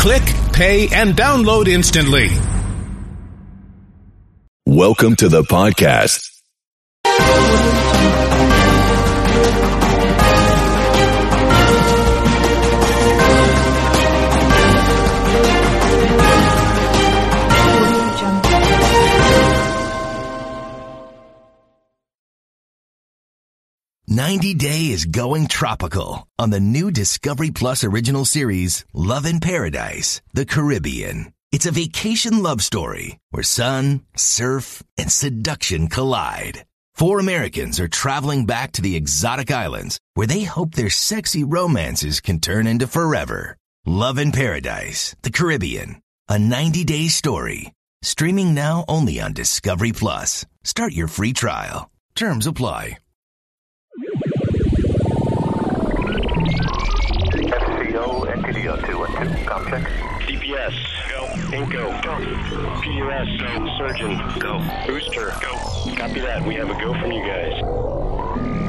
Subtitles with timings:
[0.00, 0.22] Click,
[0.54, 2.30] pay, and download instantly.
[4.64, 6.26] Welcome to the podcast.
[24.12, 30.20] 90 Day is going tropical on the new Discovery Plus original series, Love in Paradise,
[30.34, 31.32] the Caribbean.
[31.52, 36.64] It's a vacation love story where sun, surf, and seduction collide.
[36.94, 42.18] Four Americans are traveling back to the exotic islands where they hope their sexy romances
[42.18, 43.56] can turn into forever.
[43.86, 47.72] Love in Paradise, the Caribbean, a 90 day story.
[48.02, 50.44] Streaming now only on Discovery Plus.
[50.64, 51.88] Start your free trial.
[52.16, 52.96] Terms apply.
[58.70, 59.82] FCO, NTDO 212, com check.
[60.28, 60.74] CPS,
[61.10, 61.26] go.
[61.50, 62.14] Inco, go.
[62.80, 63.66] PUS, go.
[63.78, 64.62] Surgeon, go.
[64.86, 65.56] Booster, go.
[65.96, 66.46] Copy that.
[66.46, 67.60] We have a go from you guys.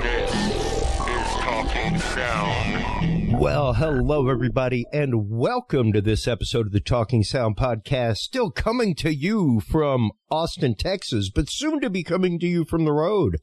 [0.02, 3.40] This is Talking Sound.
[3.40, 8.18] Well, hello, everybody, and welcome to this episode of the Talking Sound Podcast.
[8.18, 12.86] Still coming to you from Austin, Texas, but soon to be coming to you from
[12.86, 13.38] the road.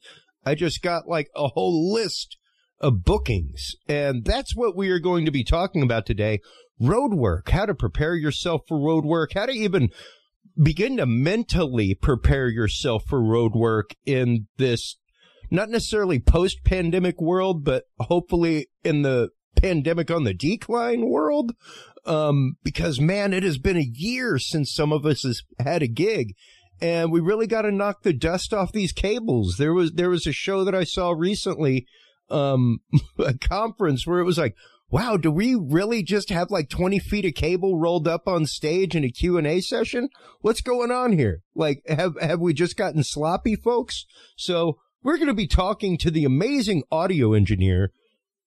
[0.45, 2.37] I just got like a whole list
[2.81, 6.39] of bookings, and that's what we are going to be talking about today.
[6.79, 9.89] Road work, how to prepare yourself for road work, how to even
[10.61, 14.97] begin to mentally prepare yourself for road work in this
[15.51, 21.53] not necessarily post pandemic world, but hopefully in the pandemic on the decline world.
[22.05, 25.87] Um, because man, it has been a year since some of us has had a
[25.87, 26.33] gig
[26.81, 29.55] and we really got to knock the dust off these cables.
[29.57, 31.85] There was, there was a show that I saw recently,
[32.29, 32.79] um,
[33.19, 34.55] a conference where it was like,
[34.91, 38.95] wow, do we really just have like 20 feet of cable rolled up on stage
[38.95, 40.09] in a Q&A session?
[40.41, 41.41] What's going on here?
[41.55, 44.05] Like, have, have we just gotten sloppy, folks?
[44.35, 47.91] So we're going to be talking to the amazing audio engineer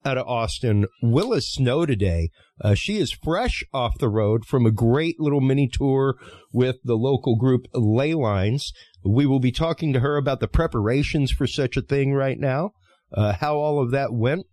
[0.05, 2.31] out of Austin, Willa Snow today.
[2.61, 6.17] Uh, she is fresh off the road from a great little mini tour
[6.53, 8.73] with the local group Ley Lines.
[9.05, 12.73] We will be talking to her about the preparations for such a thing right now,
[13.15, 14.47] uh, how all of that went.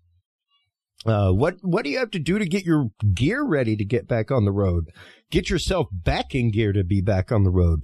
[1.06, 4.08] Uh, what what do you have to do to get your gear ready to get
[4.08, 4.90] back on the road?
[5.32, 7.84] Get yourself back in gear to be back on the road.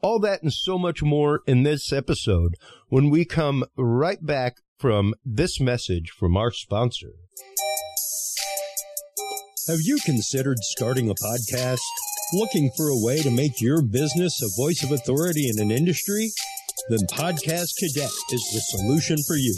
[0.00, 2.54] All that and so much more in this episode
[2.88, 7.12] when we come right back from this message from our sponsor.
[9.68, 11.80] Have you considered starting a podcast?
[12.34, 16.32] Looking for a way to make your business a voice of authority in an industry?
[16.90, 19.54] Then Podcast Cadet is the solution for you.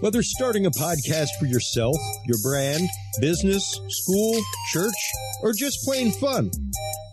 [0.00, 2.88] Whether starting a podcast for yourself, your brand,
[3.20, 4.40] business, school,
[4.72, 4.96] church,
[5.42, 6.50] or just plain fun,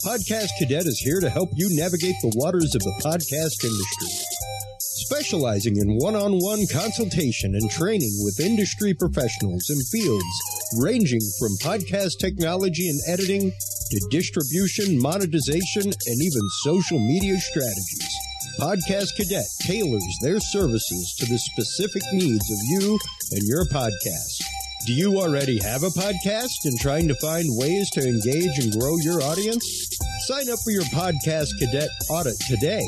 [0.05, 4.07] Podcast Cadet is here to help you navigate the waters of the podcast industry.
[4.79, 10.23] Specializing in one on one consultation and training with industry professionals in fields
[10.79, 13.51] ranging from podcast technology and editing
[13.91, 18.15] to distribution, monetization, and even social media strategies.
[18.59, 22.97] Podcast Cadet tailors their services to the specific needs of you
[23.31, 24.41] and your podcast.
[24.87, 28.95] Do you already have a podcast and trying to find ways to engage and grow
[28.99, 29.89] your audience?
[30.27, 32.87] Sign up for your Podcast Cadet audit today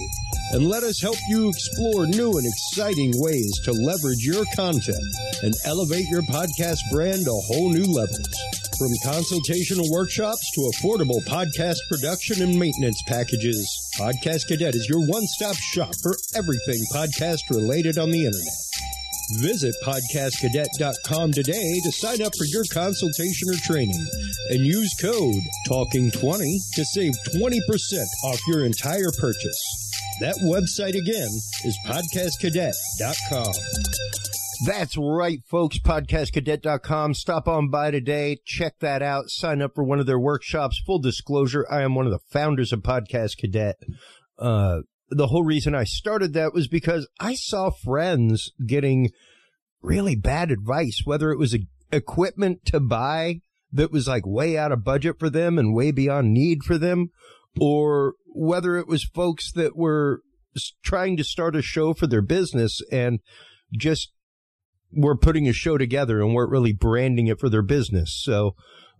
[0.53, 5.03] and let us help you explore new and exciting ways to leverage your content
[5.43, 8.29] and elevate your podcast brand to whole new levels.
[8.77, 13.67] From consultational workshops to affordable podcast production and maintenance packages,
[13.99, 18.55] Podcast Cadet is your one stop shop for everything podcast related on the internet.
[19.37, 24.07] Visit podcastcadet.com today to sign up for your consultation or training
[24.49, 27.59] and use code TALKING20 to save 20%
[28.25, 29.91] off your entire purchase.
[30.21, 31.29] That website again
[31.63, 33.53] is podcastcadet.com.
[34.65, 35.77] That's right, folks.
[35.79, 37.13] Podcastcadet.com.
[37.13, 38.39] Stop on by today.
[38.43, 39.29] Check that out.
[39.29, 40.81] Sign up for one of their workshops.
[40.85, 43.77] Full disclosure, I am one of the founders of Podcast Cadet.
[44.37, 49.11] Uh, the whole reason I started that was because I saw friends getting
[49.81, 51.59] really bad advice, whether it was a,
[51.91, 53.41] equipment to buy
[53.71, 57.09] that was like way out of budget for them and way beyond need for them,
[57.59, 60.21] or whether it was folks that were
[60.83, 63.19] trying to start a show for their business and
[63.71, 64.11] just
[64.91, 68.19] were putting a show together and weren't really branding it for their business.
[68.23, 68.55] So,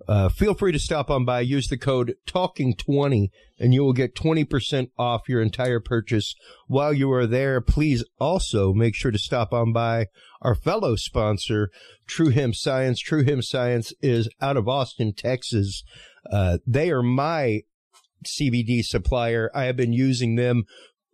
[0.08, 3.30] uh, feel free to stop on by, use the code TALKING20
[3.60, 6.36] and you will get 20% off your entire purchase.
[6.68, 10.08] While you are there, please also make sure to stop on by
[10.42, 11.70] our fellow sponsor,
[12.08, 13.00] True Hemp Science.
[13.00, 15.84] True Hemp Science is out of Austin, Texas.
[16.32, 17.62] Uh, they are my
[18.26, 19.52] CBD supplier.
[19.54, 20.64] I have been using them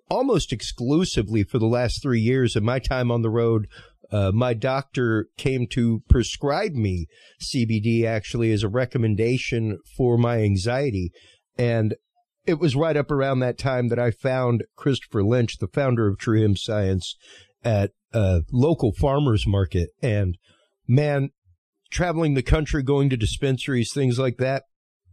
[0.10, 3.68] almost exclusively for the last three years of my time on the road.
[4.12, 7.08] Uh, my doctor came to prescribe me
[7.42, 11.12] CBD actually as a recommendation for my anxiety.
[11.58, 11.96] And
[12.46, 16.18] it was right up around that time that I found Christopher Lynch, the founder of
[16.18, 17.16] True Hemp Science,
[17.64, 19.90] at a local farmers market.
[20.02, 20.38] And
[20.88, 21.32] man,
[21.92, 24.64] traveling the country, going to dispensaries, things like that,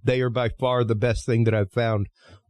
[0.04, 2.08] they are by far the best thing that I've found.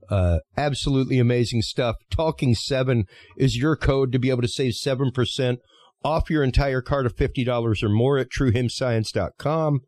[0.08, 1.96] Uh, absolutely amazing stuff.
[2.10, 3.04] Talking seven
[3.36, 5.56] is your code to be able to save 7%
[6.04, 9.80] off your entire cart of $50 or more at truehempscience.com.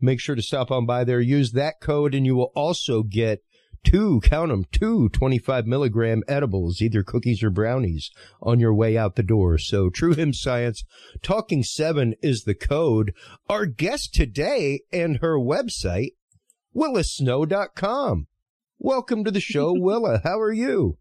[0.00, 1.20] Make sure to stop on by there.
[1.20, 3.42] Use that code and you will also get
[3.84, 8.10] two, count them, two 25 milligram edibles, either cookies or brownies
[8.40, 9.58] on your way out the door.
[9.58, 10.84] So True Hemp Science,
[11.22, 13.12] Talking Seven is the code.
[13.48, 16.12] Our guest today and her website,
[16.74, 18.26] willasnow.com.
[18.78, 20.20] Welcome to the show, Willa.
[20.24, 20.98] How are you?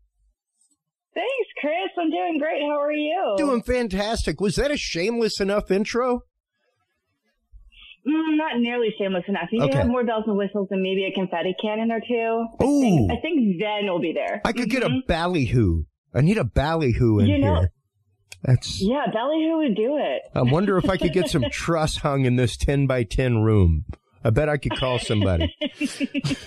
[1.13, 1.73] Thanks, Chris.
[1.99, 2.61] I'm doing great.
[2.61, 3.35] How are you?
[3.37, 4.39] Doing fantastic.
[4.39, 6.21] Was that a shameless enough intro?
[8.07, 9.49] Mm, not nearly shameless enough.
[9.51, 9.77] You Okay.
[9.77, 12.65] have more bells and whistles and maybe a confetti cannon or two.
[12.65, 13.07] Ooh.
[13.11, 14.41] I think then we'll be there.
[14.43, 15.05] I could get a Mhm.
[15.07, 15.83] ballyhoo.
[16.13, 17.71] I need a ballyhoo in You know- here.
[18.43, 18.81] That's.
[18.81, 20.23] Yeah, Ballyhoo would do it.
[20.33, 23.85] I wonder if I could get some truss hung in this 10 by 10 room.
[24.23, 25.53] I bet I could call somebody.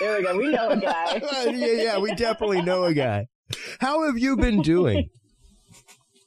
[0.00, 0.34] There we go.
[0.38, 1.20] We know a guy.
[1.50, 3.26] yeah, yeah, we definitely know a guy.
[3.80, 5.08] How have you been doing?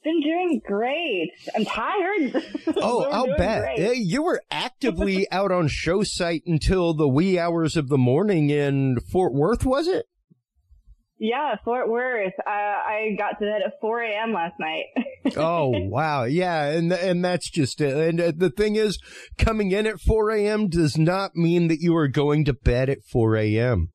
[0.04, 1.30] Been doing great.
[1.56, 2.44] I'm tired.
[2.76, 3.76] Oh, I'll bet.
[3.76, 3.96] great.
[3.96, 8.98] You were actively out on show site until the wee hours of the morning in
[9.10, 10.04] Fort Worth, was it?
[11.18, 12.34] Yeah, Fort Worth.
[12.46, 14.32] Uh, I got to bed at 4 a.m.
[14.34, 14.84] last night.
[15.38, 16.24] Oh, wow.
[16.24, 16.66] Yeah.
[16.66, 17.96] And, and that's just it.
[17.96, 18.98] And uh, the thing is,
[19.38, 20.68] coming in at 4 a.m.
[20.68, 23.88] does not mean that you are going to bed at 4 a.m.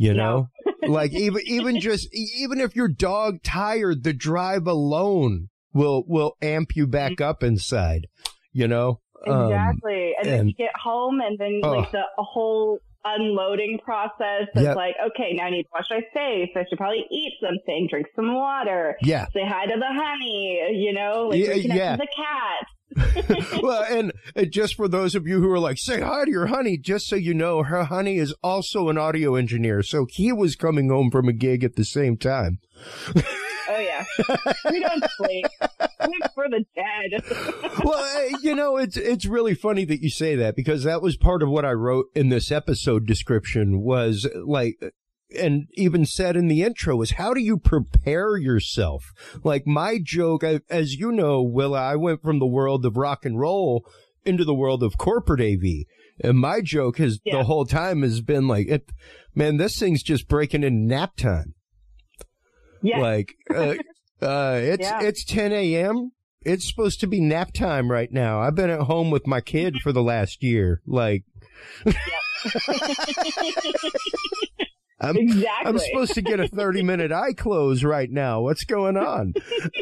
[0.00, 0.48] You know?
[0.88, 6.74] like even, even just, even if your dog tired, the drive alone will, will amp
[6.74, 8.06] you back up inside,
[8.52, 9.00] you know?
[9.28, 10.14] Um, Exactly.
[10.18, 11.72] and, then you get home and then Oh.
[11.72, 14.76] like the a whole unloading process of Yep.
[14.76, 16.48] like, okay, now I need to wash my face.
[16.56, 19.26] I should probably eat something, drink some water, yeah.
[19.34, 21.96] say hi to the honey, you know, like Yeah, yeah.
[21.96, 22.66] the cat.
[23.62, 24.12] well, and
[24.50, 27.16] just for those of you who are like, say hi to your honey, just so
[27.16, 29.82] you know, her honey is also an audio engineer.
[29.82, 32.58] So he was coming home from a gig at the same time.
[33.72, 34.04] Oh yeah.
[34.70, 35.46] we don't sleep.
[36.04, 37.22] Sleep for the dead.
[37.84, 41.16] well, uh, you know, it's it's really funny that you say that because that was
[41.16, 44.80] part of what I wrote in this episode description was like
[45.38, 49.12] and even said in the intro is how do you prepare yourself?
[49.44, 53.24] Like my joke, I, as you know, Willa, I went from the world of rock
[53.24, 53.84] and roll
[54.24, 55.84] into the world of corporate AV.
[56.22, 57.38] And my joke has Yeah.
[57.38, 58.90] the whole time has been like, it,
[59.34, 61.54] man, this thing's just breaking in nap time.
[62.82, 63.00] Yeah.
[63.00, 63.74] Like, uh,
[64.20, 65.02] uh, it's, Yeah.
[65.02, 66.12] it's 10 a.m.
[66.42, 68.40] It's supposed to be nap time right now.
[68.40, 70.80] I've been at home with my kid for the last year.
[70.86, 71.24] Like,
[75.00, 75.48] I'm, exactly.
[75.64, 78.42] I'm supposed to get a 30 minute eye close right now.
[78.42, 79.32] What's going on?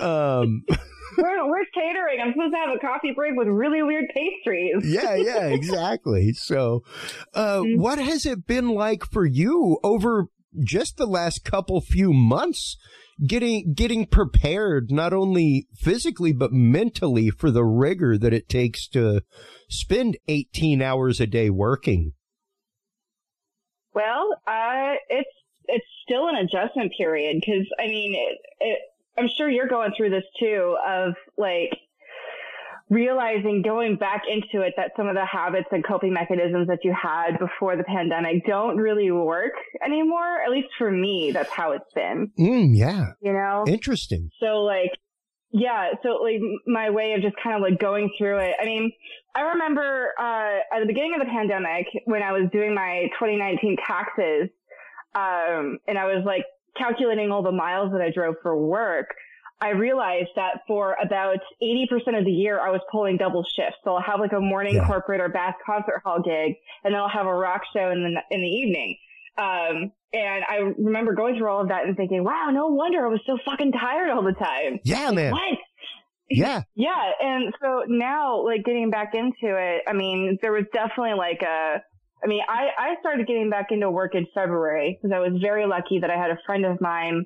[0.01, 0.63] Um,
[1.17, 2.21] We're, we're catering.
[2.23, 4.85] I'm supposed to have a coffee break with really weird pastries.
[4.85, 6.33] yeah, yeah, exactly.
[6.33, 6.85] So,
[7.35, 7.79] uh, Mhm.
[7.79, 10.27] what has it been like for you over
[10.63, 12.77] just the last couple few months?
[13.27, 19.23] Getting, getting prepared not only physically, but mentally for the rigor that it takes to
[19.69, 22.13] spend 18 hours a day working.
[23.99, 25.29] Well, uh, it's
[25.67, 28.79] it's still an adjustment period because I mean, it, it,
[29.19, 31.77] I'm sure you're going through this too of like
[32.91, 36.95] realizing going back into it that some of the habits and coping mechanisms that you
[36.95, 40.43] had before the pandemic don't really work anymore.
[40.45, 42.31] At least for me, that's how it's been.
[42.39, 43.15] Mm, yeah.
[43.21, 44.31] You know, Interesting.
[44.39, 44.93] so like,
[45.51, 48.55] yeah, so like my way of just kind of like going through it.
[48.61, 48.93] I mean,
[49.35, 53.77] I remember, uh, at the beginning of the pandemic when I was doing my 2019
[53.87, 54.51] taxes,
[55.15, 56.45] um, and I was like
[56.77, 59.15] calculating all the miles that I drove for work.
[59.61, 63.79] I realized that for about 80% of the year, I was pulling double shifts.
[63.83, 64.87] So I'll have like a morning Yeah.
[64.87, 68.23] corporate or bass concert hall gig, and then I'll have a rock show in the,
[68.35, 68.97] in the evening.
[69.37, 73.09] Um, and I remember going through all of that and thinking, wow, no wonder I
[73.09, 74.81] was so fucking tired all the time.
[74.85, 75.33] Yeah, man.
[75.33, 75.59] What?
[76.31, 76.63] Yeah.
[76.75, 77.11] Yeah.
[77.23, 81.83] And so now, like getting back into it, I mean, there was definitely like a,
[82.23, 85.67] I mean, I, I started getting back into work in February because I was very
[85.67, 87.25] lucky that I had a friend of mine,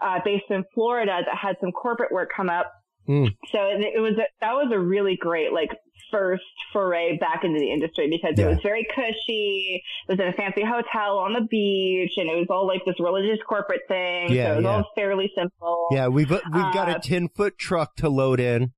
[0.00, 2.72] uh, based in Florida that had some corporate work come up
[3.08, 3.28] Mm.
[3.52, 5.70] So it, it was a, that was a really great like
[6.10, 9.82] first foray back into the industry because it was very cushy.
[10.08, 12.96] It was in a fancy hotel on the beach, and it was all like this
[13.00, 14.32] religious corporate thing.
[14.32, 14.70] Yeah, so it was yeah.
[14.70, 15.88] all fairly simple.
[15.90, 16.40] Yeah, we've we've
[16.72, 18.72] got a Uh, ten foot truck to load in.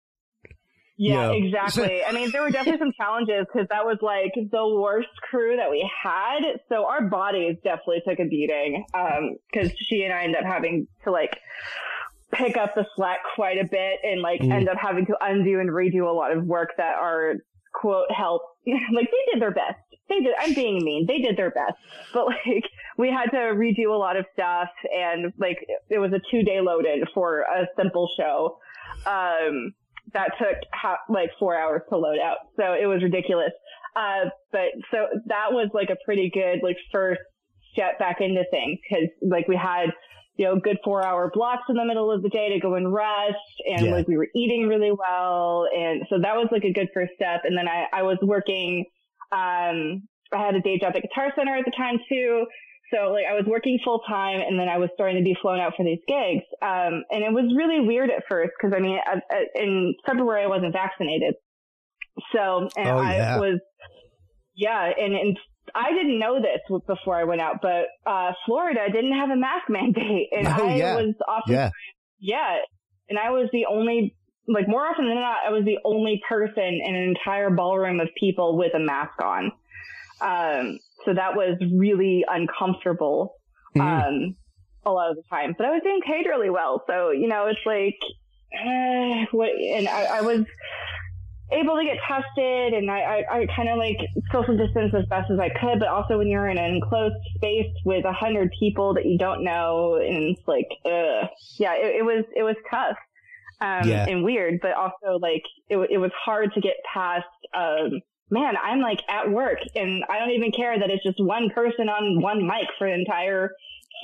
[0.96, 1.32] Yeah, Yeah.
[1.44, 2.02] exactly.
[2.04, 5.70] I mean, there were definitely some challenges because that was like the worst crew that
[5.70, 6.40] we had.
[6.68, 8.84] So our bodies definitely took a beating.
[8.94, 11.38] Um, cause she and I ended up having to like
[12.32, 14.52] pick up the slack quite a bit and like Mm.
[14.52, 17.34] end up having to undo and redo a lot of work that our
[17.74, 19.78] quote help, like they did their best.
[20.08, 21.04] They did, I'm being mean.
[21.06, 21.74] They did their best,
[22.14, 22.64] but like
[22.98, 25.58] we had to redo a lot of stuff and like
[25.90, 28.58] it was a two day load in for a simple show.
[29.06, 29.74] Um,
[30.14, 32.38] that took ha- like four hours to load out.
[32.56, 33.52] So it was ridiculous.
[33.94, 37.20] Uh, but so that was like a pretty good, like first
[37.72, 39.90] step back into things because like we had,
[40.38, 42.92] you know, good four hour blocks in the middle of the day to go and
[42.94, 43.36] rest
[43.68, 43.92] and Yeah.
[43.92, 45.66] like we were eating really well.
[45.76, 47.40] And so that was like a good first step.
[47.44, 48.84] And then I, I was working,
[49.32, 52.46] um, I had a day job at Guitar Center at the time too.
[52.94, 55.58] So like I was working full time and then I was starting to be flown
[55.58, 56.44] out for these gigs.
[56.62, 60.44] Um, and it was really weird at first because I mean, at, at, in February
[60.44, 61.34] I wasn't vaccinated.
[62.32, 63.38] So, and Oh, I yeah.
[63.38, 63.58] was,
[64.54, 65.38] yeah, and, and
[65.74, 69.64] I didn't know this before I went out, but, uh, Florida didn't have a mask
[69.68, 70.94] mandate and Oh, I yeah.
[70.94, 71.70] was often, Yeah,
[72.18, 72.56] yeah,
[73.08, 74.14] and I was the only,
[74.46, 78.08] like more often than not, I was the only person in an entire ballroom of
[78.18, 79.52] people with a mask on.
[80.20, 83.34] Um, so that was really uncomfortable,
[83.76, 83.80] Mhm.
[83.80, 84.36] um,
[84.84, 86.82] a lot of the time, but I was being paid really well.
[86.86, 87.98] So, you know, it's like,
[88.52, 90.44] eh, what, and I, I was
[91.50, 93.96] able to get tested and I, I, I kind of like
[94.32, 97.72] social distance as best as I could, but also when you're in an enclosed space
[97.84, 101.26] with a hundred people that you don't know and it's like, uh,
[101.58, 102.96] yeah, it, it was, it was tough.
[103.60, 104.04] Um, Yeah.
[104.08, 108.00] and weird, but also like it, it was hard to get past, um,
[108.30, 111.88] man, I'm like at work and I don't even care that it's just one person
[111.88, 113.50] on one mic for an entire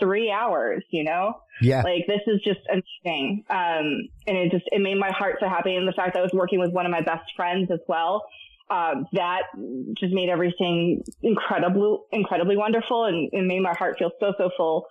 [0.01, 1.35] three hours, you know?
[1.61, 3.45] Yeah, Like this is just amazing.
[3.49, 5.77] Um, and it just, it made my heart so happy.
[5.77, 8.25] And the fact that I was working with one of my best friends as well,
[8.71, 9.43] um, that
[9.99, 14.87] just made everything incredibly, incredibly wonderful and it made my heart feel so, so full.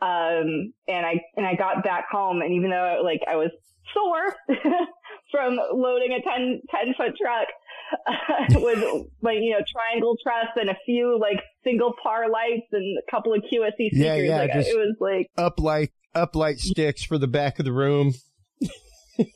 [0.00, 3.50] Um, and I, and I got back home and even though like I was
[3.94, 4.36] sore
[5.30, 7.48] from loading a 10, 10 foot truck,
[8.50, 8.78] with
[9.22, 13.32] like, you know, triangle truss and a few like single par lights and a couple
[13.32, 13.98] of QSC speakers.
[13.98, 18.14] Yeah, yeah, like it was like, uplight uplight sticks for the back of the room.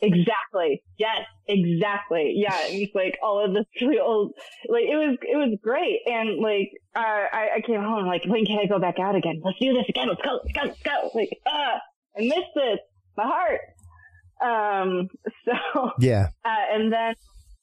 [0.03, 0.83] Exactly.
[0.99, 2.35] Yes, exactly.
[2.37, 4.33] Yeah, it's like all of this really old.
[4.69, 6.01] like it was, it was great.
[6.07, 7.01] And like, uh,
[7.33, 9.41] I, I came home like, when can I go back out again?
[9.45, 10.09] Let's do this again.
[10.09, 10.41] Let's go.
[10.45, 10.61] Let's go.
[10.67, 11.11] Let's go.
[11.15, 11.81] Like, ah,
[12.17, 12.79] I missed this.
[13.17, 13.61] My heart.
[14.43, 15.09] Um,
[15.45, 17.15] so, Yeah, uh, and then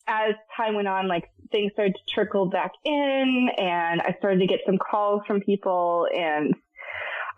[0.07, 4.47] as time went on, like things started to trickle back in and I started to
[4.47, 6.53] get some calls from people and,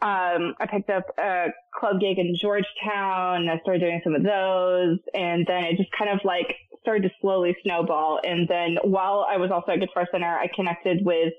[0.01, 1.47] um, I picked up a
[1.77, 3.41] club gig in Georgetown.
[3.41, 7.03] And I started doing some of those and then it just kind of like started
[7.03, 8.19] to slowly snowball.
[8.23, 11.33] And then while I was also at Guitar Center, I connected with,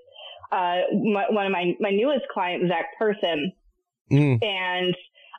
[0.53, 3.53] uh, my, one of my, my newest clients, Zach Person
[4.11, 4.43] Mm.
[4.43, 4.97] and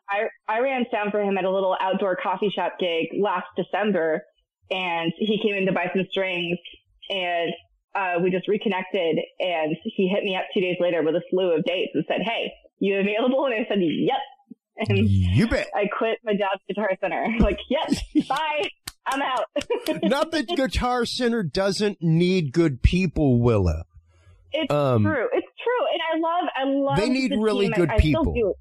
[0.10, 4.24] I I ran sound for him at a little outdoor coffee shop gig last December,
[4.72, 6.58] and he came in to buy some strings,
[7.10, 7.52] and
[7.94, 11.54] uh, we just reconnected, and he hit me up two days later with a slew
[11.54, 14.18] of dates and said, "Hey, you available?" And I said, "Yep."
[14.90, 15.68] And you bet.
[15.76, 17.28] I quit my job at Guitar Center.
[17.40, 18.68] like, "Yep, bye,
[19.06, 19.46] I'm out."
[20.02, 23.84] Not that Guitar Center doesn't need good people, Willa.
[24.54, 25.28] it's Um, true.
[25.34, 26.98] It's true, and I love I love.
[26.98, 27.70] They need the really.
[27.70, 28.56] Good I people.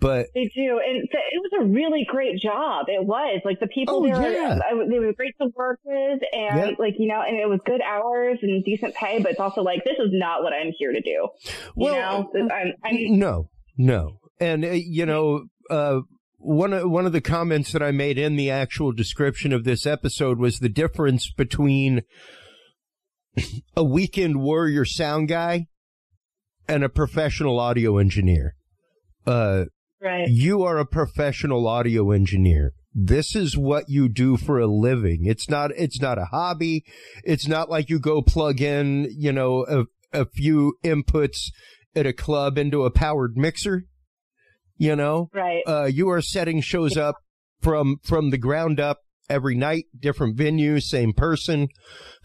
[0.00, 2.86] But They do, and th- it was a really great job.
[2.88, 4.58] It was like the people Oh, they were yeah.
[4.64, 6.70] I- they were great to work with, and Yeah.
[6.78, 9.18] like you know, and it was good hours and decent pay.
[9.20, 11.28] But it's also like this is not what I'm here to do.
[11.76, 16.00] well, you know, I'm, I'm no, no, and uh, you know, uh,
[16.38, 19.84] one of one of the comments that I made in the actual description of this
[19.84, 22.02] episode was the difference between
[23.76, 25.66] a weekend warrior sound guy
[26.68, 28.54] and a professional audio engineer.
[29.26, 29.66] Uh,
[30.00, 30.28] right.
[30.28, 32.72] you are a professional audio engineer.
[32.92, 35.26] This is what you do for a living.
[35.26, 36.84] It's not, it's not a hobby.
[37.24, 39.84] It's not like you go plug in, you know, a,
[40.22, 41.50] a few inputs
[41.94, 43.84] at a club into a powered mixer.
[44.76, 45.62] You know, Right.
[45.66, 47.16] uh, you are setting shows up
[47.60, 51.68] from, from the ground up every night, different venues, same person,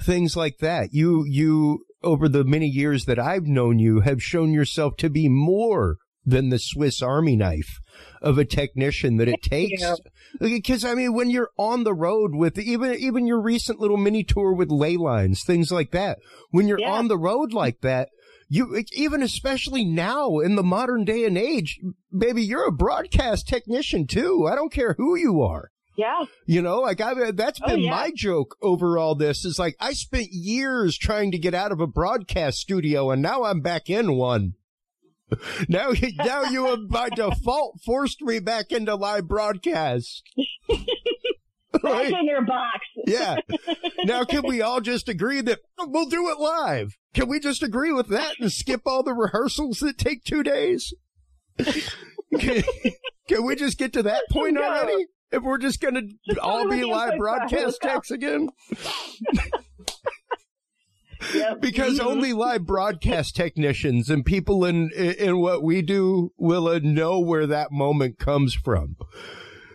[0.01, 0.89] things like that.
[0.91, 5.27] You, you, over the many years that I've known you, have shown yourself to be
[5.29, 7.79] more than the Swiss Army knife
[8.21, 9.83] of a technician that it takes.
[10.39, 14.23] Because I mean, when you're on the road with even even your recent little mini
[14.23, 16.19] tour with ley lines, things like that,
[16.51, 16.91] when you're Yeah.
[16.91, 18.09] on the road like that,
[18.49, 21.79] you even especially now in the modern day and age,
[22.17, 24.45] baby, you're a broadcast technician too.
[24.49, 25.69] I don't care who you are.
[25.97, 26.25] Yeah.
[26.45, 27.91] You know, like I that's Oh, been yeah.
[27.91, 31.79] my joke over all this is like I spent years trying to get out of
[31.79, 34.55] a broadcast studio and now I'm back in one.
[35.69, 35.91] Now,
[36.23, 40.23] now you have by default forced me back into live broadcast.
[41.73, 42.13] Back Right?
[42.13, 42.79] in your box.
[43.05, 43.37] Yeah.
[44.05, 46.95] Now, can we all just agree that we'll do it live?
[47.15, 50.93] Can we just agree with that and skip all the rehearsals that take two days?
[51.57, 52.63] Can,
[53.27, 55.07] can we just get to that point already?
[55.31, 58.49] If we're just going to all be live broadcast techs again?
[61.33, 61.61] Yep.
[61.61, 62.05] Because Mhm.
[62.05, 67.71] only live broadcast technicians and people in in what we do will know where that
[67.71, 68.95] moment comes from.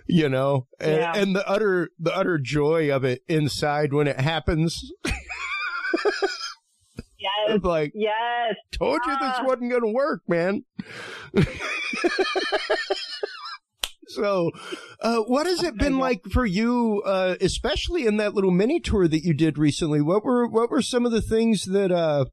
[0.07, 1.13] You know, and, Yeah.
[1.15, 4.91] and the utter the utter joy of it inside when it happens.
[7.19, 7.49] Yes.
[7.49, 8.55] It's like, Yes.
[8.73, 9.45] told you this Ah.
[9.45, 10.65] wasn't going to work, man.
[14.15, 14.51] so,
[15.01, 19.09] uh, what has it been like for you, uh, especially in that little mini tour
[19.09, 20.01] that you did recently?
[20.01, 22.27] What were what were some of the things that uh,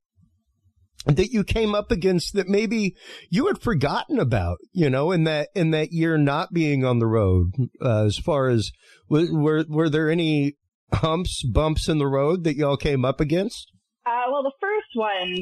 [1.05, 2.95] that you came up against that maybe
[3.29, 4.57] you had forgotten about?
[4.73, 7.51] You know, in that in that year not being on the road.
[7.81, 8.71] Uh, as far as
[9.09, 10.55] were, were were there any
[10.93, 13.71] humps, bumps in the road that y'all came up against?
[14.05, 15.33] Uh, well, the first one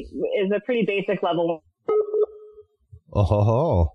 [0.43, 1.61] is a pretty basic level
[3.15, 3.91] Oh.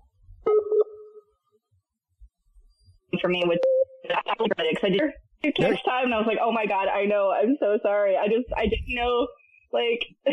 [3.19, 3.59] For me with
[4.03, 5.01] because I did
[5.43, 8.17] it next time and I was like, oh my god, I know, I'm so sorry.
[8.17, 9.27] I just I didn't know
[9.73, 10.03] like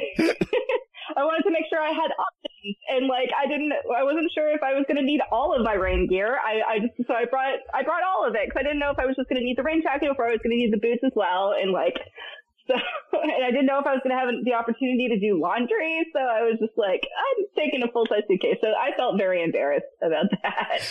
[1.16, 4.50] I wanted to make sure I had options and like I didn't I wasn't sure
[4.50, 6.36] if I was going to need all of my rain gear.
[6.36, 8.90] I I just so I brought I brought all of it because I didn't know
[8.90, 10.58] if I was just going to need the rain jacket or if I was going
[10.58, 11.96] to need the boots as well and like
[12.68, 15.40] so and I didn't know if I was going to have the opportunity to do
[15.40, 16.04] laundry.
[16.12, 18.58] So I was just like I'm taking a full size suitcase.
[18.60, 20.82] So I felt very embarrassed about that.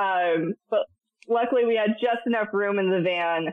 [0.00, 0.88] Um, but
[1.28, 3.52] luckily we had just enough room in the van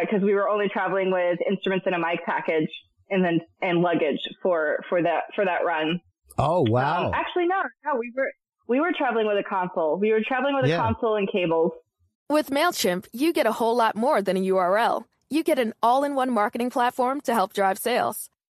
[0.00, 2.70] because we were only traveling with instruments and a mic package
[3.10, 6.00] and then and luggage for for that for that run.
[6.38, 7.08] Oh, wow.
[7.08, 8.30] Um, actually, no, no, we were
[8.66, 9.98] we were traveling with a console.
[9.98, 11.72] We were traveling with a console and cables.
[12.30, 15.04] With MailChimp, you get a whole lot more than a URL.
[15.28, 18.30] You get an all in one marketing platform to help drive sales.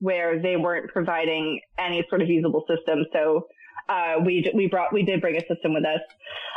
[0.00, 3.04] where they weren't providing any sort of usable system.
[3.12, 3.46] So
[3.88, 6.00] uh, we we brought we did bring a system with us.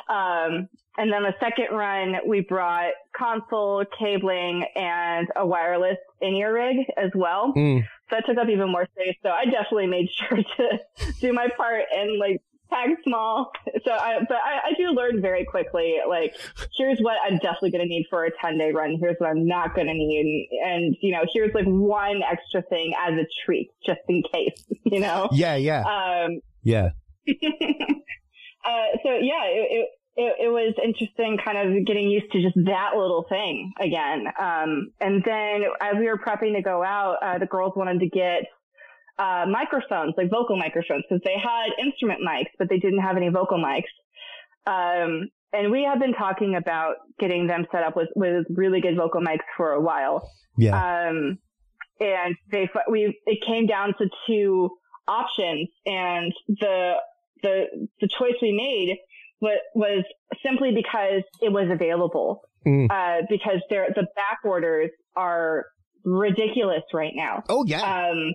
[0.10, 6.78] Um, and then the second run, we brought console, cabling, and a wireless in-ear rig
[6.98, 7.52] as well.
[7.56, 7.84] Mm.
[8.10, 9.16] So that took up even more space.
[9.24, 12.42] So I definitely made sure to do my part and like
[12.74, 13.52] tag small.
[13.86, 15.98] So I, but I, I do learn very quickly.
[16.08, 16.36] Like,
[16.78, 18.98] here's what I'm definitely going to need for a 10 day run.
[19.00, 20.50] Here's what I'm not going to need.
[20.64, 25.00] And, you know, here's like one extra thing as a treat, just in case, you
[25.00, 25.30] know?
[25.32, 26.90] Yeah, yeah, Um, yeah.
[27.28, 32.56] uh, so yeah, it, it, it, it was interesting kind of getting used to just
[32.66, 34.26] that little thing again.
[34.40, 38.10] Um, and then as we were prepping to go out, uh, the girls wanted to
[38.10, 38.44] get,
[39.18, 43.30] uh, microphones, like vocal microphones, because they had instrument mics, but they didn't have any
[43.30, 43.92] vocal mics.
[44.66, 48.98] Um, and we have been talking about getting them set up with, with really good
[48.98, 50.28] vocal mics for a while.
[50.58, 50.76] Yeah.
[50.76, 51.38] Um,
[52.00, 54.72] and they, we, it came down to two
[55.08, 56.94] options and the,
[57.44, 57.66] the,
[58.02, 58.98] the choice we made
[59.42, 60.04] was, was
[60.44, 62.42] simply because it was available.
[62.66, 62.90] Mm.
[62.90, 65.66] Uh, because they're, the back orders are
[66.06, 67.44] ridiculous right now.
[67.50, 68.08] oh, yeah.
[68.10, 68.34] Um,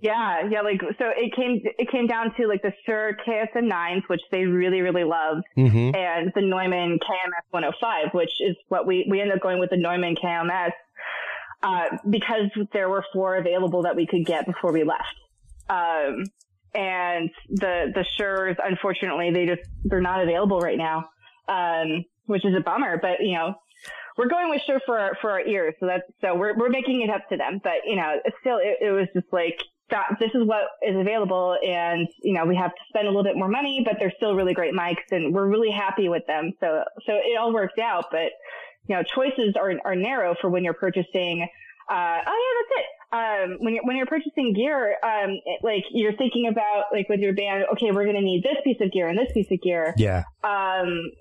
[0.00, 4.02] yeah, yeah, like, so it came, it came down to like the Shure KSM 9s,
[4.08, 9.06] which they really, really loved, hmm and the Neumann KMS 105, which is what we,
[9.10, 10.72] we ended up going with the Neumann KMS,
[11.62, 15.14] uh, because there were four available that we could get before we left.
[15.68, 16.24] Um,
[16.74, 21.08] and the, the Shures, unfortunately, they just, they're not available right now.
[21.48, 23.54] Um, which is a bummer, but you know,
[24.16, 25.74] we're going with Shure for our, for our ears.
[25.80, 27.60] So that's, so we're, we're making it up to them.
[27.62, 31.56] But, you know, still, it, it was just like, that this is what is available
[31.64, 34.34] and you know we have to spend a little bit more money but they're still
[34.34, 36.52] really great mics and we're really happy with them.
[36.60, 38.32] So so it all worked out but
[38.88, 41.48] you know choices are are narrow for when you're purchasing
[41.88, 42.86] uh oh yeah that's it.
[43.12, 47.20] Um when you're when you're purchasing gear um it, like you're thinking about like with
[47.20, 49.60] your band okay we're going to need this piece of gear and this piece of
[49.62, 49.94] gear.
[49.96, 50.24] Yeah.
[50.42, 51.12] um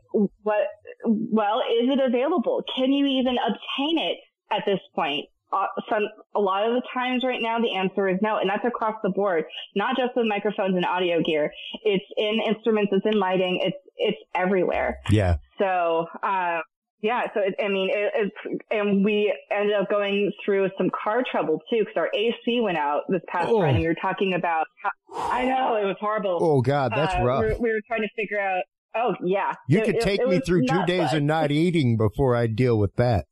[0.41, 0.67] what
[1.03, 2.63] well is it available?
[2.75, 4.17] Can you even obtain it
[4.51, 6.03] at this point uh, some
[6.35, 9.09] a lot of the times right now the answer is no and that's across the
[9.09, 9.43] board
[9.75, 11.51] not just with microphones and audio gear
[11.83, 15.35] it's in instruments it's in lighting it's it's everywhere Yeah.
[15.59, 16.59] so uh
[17.01, 21.23] yeah so it, i mean it, it's and we ended up going through some car
[21.29, 23.59] trouble too because our ac went out this past Oh.
[23.59, 23.79] Friday.
[23.81, 27.41] we were talking about how, i know it was horrible Oh God, that's uh, rough.
[27.43, 28.63] We were, we were trying to figure out.
[28.97, 31.17] Oh yeah, You could take me through two days fun.
[31.17, 33.25] of not eating before I deal with that.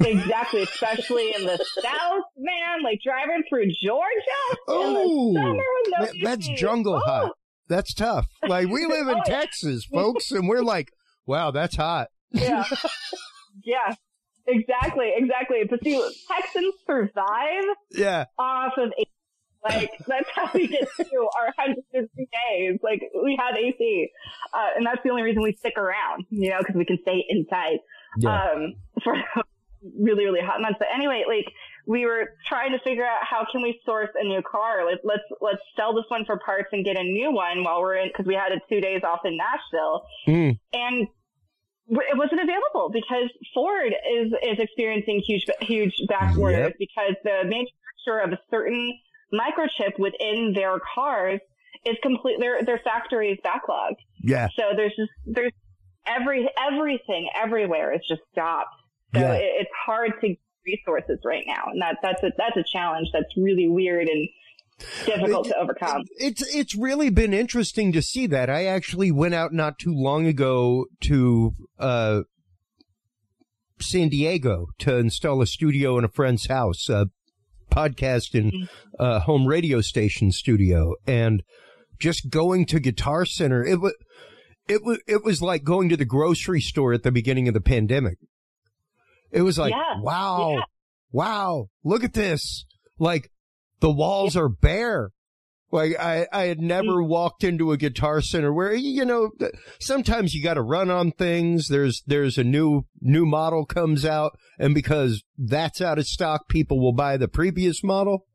[0.00, 2.82] Exactly, especially in the south, man.
[2.82, 4.94] Like driving through Georgia Oh, in
[5.34, 7.32] the summer with no That- that's jungle Oh, hot.
[7.68, 8.26] That's tough.
[8.46, 9.40] Like we live in Oh, yeah.
[9.40, 10.92] Texas, folks, and we're like,
[11.26, 12.08] wow, that's hot.
[12.32, 12.64] Yeah,
[13.64, 13.94] yeah,
[14.46, 15.58] exactly, exactly.
[15.68, 18.26] But see, Texans survive Yeah.
[18.38, 19.10] off of AC.
[19.64, 22.78] Like that's how we get through our 150 days.
[22.84, 24.10] Like we have AC,
[24.54, 26.24] uh, and that's the only reason we stick around.
[26.30, 27.78] You know, because we can stay inside.
[28.18, 28.44] Yeah.
[28.52, 29.14] um, for
[29.82, 30.76] really, really hot months.
[30.78, 31.46] But anyway, like
[31.86, 34.84] we were trying to figure out how can we source a new car.
[34.84, 37.96] Like let's let's sell this one for parts and get a new one while we're
[37.96, 40.58] in because we had two days off in Nashville Mm.
[40.72, 41.06] and
[41.88, 46.72] it wasn't available because Ford is is experiencing huge huge back orders Yep.
[46.78, 48.92] because the manufacturer of a certain
[49.32, 51.40] microchip within their cars
[51.84, 53.96] is complete their their factory is backlogged.
[54.24, 54.48] Yeah.
[54.56, 55.52] So there's just there's
[56.06, 58.74] every everything everywhere is just stopped.
[59.16, 59.34] So Yeah.
[59.34, 63.08] it, it's hard to get resources right now, and that that's a that's a challenge
[63.12, 64.28] that's really weird and
[65.04, 66.02] difficult to overcome.
[66.18, 68.50] It's it's really been interesting to see that.
[68.50, 72.22] I actually went out not too long ago to uh
[73.80, 77.06] San Diego to install a studio in a friend's house, a
[77.70, 81.42] podcast and uh, home radio station studio, and
[81.98, 83.64] just going to Guitar Center.
[83.64, 83.94] It was
[84.68, 87.60] it was it was like going to the grocery store at the beginning of the
[87.60, 88.18] pandemic.
[89.32, 90.00] It was like, Yeah.
[90.00, 90.62] wow, Yeah.
[91.12, 92.64] wow, look at this.
[92.98, 93.30] Like
[93.80, 95.10] the walls are bare.
[95.72, 99.30] Like I, I had never walked into a guitar center where, you know,
[99.80, 101.68] sometimes you got to run on things.
[101.68, 106.80] There's, there's a new, new model comes out and because that's out of stock, people
[106.80, 108.26] will buy the previous model,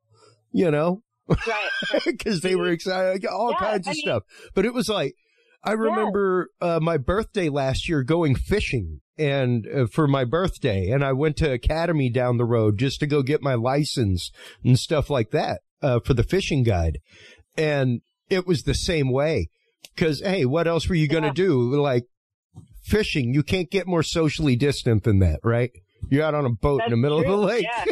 [0.51, 2.01] you know, Right.
[2.06, 4.23] because they were excited, all Yeah, kinds of I mean- stuff.
[4.54, 5.15] But it was like,
[5.63, 11.03] I remember uh, my birthday last year going fishing and uh, for my birthday and
[11.03, 14.31] I went to Academy down the road just to go get my license
[14.63, 16.97] and stuff like that uh, for the fishing guide.
[17.55, 19.49] And it was the same way
[19.93, 21.34] because, hey, what else were you going to Yeah.
[21.47, 21.81] do?
[21.81, 22.05] Like
[22.84, 25.71] fishing, you can't get more socially distant than that, right?
[26.10, 27.31] You're out on a boat in the middle true.
[27.31, 27.63] of the lake.
[27.63, 27.86] Yeah.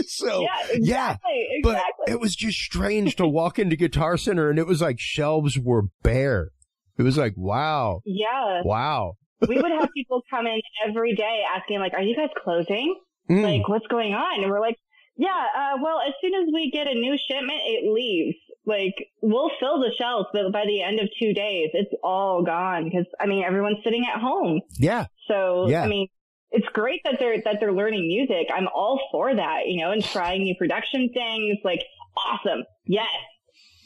[0.06, 2.12] so, yeah, exactly, but exactly.
[2.12, 5.82] it was just strange to walk into Guitar Center and it was like shelves were
[6.02, 6.50] bare.
[6.98, 8.62] It was like, wow, yeah.
[8.64, 9.14] wow.
[9.48, 12.96] We would have people come in every day asking like, "Are you guys closing?
[13.30, 13.42] Mm.
[13.42, 14.76] Like, what's going on?" And we're like,
[15.16, 18.36] "Yeah, uh, well, as soon as we get a new shipment, it leaves.
[18.64, 22.84] Like, we'll fill the shelves, but by the end of two days, it's all gone
[22.84, 24.60] because I mean, everyone's sitting at home.
[24.78, 25.82] yeah, So Yeah.
[25.82, 26.08] I mean."
[26.52, 28.46] It's great that they're that they're learning music.
[28.54, 31.58] I'm all for that, you know, and trying new production things.
[31.64, 31.82] Like,
[32.16, 33.08] awesome, yes.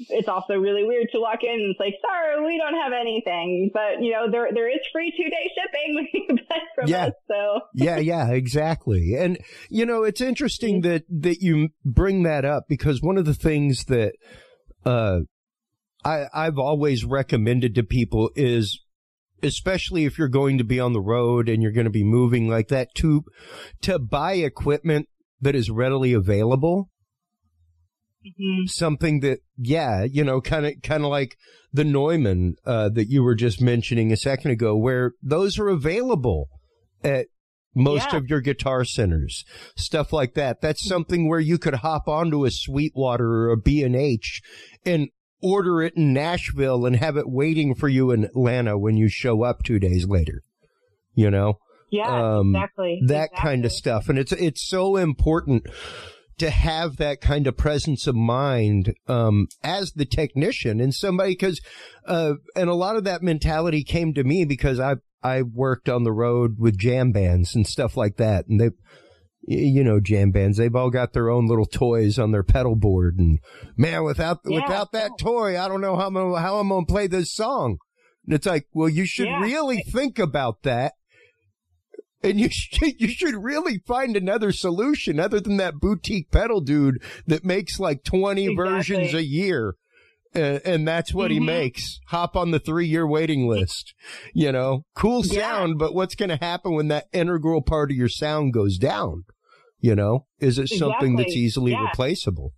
[0.08, 3.70] It's also really weird to walk in and it's like, sorry, we don't have anything,
[3.74, 7.06] but you know, there there is free two day shipping when you buy from Yeah.
[7.06, 7.12] us.
[7.28, 9.14] So yeah, yeah, exactly.
[9.18, 13.34] And you know, it's interesting that that you bring that up because one of the
[13.34, 14.14] things that
[14.86, 15.20] uh
[16.04, 18.80] I I've always recommended to people is
[19.42, 22.48] especially if you're going to be on the road and you're going to be moving
[22.48, 23.22] like that to
[23.82, 25.08] to buy equipment
[25.40, 26.88] that is readily available
[28.24, 28.68] mhm.
[28.68, 31.36] something that yeah you know kind of kind of like
[31.72, 36.48] the neumann uh, that you were just mentioning a second ago where those are available
[37.04, 37.26] at
[37.74, 38.18] most Yeah.
[38.18, 39.44] of your guitar centers
[39.76, 44.42] stuff like that that's something where you could hop onto a sweetwater or a b&h
[44.84, 45.08] and
[45.42, 49.44] order it in nashville and have it waiting for you in atlanta when you show
[49.44, 50.42] up two days later
[51.14, 51.54] you know
[51.92, 53.00] yeah, Um, exactly.
[53.06, 54.08] that kind of stuff.
[54.08, 55.66] And it's it's so important
[56.40, 61.60] to have that kind of presence of mind um, as the technician and somebody because
[62.06, 66.02] uh, and a lot of that mentality came to me because I I worked on
[66.04, 68.70] the road with jam bands and stuff like that, and they
[69.42, 70.58] you know, jam bands.
[70.58, 73.38] They've all got their own little toys on their pedal board, and
[73.76, 74.60] man, without Yeah.
[74.60, 77.78] without that toy, I don't know how I'm gonna, how I'm to play this song.
[78.26, 79.40] And it's like, well, you should Yeah.
[79.40, 80.92] really think about that,
[82.22, 87.02] and you should you should really find another solution other than that boutique pedal dude
[87.26, 89.74] that makes like twenty versions a year.
[90.32, 91.46] And, and that's what he Mhm.
[91.46, 91.98] makes.
[92.06, 93.94] Hop on the three year waiting list.
[94.32, 95.40] You know, cool Yeah.
[95.40, 99.24] sound, but what's going to happen when that integral part of your sound goes down?
[99.80, 101.82] You know, is it something that's easily Yeah.
[101.82, 102.52] replaceable?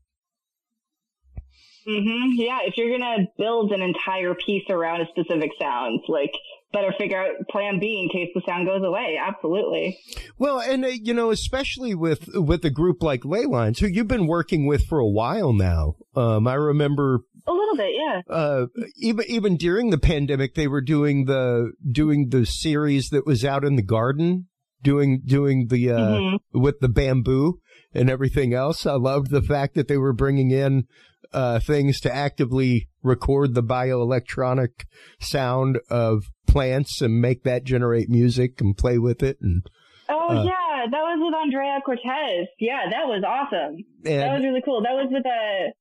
[1.84, 6.32] hmm Yeah, if you're gonna build an entire piece around a specific sound, like
[6.72, 9.18] better figure out Plan B in case the sound goes away.
[9.20, 9.98] Absolutely.
[10.38, 14.26] Well, and uh, you know, especially with with a group like Leylines, who you've been
[14.26, 15.94] working with for a while now.
[16.16, 18.20] Um, I remember A little bit, yeah.
[18.28, 23.44] uh, even even during the pandemic, they were doing the doing the series that was
[23.44, 24.46] out in the garden,
[24.82, 26.38] doing doing the uh, Mhm.
[26.52, 27.58] with the bamboo
[27.94, 28.86] and everything else.
[28.86, 30.84] I loved the fact that they were bringing in
[31.32, 34.84] uh, things to actively record the bioelectronic
[35.20, 39.62] sound of plants and make that generate music and play with it and
[40.08, 42.48] Oh Uh, yeah, that was with Andrea Cortez.
[42.58, 43.78] Yeah, that was awesome.
[44.02, 44.82] that was really cool.
[44.82, 45.72] That was with a,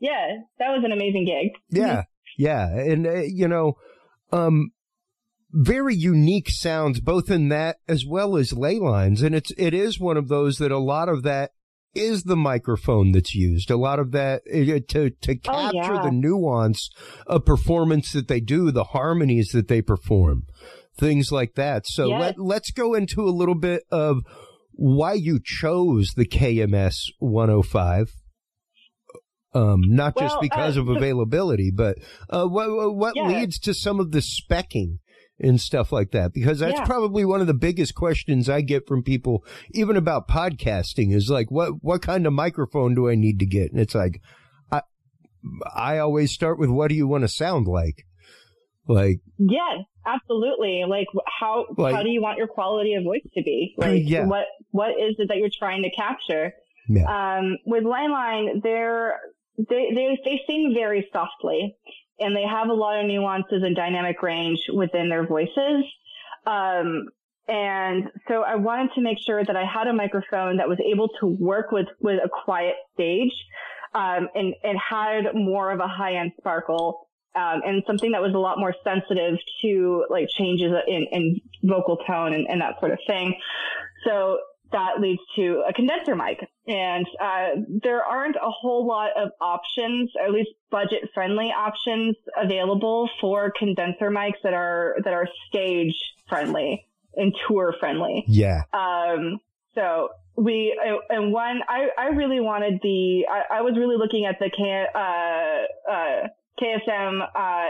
[0.00, 1.52] yeah, that was an amazing gig.
[1.70, 2.02] yeah
[2.36, 3.74] yeah and uh, you know
[4.32, 4.70] um
[5.50, 9.98] very unique sounds both in that as well as ley lines and it's it is
[9.98, 11.52] one of those that a lot of that
[11.94, 16.02] is the microphone that's used a lot of that uh, to to Oh, capture yeah.
[16.02, 16.90] the nuance
[17.26, 20.42] of performance that they do the harmonies that they perform
[20.98, 22.20] things like that so Yes.
[22.20, 24.18] let let's go into a little bit of
[24.72, 28.12] why you chose the KMS 105
[29.54, 31.96] um, not just Well, because uh, of availability, but
[32.28, 33.28] uh, what what Yeah.
[33.28, 34.98] leads to some of the specking
[35.40, 36.32] and stuff like that?
[36.32, 36.84] Because that's Yeah.
[36.86, 41.50] probably one of the biggest questions I get from people, even about podcasting, is like,
[41.50, 43.70] what what kind of microphone do I need to get?
[43.72, 44.20] And it's like,
[44.72, 44.82] I
[45.74, 48.04] I always start with, what do you want to sound like?
[48.86, 50.84] Like, Yes, absolutely.
[50.88, 51.06] Like
[51.40, 53.74] how Like- how do you want your quality of voice to be?
[53.78, 54.26] Like Yeah.
[54.26, 56.52] what what is it that you're trying to capture?
[56.88, 57.04] yeah,
[57.38, 59.18] Um, with Ley Lines, they're
[59.58, 61.76] they they they sing very softly,
[62.20, 65.84] and they have a lot of nuances and dynamic range within their voices.
[66.46, 67.08] Um,
[67.48, 71.08] and so I wanted to make sure that I had a microphone that was able
[71.20, 73.32] to work with with a quiet stage,
[73.94, 77.08] um, and and had more of a high end sparkle.
[77.34, 81.98] Um, and something that was a lot more sensitive to like changes in, in vocal
[81.98, 83.38] tone and, and that sort of thing.
[84.04, 84.38] So
[84.72, 86.46] that leads to a condenser mic.
[86.66, 87.48] And uh,
[87.82, 94.10] there aren't a whole lot of options, at least budget friendly options available for condenser
[94.10, 95.94] mics that are that are stage
[96.28, 98.24] friendly and tour friendly.
[98.28, 99.40] yeah, Um,
[99.74, 100.78] so we,
[101.10, 104.86] and one, I, I really wanted the, I, I was really looking at the K,
[104.94, 106.28] uh, uh,
[106.60, 107.66] KSM, uh,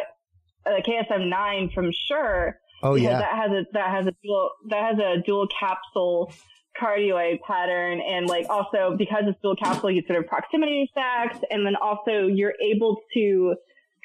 [0.65, 2.59] the KSM nine from Shure.
[2.83, 6.33] oh yeah, That has a, that has a dual, that has a dual capsule
[6.81, 8.01] cardioid pattern.
[8.01, 11.39] And like also because it's dual capsule, you sort of proximity stacks.
[11.51, 13.55] And then also you're able to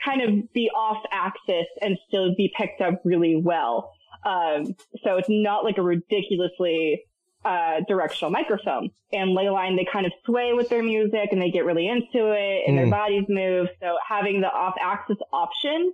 [0.03, 3.91] kind of be off axis and still be picked up really well.
[4.25, 7.03] Um, so it's not like a ridiculously
[7.45, 8.89] uh, directional microphone.
[9.11, 12.63] And Leyline, they kind of sway with their music and they get really into it
[12.67, 12.91] and their Mm.
[12.91, 13.67] bodies move.
[13.81, 15.93] So having the off axis option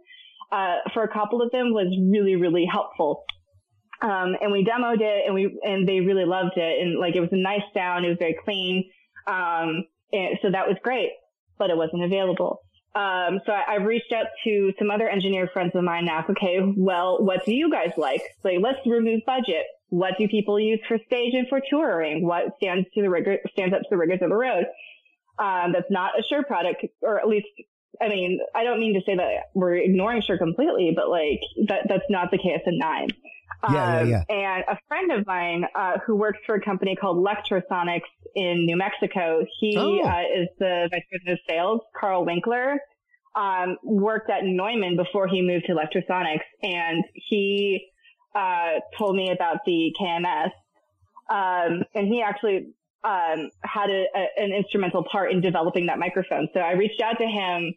[0.51, 3.23] uh, for a couple of them was really, really helpful.
[4.01, 6.81] Um, and we demoed it and we, and they really loved it.
[6.81, 8.05] And like, it was a nice sound.
[8.05, 8.89] It was very clean.
[9.27, 11.11] Um, and so that was great,
[11.57, 12.61] but it wasn't available.
[12.95, 16.25] Um, so I, I've reached out to some other engineer friends of mine now.
[16.29, 18.23] Okay, well, what do you guys like?
[18.43, 19.65] Like, let's remove budget.
[19.89, 22.25] What do people use for stage and for touring?
[22.25, 24.65] What stands to the rigor, stands up to the rigors of the road?
[25.37, 27.47] Um, that's not a Shure product, or at least,
[28.01, 31.85] I mean, I don't mean to say that we're ignoring Shure completely, but like, that,
[31.87, 33.09] that's not the KSM nine.
[33.69, 37.17] Yeah, yeah, Um, And a friend of mine, uh, who works for a company called
[37.17, 38.01] Lectrosonics
[38.35, 39.99] in New Mexico, he, Oh.
[39.99, 42.79] uh, is the vice president of sales, Carl Winkler,
[43.35, 46.45] um, worked at Neumann before he moved to Lectrosonics.
[46.63, 47.85] And he,
[48.35, 50.51] uh, told me about the KMS.
[51.29, 52.67] Um, and he actually,
[53.03, 56.47] um, had a, a, an instrumental part in developing that microphone.
[56.53, 57.73] So I reached out to him,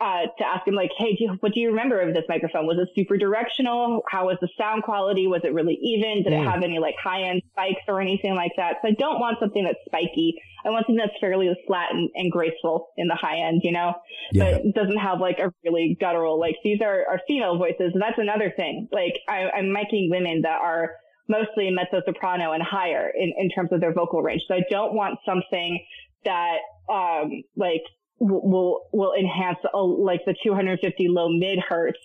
[0.00, 2.66] uh, to ask him like, Hey, do you, what do you remember of this microphone?
[2.66, 4.02] Was it super directional?
[4.10, 5.26] How was the sound quality?
[5.26, 6.24] Was it really even?
[6.24, 6.42] Did Mm.
[6.42, 8.76] it have any like high end spikes or anything like that?
[8.82, 10.34] So I don't want something that's spiky.
[10.66, 13.94] I want something that's fairly flat and, and graceful in the high end, you know,
[14.32, 17.92] yeah, but doesn't have like a really guttural, like these are, are female voices.
[17.92, 18.88] And that's another thing.
[18.90, 20.92] Like I, I'm miking women that are
[21.28, 24.42] mostly mezzo soprano and higher in, in terms of their vocal range.
[24.48, 25.78] So I don't want something
[26.24, 26.58] that,
[26.90, 27.82] um, like
[28.18, 31.98] will, will enhance a, like the 250 low mid hertz,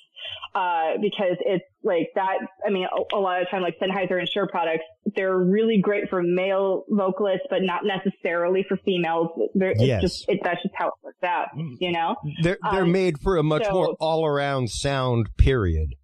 [0.56, 2.38] uh, because it's like that.
[2.66, 4.84] I mean, a, a, lot of time, like Sennheiser and Shure products,
[5.16, 9.30] they're really great for male vocalists, but not necessarily for females.
[9.54, 10.04] They're, yes.
[10.04, 12.16] It's just, it, that's just how it works out, you know?
[12.42, 15.96] They're, they're um, made for a much so, more all around sound period.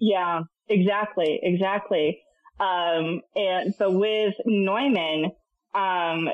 [0.00, 1.40] Yeah, exactly.
[1.42, 2.20] Exactly.
[2.60, 5.32] Um, and so with Neumann,
[5.74, 6.28] um,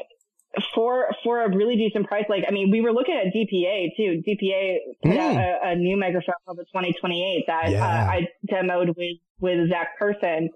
[0.74, 4.22] for for a really decent price, like I mean, we were looking at DPA too.
[4.26, 5.18] DPA put mm.
[5.18, 7.84] out a, a, new microphone for the 2028 that yeah.
[7.84, 10.50] uh, I demoed with with Zach Person.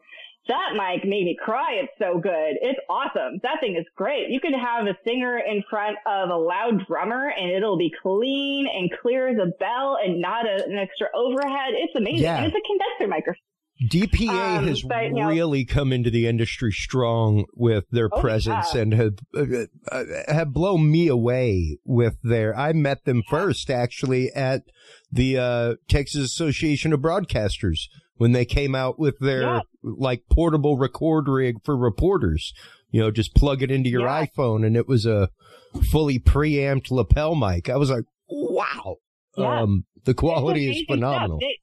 [0.49, 1.75] That mic made me cry.
[1.75, 2.59] It's so good.
[2.61, 3.39] It's awesome.
[3.45, 4.29] That thing is great.
[4.31, 8.67] You can have a singer in front of a loud drummer and it'll be clean
[8.67, 11.75] and clear as a bell and not a, an extra overhead.
[11.75, 12.25] It's amazing.
[12.25, 12.39] Yeah.
[12.39, 13.52] And it's a condenser microphone.
[13.89, 18.75] DPA um, has but, really know, come into the industry strong with their oh, presence
[18.75, 18.81] yeah.
[18.81, 19.45] and have uh,
[19.91, 22.57] uh, have blown me away with their.
[22.57, 24.63] I met them first actually at
[25.11, 29.61] the uh, Texas Association of Broadcasters when they came out with their yeah.
[29.83, 32.53] like portable record rig for reporters.
[32.91, 34.27] You know, just plug it into your yeah.
[34.27, 35.31] iPhone and it was a
[35.91, 37.69] fully preamped lapel mic.
[37.69, 38.97] I was like, wow.
[39.39, 41.39] Um, the quality is phenomenal.
[41.41, 41.59] They,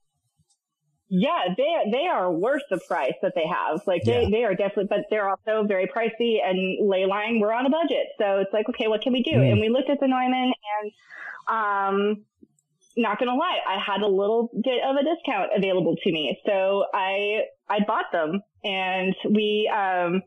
[1.10, 3.82] yeah, they they are worth the price that they have.
[3.88, 4.30] Like they, yeah.
[4.30, 8.08] they are definitely, but they're also very pricey and Leyline, we're on a budget.
[8.20, 9.32] So it's like, okay, what can we do?
[9.32, 9.52] Mm.
[9.52, 10.92] And we looked at the Neumann and,
[11.50, 12.26] um,
[12.96, 16.40] not gonna lie, I had a little bit of a discount available to me.
[16.46, 20.22] So I, I bought them and we, um,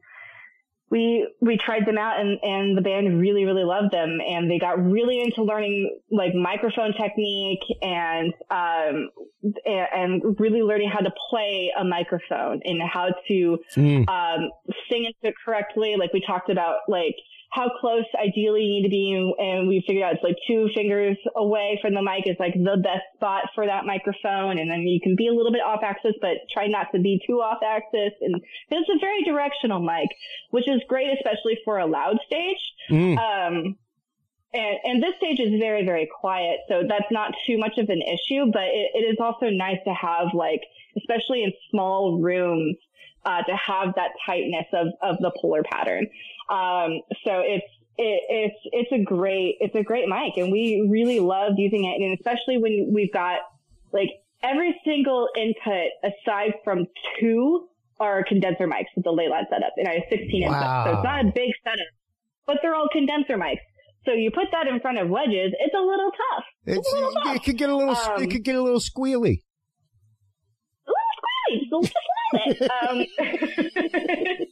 [0.92, 4.58] we we tried them out and and the band really really loved them and they
[4.58, 9.08] got really into learning like microphone technique and um
[9.64, 14.06] and really learning how to play a microphone and how to mm.
[14.06, 14.50] um
[14.90, 17.16] sing into it correctly like we talked about like
[17.52, 19.34] how close ideally you need to be.
[19.38, 22.80] And we figured out it's like two fingers away from the mic is like the
[22.82, 24.58] best spot for that microphone.
[24.58, 27.20] And then you can be a little bit off axis, but try not to be
[27.26, 28.14] too off axis.
[28.22, 30.08] And it's a very directional mic,
[30.50, 32.72] which is great, especially for a loud stage.
[32.90, 33.18] Mm.
[33.18, 33.76] Um,
[34.54, 36.60] and, and this stage is very, very quiet.
[36.68, 39.92] So that's not too much of an issue, but it, it is also nice to
[39.92, 40.62] have like,
[40.96, 42.76] especially in small rooms,
[43.24, 46.06] uh, to have that tightness of, of the polar pattern.
[46.50, 47.66] Um, so it's,
[47.98, 52.02] it, it's, it's a great, it's a great mic and we really love using it.
[52.02, 53.40] And especially when we've got
[53.92, 54.08] like
[54.42, 56.86] every single input aside from
[57.20, 57.68] two
[58.00, 60.52] are condenser mics with the Leyline setup and I have 16 wow.
[60.52, 60.84] inputs.
[60.84, 61.86] So it's not a big setup,
[62.46, 63.60] but they're all condenser mics.
[64.04, 66.44] So you put that in front of wedges, it's a little tough.
[66.66, 67.36] It's, it's a little tough.
[67.36, 69.42] It could get a little, um, it could get a little squealy.
[70.86, 72.70] A little squealy, just a little bit.
[72.82, 73.06] Um,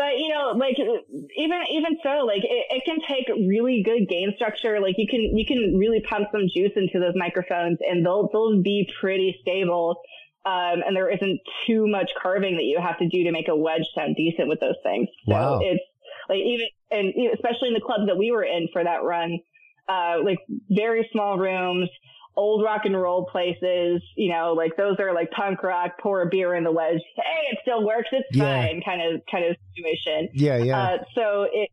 [0.00, 4.32] but you know, like even even so, like it, it, can take really good gain
[4.34, 4.80] structure.
[4.80, 8.62] Like you can you can really pump some juice into those microphones, and they'll they'll
[8.62, 10.00] be pretty stable.
[10.46, 13.54] Um, and there isn't too much carving that you have to do to make a
[13.54, 15.06] wedge sound decent with those things.
[15.28, 15.58] So wow.
[15.60, 15.84] it's
[16.30, 19.38] like even and especially in the clubs that we were in for that run,
[19.86, 20.38] uh, like
[20.70, 21.90] very small rooms
[22.36, 26.26] old rock and roll places, you know, like those are like punk rock, pour a
[26.26, 27.00] beer in the wedge.
[27.16, 28.08] Hey, it still works.
[28.12, 28.66] It's yeah.
[28.66, 30.28] fine kind of, kind of situation.
[30.32, 30.56] Yeah.
[30.58, 30.78] Yeah.
[30.78, 31.70] Uh, so it,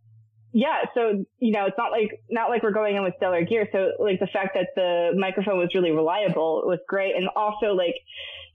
[0.53, 0.85] yeah.
[0.93, 3.69] So, you know, it's not like, not like we're going in with stellar gear.
[3.71, 7.15] So like the fact that the microphone was really reliable was great.
[7.15, 7.95] And also like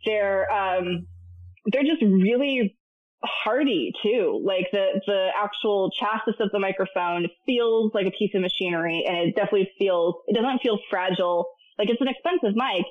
[0.05, 1.07] they're, um,
[1.67, 2.77] they're just really
[3.23, 4.43] hardy too.
[4.45, 9.29] Like the, the actual chassis of the microphone feels like a piece of machinery and
[9.29, 11.47] it definitely feels, it doesn't feel fragile
[11.83, 12.87] like it's an expensive mic,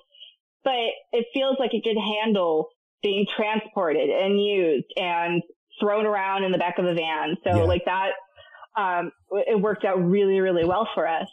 [0.64, 0.74] but
[1.14, 2.68] it feels like it could handle
[3.02, 5.42] being transported and used and
[5.80, 7.38] thrown around in the back of a van.
[7.44, 7.64] So yeah.
[7.64, 8.10] like that,
[8.78, 11.28] um, it worked out really, really well for us.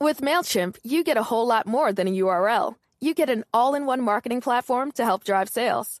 [0.00, 2.76] With MailChimp, you get a whole lot more than a URL.
[3.00, 6.00] You get an all-in-one marketing platform to help drive sales.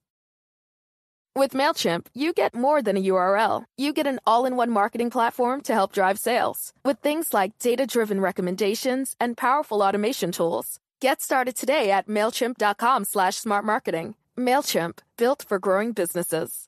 [1.33, 3.63] With MailChimp, you get more than a URL.
[3.77, 7.57] You get an all in one marketing platform to help drive sales with things like
[7.57, 10.79] data driven recommendations and powerful automation tools.
[10.99, 14.15] Get started today at MailChimp.com slash smart marketing.
[14.37, 16.67] MailChimp, built for growing businesses.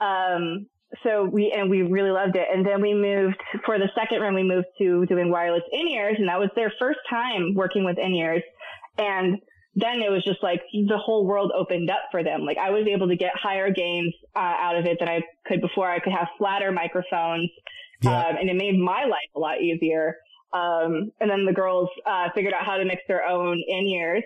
[0.00, 0.68] Um,
[1.04, 2.48] so we, and we really loved it.
[2.50, 6.28] And then we moved for the second run, we moved to doing wireless in-ears and
[6.30, 8.42] that was their first time working with in-ears.
[8.96, 9.38] And
[9.80, 12.44] then it was just like the whole world opened up for them.
[12.44, 15.60] Like I was able to get higher gains uh, out of it than I could
[15.60, 15.90] before.
[15.90, 17.50] I could have flatter microphones,
[18.02, 18.28] Yeah.
[18.28, 20.16] um, and it made my life a lot easier.
[20.52, 24.24] Um, and then the girls uh, figured out how to mix their own in ears,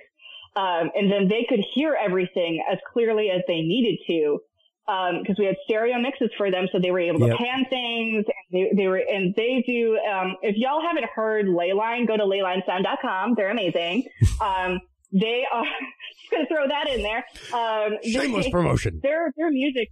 [0.55, 4.39] um, and then they could hear everything as clearly as they needed to.
[4.85, 7.31] Because we had stereo mixes for them, so they were able Yep.
[7.39, 8.25] to pan things.
[8.27, 9.97] And they, they were, and they do.
[9.99, 13.35] Um, if y'all haven't heard Leyline, go to leylinesound.com.
[13.37, 14.05] They're amazing.
[15.13, 15.65] They are
[16.21, 17.25] just gonna throw that in there.
[17.53, 19.01] Um, Shameless they- promotion.
[19.03, 19.89] Their their music,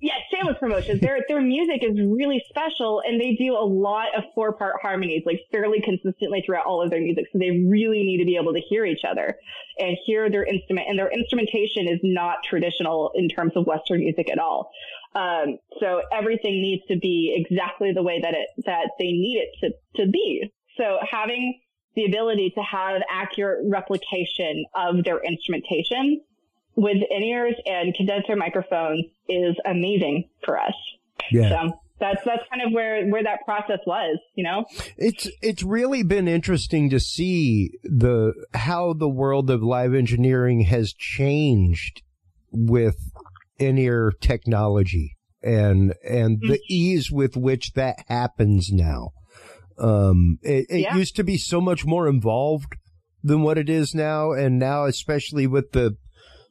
[0.00, 1.00] yeah, shameless promotions.
[1.00, 5.22] Their their music is really special, and they do a lot of four part harmonies,
[5.26, 7.24] like fairly consistently throughout all of their music.
[7.32, 9.36] So they really need to be able to hear each other
[9.78, 10.86] and hear their instrument.
[10.88, 14.70] And their instrumentation is not traditional in terms of Western music at all.
[15.14, 19.48] Um, so everything needs to be exactly the way that it that they need it
[19.60, 20.50] to to be.
[20.76, 21.60] So having
[21.94, 26.20] the ability to have accurate replication of their instrumentation
[26.76, 30.74] with in-ears and condenser microphones is amazing for us.
[31.30, 31.48] Yeah.
[31.48, 34.64] So that's that's kind of where where that process was, you know.
[34.96, 40.92] It's it's really been interesting to see the how the world of live engineering has
[40.92, 42.02] changed
[42.50, 42.96] with
[43.58, 46.72] in-ear technology and and the mm-hmm.
[46.72, 49.10] ease with which that happens now.
[49.80, 50.96] Um, it, it Yeah.
[50.96, 52.74] used to be so much more involved
[53.22, 55.96] than what it is now, and now especially with the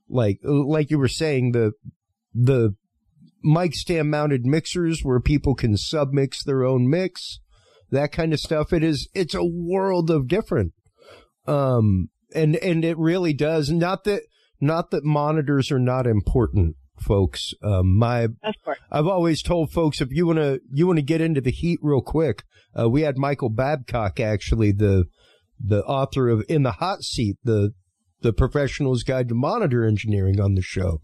[0.09, 1.73] like like you were saying the
[2.33, 2.75] the
[3.43, 7.39] mic stand mounted mixers where people can submix their own mix
[7.91, 8.73] that kind of stuff.
[8.73, 10.73] It is it's a world of different.
[11.47, 13.69] Um and and it really does.
[13.69, 14.23] Not that
[14.61, 18.77] not that monitors are not important folks um my Of course.
[18.91, 21.79] I've always told folks if you want to you want to get into the heat
[21.81, 22.43] real quick
[22.79, 25.05] uh, we had Michael Babcock actually the
[25.59, 27.71] the author of In the Hot Seat the
[28.21, 30.99] the professional's guide to monitor engineering on the show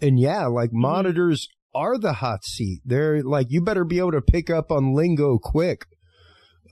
[0.00, 0.80] and yeah like Mm-hmm.
[0.82, 4.92] monitors are the hot seat they're like you better be able to pick up on
[4.92, 5.86] lingo quick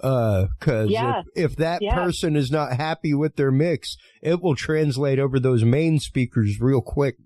[0.02, 1.20] uh cuz Yeah.
[1.34, 1.94] if, if that Yeah.
[1.94, 6.80] person is not happy with their mix it will translate over those main speakers real
[6.80, 7.16] quick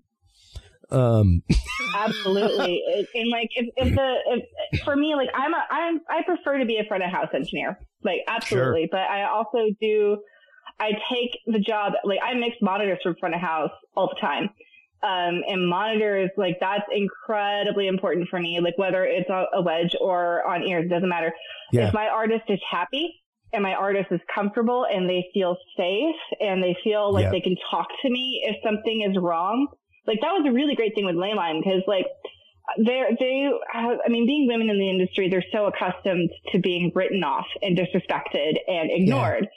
[0.93, 1.41] um
[1.95, 2.75] Absolutely.
[2.85, 4.15] It- and like if, if the
[4.71, 7.29] if for me like I'm a I'm I prefer to be a front of house
[7.33, 7.77] engineer.
[8.03, 8.87] Like absolutely.
[8.91, 10.17] But I also do
[10.79, 14.49] I take the job like I mix monitors from front of house all the time.
[15.03, 18.59] Um and monitors like that's incredibly important for me.
[18.61, 21.33] Like whether it's a, a wedge or on ears, it doesn't matter.
[21.71, 21.87] Yeah.
[21.89, 23.13] If my artist is happy
[23.51, 27.31] and my artist is comfortable and they feel safe and they feel like Yep.
[27.33, 29.67] they can talk to me if something is wrong,
[30.07, 32.07] like that was a really great thing with Leyline because like
[32.77, 37.23] they're, they, I mean, being women in the industry, they're so accustomed to being written
[37.23, 39.47] off and disrespected and ignored.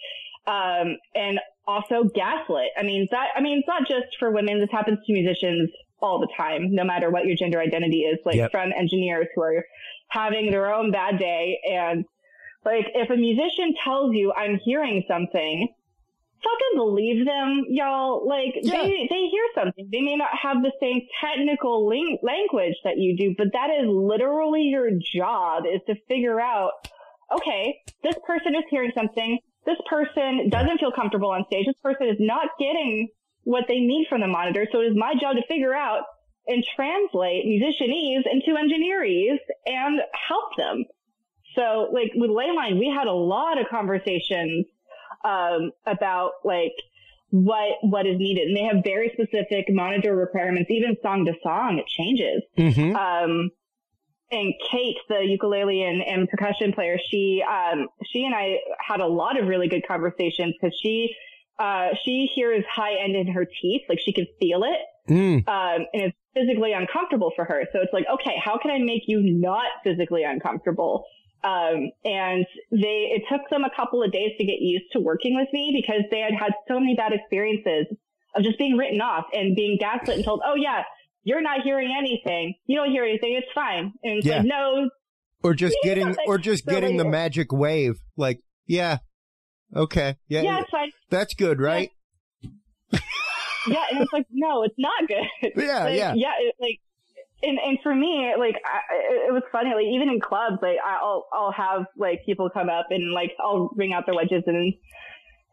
[0.47, 2.69] Um, and also gaslit.
[2.79, 4.61] I mean, that, I mean, it's not just for women.
[4.61, 5.71] This happens to musicians
[6.01, 8.53] all the time, no matter what your gender identity is, like Yep.
[8.53, 9.65] from engineers who are
[10.09, 11.59] having their own bad day.
[11.69, 12.05] And
[12.65, 15.69] like, if a musician tells you I'm hearing something,
[16.47, 18.27] fucking believe them, y'all.
[18.27, 18.83] Like Yeah.
[18.83, 19.89] they they hear something.
[19.93, 23.87] They may not have the same technical ling- language that you do, but that is
[23.89, 26.73] literally your job is to figure out.
[27.35, 27.75] Okay,
[28.05, 29.39] this person is hearing something.
[29.65, 31.67] This person doesn't feel comfortable on stage.
[31.67, 33.09] This person is not getting
[33.43, 34.67] what they need from the monitor.
[34.71, 36.03] So it is my job to figure out
[36.47, 40.85] and translate musicianese into engineerese and help them.
[41.57, 44.67] So like with Leyline, we had a lot of conversations
[45.27, 46.75] um, about like
[47.31, 50.71] what what is needed, and they have very specific monitor requirements.
[50.71, 52.43] Even song to song, it changes.
[52.57, 52.95] mhm.
[52.95, 53.51] Um,
[54.31, 59.07] and Kate, the ukulele and, and percussion player, she um, she and I had a
[59.07, 61.15] lot of really good conversations because she
[61.59, 65.47] uh, she hears high end in her teeth, like she can feel it Mm.
[65.49, 67.63] um, and it's physically uncomfortable for her.
[67.73, 71.05] So it's like, okay, how can I make you not physically uncomfortable?
[71.45, 75.37] Um, and they, it took them a couple of days to get used to working
[75.37, 77.87] with me because they had had so many bad experiences
[78.35, 80.83] of just being written off and being gaslit and told, oh yeah,
[81.23, 82.55] you're not hearing anything.
[82.67, 83.35] You don't hear anything.
[83.35, 83.93] It's fine.
[84.03, 84.39] And it's Yeah.
[84.39, 84.91] like, no,
[85.45, 88.99] or just getting or just so getting the magic wave like yeah
[89.77, 90.91] okay yeah, yeah, it's fine.
[91.11, 91.91] that's good right
[93.69, 95.27] yeah, and it's like, no, it's not good.
[95.57, 96.15] Yeah, Like, yeah.
[96.15, 96.33] yeah.
[96.39, 96.79] It, like,
[97.47, 99.71] and and for me, like, I, it, was funny.
[99.75, 103.71] Like, even in clubs, like, I'll I'll have like people come up and like I'll
[103.77, 104.75] ring out their wedges and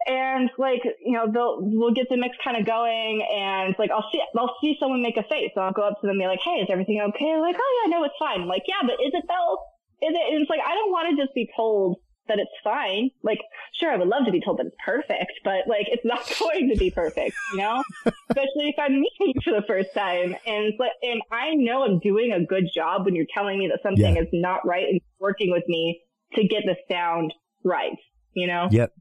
[0.06, 4.06] and like you know they'll we'll get the mix kind of going and like I'll
[4.12, 6.28] see I'll see someone make a face so I'll go up to them and be
[6.28, 9.00] like hey is everything okay like oh yeah no it's fine I'm like yeah but
[9.00, 9.58] is it though
[10.04, 13.10] is it and it's like I don't want to just be told that it's fine
[13.24, 13.40] like
[13.80, 16.70] sure I would love to be told that it's perfect but like it's not going
[16.70, 20.74] to be perfect you know especially if I'm meeting you for the first time and
[20.80, 24.16] like and I know I'm doing a good job when you're telling me that something
[24.16, 24.22] Yeah.
[24.22, 26.02] is not right and working with me
[26.36, 27.98] to get the sound right
[28.34, 28.94] you know Yep.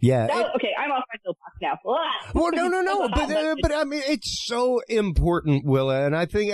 [0.00, 0.26] Yeah.
[0.26, 1.78] that, it- okay, I'm off my soapbox now.
[2.34, 6.26] Well, no, no, no, but uh, but I mean, it's so important, Willa, and I
[6.26, 6.52] think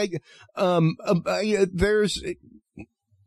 [0.57, 2.23] I, um, um, I, there's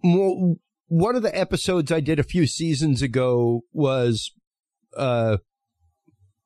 [0.04, 0.56] well,
[0.94, 4.32] one of the episodes I did a few seasons ago was
[4.96, 5.38] uh,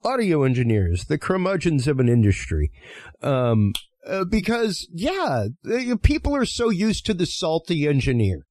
[0.06, 2.72] audio engineers, the curmudgeons of an industry,
[3.22, 3.74] um,
[4.08, 5.48] uh, because yeah,
[6.02, 8.46] people are so used to the salty engineer,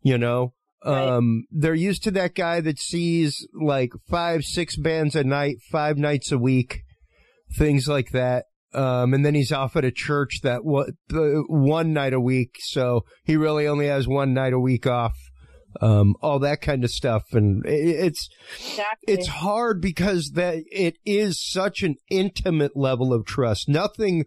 [0.00, 0.54] you know.
[0.82, 5.98] Um, they're used to that guy that sees like five, six bands a night, five
[5.98, 6.84] nights a week,
[7.54, 8.46] things like that.
[8.74, 12.56] Um, and then he's off at a church that what uh, one night a week,
[12.60, 15.16] so he really only has one night a week off.
[15.80, 19.14] Um, all that kind of stuff, and i it's Exactly.
[19.14, 23.70] it's hard because that it is such an intimate level of trust.
[23.70, 24.26] Nothing,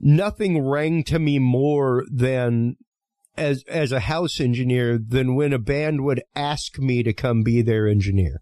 [0.00, 2.76] nothing rang to me more than
[3.36, 7.62] as as a house engineer than when a band would ask me to come be
[7.62, 8.40] their engineer.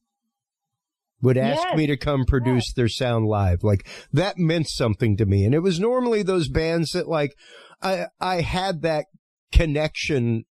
[1.23, 1.77] Would ask Yes.
[1.77, 3.63] me to come produce their sound live.
[3.63, 5.45] Like that meant something to me.
[5.45, 7.35] And it was normally those bands that like
[7.81, 9.07] I I had that
[9.53, 10.45] connection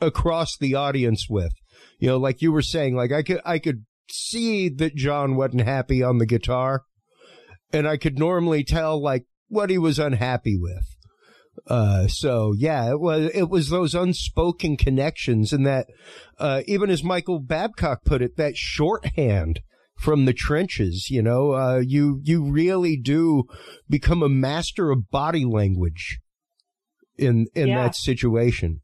[0.00, 1.52] across the audience with.
[1.98, 5.62] You know, like you were saying, like I could I could see that John wasn't
[5.62, 6.82] happy on the guitar.
[7.72, 10.84] And I could normally tell like what he was unhappy with.
[11.66, 15.86] Uh, so yeah, it was, it was those unspoken connections and that,
[16.38, 19.60] uh, even as Michael Babcock put it, that shorthand
[19.96, 23.44] from the trenches, you know, uh, you, you really do
[23.88, 26.18] become a master of body language
[27.16, 27.84] in, in Yeah.
[27.84, 28.80] that situation.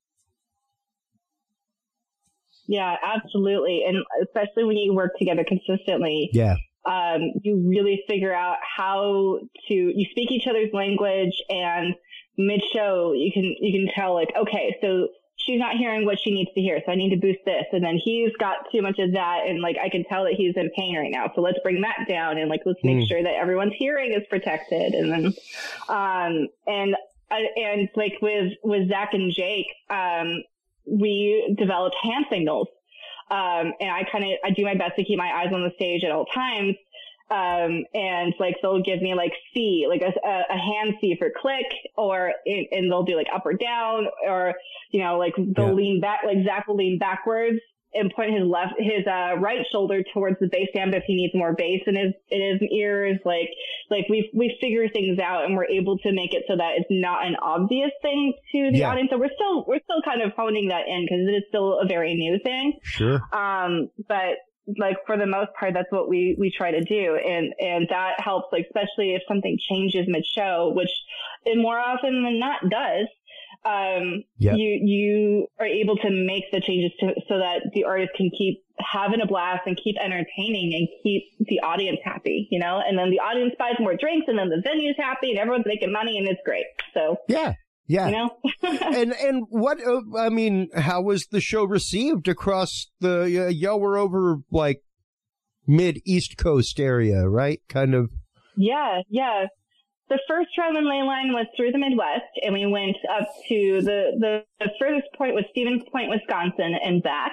[2.67, 3.83] Yeah, absolutely.
[3.87, 6.55] And especially when you work together consistently, Yeah.
[6.87, 11.95] um, you really figure out how to, you speak each other's language and
[12.39, 15.09] mid show, you can, you can tell like, okay, so
[15.45, 16.81] she's not hearing what she needs to hear.
[16.85, 17.65] So I need to boost this.
[17.73, 19.47] And then he's got too much of that.
[19.47, 21.31] And like, I can tell that he's in pain right now.
[21.35, 23.05] So let's bring that down and like, let's make Hmm.
[23.05, 24.95] sure that everyone's hearing is protected.
[24.95, 25.27] And then,
[25.89, 26.97] um, and,
[27.31, 30.43] I and like with, with Zach and Jake, um,
[30.87, 32.69] we developed hand signals.
[33.31, 35.71] Um, and I kind of, I do my best to keep my eyes on the
[35.77, 36.75] stage at all times.
[37.31, 41.67] Um, and like they'll give me like C, like a, a, hand C for click,
[41.97, 44.55] or and they'll do like up or down, or
[44.91, 45.73] you know, like they'll Yeah.
[45.75, 47.59] lean back, like Zach will lean backwards
[47.93, 51.35] and point his left, his uh, right shoulder towards the bass amp if he needs
[51.35, 53.19] more bass in his in his ears.
[53.25, 53.49] Like
[53.91, 56.87] like we we figure things out and we're able to make it so that it's
[56.91, 58.91] not an obvious thing to the Yeah.
[58.91, 59.11] audience.
[59.13, 61.87] So we're still we're still kind of honing that in because it is still a
[61.87, 62.79] very new thing.
[62.83, 63.21] Sure.
[63.33, 64.35] Um, but
[64.79, 67.17] like for the most part, that's what we, we try to do.
[67.17, 70.91] And, and that helps, like, especially if something changes mid show, which
[71.45, 73.07] it more often than not does.
[73.65, 74.57] Um, Yep.
[74.57, 78.63] you, you are able to make the changes to, so that the artist can keep
[78.79, 82.81] having a blast and keep entertaining and keep the audience happy, you know?
[82.87, 85.93] And then the audience buys more drinks and then the venue's happy and everyone's making
[85.93, 86.65] money and it's great.
[86.95, 87.55] So, Yeah.
[87.91, 88.07] Yeah.
[88.07, 88.31] you know?
[88.63, 93.81] and and what uh, I mean, how was the show received across the uh, y'all
[93.81, 94.83] were over like
[95.67, 97.61] mid East Coast area, right?
[97.69, 98.11] Kind of.
[98.57, 99.47] Yeah, yeah.
[100.09, 103.81] The first drum and ley line was through the Midwest, and we went up to
[103.83, 107.33] the the, the furthest point was Stevens Point, Wisconsin, and back.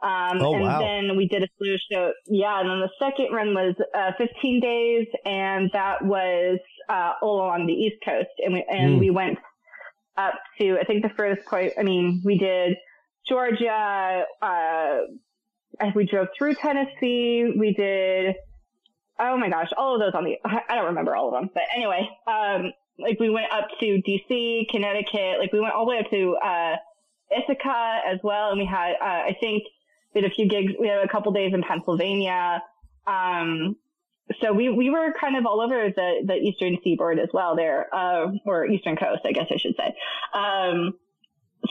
[0.00, 0.78] Um, Oh, and wow.
[0.78, 2.12] then we did a slew show.
[2.28, 7.38] Yeah, and then the second run was uh, 15 days, and that was uh, all
[7.38, 9.00] along the East Coast, and we and Mm.
[9.00, 9.38] we went
[10.18, 11.74] up to I think the furthest point.
[11.78, 12.76] I mean, we did
[13.26, 14.24] Georgia.
[14.42, 14.98] Uh,
[15.94, 17.52] we drove through Tennessee.
[17.56, 18.36] We did
[19.18, 21.64] oh my gosh, all of those on the, I don't remember all of them, but
[21.74, 25.98] anyway, um, like we went up to DC, Connecticut, like we went all the way
[25.98, 26.76] up to, uh,
[27.30, 28.50] Ithaca as well.
[28.50, 29.64] And we had, uh, I think
[30.14, 32.62] we had a few gigs, we had a couple days in Pennsylvania.
[33.06, 33.76] Um,
[34.40, 37.92] so we, we were kind of all over the, the eastern seaboard as well there,
[37.94, 39.94] uh, or eastern coast, I guess I should say.
[40.34, 40.94] Um,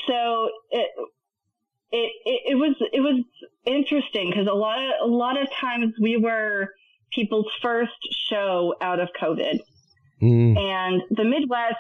[0.07, 0.89] so it,
[1.91, 3.23] it, it, it was, it was
[3.65, 6.69] interesting because a lot of, a lot of times we were,
[7.11, 7.93] people's first
[8.29, 9.59] show out of COVID.
[10.21, 10.57] Mm.
[10.57, 11.75] And the Midwest,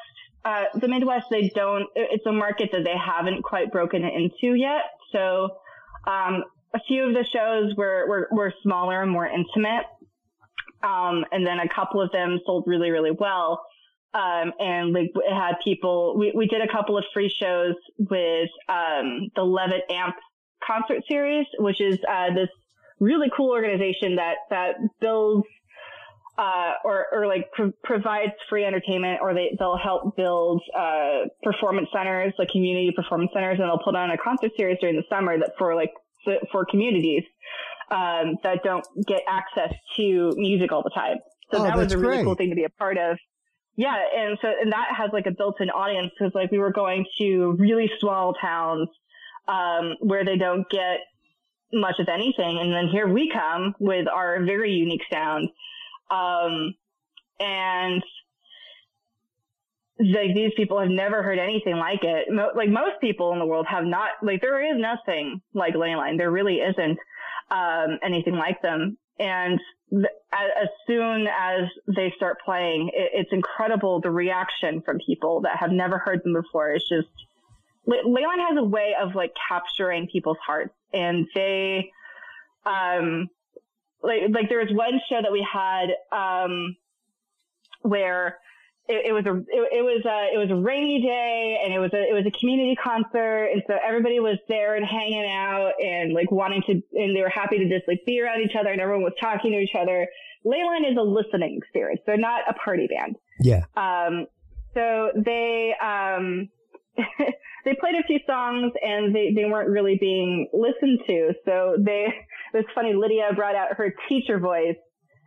[0.45, 4.83] uh, the Midwest, they don't, it's a market that they haven't quite broken into yet.
[5.11, 5.57] So,
[6.05, 9.85] um, a few of the shows were, were, were smaller and more intimate.
[10.83, 13.63] Um, and then a couple of them sold really, really well.
[14.13, 19.29] Um, and like had people, we, we did a couple of free shows with, um,
[19.35, 20.15] the Levitt Amp
[20.65, 22.49] concert series, which is, uh, this
[22.99, 25.47] really cool organization that, that builds,
[26.37, 31.89] uh, or, or like pro- provides free entertainment or they, they'll help build, uh, performance
[31.91, 35.37] centers, like community performance centers, and they'll put on a concert series during the summer
[35.37, 35.91] that for like,
[36.51, 37.23] for communities,
[37.89, 41.17] um, that don't get access to music all the time.
[41.51, 42.25] So Oh, that was a really great.
[42.25, 43.17] cool thing to be a part of.
[43.77, 43.95] Yeah.
[44.15, 47.55] And so, and that has like a built-in audience because like we were going to
[47.57, 48.89] really small towns,
[49.47, 50.99] um, where they don't get
[51.71, 52.59] much of anything.
[52.59, 55.49] And then here we come with our very unique sound.
[56.09, 56.73] Um,
[57.39, 58.03] and
[59.99, 62.25] like these people have never heard anything like it.
[62.29, 66.17] Mo- like most people in the world have not, like there is nothing like Leyline.
[66.17, 66.97] There really isn't,
[67.49, 68.97] um, anything like them.
[69.19, 75.41] And th- as, soon as they start playing, it, it's incredible the reaction from people
[75.41, 76.71] that have never heard them before.
[76.71, 77.07] It's just,
[77.85, 81.91] Le- Leyline has a way of like capturing people's hearts and they,
[82.65, 83.29] um,
[84.03, 86.75] like, like there was one show that we had, um,
[87.81, 88.37] where
[88.87, 91.79] it, it was a it, it was a it was a rainy day and it
[91.79, 95.73] was a it was a community concert and so everybody was there and hanging out
[95.83, 98.71] and like wanting to and they were happy to just like be around each other
[98.71, 100.07] and everyone was talking to each other.
[100.45, 102.01] Leyline is a listening experience.
[102.05, 103.17] They're not a party band.
[103.41, 103.63] Yeah.
[103.75, 104.27] Um,
[104.73, 106.49] so they, um,
[107.65, 111.33] they played a few songs and they, they weren't really being listened to.
[111.45, 112.07] So they,
[112.53, 112.93] it was funny.
[112.93, 114.77] Lydia brought out her teacher voice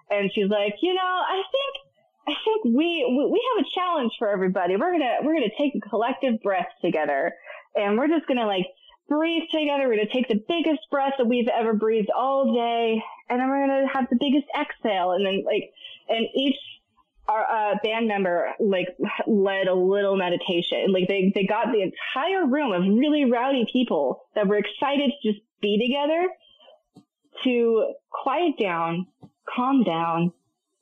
[0.09, 1.90] and she's like, you know, I think,
[2.31, 4.77] I think we, we have a challenge for everybody.
[4.77, 7.35] We're going to, we're going to take a collective breath together
[7.75, 8.67] and we're just going to like
[9.09, 9.89] breathe together.
[9.89, 13.03] We're going to take the biggest breath that we've ever breathed all day.
[13.29, 15.11] And then we're going to have the biggest exhale.
[15.13, 15.73] And then like,
[16.09, 16.57] and each
[17.29, 18.89] our uh, band member like
[19.27, 20.93] led a little meditation.
[20.93, 25.33] Like they they got the entire room of really rowdy people that were excited to
[25.33, 26.29] just be together
[27.45, 29.07] to quiet down,
[29.49, 30.33] calm down,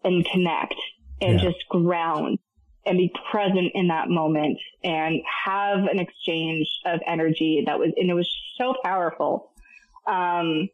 [0.04, 0.74] and connect
[1.20, 1.50] and Yeah.
[1.50, 2.38] just ground
[2.86, 8.10] and be present in that moment and have an exchange of energy that was and
[8.10, 9.52] it was so powerful.
[10.06, 10.68] Um,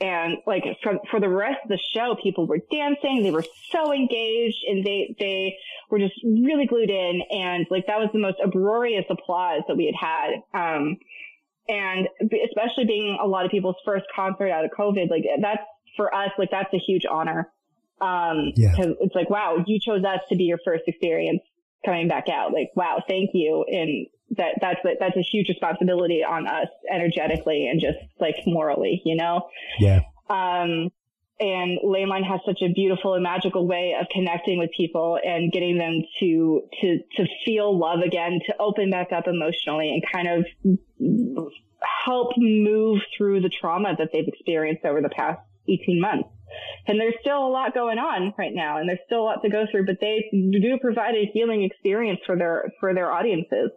[0.00, 3.22] and like for, for the rest of the show, people were dancing.
[3.22, 5.58] They were so engaged and they, they
[5.90, 7.20] were just really glued in.
[7.30, 10.78] And like that was the most uproarious applause that we had had.
[10.78, 10.96] Um,
[11.68, 12.08] and
[12.48, 15.62] especially being a lot of people's first concert out of COVID, like that's
[15.96, 17.52] for us, like that's a huge honor.
[18.00, 18.74] Um, Yeah.
[18.76, 21.42] cause it's like, wow, you chose us to be your first experience
[21.84, 22.52] coming back out.
[22.52, 23.64] Like, wow, thank you.
[23.68, 29.02] And that, that's, a- that's a huge responsibility on us energetically and just like morally,
[29.04, 29.48] you know?
[29.78, 30.00] Yeah.
[30.28, 30.90] Um,
[31.42, 35.78] and Leyline has such a beautiful and magical way of connecting with people and getting
[35.78, 41.48] them to, to, to feel love again, to open back up emotionally and kind of
[42.04, 46.28] help move through the trauma that they've experienced over the past 18 months.
[46.86, 49.50] And there's still a lot going on right now and there's still a lot to
[49.50, 53.70] go through, but they do provide a healing experience for their, for their audiences.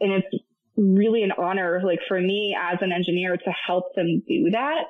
[0.00, 0.44] And it's
[0.76, 4.84] really an honor, like for me as an engineer to help them do that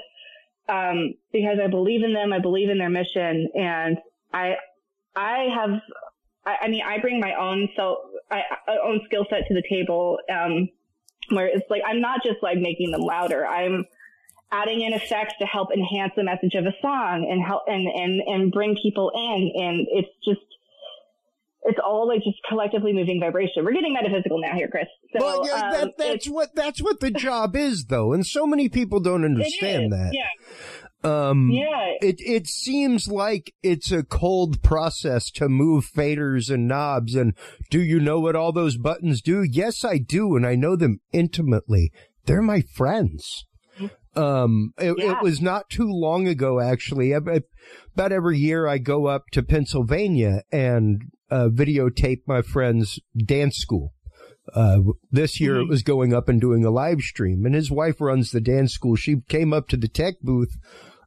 [0.68, 2.32] um, because I believe in them.
[2.32, 3.98] I believe in their mission, and
[4.32, 4.54] I,
[5.14, 5.70] I have,
[6.46, 7.98] I, I mean, I bring my own self,
[8.30, 10.18] I, I own skill set to the table.
[10.32, 10.68] Um,
[11.30, 13.46] where it's like I'm not just like making them louder.
[13.46, 13.84] I'm
[14.52, 18.20] adding in effects to help enhance the message of a song and help and and
[18.26, 19.52] and bring people in.
[19.56, 20.40] And it's just.
[21.64, 23.64] It's all like just collectively moving vibration.
[23.64, 24.86] We're getting metaphysical now here, Chris.
[25.12, 28.48] So, well, yeah, um, that, that's what that's what the job is, though, and so
[28.48, 30.10] many people don't understand that.
[30.12, 30.26] Yeah.
[31.04, 31.92] Um, Yeah.
[32.00, 37.14] It it seems like it's a cold process to move faders and knobs.
[37.14, 37.34] And
[37.70, 39.44] do you know what all those buttons do?
[39.48, 41.92] Yes, I do, and I know them intimately.
[42.26, 43.46] They're my friends.
[44.14, 45.12] Um, it, Yeah.
[45.12, 47.14] it was not too long ago, actually.
[47.14, 47.40] I- I-
[47.94, 53.92] About every year, I go up to Pennsylvania and uh, videotape my friend's dance school.
[54.54, 58.00] Uh, this year it was going up and doing a live stream and his wife
[58.00, 58.96] runs the dance school.
[58.96, 60.50] She came up to the tech booth,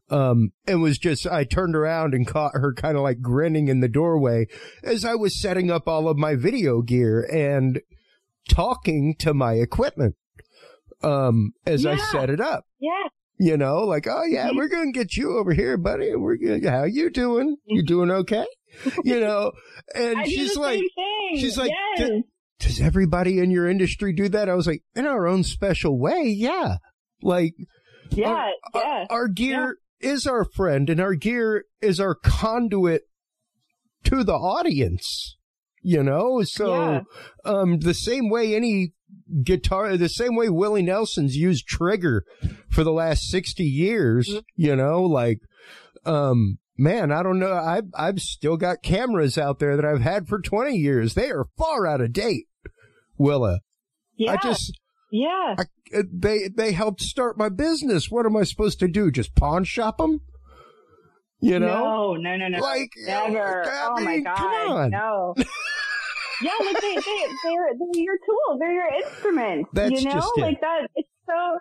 [0.10, 3.82] um, and was just, I turned around and caught her kind of like grinning in
[3.82, 4.48] the doorway
[4.84, 7.82] as I was setting up all of my video gear and
[8.48, 10.16] talking to my equipment,
[11.06, 12.66] um, as I set it up.
[12.80, 13.08] Yeah.
[13.38, 16.16] You know, like, oh yeah, we're going to get you over here, buddy.
[16.16, 17.58] We're going to, how you doing?
[17.66, 18.46] You doing okay?
[19.06, 19.54] You know,
[19.94, 20.82] and she's like,
[21.36, 22.10] she's like, yes.
[22.10, 22.24] "D-
[22.60, 24.50] does everybody in your industry do that?
[24.50, 26.78] I was like, in our own special way, yeah.
[27.22, 27.54] Like,
[28.10, 29.06] yeah, our, yeah.
[29.10, 33.04] our gear, is our friend and our gear is our conduit
[34.04, 35.38] to the audience,
[35.82, 36.42] you know?
[36.44, 37.02] So, Yeah.
[37.46, 38.92] um, the same way any
[39.44, 42.24] guitar, the same way Willie Nelson's used trigger
[42.70, 44.40] for the last 60 years, Mm-hmm.
[44.56, 45.40] you know, like,
[46.06, 47.54] um, man, I don't know.
[47.54, 51.14] I've, I've still got cameras out there that I've had for 20 years.
[51.14, 52.46] They are far out of date,
[53.18, 53.60] Willa.
[54.18, 54.34] Yeah.
[54.34, 54.80] I just,
[55.12, 55.56] yeah.
[55.58, 55.64] I,
[55.98, 58.10] uh, they, they helped start my business.
[58.10, 59.12] What am I supposed to do?
[59.12, 60.22] Just pawn shop them?
[61.42, 61.68] You know?
[61.68, 62.60] No, no, no, no.
[62.60, 63.66] Like, never.
[63.70, 64.38] I oh my god.
[64.38, 64.90] come on.
[64.90, 65.36] No.
[66.42, 68.58] yeah, like they, they, they're, they're your tool.
[68.60, 69.68] They're your instrument.
[69.74, 70.42] That's you know, just it.
[70.42, 70.88] like that.
[70.96, 71.60] It's so,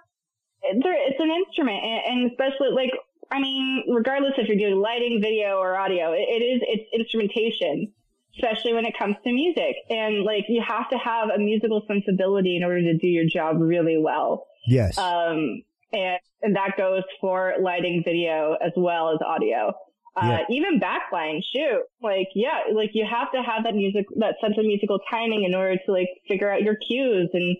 [0.63, 2.91] it's an instrument, and, and especially like
[3.31, 7.93] I mean, regardless if you're doing lighting, video, or audio, it, it is it's instrumentation.
[8.37, 12.57] Especially when it comes to music, and like you have to have a musical sensibility
[12.57, 14.49] in order to do your job really well.
[14.67, 14.99] Yes.
[14.99, 15.63] Um,
[15.93, 19.73] and, and that goes for lighting, video, as well as audio.
[20.17, 20.57] Uh, Yeah.
[20.57, 24.65] even backline, shoot, like, yeah, like you have to have that music, that sense of
[24.65, 27.57] musical timing in order to like figure out your cues and,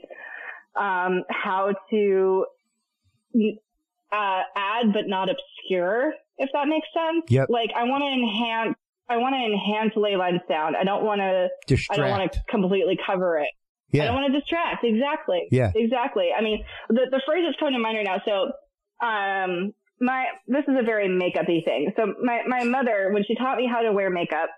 [0.77, 2.47] um, how to,
[4.13, 7.25] uh, add but not obscure, if that makes sense.
[7.29, 7.49] Yep.
[7.51, 8.77] Like I want to enhance,
[9.09, 10.77] I want to enhance leyline sound.
[10.77, 11.49] I don't want to,
[11.91, 13.49] I don't want to completely cover it.
[13.91, 14.05] Yeah.
[14.05, 14.85] I don't want to distract.
[14.85, 15.49] Exactly.
[15.51, 15.73] Yeah.
[15.75, 16.31] Exactly.
[16.37, 18.23] I mean, the, the phrase is coming to mind right now.
[18.25, 18.53] So,
[19.05, 21.93] um, my, this is a very makeup-y thing.
[21.97, 24.49] So my, my mother, when she taught me how to wear makeup,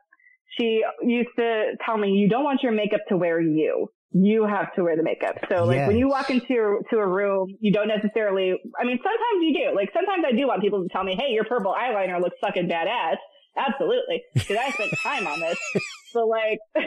[0.59, 3.89] she used to tell me, you don't want your makeup to wear you.
[4.12, 5.34] You have to wear the makeup.
[5.49, 9.43] So like when you walk into to a room, you don't necessarily, I mean, sometimes
[9.43, 9.76] you do.
[9.76, 12.68] Like sometimes I do want people to tell me, hey, your purple eyeliner looks fucking
[12.68, 13.16] badass.
[13.59, 14.22] Absolutely.
[14.37, 15.59] Cause I spent time on this.
[16.12, 16.59] So like,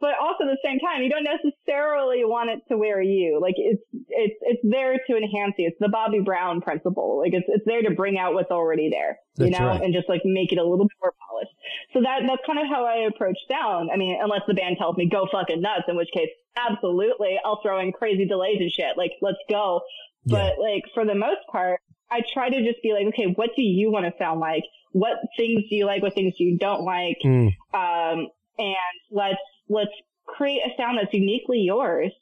[0.00, 3.38] but also at the same time, you don't necessarily want it to wear you.
[3.40, 5.68] Like it's, it's, it's there to enhance you.
[5.68, 7.18] It's the Bobbi Brown principle.
[7.18, 9.80] Like it's, it's there to bring out what's already there, you That's know, right.
[9.80, 11.52] and just like make it a little bit more polished.
[11.92, 13.90] So that, that's kind of how I approach sound.
[13.92, 17.60] I mean, unless the band tells me go fucking nuts, in which case, absolutely, I'll
[17.62, 18.96] throw in crazy delays and shit.
[18.96, 19.80] Like, let's go.
[20.26, 21.80] But like for the most part,
[22.10, 24.64] I try to just be like, okay, what do you want to sound like?
[24.92, 26.02] What things do you like?
[26.02, 27.18] What things do you don't like?
[27.24, 27.52] Mm.
[27.74, 28.28] um,
[28.58, 28.76] and
[29.10, 29.36] let's
[29.68, 29.90] let's
[30.26, 32.12] create a sound that's uniquely yours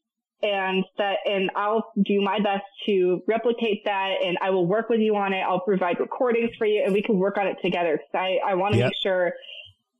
[0.42, 5.00] and that and I'll do my best to replicate that and I will work with
[5.00, 5.40] you on it.
[5.40, 8.54] I'll provide recordings for you and we can work on it together because I, I
[8.54, 8.86] want to Yep.
[8.88, 9.32] make sure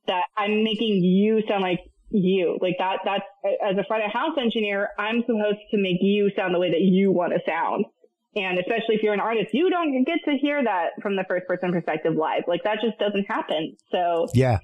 [0.07, 1.79] that I'm making you sound like
[2.11, 2.59] you.
[2.61, 3.23] Like that that's
[3.65, 6.81] as a front of house engineer, I'm supposed to make you sound the way that
[6.81, 7.85] you want to sound.
[8.35, 11.47] And especially if you're an artist, you don't get to hear that from the first
[11.47, 12.43] person perspective live.
[12.47, 13.77] Like that just doesn't happen.
[13.91, 14.59] So, Yeah.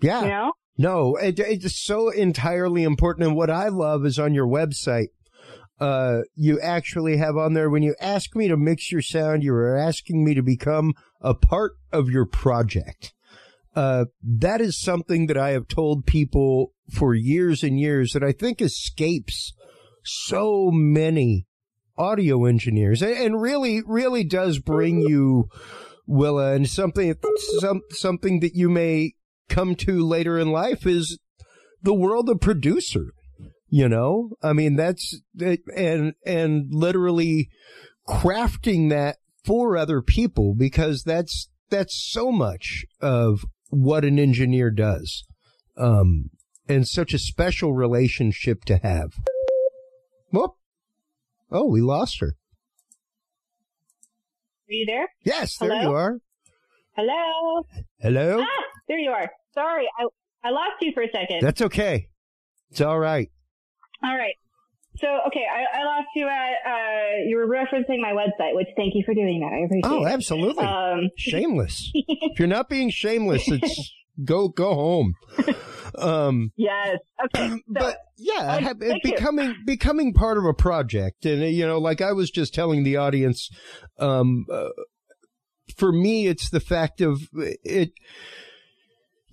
[0.00, 0.22] Yeah.
[0.22, 0.52] you know?
[0.78, 3.26] No, it, it's so entirely important.
[3.26, 5.08] And what I love is on your website,
[5.80, 9.52] uh, you actually have on there when you ask me to mix your sound, you
[9.52, 13.12] are asking me to become a part of your project.
[13.74, 18.32] Uh, that is something that I have told people for years and years that I
[18.32, 19.52] think escapes
[20.04, 21.46] so many
[21.96, 25.48] audio engineers and, really, really does bring you,
[26.06, 27.14] Willa, and something,
[27.60, 29.14] some, something that you may
[29.52, 31.18] come to later in life is
[31.82, 33.12] the world of producer.
[33.68, 35.20] You know, I mean, that's,
[35.74, 37.48] and, and literally
[38.06, 45.24] crafting that for other people because that's, that's so much of what an engineer does.
[45.76, 46.30] Um,
[46.68, 49.12] and such a special relationship to have.
[50.30, 50.52] Whoop.
[51.50, 52.36] Oh, we lost her.
[54.68, 55.08] Are you there?
[55.24, 55.82] Yes, there Hello?
[55.82, 56.18] you are.
[56.94, 57.66] Hello?
[58.00, 58.42] Hello?
[58.42, 59.30] Ah, there you are.
[59.54, 60.04] Sorry, I,
[60.48, 61.40] I lost you for a second.
[61.42, 62.08] That's okay.
[62.70, 63.30] It's all right.
[64.02, 64.34] All right.
[64.98, 68.94] So, okay, I, I lost you at, uh, you were referencing my website, which thank
[68.94, 69.54] you for doing that.
[69.54, 70.10] I appreciate Oh, it.
[70.12, 70.64] absolutely.
[70.64, 71.90] Um, shameless.
[71.94, 73.92] if you're not being shameless, it's
[74.24, 75.14] go go home.
[75.98, 76.98] Um, yes.
[77.26, 77.48] Okay.
[77.50, 79.12] So, but yeah, have- thank you.
[79.12, 82.82] becoming becoming part of a project, and uh, you know, like I was just telling
[82.84, 83.48] the audience,
[83.98, 84.68] um, uh,
[85.76, 87.92] for me, it's the fact of it.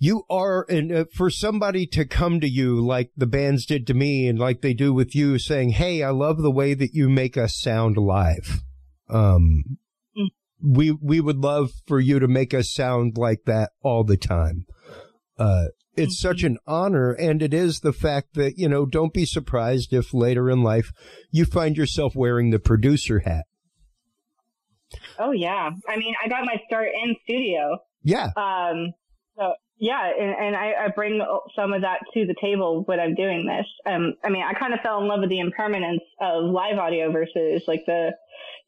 [0.02, 3.94] You are, and uh, for somebody to come to you like the bands did to
[3.94, 7.10] me, and like they do with you, saying, "Hey, I love the way that you
[7.10, 8.62] make us sound live."
[9.10, 9.64] Um,
[10.16, 10.28] Mm.
[10.62, 14.64] we we would love for you to make us sound like that all the time.
[15.38, 16.28] Uh, it's Mm-hmm.
[16.28, 18.86] such an honor, and it is the fact that you know.
[18.86, 20.92] Don't be surprised if later in life
[21.30, 23.44] you find yourself wearing the producer hat.
[25.18, 25.70] oh yeah.
[25.88, 27.78] I mean, I got my start in studio.
[28.02, 28.92] Yeah, Um,
[29.36, 31.24] so yeah, and, and I, I bring
[31.56, 33.66] some of that to the table when I'm doing this.
[33.90, 37.10] Um, I mean, I kind of fell in love with the impermanence of live audio
[37.10, 38.10] versus like the,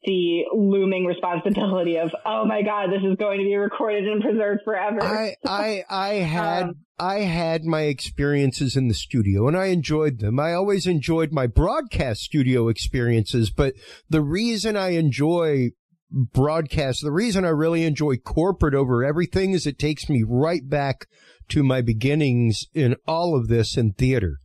[0.05, 4.61] the looming responsibility of, oh my God, this is going to be recorded and preserved
[4.65, 5.03] forever.
[5.03, 10.17] I, I, I had, Um, I had my experiences in the studio and I enjoyed
[10.17, 10.39] them.
[10.39, 13.75] I always enjoyed my broadcast studio experiences, but
[14.09, 15.73] the reason I enjoy
[16.13, 21.07] broadcast, the reason I really enjoy corporate over everything is it takes me right back
[21.49, 24.37] to my beginnings in all of this in theater.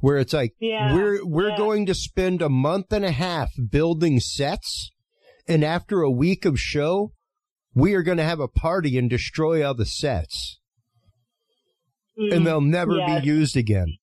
[0.00, 1.56] Where it's like Yeah, we're we're yeah.
[1.56, 4.90] going to spend a month and a half building sets
[5.48, 7.12] and after a week of show
[7.74, 10.60] we are going to have a party and destroy all the sets
[12.16, 13.20] and they'll never Mm, Yes.
[13.22, 13.96] be used again.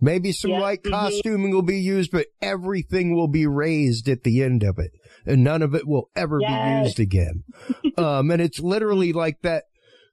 [0.00, 4.42] Maybe some Yes, light costuming will be used, but everything will be razed at the
[4.42, 4.92] end of it,
[5.26, 7.44] and none of it will ever be used again.
[7.98, 9.64] um, and it's literally like that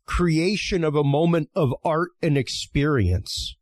[0.06, 3.56] creation of a moment of art and experience.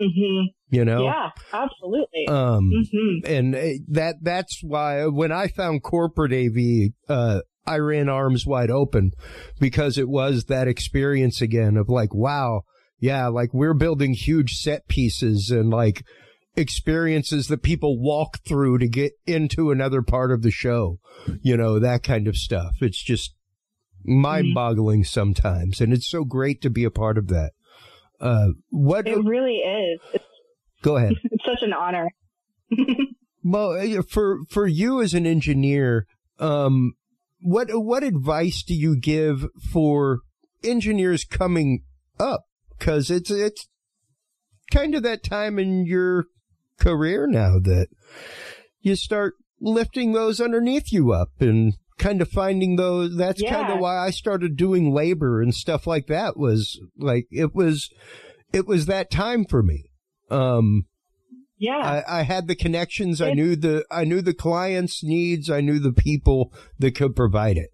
[0.00, 0.46] Mm-hmm.
[0.70, 2.26] You know, Yeah, absolutely.
[2.28, 3.26] um, mm-hmm.
[3.26, 8.70] and uh, that that's why when I found corporate AV, uh, I ran arms wide
[8.70, 9.10] open
[9.58, 12.62] because it was that experience again of like, wow,
[13.00, 16.04] yeah, like we're building huge set pieces and like
[16.56, 20.98] experiences that people walk through to get into another part of the show,
[21.42, 22.72] you know, that kind of stuff.
[22.80, 23.34] It's just
[24.04, 25.80] mind boggling sometimes.
[25.80, 27.52] And it's so great to be a part of that.
[28.20, 30.00] Uh, what, It really is.
[30.12, 30.24] It's,
[30.82, 31.14] go ahead.
[31.24, 32.10] it's such an honor.
[33.42, 36.06] Well, uh, for for you as an engineer,
[36.38, 36.94] um,
[37.40, 40.20] what what advice do you give for
[40.62, 41.84] engineers coming
[42.18, 42.42] up?
[42.80, 43.68] Because it's it's
[44.72, 46.24] kind of that time in your
[46.80, 47.88] career now that
[48.80, 53.16] you start lifting those underneath you up and kind of finding those.
[53.16, 56.36] That's kind of why I started doing labor and stuff like that.
[56.36, 57.90] Was like it was
[58.52, 59.90] it was that time for me.
[60.30, 60.86] Um,
[61.58, 62.02] Yeah.
[62.08, 63.20] I, I had the connections.
[63.20, 65.50] I knew the I knew the client's needs.
[65.50, 67.70] I knew the people that could provide it.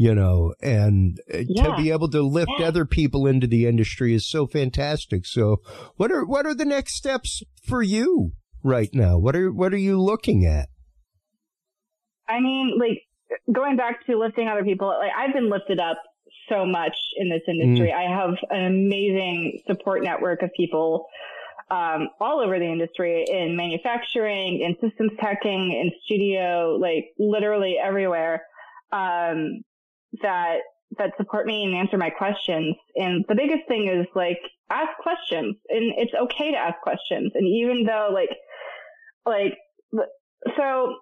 [0.00, 2.68] You know, and uh, to be able to lift Yeah.
[2.68, 5.26] other people into the industry is so fantastic.
[5.26, 5.56] So,
[5.96, 8.30] what are what are the next steps for you
[8.62, 9.18] right now?
[9.18, 10.68] What are what are you looking at?
[12.28, 13.02] I mean, like
[13.52, 15.98] going back to lifting other people, like I've been lifted up
[16.48, 17.92] so much in this industry.
[17.92, 21.06] I have an amazing support network of people
[21.70, 28.44] um, all over the industry in manufacturing, in systems teching, in studio, like literally everywhere
[28.92, 29.62] um,
[30.22, 30.58] that
[30.98, 32.74] that support me and answer my questions.
[32.96, 34.38] And the biggest thing is like
[34.70, 37.32] ask questions, and it's okay to ask questions.
[37.34, 38.30] And even though like
[39.26, 39.54] like
[40.56, 40.94] so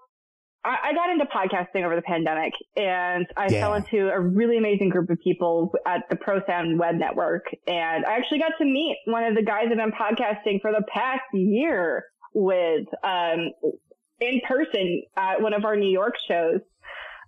[0.65, 3.61] I, I got into podcasting over the pandemic and I Yeah.
[3.61, 7.45] fell into a really amazing group of people at the ProSound Web Network.
[7.69, 10.83] And I actually got to meet one of the guys I've been podcasting for the
[10.93, 12.05] past year
[12.35, 13.53] with, um,
[14.19, 16.61] in person at one of our New York shows.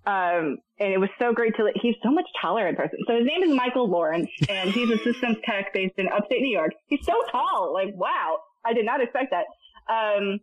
[0.08, 2.98] Um, and it was so great to, he's so much taller in person.
[3.06, 6.48] So his name is Michael Lawrence and he's a systems tech based in upstate New
[6.60, 6.72] York.
[6.86, 7.72] He's so tall.
[7.74, 8.38] Like, wow.
[8.64, 9.44] I did not expect that.
[9.92, 10.38] Um,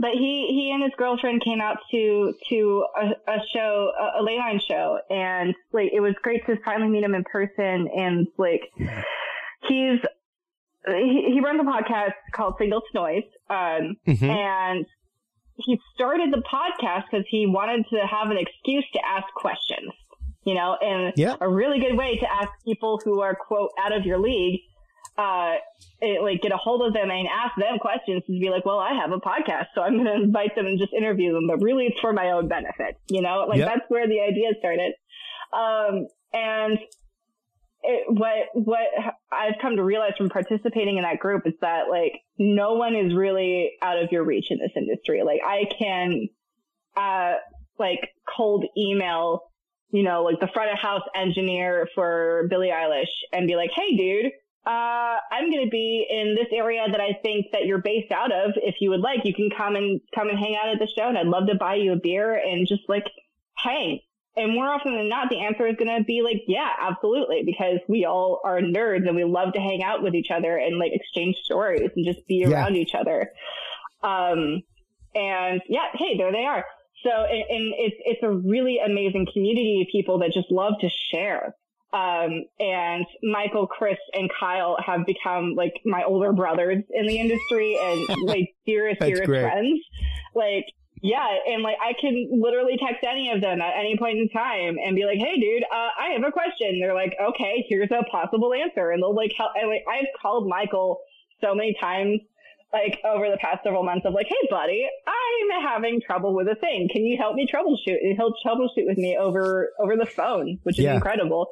[0.00, 4.22] but he he and his girlfriend came out to to a, a show a, a
[4.24, 8.62] leyline show and like it was great to finally meet him in person and like
[9.68, 9.98] he's
[10.86, 14.22] he, he runs a podcast called Single Noise um Mhm.
[14.28, 14.86] and
[15.58, 19.90] he started the podcast because he wanted to have an excuse to ask questions
[20.44, 21.34] you know and Yeah.
[21.40, 24.60] a really good way to ask people who are quote out of your league
[25.16, 25.54] uh,
[26.00, 28.78] it, like get a hold of them and ask them questions to be like, well,
[28.78, 31.60] I have a podcast, so I'm going to invite them and just interview them, but
[31.60, 33.66] really it's for my own benefit, you know, like Yep.
[33.68, 34.92] that's where the idea started.
[35.52, 36.78] Um, and
[37.82, 38.86] it, what, what
[39.32, 43.14] I've come to realize from participating in that group is that like no one is
[43.14, 45.22] really out of your reach in this industry.
[45.24, 46.28] Like I can,
[46.96, 47.34] uh,
[47.78, 49.50] like cold email,
[49.90, 53.96] you know, like the front of house engineer for Billie Eilish and be like, Hey
[53.96, 54.32] dude,
[54.66, 58.32] uh, I'm going to be in this area that I think that you're based out
[58.32, 58.52] of.
[58.56, 61.08] If you would like, you can come and come and hang out at the show
[61.08, 63.06] and I'd love to buy you a beer and just like
[63.56, 64.00] hang.
[64.36, 67.42] And more often than not, the answer is going to be like, yeah, absolutely.
[67.44, 70.78] Because we all are nerds and we love to hang out with each other and
[70.78, 72.50] like exchange stories and just be Yeah.
[72.50, 73.32] around each other.
[74.02, 74.62] Um,
[75.14, 76.64] and yeah, hey, there they are.
[77.02, 80.88] So, and, and it's, it's a really amazing community of people that just love to
[80.88, 81.54] share.
[81.92, 87.78] Um, and Michael, Chris, and Kyle have become like my older brothers in the industry
[87.80, 89.40] and like dearest, dearest great.
[89.42, 89.80] friends.
[90.34, 90.64] Like,
[91.02, 94.76] yeah, and like I can literally text any of them at any point in time
[94.84, 98.02] and be like, "Hey, dude, uh, I have a question." They're like, "Okay, here's a
[98.10, 99.52] possible answer," and they'll like help.
[99.54, 101.00] And, like I've called Michael
[101.40, 102.20] so many times,
[102.72, 106.54] like over the past several months, of like, "Hey, buddy, I'm having trouble with a
[106.54, 106.88] thing.
[106.92, 107.96] Can you help me troubleshoot?
[108.02, 110.94] And he'll troubleshoot with me over, over the phone, which is Yeah.
[110.94, 111.48] incredible.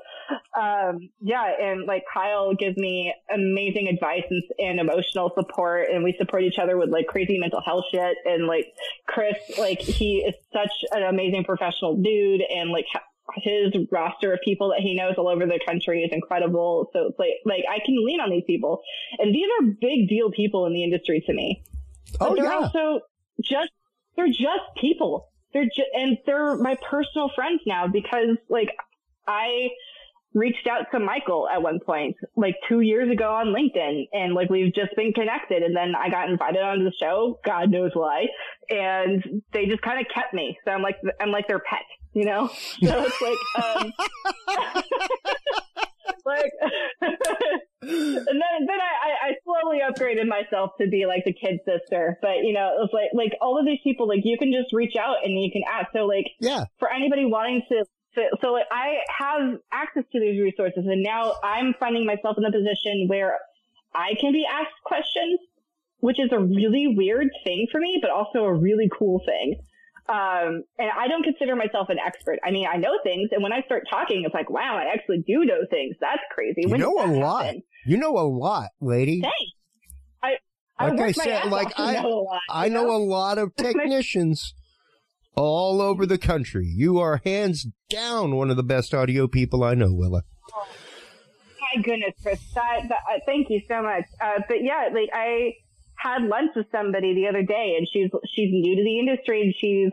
[0.60, 1.44] Um, yeah.
[1.60, 6.58] And like Kyle gives me amazing advice and, and emotional support and we support each
[6.58, 8.16] other with like crazy mental health shit.
[8.24, 8.66] And like
[9.06, 12.86] Chris, like he is such an amazing professional dude and like
[13.34, 16.90] his roster of people that he knows all over the country is incredible.
[16.92, 18.82] So it's like, like I can lean on these people
[19.18, 21.62] and these are big deal people in the industry to me.
[22.18, 22.56] But Oh, they're yeah.
[22.72, 23.00] also
[23.42, 23.70] just
[24.16, 25.28] they're just people.
[25.52, 28.70] They're just and they're my personal friends now because like
[29.26, 29.68] I
[30.34, 34.50] reached out to Michael at one point, like two years ago on LinkedIn, and like
[34.50, 35.62] we've just been connected.
[35.62, 38.26] And then I got invited onto the show, God knows why,
[38.68, 40.58] and they just kind of kept me.
[40.64, 41.80] So I'm like I'm like their pet,
[42.16, 42.48] you know.
[42.82, 43.92] So it's like um,
[46.24, 46.52] like
[47.02, 52.18] and then then I, I I slowly upgraded myself to be like the kid sister.
[52.22, 54.72] But you know, it was like like all of these people like you can just
[54.72, 55.88] reach out and you can ask.
[55.92, 56.64] So like Yeah.
[56.78, 61.34] for anybody wanting to, to so like I have access to these resources and now
[61.44, 63.38] I'm finding myself in a position where
[63.94, 65.38] I can be asked questions,
[66.00, 69.56] which is a really weird thing for me, but also a really cool thing.
[70.08, 72.38] Um, and I don't consider myself an expert.
[72.44, 75.24] I mean, I know things, and when I start talking, it's like, wow, I actually
[75.26, 75.96] do know things.
[76.00, 76.62] That's crazy.
[76.66, 77.54] You know a that lot.
[77.84, 79.20] You know a lot, lady.
[79.20, 79.52] Thanks.
[80.22, 80.36] I,
[80.78, 83.54] I Like I said, like I, know a lot, I you know a lot of
[83.56, 84.54] technicians
[85.34, 86.66] all over the country.
[86.66, 90.22] You are hands down one of the best audio people I know, Willa.
[91.74, 92.40] My goodness, Chris.
[92.54, 94.04] That, that, uh, thank you so much.
[94.20, 95.52] Uh, but yeah, like I
[96.14, 99.54] had lunch with somebody the other day and she's, she's new to the industry and
[99.56, 99.90] she's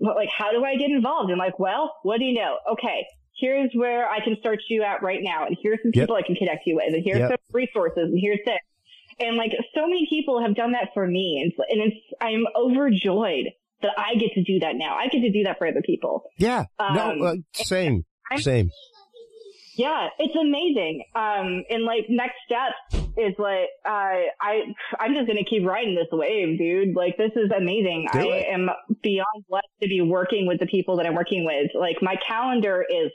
[0.00, 1.30] like, how do I get involved?
[1.30, 2.58] I'm like, well, what do you know?
[2.72, 3.06] Okay.
[3.38, 5.46] Here's where I can start you at right now.
[5.46, 6.02] And here's some Yep.
[6.04, 6.92] people I can connect you with.
[6.94, 7.28] And here's Yep.
[7.30, 8.10] some resources.
[8.10, 8.58] And here's this.
[9.20, 11.40] And like so many people have done that for me.
[11.42, 13.46] And, and it's, I'm overjoyed
[13.82, 14.96] that I get to do that now.
[14.96, 16.24] I get to do that for other people.
[16.38, 16.64] Yeah.
[16.80, 18.04] no, Um, uh, same.
[18.36, 18.70] Same.
[19.76, 21.04] Yeah, it's amazing.
[21.14, 24.62] Um, and like next steps is like, uh, I,
[25.00, 26.94] I'm just going to keep riding this wave, dude.
[26.94, 28.08] Like this is amazing.
[28.12, 28.46] Do I it.
[28.52, 28.68] am
[29.02, 31.70] beyond blessed to be working with the people that I'm working with.
[31.74, 33.10] Like my calendar is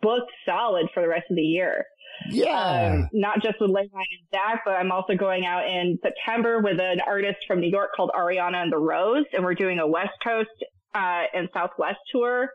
[0.00, 1.84] booked solid for the rest of the year.
[2.30, 2.92] Yeah.
[2.94, 6.80] Um, not just with Leyline and Zach, but I'm also going out in September with
[6.80, 10.14] an artist from New York called Ariana and the Rose, and we're doing a West
[10.22, 10.48] Coast
[10.94, 12.50] uh, and Southwest tour.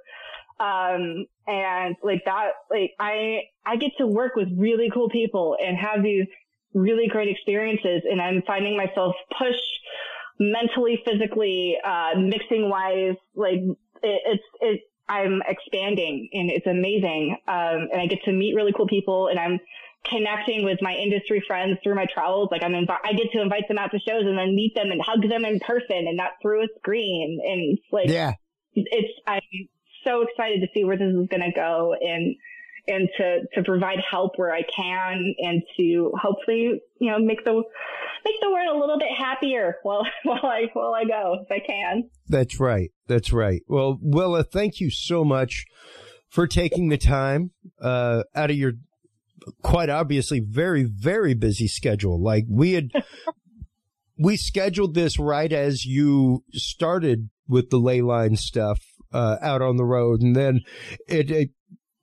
[0.60, 5.78] Um, and like that, like I I get to work with really cool people and
[5.78, 6.28] have these
[6.74, 9.58] really great experiences, and I'm finding myself push
[10.39, 13.60] mentally, physically, uh, mixing wise, like
[14.01, 14.82] it, it's it.
[15.10, 17.36] I'm expanding and it's amazing.
[17.45, 19.60] Um, and I get to meet really cool people and I'm
[20.06, 22.47] connecting with my industry friends through my travels.
[22.51, 24.91] Like I'm, invi- I get to invite them out to shows and then meet them
[24.91, 27.39] and hug them in person and not through a screen.
[27.45, 28.34] And it's like, Yeah.
[28.76, 29.41] it's, I'm
[30.04, 32.36] so excited to see where this is going to go and,
[32.88, 37.54] and to, to provide help where I can and to hopefully, you know, make the,
[38.26, 41.66] make the world a little bit happier while, while I, while I go if I
[41.66, 42.10] can.
[42.28, 42.91] That's right.
[43.08, 43.62] That's right.
[43.68, 45.66] Well, Willa, thank you so much
[46.30, 47.51] for taking the time
[47.82, 48.74] uh, out of your
[49.62, 52.22] quite obviously very, very busy schedule.
[52.22, 52.89] Like we had,
[54.18, 58.80] we scheduled this right as you started with the ley line stuff
[59.14, 60.61] uh, out on the road, and then
[61.07, 61.49] it, it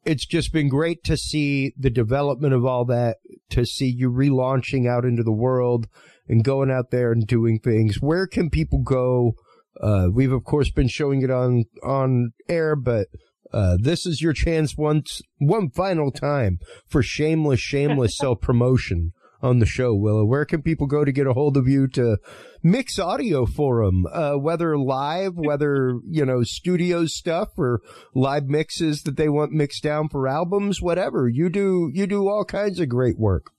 [0.05, 3.19] it's just been great to see the development of all that,
[3.51, 5.87] to see you relaunching out into the world
[6.29, 8.01] and going out there and doing things.
[8.01, 9.35] Where can people go?
[9.81, 13.09] Uh, we've of course been showing it on on air, but
[13.53, 19.13] uh, this is your chance once one final time for shameless, shameless self promotion
[19.43, 19.95] on the show.
[19.95, 22.19] Willa, where can people go to get a hold of you to
[22.63, 24.07] mix audio for them?
[24.07, 27.81] Uh, whether live, whether you know studio stuff or
[28.15, 31.91] live mixes that they want mixed down for albums, whatever you do.
[31.93, 33.53] You do all kinds of great work.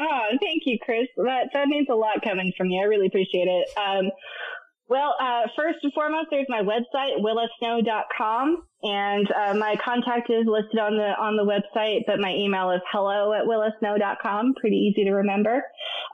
[0.00, 1.08] Oh, thank you, Chris.
[1.16, 2.80] That that means a lot coming from you.
[2.80, 3.68] I really appreciate it.
[3.76, 4.10] Um,
[4.88, 10.78] well, uh, first and foremost, there's my website, willasnow.com, and uh, my contact is listed
[10.78, 12.06] on the on the website.
[12.06, 14.54] But my email is hello at willasnow.com.
[14.54, 15.62] Pretty easy to remember.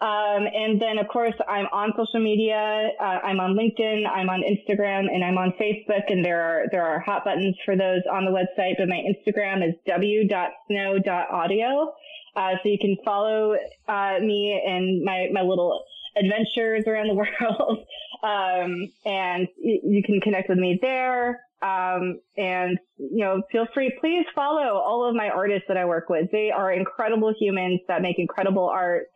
[0.01, 2.91] Um, and then, of course, I'm on social media.
[3.01, 4.09] Uh, I'm on LinkedIn.
[4.09, 6.07] I'm on Instagram, and I'm on Facebook.
[6.09, 8.79] And there are there are hot buttons for those on the website.
[8.79, 11.95] But my Instagram is w.snow.audio.
[12.37, 13.57] Uh, so you can follow
[13.87, 15.85] uh, me and my, my little
[16.17, 17.87] adventures around the world.
[18.25, 21.41] Um, and you can connect with me there.
[21.61, 26.09] Um, and, you know, feel free, please follow all of my artists that I work
[26.09, 26.31] with.
[26.31, 29.09] They are incredible humans that make incredible art.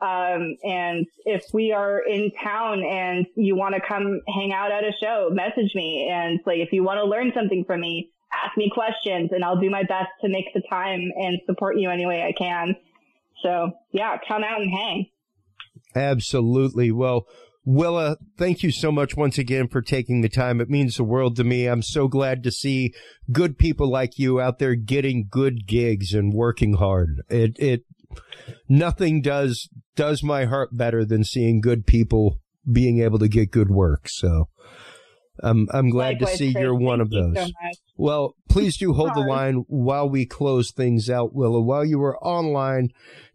[0.00, 4.84] Um, and if we are in town and you want to come hang out at
[4.84, 6.08] a show, message me.
[6.10, 9.60] And like, if you want to learn something from me, ask me questions and I'll
[9.60, 12.76] do my best to make the time and support you any way I can.
[13.42, 15.06] So yeah, come out and hang.
[15.94, 16.90] Absolutely.
[16.90, 17.26] Well,
[17.64, 20.60] Willa, thank you so much once again for taking the time.
[20.60, 21.66] It means the world to me.
[21.66, 22.92] I'm so glad to see
[23.32, 27.22] good people like you out there getting good gigs and working hard.
[27.30, 27.84] It, it,
[28.68, 32.38] nothing does, does my heart better than seeing good people
[32.70, 34.08] being able to get good work.
[34.08, 34.48] So
[35.42, 36.62] I'm, I'm glad Likewise, to see Chris.
[36.62, 37.34] you're one of those.
[37.36, 37.48] so.
[37.96, 41.60] Well, please do hold the line while we close things out, Willa.
[41.60, 42.90] While you were online,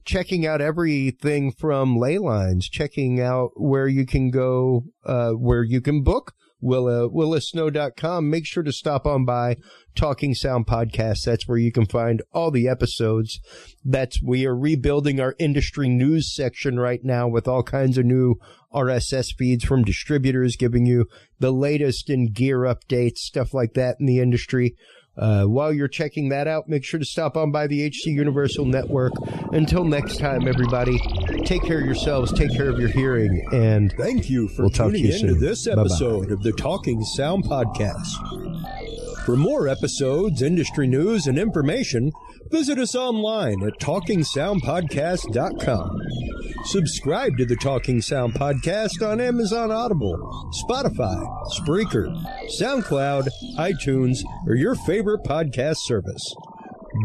[0.05, 5.81] checking out everything from ley lines, checking out where you can go, uh, where you
[5.81, 8.29] can book Willa, willasnow.com.
[8.29, 9.57] Make sure to stop on by
[9.95, 11.23] Talking Sound Podcast.
[11.23, 13.39] That's where you can find all the episodes.
[13.83, 18.35] That's, we are rebuilding our industry news section right now with all kinds of new
[18.73, 21.05] RSS feeds from distributors giving you
[21.39, 24.75] the latest in gear updates, stuff like that in the industry.
[25.19, 28.65] Uh, while you're checking that out, make sure to stop on by the HC Universal
[28.65, 29.13] Network.
[29.51, 30.97] Until next time, everybody,
[31.45, 35.05] take care of yourselves, take care of your hearing, and Thank you for We'll tuning
[35.05, 35.81] in to this Bye-bye.
[35.81, 38.88] episode of the Talking Sound Podcast.
[39.25, 42.13] For more episodes, industry news, and information,
[42.49, 46.01] visit us online at TalkingSoundPodcast.com.
[46.65, 50.17] Subscribe to the Talking Sound Podcast on Amazon Audible,
[50.67, 51.23] Spotify,
[51.59, 52.11] Spreaker,
[52.59, 54.17] SoundCloud, iTunes,
[54.47, 56.35] or your favorite podcast service.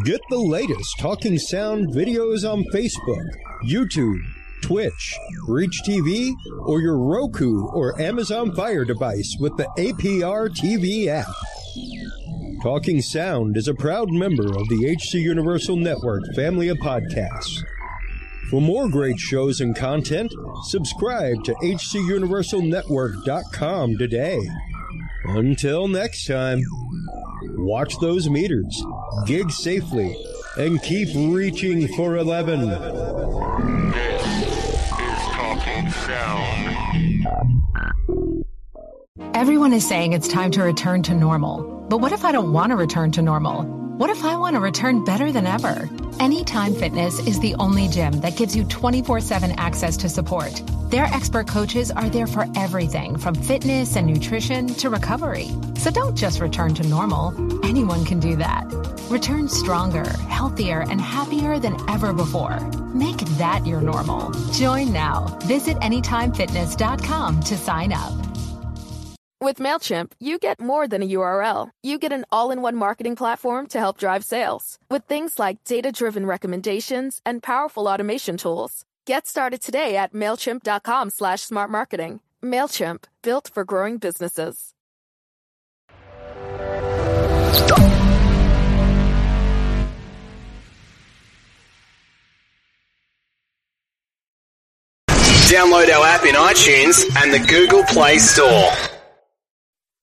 [0.05, 3.29] Get the latest Talking Sound videos on Facebook,
[3.67, 4.19] YouTube,
[4.65, 11.35] Twitch, Reach TV, or your Roku or Amazon Fire device with the APR TV app.
[12.63, 17.63] Talking Sound is a proud member of the HC Universal Network family of podcasts.
[18.49, 24.41] For more great shows and content, subscribe to hcuniversalnetwork.com today.
[25.25, 26.63] Until next time,
[27.59, 28.83] watch those meters,
[29.27, 30.17] gig safely,
[30.57, 32.71] and keep reaching for 11.
[39.35, 41.63] Everyone is saying it's time to return to normal.
[41.89, 43.63] But what if I don't want to return to normal?
[43.97, 45.89] What if I want to return better than ever?
[46.21, 50.63] Anytime Fitness is the only gym that gives you 24 7 access to support.
[50.91, 55.49] Their expert coaches are there for everything from fitness and nutrition to recovery.
[55.79, 57.33] So don't just return to normal.
[57.65, 58.94] Anyone can do that.
[59.11, 62.61] Return stronger, healthier, and happier than ever before.
[62.95, 64.31] Make that your normal.
[64.53, 65.27] Join now.
[65.43, 68.13] Visit AnytimeFitness.com to sign up.
[69.41, 71.69] With MailChimp, you get more than a URL.
[71.83, 75.63] You get an all in one marketing platform to help drive sales with things like
[75.65, 78.87] data driven recommendations and powerful automation tools.
[79.07, 82.21] Get started today at MailChimp.com slash smart marketing.
[82.43, 84.73] MailChimp, built for growing businesses.
[95.55, 98.73] Download our app in iTunes and the Google Play Store.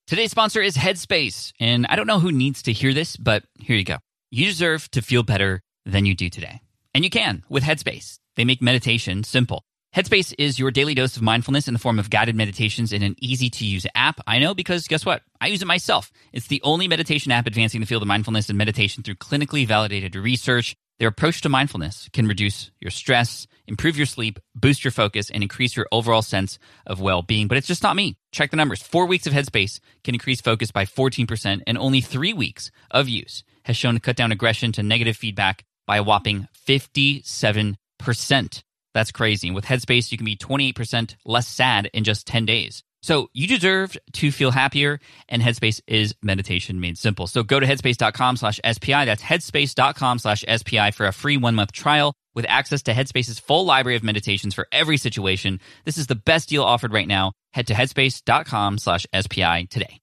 [0.07, 3.75] Today's sponsor is Headspace, and I don't know who needs to hear this, but here
[3.75, 3.97] you go.
[4.29, 6.61] You deserve to feel better than you do today.
[6.93, 8.19] And you can with Headspace.
[8.37, 9.61] They make meditation simple.
[9.93, 13.17] Headspace is your daily dose of mindfulness in the form of guided meditations in an
[13.19, 14.21] easy to use app.
[14.25, 15.21] I know because guess what?
[15.41, 16.13] I use it myself.
[16.31, 20.15] It's the only meditation app advancing the field of mindfulness and meditation through clinically validated
[20.15, 20.77] research.
[21.01, 25.41] Their approach to mindfulness can reduce your stress, improve your sleep, boost your focus, and
[25.41, 27.47] increase your overall sense of well being.
[27.47, 28.17] But it's just not me.
[28.31, 28.83] Check the numbers.
[28.83, 33.43] Four weeks of Headspace can increase focus by 14%, and only three weeks of use
[33.65, 38.63] has shown to cut down aggression to negative feedback by a whopping 57%.
[38.93, 39.49] That's crazy.
[39.49, 42.83] With Headspace, you can be 28% less sad in just 10 days.
[43.01, 47.27] So you deserve to feel happier, and Headspace is meditation made simple.
[47.27, 49.05] So go to headspace.com slash SPI.
[49.05, 53.65] That's headspace.com slash SPI for a free one month trial with access to Headspace's full
[53.65, 55.59] library of meditations for every situation.
[55.83, 57.33] This is the best deal offered right now.
[57.53, 59.99] Head to headspace.com slash SPI today.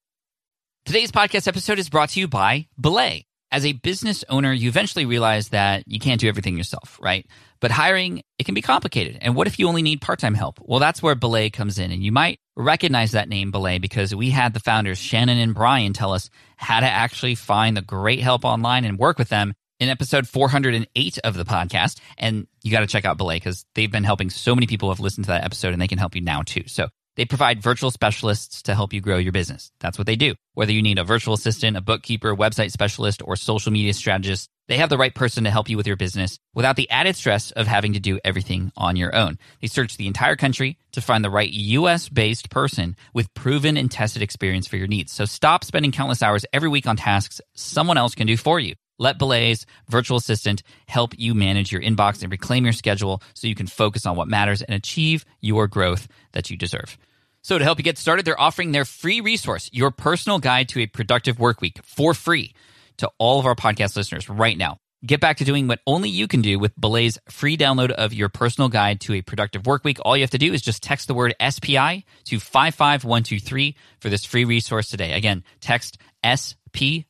[0.85, 3.27] Today's podcast episode is brought to you by Belay.
[3.51, 7.27] As a business owner, you eventually realize that you can't do everything yourself, right?
[7.61, 9.19] But hiring, it can be complicated.
[9.21, 10.59] And what if you only need part time help?
[10.61, 11.91] Well, that's where Belay comes in.
[11.91, 15.93] And you might recognize that name, Belay, because we had the founders, Shannon and Brian,
[15.93, 19.89] tell us how to actually find the great help online and work with them in
[19.89, 22.01] episode 408 of the podcast.
[22.17, 25.01] And you got to check out Belay because they've been helping so many people have
[25.01, 26.65] listened to that episode and they can help you now too.
[26.67, 29.73] So they provide virtual specialists to help you grow your business.
[29.81, 30.37] That's what they do.
[30.55, 34.77] Whether you need a virtual assistant, a bookkeeper, website specialist, or social media strategist, They
[34.77, 37.67] have the right person to help you with your business without the added stress of
[37.67, 39.39] having to do everything on your own.
[39.63, 43.91] They search the entire country to find the right US based person with proven and
[43.91, 45.11] tested experience for your needs.
[45.11, 48.75] So stop spending countless hours every week on tasks someone else can do for you.
[48.99, 53.55] Let Belay's virtual assistant help you manage your inbox and reclaim your schedule so you
[53.55, 56.99] can focus on what matters and achieve your growth that you deserve.
[57.41, 60.81] So to help you get started, they're offering their free resource, your personal guide to
[60.81, 62.53] a productive work week for free
[62.99, 64.79] to all of our podcast listeners right now.
[65.07, 68.29] Get back to doing what only you can do with Belay's free download of your
[68.29, 69.99] personal guide to a productive work week.
[70.03, 74.25] All you have to do is just text the word SPI to 55123 for this
[74.25, 75.13] free resource today.
[75.13, 77.07] Again, text SPI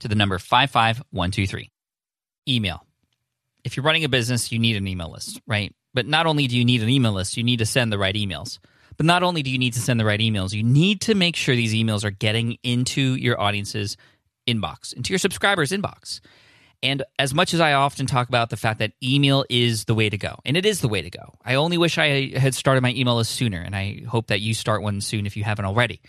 [0.00, 1.70] to the number 55123.
[2.48, 2.84] Email.
[3.64, 5.74] If you're running a business, you need an email list, right?
[5.94, 8.14] But not only do you need an email list, you need to send the right
[8.14, 8.58] emails.
[8.98, 11.36] But not only do you need to send the right emails, you need to make
[11.36, 13.96] sure these emails are getting into your audience's
[14.46, 16.20] inbox, into your subscribers' inbox.
[16.82, 20.10] And as much as I often talk about the fact that email is the way
[20.10, 22.80] to go, and it is the way to go, I only wish I had started
[22.80, 25.64] my email list sooner, and I hope that you start one soon if you haven't
[25.64, 26.00] already.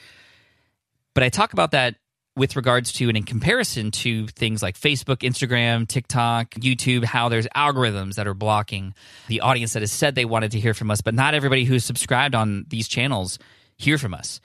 [1.14, 1.96] But I talk about that
[2.36, 7.46] with regards to and in comparison to things like Facebook, Instagram, TikTok, YouTube, how there's
[7.56, 8.96] algorithms that are blocking
[9.28, 11.86] the audience that has said they wanted to hear from us, but not everybody who's
[11.86, 13.38] subscribed on these channels
[13.78, 14.42] hear from us.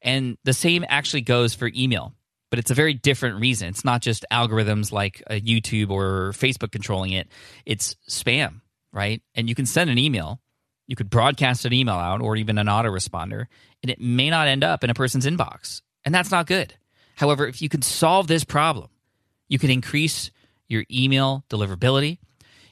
[0.00, 2.12] And the same actually goes for email
[2.52, 3.68] but it's a very different reason.
[3.68, 7.28] It's not just algorithms like uh, YouTube or Facebook controlling it,
[7.64, 8.60] it's spam,
[8.92, 9.22] right?
[9.34, 10.38] And you can send an email,
[10.86, 13.46] you could broadcast an email out or even an autoresponder,
[13.82, 15.80] and it may not end up in a person's inbox.
[16.04, 16.74] And that's not good.
[17.14, 18.90] However, if you can solve this problem,
[19.48, 20.30] you can increase
[20.68, 22.18] your email deliverability,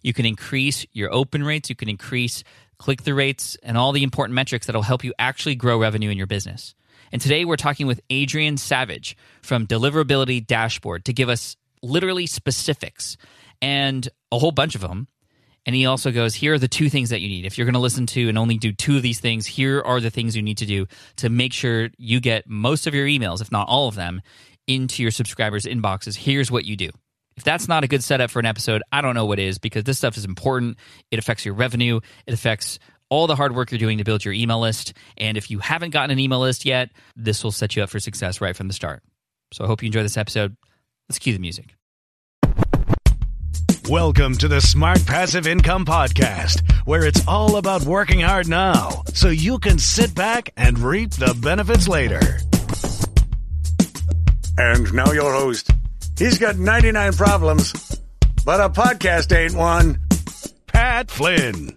[0.03, 2.45] you can increase your open rates, you can increase
[2.77, 6.19] click through rates, and all the important metrics that'll help you actually grow revenue in
[6.19, 6.75] your business.
[7.13, 13.17] And today we're talking with Adrian Savage from Deliverability Dashboard to give us literally specifics
[13.61, 15.09] and a whole bunch of them.
[15.67, 17.45] And he also goes, here are the two things that you need.
[17.45, 20.01] If you're going to listen to and only do two of these things, here are
[20.01, 23.43] the things you need to do to make sure you get most of your emails,
[23.43, 24.23] if not all of them,
[24.67, 26.17] into your subscribers' inboxes.
[26.17, 26.91] Here's what you do.
[27.37, 29.85] If that's not a good setup for an episode, I don't know what is because
[29.85, 30.79] this stuff is important.
[31.11, 32.79] It affects your revenue, it affects
[33.11, 34.95] all the hard work you're doing to build your email list.
[35.19, 37.99] And if you haven't gotten an email list yet, this will set you up for
[37.99, 39.03] success right from the start.
[39.53, 40.57] So I hope you enjoy this episode.
[41.09, 41.75] Let's cue the music.
[43.89, 49.29] Welcome to the Smart Passive Income Podcast, where it's all about working hard now so
[49.29, 52.21] you can sit back and reap the benefits later.
[54.57, 55.71] And now your host.
[56.17, 57.73] He's got 99 problems,
[58.45, 59.99] but a podcast ain't one.
[60.69, 61.77] Pat Flynn.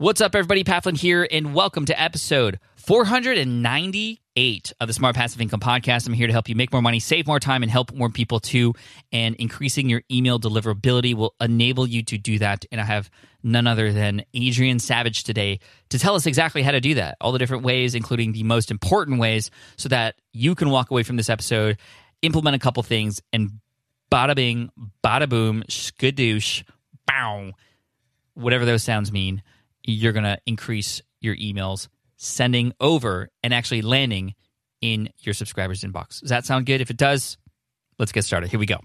[0.00, 0.64] What's up, everybody?
[0.64, 6.06] Pat Flynn here, and welcome to episode 498 of the Smart Passive Income Podcast.
[6.06, 8.40] I'm here to help you make more money, save more time, and help more people
[8.40, 8.72] too.
[9.12, 12.64] And increasing your email deliverability will enable you to do that.
[12.72, 13.10] And I have
[13.42, 15.60] none other than Adrian Savage today
[15.90, 18.70] to tell us exactly how to do that, all the different ways, including the most
[18.70, 21.76] important ways, so that you can walk away from this episode,
[22.22, 23.60] implement a couple things, and
[24.10, 24.70] bada bing,
[25.04, 26.64] bada boom, skadoosh,
[27.06, 27.50] bow,
[28.32, 29.42] whatever those sounds mean
[29.82, 34.34] you're going to increase your emails sending over and actually landing
[34.80, 36.20] in your subscribers' inbox.
[36.20, 36.80] Does that sound good?
[36.80, 37.38] If it does,
[37.98, 38.50] let's get started.
[38.50, 38.78] Here we go.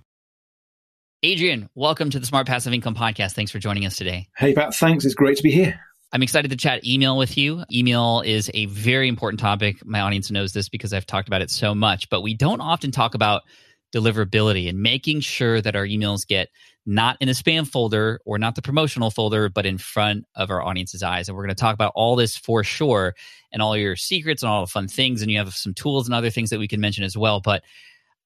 [1.24, 3.34] Adrian, welcome to the Smart Passive Income Podcast.
[3.34, 4.28] Thanks for joining us today.
[4.38, 4.76] Hey, Pat.
[4.76, 5.06] Thanks.
[5.06, 5.80] It's great to be here.
[6.12, 7.64] I'm excited to chat email with you.
[7.72, 9.86] Email is a very important topic.
[9.86, 12.92] My audience knows this because I've talked about it so much, but we don't often
[12.92, 13.42] talk about
[13.94, 16.50] deliverability and making sure that our emails get
[16.86, 20.62] not in the spam folder or not the promotional folder, but in front of our
[20.62, 21.28] audience's eyes.
[21.28, 23.16] And we're going to talk about all this for sure
[23.52, 25.22] and all your secrets and all the fun things.
[25.22, 27.42] And you have some tools and other things that we can mention as well.
[27.42, 27.64] But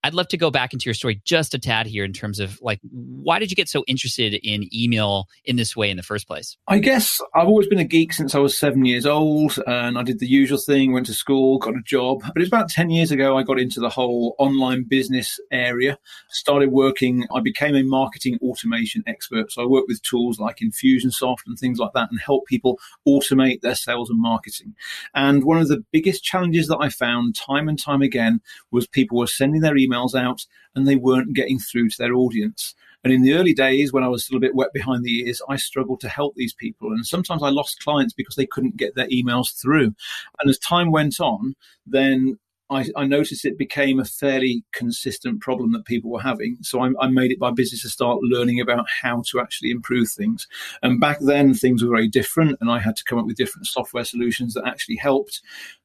[0.03, 2.57] I'd love to go back into your story just a tad here in terms of
[2.61, 6.25] like, why did you get so interested in email in this way in the first
[6.25, 6.55] place?
[6.67, 10.03] I guess I've always been a geek since I was seven years old, and I
[10.03, 12.21] did the usual thing, went to school, got a job.
[12.21, 15.97] But it's about 10 years ago I got into the whole online business area,
[16.29, 19.51] started working, I became a marketing automation expert.
[19.51, 23.61] So I work with tools like Infusionsoft and things like that and help people automate
[23.61, 24.75] their sales and marketing.
[25.13, 28.39] And one of the biggest challenges that I found time and time again
[28.71, 30.45] was people were sending their emails emails out
[30.75, 32.75] and they weren't getting through to their audience.
[33.03, 35.41] And in the early days, when I was still a bit wet behind the ears,
[35.47, 36.91] I struggled to help these people.
[36.91, 39.95] And sometimes I lost clients because they couldn't get their emails through.
[40.39, 41.55] And as time went on,
[41.85, 42.37] then
[42.69, 46.57] I, I, noticed it became a fairly consistent problem that people were having.
[46.61, 50.09] So I, I, made it my business to start learning about how to actually improve
[50.09, 50.47] things.
[50.83, 53.65] And back then, things were very different, and I had to come up with different
[53.65, 55.41] software solutions that actually helped.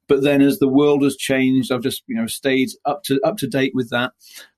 [0.08, 3.36] But then, as the world has changed, I've just you know stayed up to up
[3.38, 4.12] to date with that.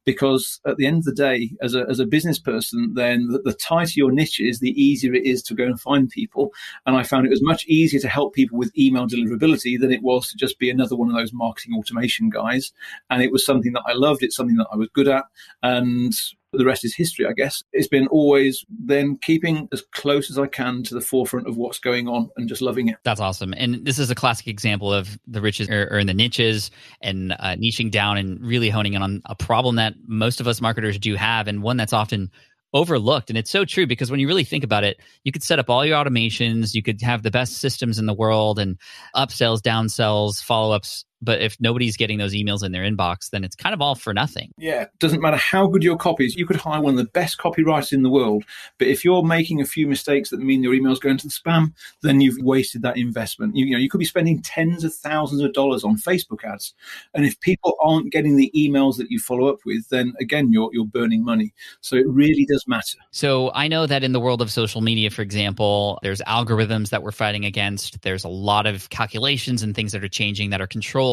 [0.06, 3.40] because at the end of the day, as a, as a business person, then the,
[3.42, 6.52] the tighter your niche is, the easier it is to go and find people.
[6.86, 10.02] And I found it was much easier to help people with email deliverability than it
[10.02, 12.72] was to just be another one of those marketing automation guys.
[13.10, 14.22] And it was something that I loved.
[14.22, 15.24] It's something that I was good at.
[15.62, 16.12] And
[16.52, 17.62] the rest is history, I guess.
[17.72, 21.78] It's been always then keeping as close as I can to the forefront of what's
[21.78, 22.96] going on and just loving it.
[23.04, 23.54] That's awesome.
[23.56, 26.70] And this is a classic example of the riches are, in the niches
[27.00, 30.60] and uh, niching down and really honing in on a problem that most of us
[30.60, 32.30] marketers do have and one that's often
[32.72, 33.30] overlooked.
[33.30, 35.70] And it's so true because when you really think about it, you could set up
[35.70, 38.78] all your automations, you could have the best systems in the world and
[39.14, 43.56] upsells, downsells, follow ups but if nobody's getting those emails in their inbox, then it's
[43.56, 44.52] kind of all for nothing.
[44.58, 46.36] Yeah, doesn't matter how good your copy is.
[46.36, 48.44] You could hire one of the best copywriters in the world,
[48.78, 51.72] but if you're making a few mistakes that mean your email's going to the spam,
[52.02, 53.56] then you've wasted that investment.
[53.56, 56.74] You, you know, you could be spending tens of thousands of dollars on Facebook ads,
[57.14, 60.70] and if people aren't getting the emails that you follow up with, then again, you're
[60.72, 61.54] you're burning money.
[61.80, 62.98] So it really does matter.
[63.10, 67.02] So I know that in the world of social media, for example, there's algorithms that
[67.02, 68.02] we're fighting against.
[68.02, 71.06] There's a lot of calculations and things that are changing that are controlled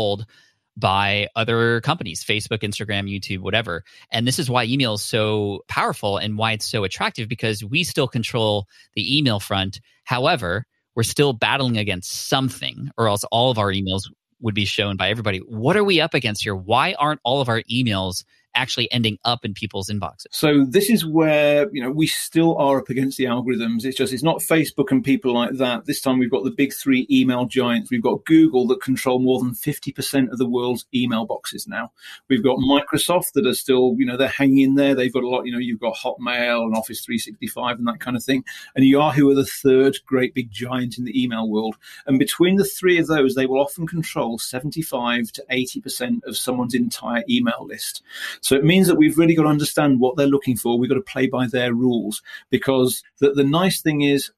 [0.75, 3.83] by other companies facebook instagram youtube whatever.
[4.11, 7.83] And this is why email is so powerful and why it's so attractive because we
[7.83, 9.79] still control the email front.
[10.03, 10.65] However
[10.95, 14.03] we're still battling against something or else all of our emails
[14.41, 15.39] would be shown by everybody.
[15.39, 16.55] What are we up against here?
[16.55, 18.25] Why aren't all of our emails
[18.55, 20.27] actually ending up in people's inboxes.
[20.31, 23.85] So this is where, you know, we still are up against the algorithms.
[23.85, 25.85] It's just, it's not Facebook and people like that.
[25.85, 27.91] This time we've got the big three email giants.
[27.91, 31.91] We've got Google that control more than 50% of the world's email boxes now.
[32.29, 34.95] We've got Microsoft that are still, you know, they're hanging in there.
[34.95, 38.15] They've got a lot, you know, you've got Hotmail and Office 365 and that kind
[38.15, 38.43] of thing.
[38.75, 41.75] And Yahoo are the third great big giant in the email world.
[42.05, 46.73] And between the three of those, they will often control 75 to 80% of someone's
[46.73, 48.03] entire email list.
[48.43, 50.77] So it means that we've really got to understand what they're looking for.
[50.77, 54.31] We've got to play by their rules because the, the nice thing is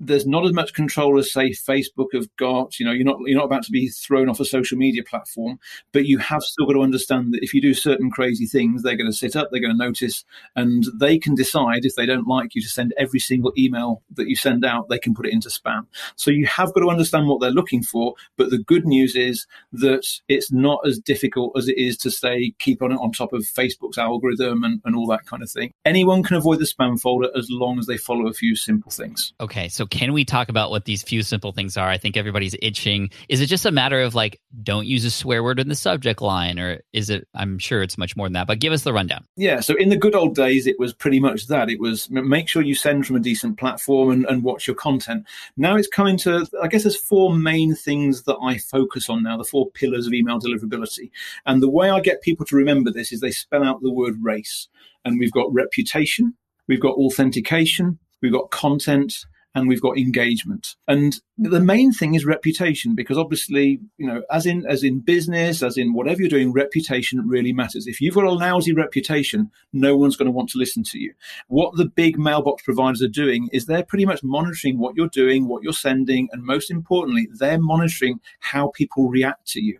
[0.00, 2.78] there's not as much control as say Facebook have got.
[2.78, 5.58] You know, you're not you're not about to be thrown off a social media platform,
[5.92, 8.96] but you have still got to understand that if you do certain crazy things, they're
[8.96, 10.24] going to sit up, they're going to notice,
[10.56, 14.28] and they can decide if they don't like you to send every single email that
[14.28, 15.86] you send out, they can put it into spam.
[16.16, 18.14] So you have got to understand what they're looking for.
[18.36, 22.52] But the good news is that it's not as difficult as it is to say
[22.58, 25.72] keep on on top of Facebook's algorithm and, and all that kind of thing.
[25.84, 29.32] Anyone can avoid the spam folder as long as they follow a few simple things.
[29.40, 31.88] Okay, so can we talk about what these few simple things are?
[31.88, 33.10] I think everybody's itching.
[33.28, 36.22] Is it just a matter of like, don't use a swear word in the subject
[36.22, 37.26] line, or is it?
[37.34, 39.24] I'm sure it's much more than that, but give us the rundown.
[39.36, 39.60] Yeah.
[39.60, 41.70] So in the good old days, it was pretty much that.
[41.70, 45.26] It was make sure you send from a decent platform and, and watch your content.
[45.56, 49.36] Now it's coming to, I guess there's four main things that I focus on now,
[49.36, 51.10] the four pillars of email deliverability.
[51.46, 54.16] And the way I get people to remember this is they spell out the word
[54.22, 54.68] race.
[55.04, 56.34] And we've got reputation,
[56.66, 59.24] we've got authentication, we've got content,
[59.54, 60.76] and we've got engagement.
[60.86, 65.62] And the main thing is reputation because obviously, you know, as in as in business,
[65.62, 67.86] as in whatever you're doing, reputation really matters.
[67.86, 71.14] If you've got a lousy reputation, no one's going to want to listen to you.
[71.46, 75.46] What the big mailbox providers are doing is they're pretty much monitoring what you're doing,
[75.46, 79.78] what you're sending, and most importantly, they're monitoring how people react to you.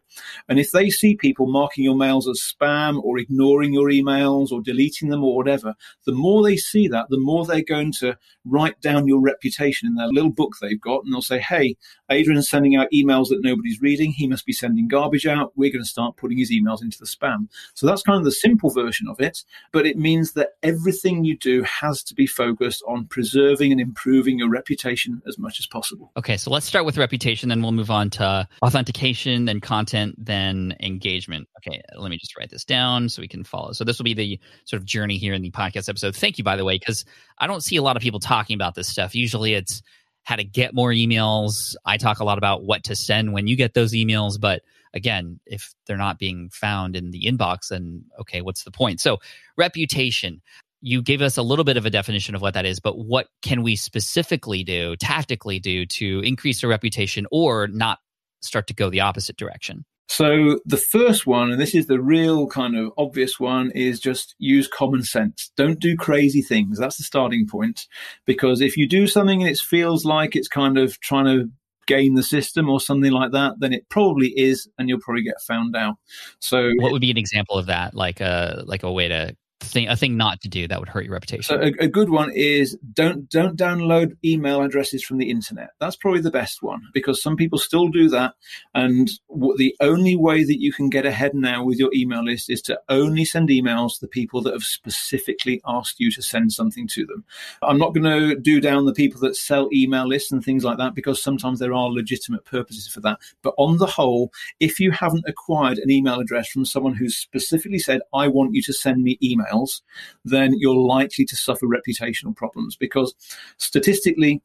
[0.49, 4.61] And if they see people marking your mails as spam or ignoring your emails or
[4.61, 5.75] deleting them or whatever,
[6.07, 9.95] the more they see that, the more they're going to write down your reputation in
[9.95, 11.77] their little book they've got and they'll say, hey,
[12.11, 14.13] Adrian's sending out emails that nobody's reading.
[14.13, 15.53] He must be sending garbage out.
[15.57, 17.49] We're going to start putting his emails into the spam.
[17.75, 19.45] So that's kind of the simple version of it.
[19.73, 24.39] But it means that everything you do has to be focused on preserving and improving
[24.39, 26.13] your reputation as much as possible.
[26.17, 30.75] Okay, so let's start with reputation, then we'll move on to authentication, then content, then
[30.81, 31.49] engagement.
[31.59, 33.73] Okay, let me just write this down so we can follow.
[33.73, 36.17] So this will be the sort of journey here in the podcast episode.
[36.17, 37.05] Thank you, by the way, because
[37.39, 39.15] I don't see a lot of people talking about this stuff.
[39.15, 39.83] Usually it's
[40.25, 41.75] how to get more emails.
[41.85, 44.63] I talk a lot about what to send when you get those emails, but
[44.95, 49.01] again, if they're not being found in the inbox, then okay, what's the point?
[49.01, 49.19] So,
[49.57, 50.43] reputation.
[50.81, 53.27] You gave us a little bit of a definition of what that is, but what
[53.43, 57.99] can we specifically do, tactically do to increase our reputation or not
[58.43, 59.85] start to go the opposite direction?
[60.09, 64.35] So the first one, and this is the real kind of obvious one, is just
[64.39, 65.53] use common sense.
[65.55, 66.79] Don't do crazy things.
[66.79, 67.87] That's the starting point.
[68.25, 71.51] Because if you do something and it feels like it's kind of trying to
[71.87, 75.43] game the system or something like that, then it probably is, and you'll probably get
[75.47, 75.97] found out.
[76.41, 77.95] So, what would be an example of that?
[77.95, 81.05] Like a like a way to thing, a thing not to do that would hurt
[81.05, 81.43] your reputation?
[81.43, 85.71] So a, a, good one is don't don't download email addresses from the internet.
[85.81, 88.35] That's probably the best one because some people still do that.
[88.75, 89.11] And
[89.57, 92.81] the only way that you can get ahead now with your email list is to
[92.89, 97.07] only send emails to the people that have specifically asked you to send something to
[97.07, 97.25] them.
[97.63, 100.79] I'm not going to do down the people that sell email lists and things like
[100.79, 103.19] that because sometimes there are legitimate purposes for that.
[103.43, 107.79] But on the whole, if you haven't acquired an email address from someone who's specifically
[107.79, 109.19] said, I want you to send me
[109.49, 109.83] emails,
[110.25, 113.15] then you're likely to suffer reputational problems because
[113.57, 114.43] statistically,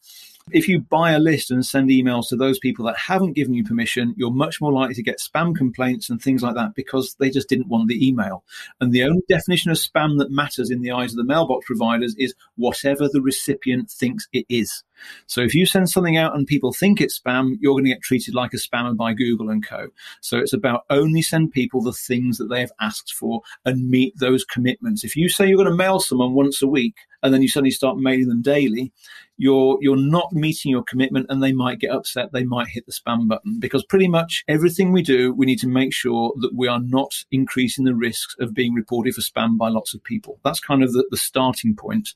[0.52, 3.64] if you buy a list and send emails to those people that haven't given you
[3.64, 7.30] permission, you're much more likely to get spam complaints and things like that because they
[7.30, 8.44] just didn't want the email.
[8.82, 12.16] And the only definition of spam that matters in the eyes of the mailbox providers
[12.18, 14.84] is whatever the recipient thinks it is.
[15.28, 18.02] So if you send something out and people think it's spam, you're going to get
[18.02, 19.88] treated like a spammer by Google and co.
[20.22, 24.18] So it's about only send people the things that they have asked for and meet
[24.18, 25.04] those commitments.
[25.04, 27.72] If you say you're going to mail someone once a week and then you suddenly
[27.72, 28.92] start mailing them daily,
[29.38, 32.92] you're you're not meeting your commitment and they might get upset they might hit the
[32.92, 36.68] spam button because pretty much everything we do we need to make sure that we
[36.68, 40.60] are not increasing the risks of being reported for spam by lots of people that's
[40.60, 42.10] kind of the, the starting point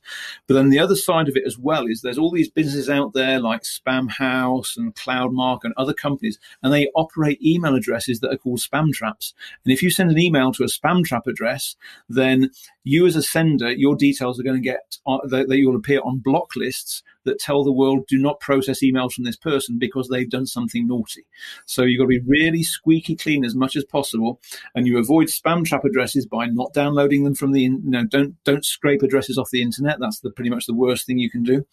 [0.46, 3.14] but then the other side of it as well is there's all these businesses out
[3.14, 8.36] there like spamhaus and cloudmark and other companies and they operate email addresses that are
[8.36, 9.32] called spam traps.
[9.64, 11.76] And if you send an email to a spam trap address
[12.10, 12.50] then
[12.88, 16.18] you as a sender your details are going to get uh, that you'll appear on
[16.18, 20.30] block lists that tell the world do not process emails from this person because they've
[20.30, 21.26] done something naughty.
[21.66, 24.40] So you've got to be really squeaky clean as much as possible,
[24.74, 28.42] and you avoid spam trap addresses by not downloading them from the you know don't
[28.44, 29.98] don't scrape addresses off the internet.
[30.00, 31.66] That's the pretty much the worst thing you can do.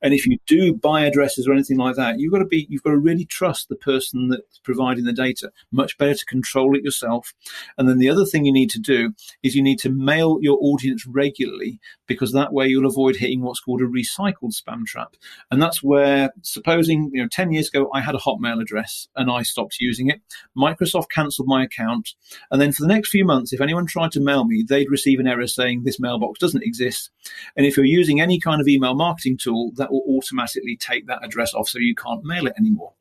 [0.00, 2.82] And if you do buy addresses or anything like that, you've got to be you've
[2.82, 5.52] got to really trust the person that's providing the data.
[5.70, 7.34] Much better to control it yourself.
[7.76, 10.58] And then the other thing you need to do is you need to mail your
[10.62, 15.16] audience regularly because that way you'll avoid hitting what's called a recycled spam trap.
[15.50, 19.30] And that's where, supposing, you know, 10 years ago, I had a Hotmail address and
[19.30, 20.20] I stopped using it.
[20.56, 22.10] Microsoft cancelled my account.
[22.50, 25.20] And then for the next few months, if anyone tried to mail me, they'd receive
[25.20, 27.10] an error saying this mailbox doesn't exist.
[27.56, 31.24] And if you're using any kind of email marketing tool, that will automatically take that
[31.24, 32.92] address off so you can't mail it anymore.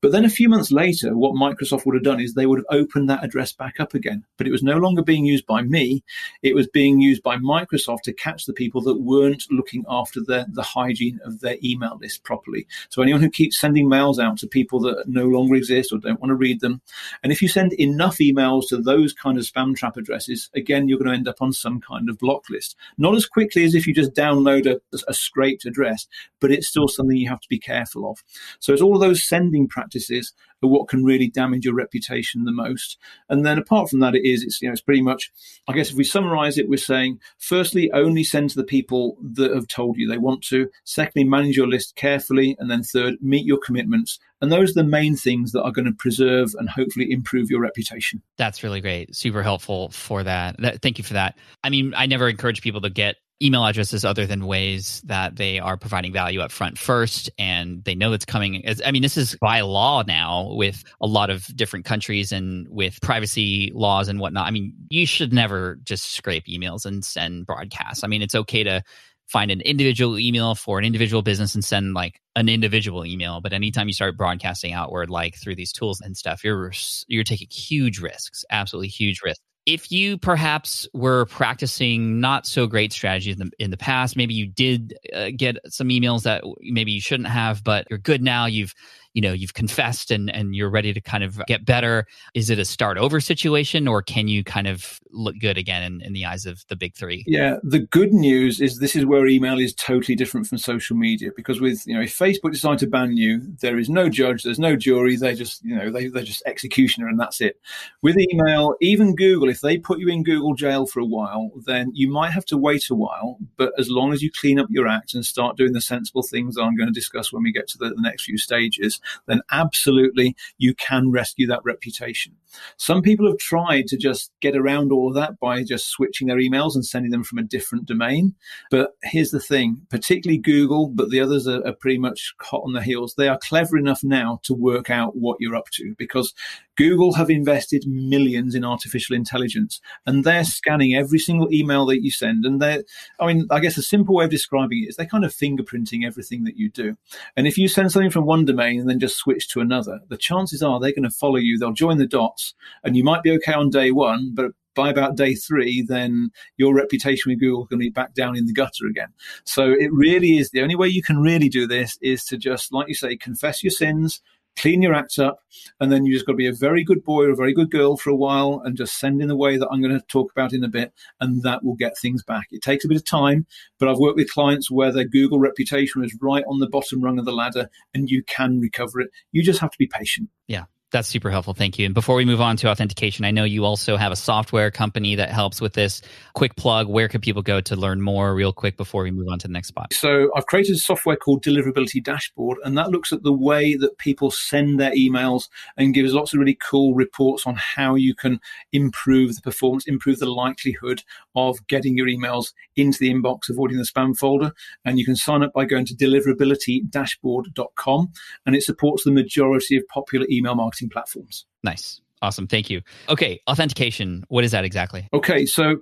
[0.00, 2.78] But then a few months later, what Microsoft would have done is they would have
[2.78, 4.24] opened that address back up again.
[4.38, 6.02] But it was no longer being used by me.
[6.42, 10.46] It was being used by Microsoft to catch the people that weren't looking after the,
[10.52, 12.66] the hygiene of their email list properly.
[12.88, 16.20] So anyone who keeps sending mails out to people that no longer exist or don't
[16.20, 16.80] want to read them.
[17.22, 20.98] And if you send enough emails to those kind of spam trap addresses, again, you're
[20.98, 22.76] going to end up on some kind of block list.
[22.98, 26.06] Not as quickly as if you just download a, a scraped address,
[26.40, 28.22] but it's still something you have to be careful of.
[28.60, 30.32] So it's all of those sending practices
[30.62, 32.98] are what can really damage your reputation the most.
[33.28, 35.30] And then apart from that, it is, it's, you know, it's pretty much,
[35.68, 39.54] I guess if we summarize it, we're saying, firstly, only send to the people that
[39.54, 40.68] have told you they want to.
[40.84, 42.56] Secondly, manage your list carefully.
[42.58, 44.18] And then third, meet your commitments.
[44.40, 47.60] And those are the main things that are going to preserve and hopefully improve your
[47.60, 48.22] reputation.
[48.38, 49.14] That's really great.
[49.14, 50.56] Super helpful for that.
[50.60, 51.36] that thank you for that.
[51.62, 55.58] I mean, I never encourage people to get email addresses other than ways that they
[55.58, 58.62] are providing value up front first and they know it's coming.
[58.84, 63.00] I mean this is by law now with a lot of different countries and with
[63.00, 64.46] privacy laws and whatnot.
[64.46, 68.04] I mean you should never just scrape emails and send broadcasts.
[68.04, 68.82] I mean it's okay to
[69.26, 73.52] find an individual email for an individual business and send like an individual email but
[73.52, 76.72] anytime you start broadcasting outward like through these tools and stuff you're
[77.06, 82.92] you're taking huge risks absolutely huge risks if you perhaps were practicing not so great
[82.92, 86.92] strategies in the, in the past, maybe you did uh, get some emails that maybe
[86.92, 88.46] you shouldn't have, but you're good now.
[88.46, 88.74] You've
[89.14, 92.06] you know you've confessed and and you're ready to kind of get better.
[92.34, 96.00] Is it a start over situation or can you kind of look good again in,
[96.02, 97.24] in the eyes of the big three?
[97.26, 101.30] Yeah the good news is this is where email is totally different from social media
[101.36, 104.58] because with you know if facebook decide to ban you there is no judge there's
[104.58, 107.60] no jury they just you know they, they're just executioner and that's it.
[108.02, 111.90] With email even google if they put you in google jail for a while then
[111.94, 114.88] you might have to wait a while but as long as you clean up your
[114.88, 117.68] act and start doing the sensible things that i'm going to discuss when we get
[117.68, 122.36] to the, the next few stages then absolutely you can rescue that reputation.
[122.76, 126.38] Some people have tried to just get around all of that by just switching their
[126.38, 128.34] emails and sending them from a different domain.
[128.70, 132.72] But here's the thing, particularly Google, but the others are, are pretty much hot on
[132.72, 133.14] the heels.
[133.14, 136.34] They are clever enough now to work out what you're up to because
[136.76, 142.10] Google have invested millions in artificial intelligence and they're scanning every single email that you
[142.10, 142.46] send.
[142.46, 142.82] And they're,
[143.18, 146.06] I mean, I guess a simple way of describing it is they're kind of fingerprinting
[146.06, 146.96] everything that you do.
[147.36, 150.16] And if you send something from one domain and then just switch to another, the
[150.16, 151.58] chances are they're going to follow you.
[151.58, 152.39] They'll join the dots
[152.84, 156.74] and you might be okay on day one, but by about day three, then your
[156.74, 159.08] reputation with Google to be back down in the gutter again.
[159.44, 162.72] So it really is the only way you can really do this is to just,
[162.72, 164.22] like you say, confess your sins,
[164.56, 165.40] clean your act up,
[165.80, 167.70] and then you just got to be a very good boy or a very good
[167.70, 170.30] girl for a while and just send in the way that I'm going to talk
[170.32, 172.46] about in a bit, and that will get things back.
[172.50, 173.46] It takes a bit of time,
[173.78, 177.18] but I've worked with clients where their Google reputation is right on the bottom rung
[177.18, 179.10] of the ladder, and you can recover it.
[179.32, 180.28] You just have to be patient.
[180.46, 180.64] Yeah.
[180.92, 181.54] That's super helpful.
[181.54, 181.86] Thank you.
[181.86, 185.14] And before we move on to authentication, I know you also have a software company
[185.14, 186.02] that helps with this.
[186.34, 189.38] Quick plug where could people go to learn more, real quick, before we move on
[189.38, 189.92] to the next spot?
[189.92, 193.98] So, I've created a software called Deliverability Dashboard, and that looks at the way that
[193.98, 198.40] people send their emails and gives lots of really cool reports on how you can
[198.72, 201.04] improve the performance, improve the likelihood
[201.36, 204.50] of getting your emails into the inbox, avoiding the spam folder.
[204.84, 208.12] And you can sign up by going to deliverabilitydashboard.com,
[208.44, 211.46] and it supports the majority of popular email marketing platforms.
[211.62, 212.00] Nice.
[212.22, 212.46] Awesome.
[212.46, 212.82] Thank you.
[213.08, 213.40] Okay.
[213.48, 214.24] Authentication.
[214.28, 215.08] What is that exactly?
[215.12, 215.46] Okay.
[215.46, 215.80] So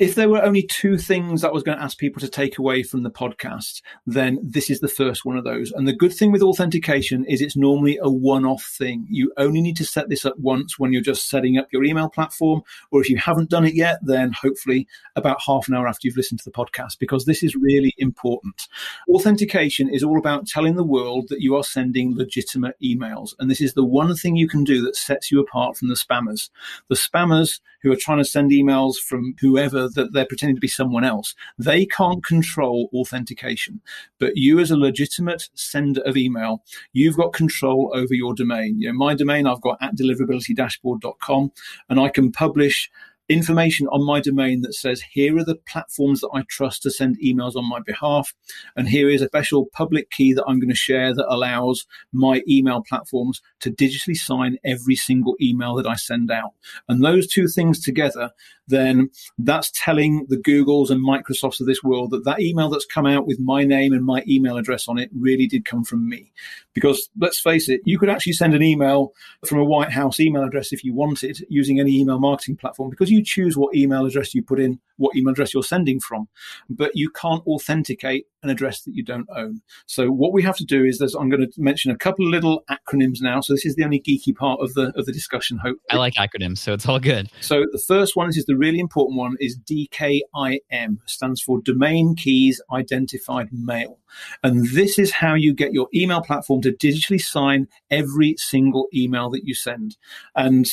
[0.00, 2.56] if there were only two things that I was going to ask people to take
[2.56, 5.72] away from the podcast, then this is the first one of those.
[5.72, 9.06] And the good thing with authentication is it's normally a one off thing.
[9.10, 12.08] You only need to set this up once when you're just setting up your email
[12.08, 12.62] platform.
[12.90, 16.16] Or if you haven't done it yet, then hopefully about half an hour after you've
[16.16, 18.68] listened to the podcast, because this is really important.
[19.06, 23.34] Authentication is all about telling the world that you are sending legitimate emails.
[23.38, 25.94] And this is the one thing you can do that sets you apart from the
[25.94, 26.48] spammers.
[26.88, 30.68] The spammers who are trying to send emails from whoever that they're pretending to be
[30.68, 31.34] someone else.
[31.58, 33.80] They can't control authentication.
[34.18, 36.62] But you, as a legitimate sender of email,
[36.92, 38.80] you've got control over your domain.
[38.80, 41.52] You know, my domain I've got at deliverabilitydashboard.com,
[41.88, 42.90] and I can publish
[43.30, 47.16] information on my domain that says here are the platforms that I trust to send
[47.24, 48.34] emails on my behalf.
[48.76, 52.42] And here is a special public key that I'm going to share that allows my
[52.48, 56.54] email platforms to digitally sign every single email that I send out.
[56.88, 58.30] And those two things together,
[58.66, 63.06] then that's telling the Googles and Microsofts of this world that that email that's come
[63.06, 66.32] out with my name and my email address on it really did come from me.
[66.74, 69.12] Because let's face it, you could actually send an email
[69.46, 73.10] from a White House email address if you wanted using any email marketing platform because
[73.10, 76.28] you choose what email address you put in, what email address you're sending from,
[76.68, 79.60] but you can't authenticate an address that you don't own.
[79.86, 82.30] So what we have to do is there's, I'm going to mention a couple of
[82.30, 83.40] little acronyms now.
[83.40, 85.58] So this is the only geeky part of the of the discussion.
[85.58, 87.28] Hope I like acronyms, so it's all good.
[87.40, 92.60] So the first one is the really important one is DKIM stands for Domain Keys
[92.72, 93.98] Identified Mail,
[94.42, 99.30] and this is how you get your email platform to digitally sign every single email
[99.30, 99.96] that you send.
[100.34, 100.66] And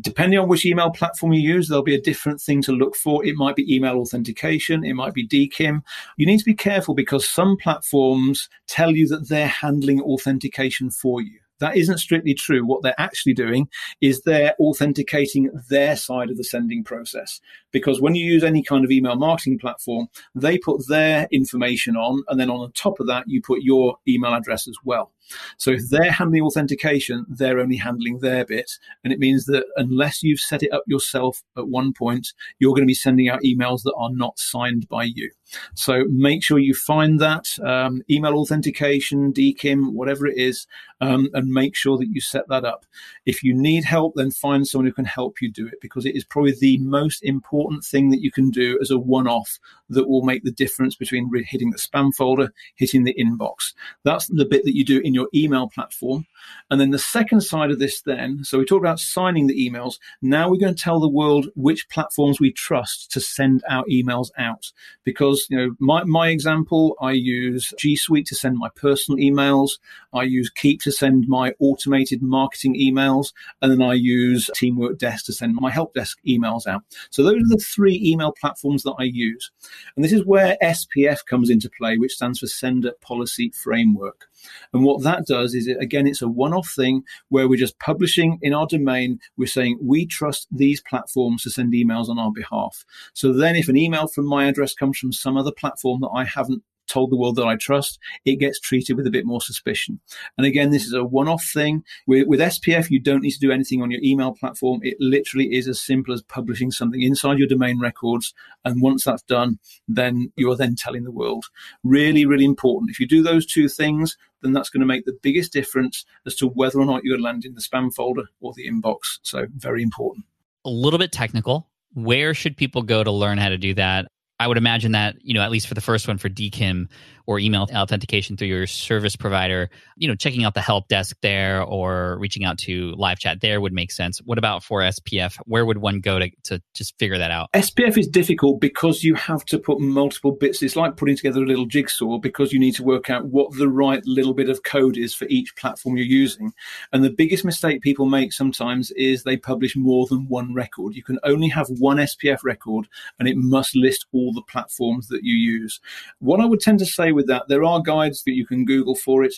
[0.00, 3.24] depending on which email platform you use, there'll be a different thing to look for.
[3.24, 5.82] It might be email authentication, it might be DKIM.
[6.16, 11.20] You need to be careful because some platforms tell you that they're handling authentication for
[11.20, 11.38] you.
[11.60, 12.66] That isn't strictly true.
[12.66, 13.68] What they're actually doing
[14.00, 17.40] is they're authenticating their side of the sending process.
[17.70, 22.22] Because when you use any kind of email marketing platform, they put their information on,
[22.28, 25.12] and then on the top of that, you put your email address as well.
[25.58, 28.70] So if they're handling authentication, they're only handling their bit.
[29.02, 32.82] And it means that unless you've set it up yourself at one point, you're going
[32.82, 35.30] to be sending out emails that are not signed by you.
[35.74, 40.66] So make sure you find that um, email authentication, DKIM, whatever it is,
[41.00, 42.86] um, and make sure that you set that up.
[43.26, 46.16] If you need help, then find someone who can help you do it because it
[46.16, 49.58] is probably the most important thing that you can do as a one off
[49.94, 53.72] that will make the difference between hitting the spam folder, hitting the inbox.
[54.04, 56.26] That's the bit that you do in your email platform.
[56.70, 59.98] And then the second side of this, then, so we talked about signing the emails.
[60.20, 64.28] Now we're going to tell the world which platforms we trust to send our emails
[64.38, 64.72] out.
[65.04, 69.78] Because, you know, my, my example, I use G Suite to send my personal emails.
[70.12, 73.32] I use Keap to send my automated marketing emails.
[73.62, 76.82] And then I use Teamwork Desk to send my help desk emails out.
[77.10, 79.50] So those are the three email platforms that I use.
[79.96, 84.26] And this is where SPF comes into play, which stands for Sender Policy Framework.
[84.72, 88.38] And what that does is, again, it's a one off thing where we're just publishing
[88.42, 89.18] in our domain.
[89.36, 92.84] We're saying we trust these platforms to send emails on our behalf.
[93.14, 96.24] So then, if an email from my address comes from some other platform that I
[96.24, 100.00] haven't told the world that I trust, it gets treated with a bit more suspicion.
[100.36, 101.84] And again, this is a one off thing.
[102.06, 104.80] With, with, SPF, you don't need to do anything on your email platform.
[104.82, 108.34] It literally is as simple as publishing something inside your domain records.
[108.64, 109.58] And once that's done,
[109.88, 111.46] then you are then telling the world.
[111.82, 112.90] Really, really important.
[112.90, 116.34] If you do those two things, then that's going to make the biggest difference as
[116.36, 119.18] to whether or not you're going to land in the spam folder or the inbox.
[119.22, 120.26] So, very important.
[120.64, 121.68] A little bit technical.
[121.94, 124.06] Where should people go to learn how to do that?
[124.40, 126.88] I would imagine that, you know, at least for the first one for DKIM,
[127.26, 131.62] or email authentication through your service provider, you know, checking out the help desk there
[131.62, 134.18] or reaching out to live chat there would make sense.
[134.24, 135.36] What about for SPF?
[135.46, 137.50] Where would one go to, to just figure that out?
[137.52, 140.62] SPF is difficult because you have to put multiple bits.
[140.62, 143.68] It's like putting together a little jigsaw because you need to work out what the
[143.68, 146.52] right little bit of code is for each platform you're using.
[146.92, 150.94] And the biggest mistake people make sometimes is they publish more than one record.
[150.94, 152.86] You can only have one SPF record
[153.18, 155.80] and it must list all the platforms that you use.
[156.18, 158.94] What I would tend to say with that, there are guides that you can Google
[158.94, 159.34] for it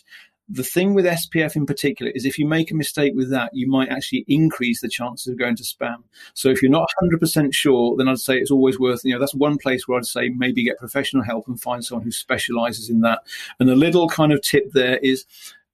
[0.48, 3.68] the thing with SPF in particular is if you make a mistake with that, you
[3.68, 6.04] might actually increase the chances of going to spam.
[6.34, 9.34] So if you're not 100% sure, then I'd say it's always worth, you know, that's
[9.34, 13.00] one place where I'd say maybe get professional help and find someone who specializes in
[13.00, 13.22] that.
[13.58, 15.24] And the little kind of tip there is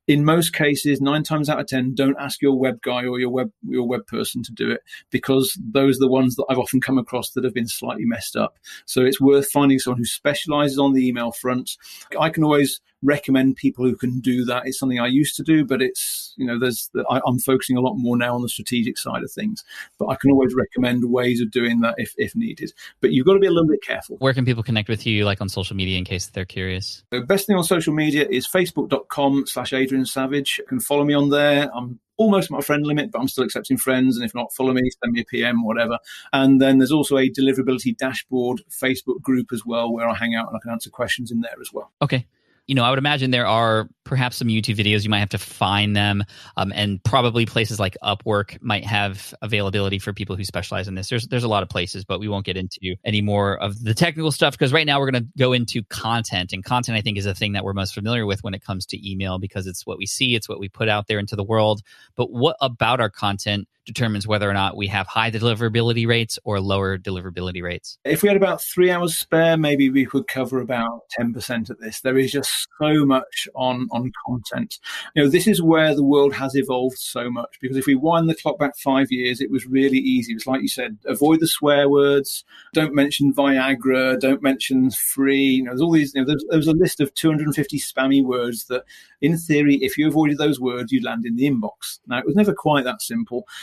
[0.08, 3.30] in most cases, nine times out of ten, don't ask your web guy or your
[3.30, 4.80] web your web person to do it
[5.10, 8.36] because those are the ones that I've often come across that have been slightly messed
[8.36, 8.58] up.
[8.86, 11.70] So it's worth finding someone who specializes on the email front.
[12.18, 14.62] I can always recommend people who can do that.
[14.66, 17.80] It's something I used to do, but it's you know there's I, am focusing a
[17.80, 19.64] lot more now on the strategic side of things.
[19.98, 22.72] But I can always recommend ways of doing that if if needed.
[23.00, 24.16] But you've got to be a little bit careful.
[24.18, 27.02] Where can people connect with you, like on social media, in case they're curious?
[27.10, 30.58] The best thing on social media is facebook.com/slash Adrian Savage.
[30.58, 31.70] You can follow me on there.
[31.74, 34.16] I'm almost at my friend limit, but I'm still accepting friends.
[34.16, 35.98] And if not, follow me, send me a PM, whatever.
[36.32, 40.48] And then there's also a deliverability dashboard Facebook group as well, where I hang out
[40.48, 41.90] and I can answer questions in there as well.
[42.00, 42.26] Okay
[42.72, 45.04] you know, I would imagine there are perhaps some YouTube videos.
[45.04, 46.24] You might have to find them,
[46.56, 51.10] um, and probably places like Upwork might have availability for people who specialize in this.
[51.10, 53.92] There's there's a lot of places, but we won't get into any more of the
[53.92, 57.18] technical stuff because right now we're going to go into content, and content I think
[57.18, 59.84] is a thing that we're most familiar with when it comes to email because it's
[59.84, 61.82] what we see, it's what we put out there into the world.
[62.16, 66.60] But what about our content determines whether or not we have high deliverability rates or
[66.60, 67.98] lower deliverability rates.
[68.04, 72.00] If we had about three hours spare, maybe we could cover about 10% of this.
[72.00, 74.78] There is just so much on, on content.
[75.14, 78.28] You know, this is where the world has evolved so much because if we wind
[78.28, 80.32] the clock back five years, it was really easy.
[80.32, 85.42] It was like you said, avoid the swear words, don't mention Viagra, don't mention free.
[85.42, 88.24] You know, there's all these, you know, there's, there was a list of 250 spammy
[88.24, 88.84] words that
[89.20, 92.00] in theory, if you avoided those words, you'd land in the inbox.
[92.06, 93.46] Now, it was never quite that simple.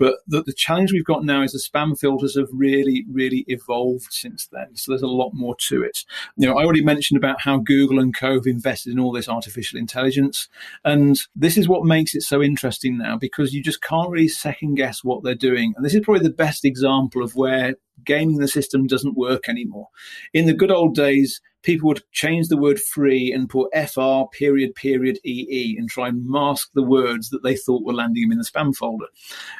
[0.00, 4.08] But the, the challenge we've got now is the spam filters have really, really evolved
[4.10, 4.74] since then.
[4.74, 6.06] So there's a lot more to it.
[6.38, 9.28] You know, I already mentioned about how Google and Co have invested in all this
[9.28, 10.48] artificial intelligence.
[10.86, 14.76] And this is what makes it so interesting now because you just can't really second
[14.76, 15.74] guess what they're doing.
[15.76, 17.74] And this is probably the best example of where
[18.04, 19.88] gaming the system doesn't work anymore.
[20.32, 24.74] In the good old days, people would change the word free and put FR period
[24.74, 28.38] period EE and try and mask the words that they thought were landing them in
[28.38, 29.06] the spam folder.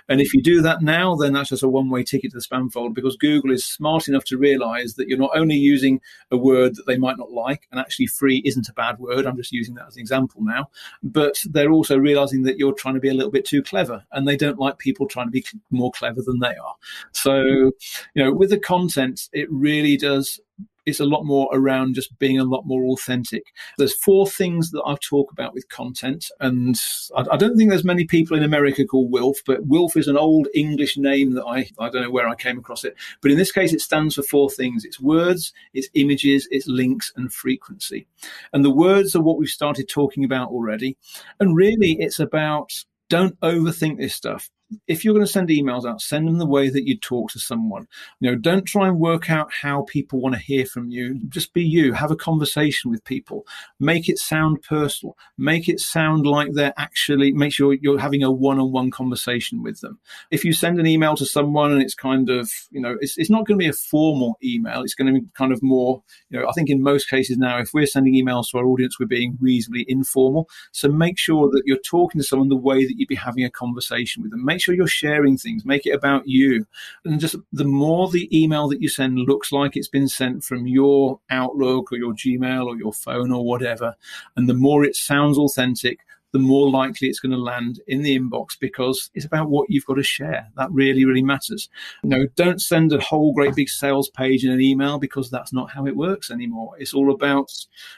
[0.09, 2.45] And if you do that now, then that's just a one way ticket to the
[2.45, 6.01] spam folder because Google is smart enough to realize that you're not only using
[6.31, 9.37] a word that they might not like, and actually free isn't a bad word, I'm
[9.37, 10.71] just using that as an example now,
[11.03, 14.27] but they're also realizing that you're trying to be a little bit too clever and
[14.27, 16.75] they don't like people trying to be more clever than they are.
[17.13, 20.41] So, you know, with the content, it really does
[20.87, 23.45] it's a lot more around just being a lot more authentic.
[23.79, 26.77] There's four things that I talk about with content, and
[27.17, 30.17] I, I, don't think there's many people in America called Wilf, but Wilf is an
[30.17, 33.39] old English name that I I don't know where I came across it, but in
[33.39, 38.07] this case it stands for four things: it's words, it's images, it's links, and frequency.
[38.53, 40.97] And the words are what we've started talking about already,
[41.39, 42.73] and really it's about
[43.09, 44.51] don't overthink this stuff
[44.87, 47.39] if you're going to send emails out, send them the way that you talk to
[47.39, 47.87] someone.
[48.21, 51.21] You know, don't try and work out how people want to hear from you.
[51.29, 51.93] Just be you.
[51.93, 53.47] Have a conversation with people.
[53.79, 55.17] Make it sound personal.
[55.39, 57.33] Make it sound like they're actually.
[57.33, 59.99] Make sure you're having a one-on-one conversation with them.
[60.31, 63.31] If you send an email to someone and it's kind of, you know, it's, it's
[63.31, 64.83] not going to be a formal email.
[64.83, 67.59] It's going to be kind of more, you know, I think in most cases now,
[67.59, 70.49] if we're sending emails to our audience, we're being reasonably informal.
[70.73, 73.51] So make sure that you're talking to someone the way that you'd be having a
[73.51, 74.45] conversation with them.
[74.45, 76.67] Make make sure you're sharing things, make it about you.
[77.07, 80.67] And just the more the email that you send looks like it's been sent from
[80.67, 83.97] your Outlook or your Gmail or your phone or whatever,
[84.37, 86.01] and the more it sounds authentic,
[86.33, 89.85] the more likely it's going to land in the inbox because it's about what you've
[89.87, 90.49] got to share.
[90.57, 91.69] That really, really matters.
[92.05, 95.71] No, don't send a whole great big sales page in an email because that's not
[95.71, 96.75] how it works anymore.
[96.79, 97.51] It's all about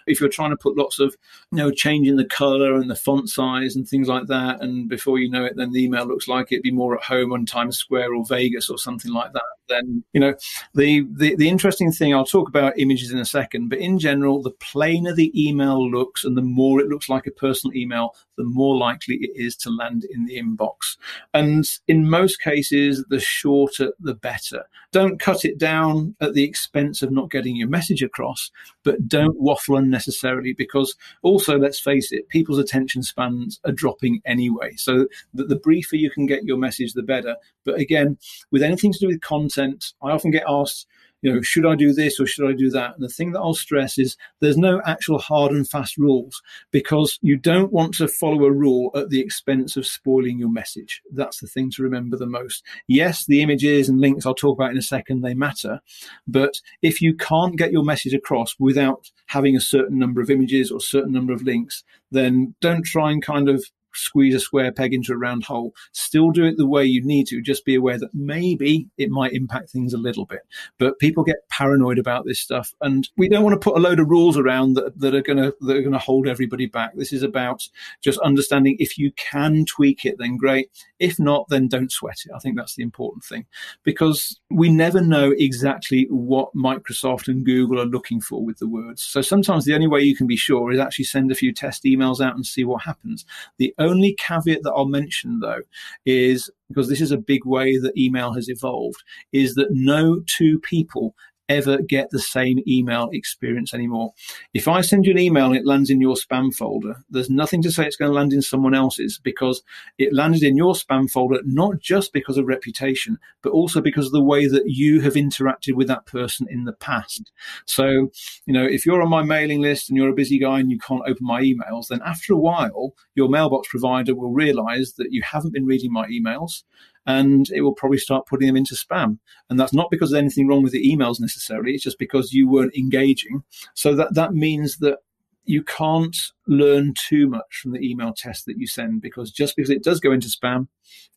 [0.07, 1.15] if you're trying to put lots of,
[1.51, 4.63] you know, changing the color and the font size and things like that.
[4.63, 7.33] And before you know it, then the email looks like it'd be more at home
[7.33, 9.43] on Times Square or Vegas or something like that.
[9.69, 10.35] Then, you know,
[10.75, 14.43] the, the, the interesting thing, I'll talk about images in a second, but in general,
[14.43, 18.45] the plainer the email looks and the more it looks like a personal email, the
[18.45, 20.97] more likely it is to land in the inbox.
[21.35, 24.65] And in most cases, the shorter, the better.
[24.91, 28.51] Don't cut it down at the expense of not getting your message across,
[28.85, 34.73] but don't waffle unnecessarily because also, let's face it, people's attention spans are dropping anyway.
[34.77, 37.37] So the, the briefer you can get your message, the better.
[37.65, 38.19] But again,
[38.51, 40.87] with anything to do with content, I often get asked,
[41.23, 42.95] you know, should I do this or should I do that?
[42.95, 46.43] And the thing that I'll stress is there's no actual hard and fast rules
[46.73, 51.01] because you don't want to follow a rule at the expense of spoiling your message.
[51.13, 52.65] That's the thing to remember the most.
[52.89, 55.81] Yes, the images and links I'll talk about in a second, they matter.
[56.27, 60.71] But if you can't get your message across without having a certain number of images
[60.71, 64.95] or certain number of links, then don't try and kind of squeeze a square peg
[64.95, 65.75] into a round hole.
[65.93, 67.43] Still do it the way you need to.
[67.43, 70.43] Just be aware that maybe it might impact things a little bit.
[70.79, 74.01] But people get paranoid about this stuff, and we don't want to put a load
[74.01, 76.95] of rules around that, that are gonna that are gonna hold everybody back.
[76.95, 77.69] This is about
[78.01, 80.71] just understanding if you can tweak it, then great.
[80.99, 82.33] If not, then don't sweat it.
[82.35, 83.47] I think that's the important thing
[83.83, 89.03] because we never know exactly what Microsoft and Google are looking for with the words.
[89.03, 91.85] So sometimes the only way you can be sure is actually send a few test
[91.85, 93.25] emails out and see what happens.
[93.59, 95.61] The only caveat that I'll mention though
[96.07, 99.03] is because this is a big way that email has evolved
[99.33, 101.15] is that no two people
[101.49, 104.13] ever get the same email experience anymore.
[104.55, 107.63] If I send you an email and it lands in your spam folder, there's nothing
[107.63, 109.63] to say it's going to land in someone else's because
[109.99, 114.13] it landed in your spam folder not just because of reputation, but also because of
[114.13, 117.31] the way that you have interacted with that person in the past.
[117.67, 118.11] So,
[118.47, 120.79] you know, if you're on my mailing list and you're a busy guy and you
[120.79, 125.23] can't open my emails, then after a while, your mailbox provider will realize that you
[125.23, 126.63] haven't been reading my emails
[127.07, 129.19] and it will probably start putting them into spam.
[129.51, 131.73] And that's not because there's anything wrong with the emails necessarily.
[131.73, 133.43] It's just because you weren't engaging.
[133.75, 134.99] So that, that means that
[135.45, 136.17] you can't
[136.47, 140.01] learn too much from the email test that you send because just because it does
[140.01, 140.69] go into spam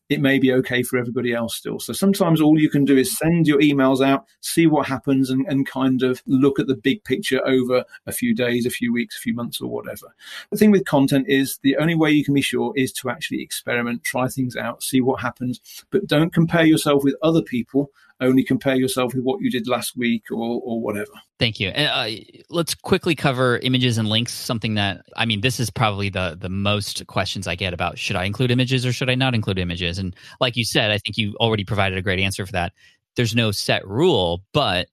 [0.08, 1.80] it may be okay for everybody else still.
[1.80, 5.44] So sometimes all you can do is send your emails out, see what happens, and,
[5.48, 9.16] and kind of look at the big picture over a few days, a few weeks,
[9.16, 10.14] a few months, or whatever.
[10.50, 13.42] The thing with content is the only way you can be sure is to actually
[13.42, 17.90] experiment, try things out, see what happens, but don't compare yourself with other people
[18.20, 21.10] only compare yourself with what you did last week or, or whatever.
[21.38, 21.68] Thank you.
[21.68, 22.08] Uh,
[22.48, 24.32] let's quickly cover images and links.
[24.32, 28.16] Something that I mean, this is probably the the most questions I get about should
[28.16, 29.98] I include images or should I not include images?
[29.98, 32.72] And like you said, I think you already provided a great answer for that.
[33.16, 34.88] There's no set rule, but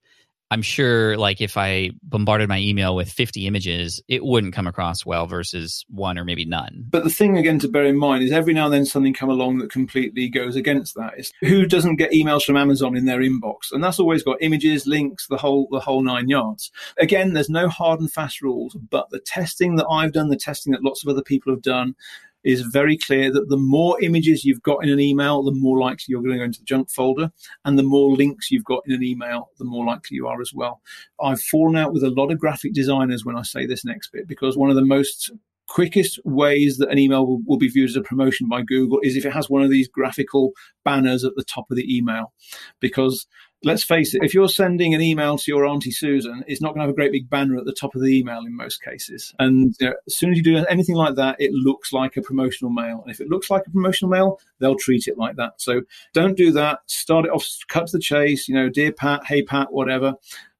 [0.51, 5.03] I'm sure like if I bombarded my email with 50 images, it wouldn't come across
[5.03, 6.85] well versus one or maybe none.
[6.89, 9.31] But the thing again to bear in mind is every now and then something come
[9.31, 11.13] along that completely goes against that.
[11.17, 13.71] Is who doesn't get emails from Amazon in their inbox?
[13.71, 16.71] And that's always got images, links, the whole the whole nine yards.
[16.99, 20.71] Again, there's no hard and fast rules, but the testing that I've done, the testing
[20.73, 21.95] that lots of other people have done,
[22.43, 26.05] is very clear that the more images you've got in an email, the more likely
[26.07, 27.31] you're going to go into the junk folder.
[27.65, 30.53] And the more links you've got in an email, the more likely you are as
[30.53, 30.81] well.
[31.21, 34.27] I've fallen out with a lot of graphic designers when I say this next bit
[34.27, 35.31] because one of the most
[35.67, 39.15] quickest ways that an email will, will, be viewed as a promotion by Google is
[39.15, 40.51] if it has one of these graphical
[40.83, 42.33] banners at the top of the email.
[42.79, 43.25] Because
[43.63, 46.79] let's face it, if you're sending an email to your Auntie Susan, it's not going
[46.79, 49.33] to have a great big banner at the top of the email in most cases.
[49.39, 52.21] And you know, as soon as you do anything like that, it looks like a
[52.21, 53.01] promotional mail.
[53.01, 55.53] And if it looks like a promotional mail, they'll treat it like that.
[55.57, 55.81] So
[56.13, 56.79] don't do that.
[56.87, 60.15] Start it off, cut to the chase, you know, dear Pat, hey Pat, whatever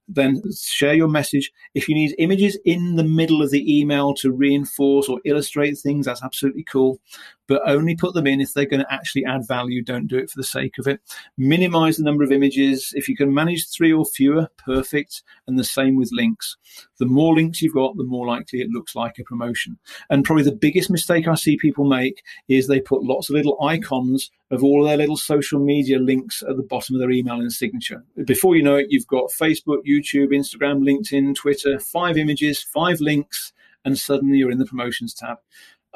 [0.08, 1.52] then share your message.
[1.74, 6.06] If you need images in the middle of the email to reinforce or illustrate things,
[6.06, 7.00] that's absolutely cool.
[7.46, 9.82] But only put them in if they're going to actually add value.
[9.82, 11.00] Don't do it for the sake of it.
[11.36, 12.92] Minimize the number of images.
[12.94, 15.22] If you can manage three or fewer, perfect.
[15.46, 16.56] And the same with links.
[16.98, 19.78] The more links you've got, the more likely it looks like a promotion.
[20.10, 23.62] And probably the biggest mistake I see people make is they put lots of little
[23.62, 27.52] icons of all their little social media links at the bottom of their email and
[27.52, 28.04] signature.
[28.24, 33.52] Before you know it, you've got Facebook, YouTube, Instagram, LinkedIn, Twitter, five images, five links,
[33.84, 35.38] and suddenly you're in the promotions tab.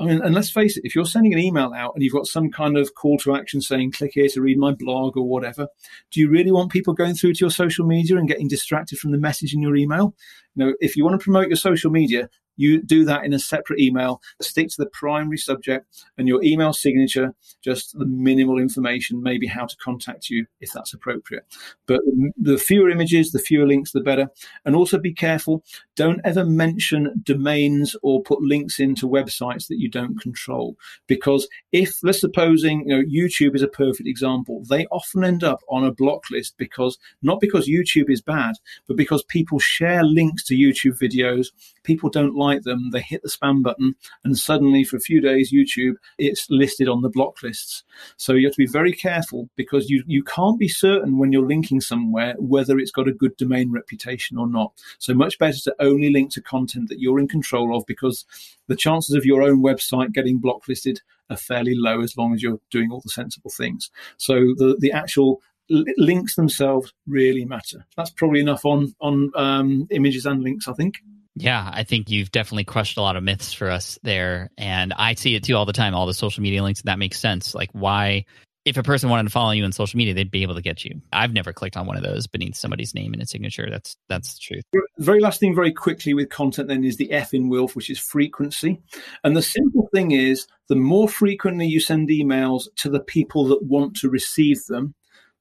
[0.01, 2.27] I mean, and let's face it, if you're sending an email out and you've got
[2.27, 5.67] some kind of call to action saying, click here to read my blog or whatever,
[6.13, 9.11] do you really want people going through to your social media and getting distracted from
[9.11, 10.15] the message in your email?
[10.55, 13.39] You know, if you want to promote your social media, you do that in a
[13.39, 14.21] separate email.
[14.43, 15.87] Stick to the primary subject
[16.19, 20.93] and your email signature, just the minimal information, maybe how to contact you if that's
[20.93, 21.47] appropriate.
[21.87, 22.03] But
[22.37, 24.29] the fewer images, the fewer links, the better.
[24.65, 25.65] And also be careful.
[25.97, 30.77] Don't ever mention domains or put links into websites that you don't control.
[31.07, 35.61] Because if, let's supposing, you know, YouTube is a perfect example, they often end up
[35.69, 38.57] on a block list because not because YouTube is bad,
[38.89, 41.49] but because people share links to YouTube videos.
[41.85, 43.95] People don't like like them, they hit the spam button,
[44.25, 47.85] and suddenly for a few days, YouTube, it's listed on the block lists.
[48.17, 51.47] So you have to be very careful because you, you can't be certain when you're
[51.47, 54.73] linking somewhere whether it's got a good domain reputation or not.
[54.99, 58.25] So much better to only link to content that you're in control of because
[58.67, 60.99] the chances of your own website getting blocklisted
[61.31, 63.91] are fairly low as long as you're doing all the sensible things.
[64.17, 67.87] So the, the actual links themselves really matter.
[67.97, 70.97] That's probably enough on on um, images and links, I think.
[71.41, 75.15] Yeah, I think you've definitely crushed a lot of myths for us there, and I
[75.15, 75.95] see it too all the time.
[75.95, 77.55] All the social media links, that makes sense.
[77.55, 78.25] Like, why,
[78.65, 80.85] if a person wanted to follow you on social media, they'd be able to get
[80.85, 81.01] you.
[81.13, 83.69] I've never clicked on one of those beneath somebody's name and a signature.
[83.71, 84.65] That's that's the truth.
[84.99, 87.99] Very last thing, very quickly with content, then is the F in Wilf, which is
[87.99, 88.81] frequency.
[89.25, 93.63] And the simple thing is, the more frequently you send emails to the people that
[93.63, 94.95] want to receive them,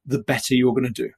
[0.06, 1.10] the better you're going to do.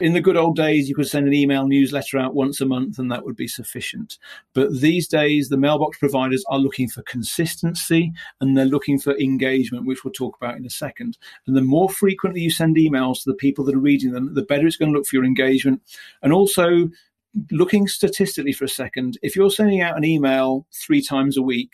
[0.00, 2.98] In the good old days, you could send an email newsletter out once a month
[2.98, 4.18] and that would be sufficient.
[4.52, 9.86] But these days, the mailbox providers are looking for consistency and they're looking for engagement,
[9.86, 11.18] which we'll talk about in a second.
[11.46, 14.42] And the more frequently you send emails to the people that are reading them, the
[14.42, 15.82] better it's going to look for your engagement.
[16.22, 16.90] And also,
[17.50, 21.72] looking statistically for a second, if you're sending out an email three times a week,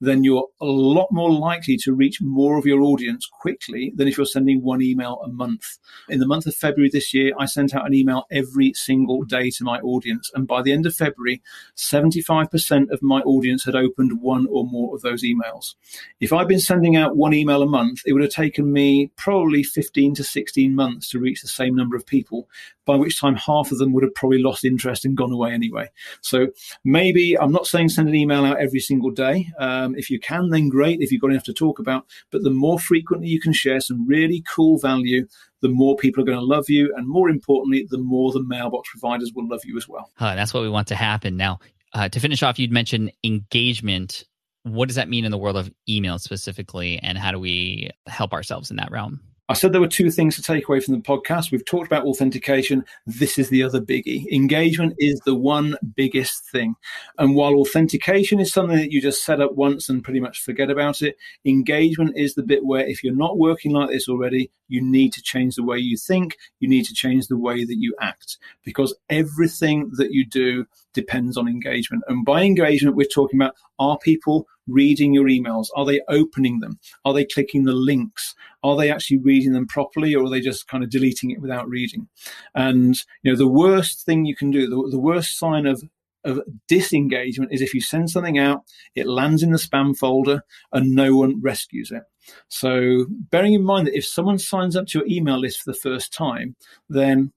[0.00, 4.16] then you're a lot more likely to reach more of your audience quickly than if
[4.16, 5.78] you're sending one email a month.
[6.08, 9.50] In the month of February this year, I sent out an email every single day
[9.50, 10.30] to my audience.
[10.34, 11.42] And by the end of February,
[11.76, 15.74] 75% of my audience had opened one or more of those emails.
[16.20, 19.62] If I'd been sending out one email a month, it would have taken me probably
[19.62, 22.48] 15 to 16 months to reach the same number of people,
[22.86, 25.88] by which time half of them would have probably lost interest and gone away anyway.
[26.22, 26.48] So
[26.84, 29.48] maybe I'm not saying send an email out every single day.
[29.58, 31.00] Um, if you can, then great.
[31.00, 34.06] If you've got enough to talk about, but the more frequently you can share some
[34.06, 35.26] really cool value,
[35.60, 38.90] the more people are going to love you, and more importantly, the more the mailbox
[38.90, 40.10] providers will love you as well.
[40.14, 41.36] Huh, that's what we want to happen.
[41.36, 41.60] Now,
[41.92, 44.24] uh, to finish off, you'd mentioned engagement.
[44.62, 48.32] What does that mean in the world of email specifically, and how do we help
[48.32, 49.20] ourselves in that realm?
[49.50, 51.50] I said there were two things to take away from the podcast.
[51.50, 52.84] We've talked about authentication.
[53.04, 54.30] This is the other biggie.
[54.30, 56.76] Engagement is the one biggest thing.
[57.18, 60.70] And while authentication is something that you just set up once and pretty much forget
[60.70, 64.80] about it, engagement is the bit where if you're not working like this already, you
[64.80, 66.36] need to change the way you think.
[66.60, 70.64] You need to change the way that you act because everything that you do
[70.94, 72.04] depends on engagement.
[72.06, 75.66] And by engagement, we're talking about are people reading your emails?
[75.74, 76.78] Are they opening them?
[77.04, 78.34] Are they clicking the links?
[78.62, 81.68] Are they actually reading them properly or are they just kind of deleting it without
[81.68, 82.08] reading?
[82.54, 85.82] And, you know, the worst thing you can do, the, the worst sign of
[86.24, 88.62] of disengagement is if you send something out,
[88.94, 90.42] it lands in the spam folder
[90.72, 92.02] and no one rescues it.
[92.48, 95.78] So bearing in mind that if someone signs up to your email list for the
[95.78, 96.56] first time,
[96.88, 97.32] then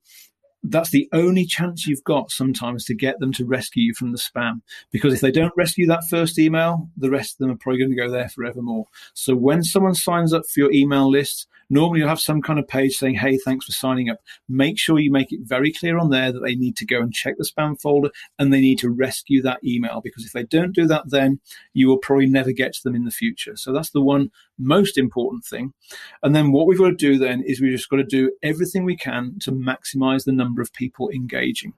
[0.64, 4.18] that's the only chance you've got sometimes to get them to rescue you from the
[4.18, 4.62] spam.
[4.92, 7.92] Because if they don't rescue that first email, the rest of them are probably going
[7.92, 8.88] to go there forevermore.
[9.14, 12.68] So when someone signs up for your email list, normally you'll have some kind of
[12.68, 14.20] page saying, Hey, thanks for signing up.
[14.48, 17.12] Make sure you make it very clear on there that they need to go and
[17.12, 20.02] check the spam folder and they need to rescue that email.
[20.02, 21.40] Because if they don't do that, then
[21.74, 23.56] you will probably never get to them in the future.
[23.56, 25.74] So that's the one most important thing.
[26.22, 28.86] And then what we've got to do then is we've just got to do everything
[28.86, 31.74] we can to maximize the number of people engaging.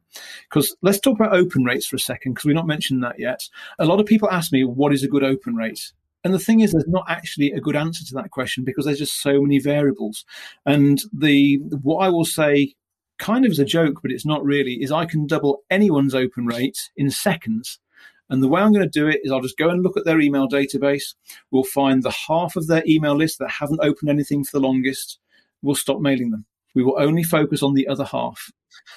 [0.50, 3.48] Because let's talk about open rates for a second, because we've not mentioned that yet.
[3.80, 5.94] A lot of people ask me, what is a good open rate?
[6.26, 8.98] And the thing is, there's not actually a good answer to that question because there's
[8.98, 10.26] just so many variables.
[10.66, 12.74] And the what I will say,
[13.20, 16.48] kind of as a joke, but it's not really, is I can double anyone's open
[16.48, 17.80] rate in seconds.
[18.28, 20.06] And the way I'm going to do it is I'll just go and look at
[20.06, 21.14] their email database.
[21.52, 25.20] We'll find the half of their email list that haven't opened anything for the longest.
[25.62, 26.46] We'll stop mailing them.
[26.74, 28.52] We will only focus on the other half.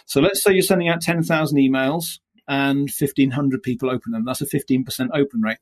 [0.06, 4.24] So let's say you're sending out 10,000 emails and 1,500 people open them.
[4.24, 5.58] That's a 15% open rate.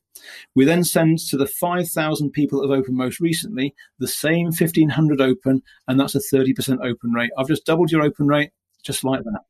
[0.55, 5.21] We then send to the 5,000 people that have opened most recently the same 1,500
[5.21, 7.31] open, and that's a 30% open rate.
[7.37, 8.51] I've just doubled your open rate
[8.83, 9.41] just like that.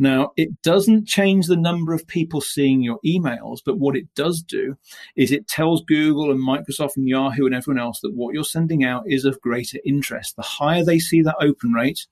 [0.00, 4.42] Now, it doesn't change the number of people seeing your emails, but what it does
[4.42, 4.76] do
[5.16, 8.84] is it tells Google and Microsoft and Yahoo and everyone else that what you're sending
[8.84, 10.36] out is of greater interest.
[10.36, 12.06] The higher they see that open rate,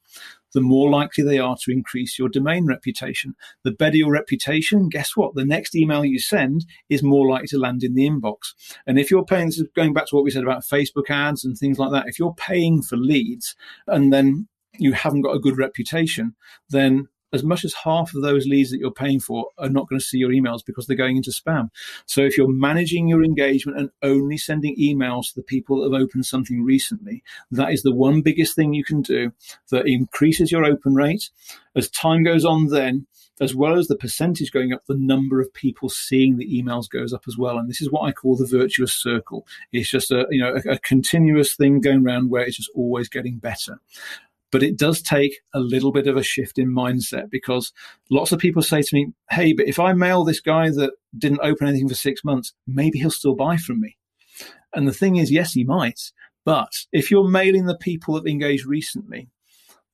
[0.56, 3.34] the more likely they are to increase your domain reputation.
[3.62, 5.34] The better your reputation, guess what?
[5.34, 8.54] The next email you send is more likely to land in the inbox.
[8.86, 11.44] And if you're paying, this is going back to what we said about Facebook ads
[11.44, 13.54] and things like that, if you're paying for leads
[13.86, 16.34] and then you haven't got a good reputation,
[16.70, 17.06] then
[17.36, 20.04] as much as half of those leads that you're paying for are not going to
[20.04, 21.70] see your emails because they're going into spam.
[22.06, 26.02] So if you're managing your engagement and only sending emails to the people that have
[26.02, 29.32] opened something recently, that is the one biggest thing you can do
[29.70, 31.30] that increases your open rate.
[31.76, 33.06] As time goes on, then
[33.40, 37.12] as well as the percentage going up, the number of people seeing the emails goes
[37.12, 37.58] up as well.
[37.58, 39.46] And this is what I call the virtuous circle.
[39.72, 43.08] It's just a you know a, a continuous thing going around where it's just always
[43.08, 43.78] getting better.
[44.56, 47.74] But it does take a little bit of a shift in mindset because
[48.10, 51.40] lots of people say to me, Hey, but if I mail this guy that didn't
[51.42, 53.98] open anything for six months, maybe he'll still buy from me.
[54.74, 56.00] And the thing is, yes, he might.
[56.46, 59.28] But if you're mailing the people that engaged recently,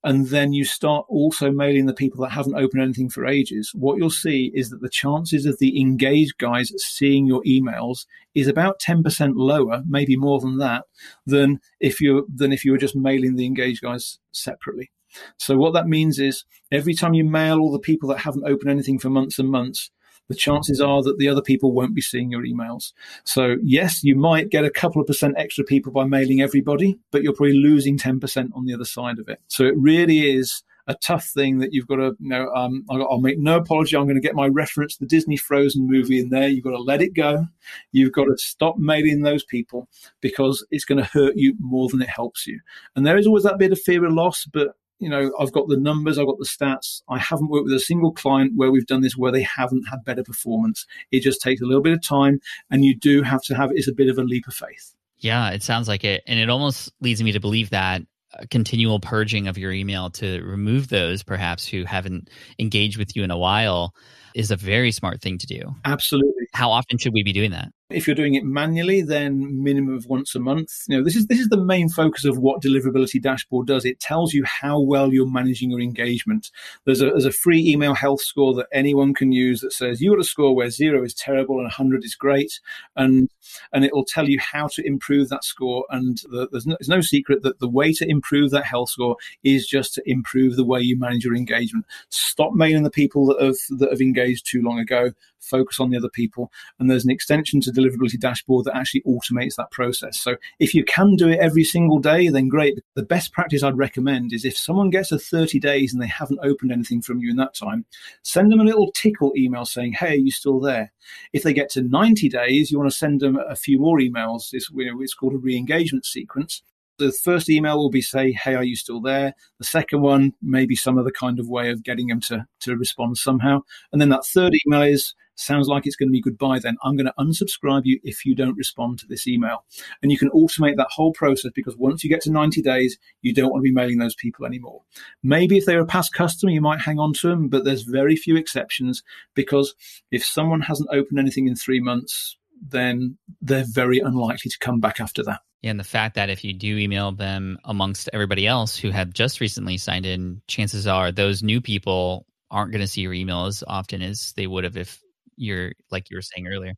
[0.05, 3.99] and then you start also mailing the people that haven't opened anything for ages, what
[3.99, 8.81] you'll see is that the chances of the engaged guys seeing your emails is about
[8.81, 10.85] 10% lower, maybe more than that,
[11.27, 14.91] than if you than if you were just mailing the engaged guys separately.
[15.39, 18.71] So what that means is every time you mail all the people that haven't opened
[18.71, 19.91] anything for months and months,
[20.29, 22.93] the chances are that the other people won't be seeing your emails.
[23.25, 27.23] So, yes, you might get a couple of percent extra people by mailing everybody, but
[27.23, 29.41] you're probably losing 10% on the other side of it.
[29.49, 33.21] So, it really is a tough thing that you've got to, you know, um, I'll
[33.21, 33.97] make no apology.
[33.97, 36.49] I'm going to get my reference, the Disney Frozen movie in there.
[36.49, 37.47] You've got to let it go.
[37.93, 39.89] You've got to stop mailing those people
[40.21, 42.61] because it's going to hurt you more than it helps you.
[42.97, 45.67] And there is always that bit of fear of loss, but you know, I've got
[45.67, 47.03] the numbers, I've got the stats.
[47.09, 50.05] I haven't worked with a single client where we've done this where they haven't had
[50.05, 50.87] better performance.
[51.11, 53.89] It just takes a little bit of time, and you do have to have it's
[53.89, 54.95] a bit of a leap of faith.
[55.19, 58.03] Yeah, it sounds like it, and it almost leads me to believe that
[58.51, 63.31] continual purging of your email to remove those perhaps who haven't engaged with you in
[63.31, 63.95] a while
[64.35, 65.75] is a very smart thing to do.
[65.85, 66.47] Absolutely.
[66.53, 67.73] How often should we be doing that?
[67.91, 70.71] If you're doing it manually, then minimum of once a month.
[70.89, 73.85] You know, this is this is the main focus of what Deliverability Dashboard does.
[73.85, 76.51] It tells you how well you're managing your engagement.
[76.87, 80.11] There's a there's a free email health score that anyone can use that says you
[80.11, 82.61] got a score where zero is terrible and 100 is great,
[82.97, 83.29] and
[83.73, 85.85] and it will tell you how to improve that score.
[85.91, 89.17] And the, there's, no, there's no secret that the way to improve that health score
[89.45, 91.85] is just to improve the way you manage your engagement.
[92.09, 95.13] Stop mailing the people that have that have engaged too long ago.
[95.41, 96.53] Focus on the other people.
[96.79, 100.19] And there's an extension to Deliverability Dashboard that actually automates that process.
[100.19, 102.79] So if you can do it every single day, then great.
[102.95, 106.41] The best practice I'd recommend is if someone gets a 30 days and they haven't
[106.43, 107.85] opened anything from you in that time,
[108.23, 110.93] send them a little tickle email saying, "Hey, are you still there?"
[111.33, 114.53] If they get to 90 days, you want to send them a few more emails.
[114.53, 116.63] It's, it's called a re-engagement sequence.
[116.99, 120.67] The first email will be say, "Hey, are you still there?" The second one may
[120.67, 123.63] be some other kind of way of getting them to to respond somehow,
[123.93, 126.77] and then that third email is, sounds like it's going to be goodbye then.
[126.83, 129.65] I'm going to unsubscribe you if you don't respond to this email.
[130.03, 133.33] And you can automate that whole process because once you get to 90 days, you
[133.33, 134.83] don't want to be mailing those people anymore.
[135.23, 138.17] Maybe if they're a past customer, you might hang on to them, but there's very
[138.17, 139.03] few exceptions
[139.35, 139.75] because
[140.11, 145.01] if someone hasn't opened anything in three months, then they're very unlikely to come back
[145.01, 145.41] after that.
[145.63, 149.13] Yeah, and the fact that if you do email them amongst everybody else who have
[149.13, 153.47] just recently signed in, chances are those new people aren't going to see your email
[153.47, 155.01] as often as they would have if
[155.37, 156.75] you're like you were saying earlier.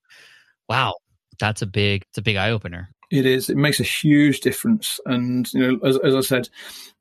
[0.68, 0.94] Wow,
[1.38, 2.90] that's a big it's a big eye opener.
[3.10, 3.48] It is.
[3.48, 4.98] It makes a huge difference.
[5.06, 6.48] And you know, as, as I said,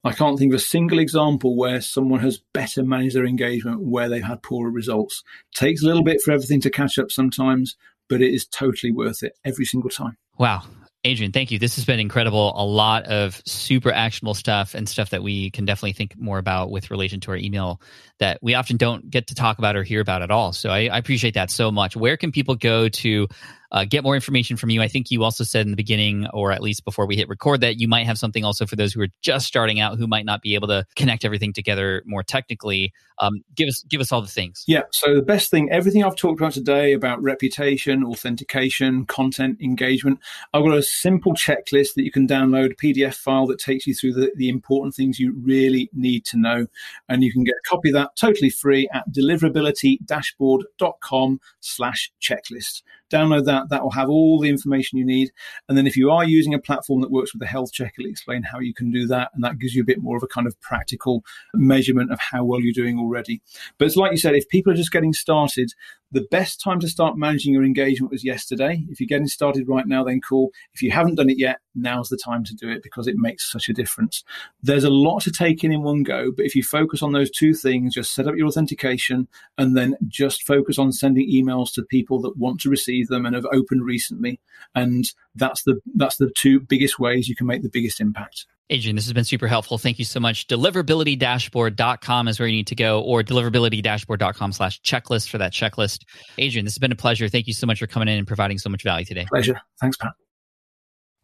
[0.04, 4.10] I can't think of a single example where someone has better managed their engagement where
[4.10, 5.24] they've had poorer results.
[5.56, 7.78] takes a little bit for everything to catch up sometimes,
[8.14, 10.16] but it is totally worth it every single time.
[10.38, 10.62] Wow.
[11.04, 11.58] Adrian, thank you.
[11.58, 12.54] This has been incredible.
[12.56, 16.70] A lot of super actionable stuff and stuff that we can definitely think more about
[16.70, 17.82] with relation to our email
[18.20, 20.54] that we often don't get to talk about or hear about at all.
[20.54, 21.96] So I, I appreciate that so much.
[21.96, 23.28] Where can people go to
[23.74, 24.82] uh, get more information from you.
[24.82, 27.62] I think you also said in the beginning, or at least before we hit record,
[27.62, 30.26] that you might have something also for those who are just starting out who might
[30.26, 32.94] not be able to connect everything together more technically.
[33.20, 34.64] Um, give us give us all the things.
[34.68, 34.84] Yeah.
[34.92, 40.20] So the best thing, everything I've talked about today about reputation, authentication, content engagement,
[40.54, 43.96] I've got a simple checklist that you can download, a PDF file that takes you
[43.96, 46.68] through the, the important things you really need to know,
[47.10, 52.84] and you can get a copy of that totally free at deliverability-dashboard.com slash checklist
[53.14, 53.63] download that.
[53.70, 55.32] That will have all the information you need.
[55.68, 58.10] And then if you are using a platform that works with the health check, it'll
[58.10, 59.32] explain how you can do that.
[59.34, 61.24] And that gives you a bit more of a kind of practical
[61.54, 63.42] measurement of how well you're doing already.
[63.78, 65.72] But it's like you said, if people are just getting started,
[66.14, 68.84] the best time to start managing your engagement was yesterday.
[68.88, 70.52] If you're getting started right now, then cool.
[70.74, 73.52] If you haven't done it yet, now's the time to do it because it makes
[73.52, 74.24] such a difference.
[74.62, 77.32] There's a lot to take in in one go, but if you focus on those
[77.32, 79.28] two things, just set up your authentication
[79.58, 83.34] and then just focus on sending emails to people that want to receive them and
[83.36, 84.40] have opened recently.
[84.76, 88.46] And that's the that's the two biggest ways you can make the biggest impact.
[88.70, 89.78] Adrian, this has been super helpful.
[89.78, 90.48] Thank you so much.
[90.48, 96.06] Deliverabilitydashboard.com is where you need to go, or deliverabilitydashboard.com slash checklist for that checklist.
[96.38, 97.28] Adrian, this has been a pleasure.
[97.28, 99.26] Thank you so much for coming in and providing so much value today.
[99.30, 99.60] Pleasure.
[99.82, 100.14] Thanks, Pat.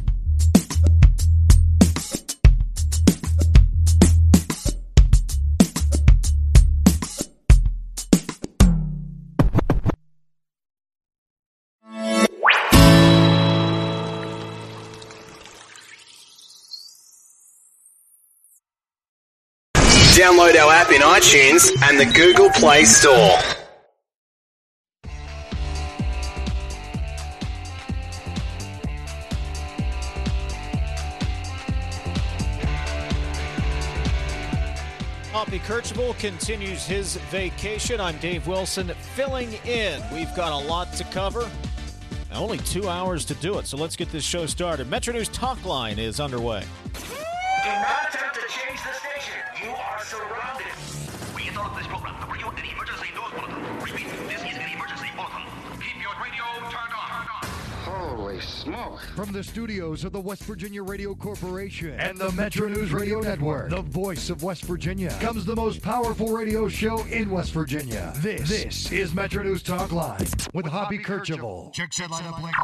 [20.12, 23.38] Download our app in iTunes and the Google Play Store.
[35.32, 37.98] Hoppy Kercheval continues his vacation.
[37.98, 40.02] I'm Dave Wilson filling in.
[40.12, 41.50] We've got a lot to cover.
[42.34, 44.90] Only two hours to do it, so let's get this show started.
[44.90, 46.64] Metro News Talk Line is underway.
[46.92, 48.92] Do not attempt to change the station.
[48.92, 49.01] You are
[50.12, 50.66] surrounded.
[51.34, 53.80] We interrupt this program to bring you an emergency news bulletin.
[53.80, 55.42] Repeat, this is an emergency bulletin.
[55.80, 57.22] Keep your radio turned on.
[57.82, 59.00] Holy smoke.
[59.16, 63.70] From the studios of the West Virginia Radio Corporation and the Metro News Radio Network,
[63.70, 68.12] the voice of West Virginia, comes the most powerful radio show in West Virginia.
[68.18, 71.72] This, this is Metro News Talk Line with Hoppy Kercheval.
[71.72, 72.54] Check set line up link.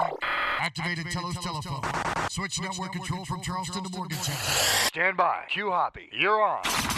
[0.61, 1.83] Activated Telos telephone.
[2.29, 4.37] Switch network control from Charleston to Morgantown.
[4.89, 5.45] Stand by.
[5.49, 6.11] Q Hoppy.
[6.13, 6.98] You're on.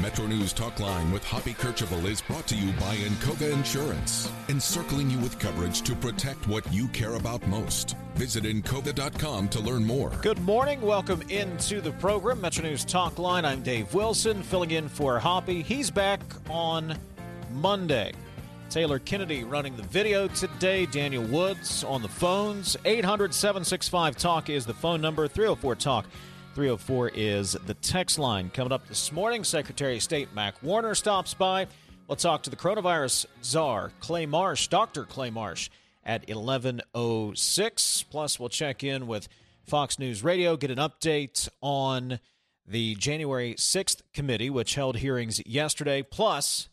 [0.00, 5.10] Metro News Talk Line with Hoppy Kercheval is brought to you by Encova Insurance, encircling
[5.10, 7.96] you with coverage to protect what you care about most.
[8.14, 10.08] Visit Encova.com to learn more.
[10.22, 10.80] Good morning.
[10.80, 13.44] Welcome into the program, Metro News Talk Line.
[13.44, 15.60] I'm Dave Wilson, filling in for Hoppy.
[15.60, 16.96] He's back on
[17.52, 18.12] Monday.
[18.70, 20.86] Taylor Kennedy running the video today.
[20.86, 22.74] Daniel Woods on the phones.
[22.86, 25.28] 800 765 Talk is the phone number.
[25.28, 26.06] 304 Talk.
[26.54, 28.50] 304 is the text line.
[28.50, 31.66] Coming up this morning, Secretary of State Mac Warner stops by.
[32.08, 35.04] We'll talk to the coronavirus czar, Clay Marsh, Dr.
[35.04, 35.70] Clay Marsh,
[36.04, 38.04] at 11.06.
[38.10, 39.28] Plus, we'll check in with
[39.62, 42.18] Fox News Radio, get an update on
[42.66, 46.02] the January 6th committee, which held hearings yesterday.
[46.02, 46.68] Plus,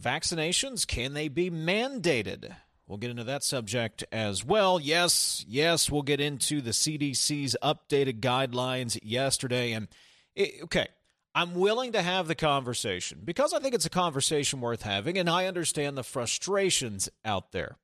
[0.00, 2.54] vaccinations, can they be mandated?
[2.90, 4.80] We'll get into that subject as well.
[4.80, 9.70] Yes, yes, we'll get into the CDC's updated guidelines yesterday.
[9.70, 9.86] And,
[10.34, 10.88] it, okay,
[11.32, 15.30] I'm willing to have the conversation because I think it's a conversation worth having, and
[15.30, 17.76] I understand the frustrations out there.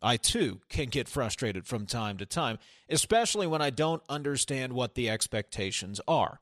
[0.00, 4.94] I too can get frustrated from time to time, especially when I don't understand what
[4.94, 6.38] the expectations are.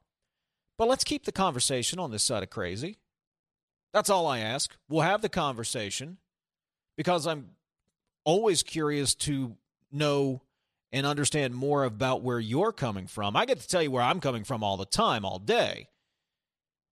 [0.77, 2.99] But let's keep the conversation on this side of crazy.
[3.95, 4.77] That's all I ask.
[4.87, 6.19] We'll have the conversation
[6.99, 7.53] because I'm
[8.25, 9.57] always curious to
[9.91, 10.43] know
[10.93, 13.37] and understand more about where you're coming from.
[13.37, 15.89] I get to tell you where I'm coming from all the time, all day.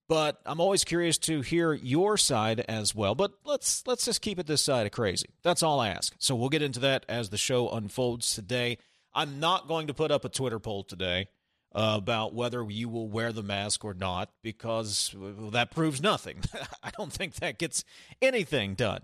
[0.09, 3.15] But I'm always curious to hear your side as well.
[3.15, 5.29] But let's let's just keep it this side of crazy.
[5.41, 6.13] That's all I ask.
[6.19, 8.77] So we'll get into that as the show unfolds today.
[9.13, 11.27] I'm not going to put up a Twitter poll today
[11.73, 15.15] about whether you will wear the mask or not because
[15.51, 16.39] that proves nothing.
[16.83, 17.85] I don't think that gets
[18.21, 19.03] anything done.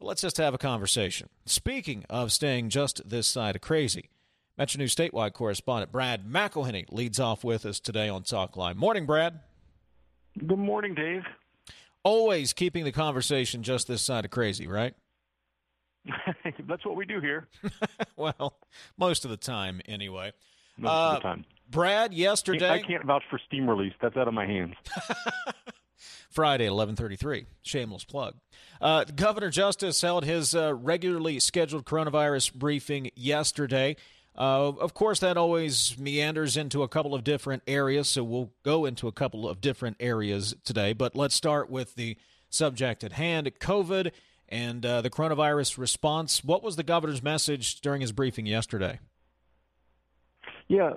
[0.00, 1.28] Let's just have a conversation.
[1.46, 4.10] Speaking of staying just this side of crazy,
[4.58, 8.76] Metro News statewide correspondent Brad McElhinny leads off with us today on Talk Line.
[8.76, 9.40] Morning, Brad.
[10.38, 11.22] Good morning, Dave.
[12.02, 14.94] Always keeping the conversation just this side of crazy, right?
[16.68, 17.48] That's what we do here.
[18.16, 18.58] well,
[18.98, 20.32] most of the time, anyway.
[20.76, 21.44] Most Uh, of the time.
[21.70, 22.70] Brad, yesterday.
[22.70, 23.94] I can't vouch for steam release.
[24.00, 24.74] That's out of my hands.
[26.30, 27.46] Friday at 11:33.
[27.62, 28.34] Shameless plug.
[28.80, 33.96] Uh, Governor Justice held his uh, regularly scheduled coronavirus briefing yesterday.
[34.36, 38.84] Uh, of course, that always meanders into a couple of different areas, so we'll go
[38.84, 40.92] into a couple of different areas today.
[40.92, 42.16] But let's start with the
[42.50, 44.12] subject at hand: COVID
[44.48, 46.44] and uh, the coronavirus response.
[46.44, 49.00] What was the governor's message during his briefing yesterday?
[50.68, 50.92] Yeah.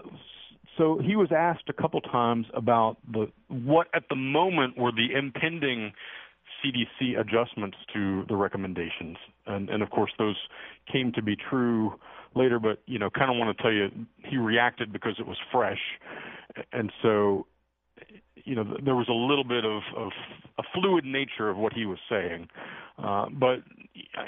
[0.80, 5.14] So he was asked a couple times about the what at the moment were the
[5.14, 5.92] impending
[6.64, 10.38] CDC adjustments to the recommendations, and and of course those
[10.92, 11.94] came to be true
[12.34, 12.60] later.
[12.60, 13.90] But you know, kind of want to tell you,
[14.24, 15.82] he reacted because it was fresh,
[16.72, 17.46] and so
[18.46, 20.12] you know there was a little bit of, of
[20.60, 22.48] a fluid nature of what he was saying.
[22.98, 23.60] Uh, but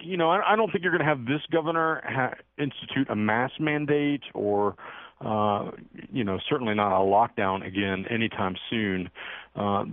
[0.03, 3.15] you know, I, I don't think you're going to have this governor ha- institute a
[3.15, 4.75] mass mandate or
[5.23, 5.71] uh,
[6.11, 9.09] you know, certainly not a lockdown again anytime soon.
[9.55, 9.85] Uh,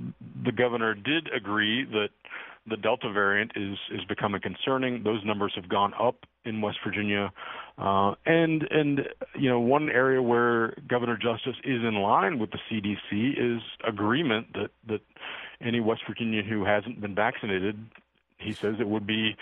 [0.45, 2.09] the governor did agree that
[2.69, 5.03] the Delta variant is is becoming concerning.
[5.03, 7.33] Those numbers have gone up in West Virginia,
[7.79, 12.59] uh, and and you know one area where Governor Justice is in line with the
[12.71, 15.01] CDC is agreement that that
[15.61, 17.79] any West Virginian who hasn't been vaccinated,
[18.39, 19.37] he says it would be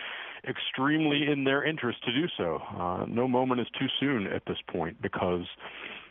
[0.49, 2.61] extremely in their interest to do so.
[2.79, 5.45] Uh, no moment is too soon at this point because,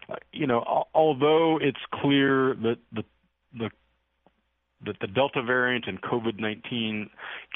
[0.10, 3.04] uh, you know, al- although it's clear that the
[3.58, 3.70] the
[4.86, 7.10] that the Delta variant and COVID-19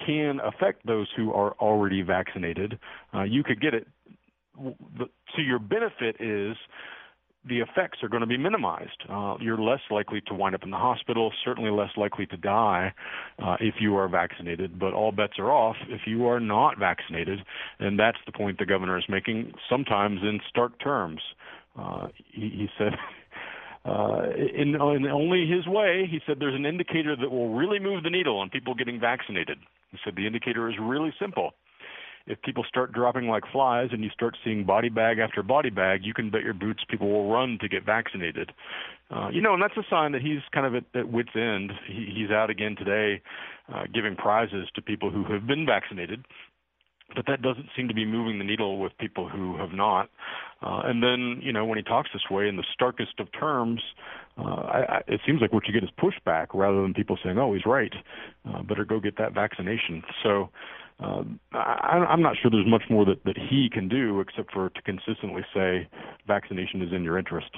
[0.06, 2.80] can affect those who are already vaccinated,
[3.14, 3.88] uh, you could get it.
[4.58, 6.58] To your benefit is
[7.48, 9.04] the effects are going to be minimized.
[9.10, 12.94] Uh, you're less likely to wind up in the hospital, certainly less likely to die
[13.42, 17.40] uh, if you are vaccinated, but all bets are off if you are not vaccinated.
[17.80, 21.22] And that's the point the governor is making, sometimes in stark terms.
[21.78, 22.94] Uh, he, he said,
[23.86, 28.04] uh, in, in only his way, he said there's an indicator that will really move
[28.04, 29.58] the needle on people getting vaccinated.
[29.92, 31.54] He said the indicator is really simple
[32.30, 36.02] if people start dropping like flies and you start seeing body bag after body bag,
[36.04, 38.52] you can bet your boots people will run to get vaccinated.
[39.10, 41.72] Uh, you know, and that's a sign that he's kind of at, at wit's end.
[41.88, 43.22] He, he's out again today,
[43.74, 46.24] uh, giving prizes to people who have been vaccinated.
[47.16, 50.12] But that doesn't seem to be moving the needle with people who have not.
[50.62, 53.82] Uh, and then, you know, when he talks this way in the starkest of terms,
[54.38, 57.40] uh, I, I, it seems like what you get is pushback rather than people saying,
[57.40, 57.94] "Oh, he's right.
[58.48, 60.50] Uh, better go get that vaccination." So,
[61.00, 64.70] um, I, I'm not sure there's much more that, that he can do except for
[64.70, 65.88] to consistently say
[66.28, 67.50] vaccination is in your interest.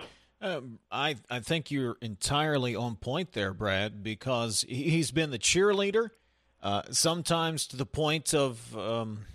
[0.41, 5.37] Um, I I think you're entirely on point there, Brad, because he- he's been the
[5.39, 6.09] cheerleader,
[6.63, 9.25] uh, sometimes to the point of um,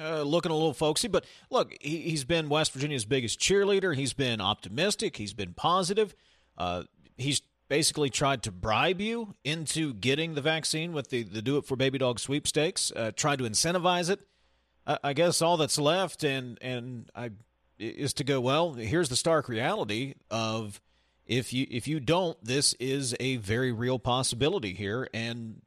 [0.00, 1.06] uh, looking a little folksy.
[1.08, 3.94] But look, he, he's been West Virginia's biggest cheerleader.
[3.94, 5.16] He's been optimistic.
[5.16, 6.14] He's been positive.
[6.58, 6.82] Uh,
[7.16, 11.64] he's basically tried to bribe you into getting the vaccine with the, the Do It
[11.64, 12.92] for Baby Dog sweepstakes.
[12.94, 14.20] Uh, tried to incentivize it.
[14.86, 17.30] I, I guess all that's left, and and I
[17.78, 18.40] is to go.
[18.40, 20.80] Well, here's the stark reality of
[21.26, 25.62] if you if you don't, this is a very real possibility here, and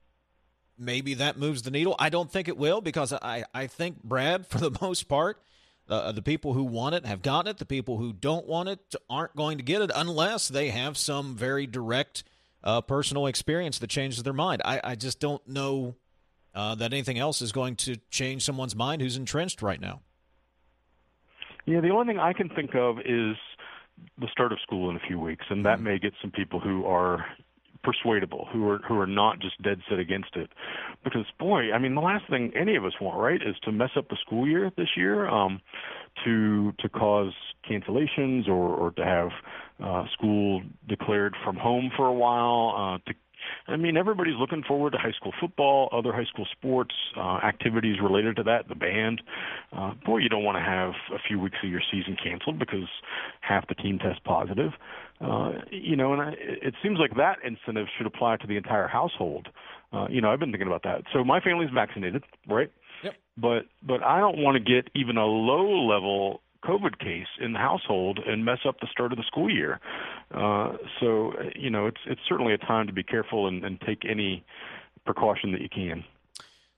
[0.78, 1.96] maybe that moves the needle.
[2.00, 5.42] I don't think it will because I I think Brad, for the most part.
[5.90, 7.58] Uh, the people who want it have gotten it.
[7.58, 11.36] The people who don't want it aren't going to get it unless they have some
[11.36, 12.24] very direct
[12.64, 14.62] uh, personal experience that changes their mind.
[14.64, 15.96] I, I just don't know
[16.54, 20.02] uh, that anything else is going to change someone's mind who's entrenched right now.
[21.66, 23.36] Yeah, the only thing I can think of is
[24.18, 26.86] the start of school in a few weeks, and that may get some people who
[26.86, 27.26] are
[27.84, 30.50] persuadable, who are who are not just dead set against it.
[31.04, 33.92] Because boy, I mean, the last thing any of us want, right, is to mess
[33.98, 35.62] up the school year this year, um,
[36.26, 37.34] to to cause
[37.70, 39.30] cancellations or or to have
[39.84, 42.76] uh, school declared from home for a while.
[42.78, 43.18] Uh, to
[43.68, 47.98] I mean, everybody's looking forward to high school football, other high school sports, uh, activities
[48.02, 49.22] related to that, the band.
[49.76, 52.88] Uh, boy, you don't want to have a few weeks of your season canceled because
[53.42, 54.72] half the team tests positive.
[55.22, 58.88] Uh, you know, and I, it seems like that incentive should apply to the entire
[58.88, 59.50] household.
[59.92, 61.04] Uh, you know, I've been thinking about that.
[61.12, 62.72] So my family's vaccinated, right?
[63.04, 63.16] Yep.
[63.38, 67.60] But but I don't want to get even a low level COVID case in the
[67.60, 69.80] household and mess up the start of the school year.
[70.34, 74.04] Uh, so you know, it's it's certainly a time to be careful and, and take
[74.10, 74.44] any
[75.06, 76.04] precaution that you can.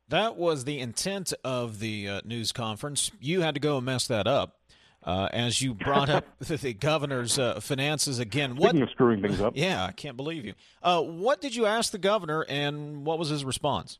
[0.10, 3.12] That was the intent of the uh, news conference.
[3.20, 4.58] You had to go and mess that up.
[5.04, 9.42] Uh, as you brought up the governor's uh, finances again, what Speaking of screwing things
[9.42, 10.54] up, Yeah, I can't believe you.
[10.84, 13.98] Uh, what did you ask the governor, and what was his response?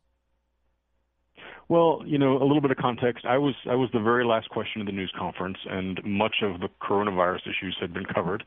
[1.70, 3.26] Well, you know, a little bit of context.
[3.26, 6.60] I was I was the very last question of the news conference, and much of
[6.60, 8.44] the coronavirus issues had been covered,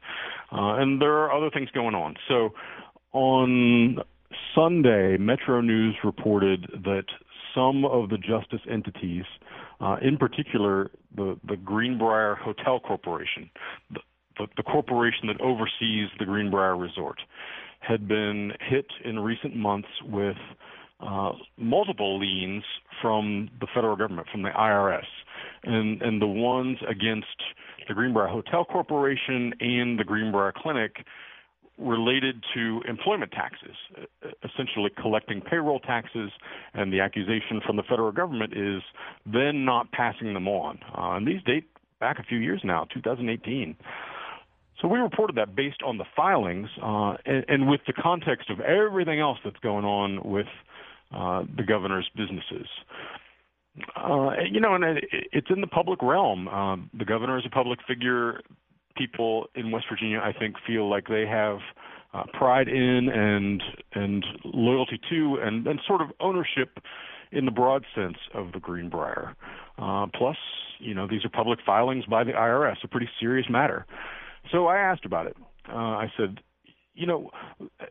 [0.52, 2.16] uh, and there are other things going on.
[2.28, 2.50] So,
[3.12, 3.98] on
[4.54, 7.06] Sunday, Metro News reported that
[7.54, 9.24] some of the justice entities,
[9.80, 13.50] uh, in particular the the Greenbrier Hotel Corporation,
[13.90, 14.00] the,
[14.38, 17.20] the, the corporation that oversees the Greenbrier Resort,
[17.80, 20.36] had been hit in recent months with
[21.00, 22.64] uh, multiple liens
[23.02, 25.04] from the federal government, from the IRS,
[25.64, 27.26] and and the ones against
[27.88, 31.04] the Greenbrier Hotel Corporation and the Greenbrier Clinic
[31.78, 36.30] related to employment taxes, uh, essentially collecting payroll taxes,
[36.72, 38.82] and the accusation from the federal government is
[39.26, 40.78] then not passing them on.
[40.96, 41.68] Uh, and these date
[42.00, 43.76] back a few years now, 2018.
[44.80, 48.60] So we reported that based on the filings uh, and, and with the context of
[48.60, 50.46] everything else that's going on with
[51.14, 52.66] uh, the governor's businesses.
[53.96, 56.48] Uh, you know, and it, it's in the public realm.
[56.48, 58.40] Um, the governor is a public figure.
[58.96, 61.58] People in West Virginia, I think, feel like they have
[62.12, 63.62] uh, pride in and
[63.94, 66.78] and loyalty to, and, and sort of ownership
[67.32, 69.34] in the broad sense of the Greenbrier.
[69.78, 70.36] Uh, plus,
[70.78, 73.86] you know, these are public filings by the IRS, a pretty serious matter.
[74.52, 75.36] So I asked about it.
[75.68, 76.40] Uh, I said,
[76.94, 77.30] you know,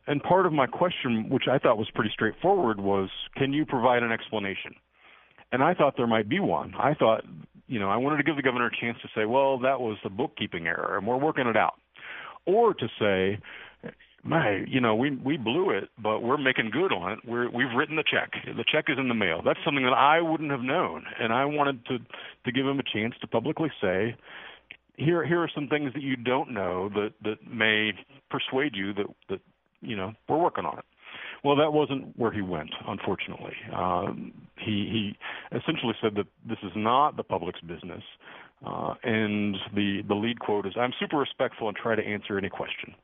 [0.08, 4.04] and part of my question, which I thought was pretty straightforward, was can you provide
[4.04, 4.76] an explanation?
[5.52, 6.74] And I thought there might be one.
[6.80, 7.24] I thought,
[7.68, 9.98] you know, I wanted to give the governor a chance to say, well, that was
[10.04, 11.76] a bookkeeping error, and we're working it out.
[12.46, 13.40] Or to say,
[14.24, 17.20] my, you know, we we blew it, but we're making good on it.
[17.26, 18.32] We're we've written the check.
[18.46, 19.42] The check is in the mail.
[19.44, 22.84] That's something that I wouldn't have known, and I wanted to to give him a
[22.84, 24.16] chance to publicly say,
[24.96, 27.92] here here are some things that you don't know that that may
[28.30, 29.40] persuade you that that
[29.82, 30.86] you know we're working on it.
[31.44, 33.54] Well, that wasn't where he went, unfortunately.
[33.76, 35.16] Um, he
[35.52, 38.04] he essentially said that this is not the public's business,
[38.66, 42.50] uh, and the the lead quote is, "I'm super respectful and try to answer any
[42.50, 42.96] question."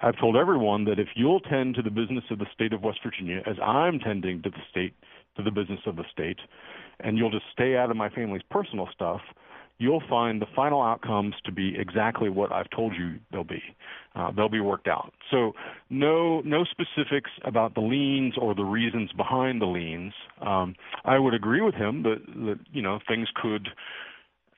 [0.00, 3.00] I've told everyone that if you'll tend to the business of the state of West
[3.02, 4.94] Virginia as I'm tending to the state
[5.36, 6.38] to the business of the state,
[7.00, 9.20] and you'll just stay out of my family's personal stuff,
[9.78, 13.62] you'll find the final outcomes to be exactly what I've told you they'll be.
[14.14, 15.12] Uh, they'll be worked out.
[15.30, 15.52] So
[15.90, 20.12] no no specifics about the liens or the reasons behind the liens.
[20.40, 20.74] Um,
[21.04, 23.68] I would agree with him that that you know things could.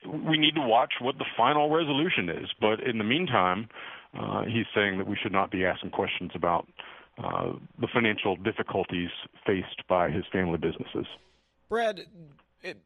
[0.05, 3.69] We need to watch what the final resolution is, but in the meantime,
[4.19, 6.67] uh, he's saying that we should not be asking questions about
[7.23, 9.09] uh, the financial difficulties
[9.45, 11.05] faced by his family businesses.
[11.69, 12.01] Brad,
[12.63, 12.77] it,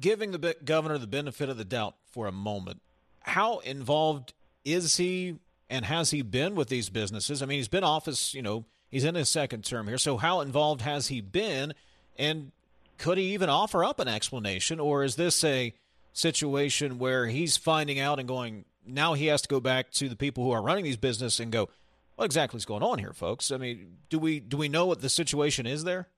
[0.00, 2.80] giving the governor the benefit of the doubt for a moment,
[3.22, 4.32] how involved
[4.64, 7.42] is he and has he been with these businesses?
[7.42, 9.98] I mean, he's been office, you know, he's in his second term here.
[9.98, 11.74] So how involved has he been?
[12.16, 12.52] And
[12.98, 14.80] could he even offer up an explanation?
[14.80, 15.74] Or is this a
[16.12, 20.16] situation where he's finding out and going, now he has to go back to the
[20.16, 21.68] people who are running these businesses and go,
[22.16, 23.50] what exactly is going on here, folks?
[23.50, 26.08] I mean, do we do we know what the situation is there?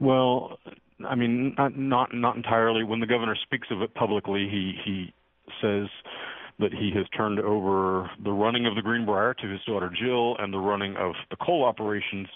[0.00, 0.58] Well,
[1.04, 2.84] I mean, not not not entirely.
[2.84, 5.12] When the governor speaks of it publicly, he he
[5.60, 5.88] says
[6.58, 10.52] that he has turned over the running of the Greenbrier to his daughter Jill and
[10.52, 12.28] the running of the coal operations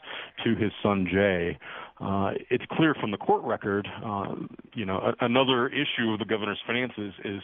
[0.45, 1.59] to his son Jay.
[2.01, 4.35] Uh, it's clear from the court record, uh,
[4.75, 7.43] you know, a, another issue of the governor's finances is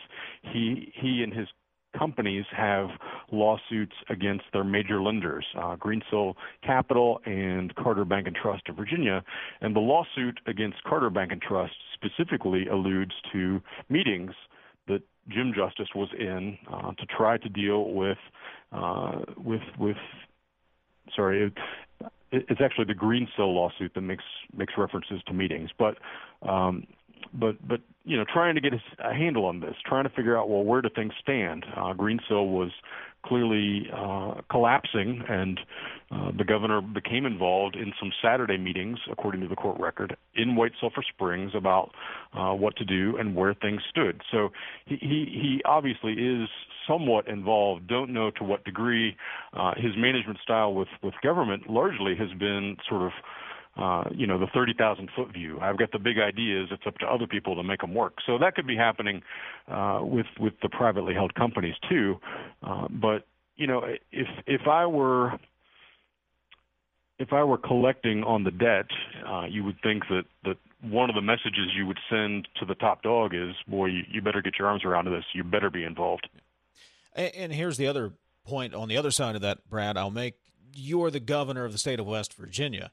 [0.53, 1.49] he he and his
[1.97, 2.89] companies have
[3.33, 9.23] lawsuits against their major lenders, uh, Greensill Capital and Carter Bank and Trust of Virginia.
[9.61, 14.33] And the lawsuit against Carter Bank and Trust specifically alludes to meetings
[14.89, 18.19] that Jim Justice was in uh, to try to deal with
[18.73, 19.97] uh, with with
[21.15, 21.47] sorry.
[21.47, 21.53] It,
[22.33, 25.97] it's actually the Greensill lawsuit that makes makes references to meetings, but
[26.43, 26.85] um,
[27.33, 30.49] but but you know, trying to get a handle on this, trying to figure out
[30.49, 31.65] well, where do things stand?
[31.77, 32.71] Uh, Greensill was
[33.25, 35.59] clearly uh, collapsing, and
[36.13, 40.55] uh, the governor became involved in some Saturday meetings, according to the court record, in
[40.55, 41.91] White Sulphur Springs about
[42.33, 44.21] uh, what to do and where things stood.
[44.31, 44.51] So
[44.87, 46.49] he he, he obviously is
[46.87, 47.89] somewhat involved.
[47.89, 49.17] Don't know to what degree.
[49.53, 53.13] Uh, his management style with with government largely has been sort of
[53.77, 55.59] uh, you know, the 30,000 foot view.
[55.61, 56.69] I've got the big ideas.
[56.71, 58.15] It's up to other people to make them work.
[58.27, 59.23] So that could be happening
[59.69, 62.17] uh, with with the privately held companies too.
[62.63, 63.27] Uh, but
[63.57, 63.83] you know,
[64.13, 65.39] if if I were
[67.19, 68.87] if I were collecting on the debt,
[69.27, 72.75] uh, you would think that that one of the messages you would send to the
[72.75, 75.25] top dog is, "Boy, you, you better get your arms around this.
[75.35, 76.29] You better be involved."
[77.15, 78.13] And, and here's the other
[78.45, 79.97] point on the other side of that, Brad.
[79.97, 80.35] I'll make.
[80.73, 82.91] You're the governor of the state of West Virginia.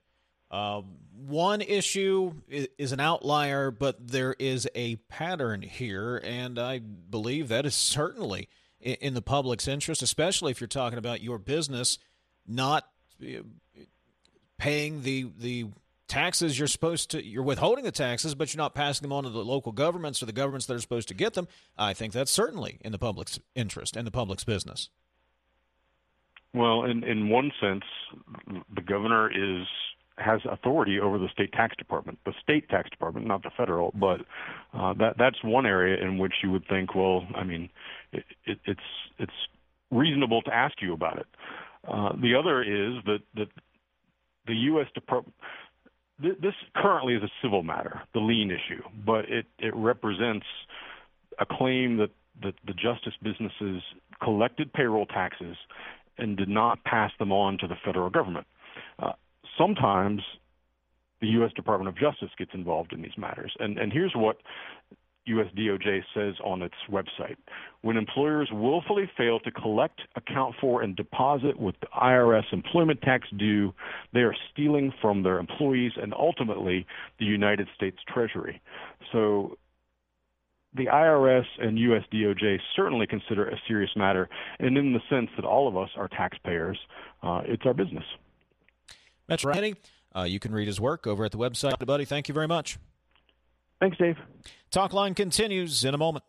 [0.53, 0.83] Uh,
[1.25, 2.31] one issue
[2.77, 8.47] is, an outlier, but there is a pattern here, and I believe that is certainly
[8.79, 11.97] in, in the public's interest, especially if you're talking about your business
[12.45, 12.87] not
[13.23, 13.41] uh,
[14.59, 15.65] paying the the
[16.07, 19.29] taxes you're supposed to you're withholding the taxes but you're not passing them on to
[19.29, 21.47] the local governments or the governments that are supposed to get them.
[21.77, 24.89] I think that's certainly in the public's interest and the public's business.
[26.53, 27.85] Well in in one sense
[28.75, 29.65] the governor is
[30.17, 34.19] has authority over the state tax department the state tax department not the federal but
[34.73, 37.69] uh, that that's one area in which you would think well i mean
[38.11, 38.79] it, it, it's
[39.17, 39.31] it's
[39.91, 41.25] reasonable to ask you about it
[41.87, 43.47] uh, the other is that that
[44.47, 44.87] the U.S.
[44.93, 45.35] Department.
[46.19, 50.45] This currently is a civil matter, the lien issue, but it, it represents
[51.39, 52.11] a claim that,
[52.43, 53.81] that the justice businesses
[54.21, 55.57] collected payroll taxes
[56.17, 58.45] and did not pass them on to the federal government.
[59.57, 60.21] Sometimes
[61.21, 61.51] the U.S.
[61.55, 64.37] Department of Justice gets involved in these matters, and and here's what
[65.25, 67.37] US DOJ says on its website.
[67.81, 73.27] When employers willfully fail to collect, account for, and deposit with the IRS employment tax
[73.37, 73.73] due,
[74.13, 76.85] they are stealing from their employees and ultimately
[77.19, 78.61] the United States Treasury.
[79.11, 79.57] So
[80.75, 84.27] the IRS and US DOJ certainly consider a serious matter,
[84.59, 86.77] and in the sense that all of us are taxpayers,
[87.21, 88.05] uh, it's our business.
[89.33, 89.73] Metro
[90.15, 91.83] uh, you can read his work over at the website.
[91.85, 92.77] Buddy, thank you very much.
[93.79, 94.17] Thanks, Dave.
[94.71, 96.23] Talk line continues in a moment.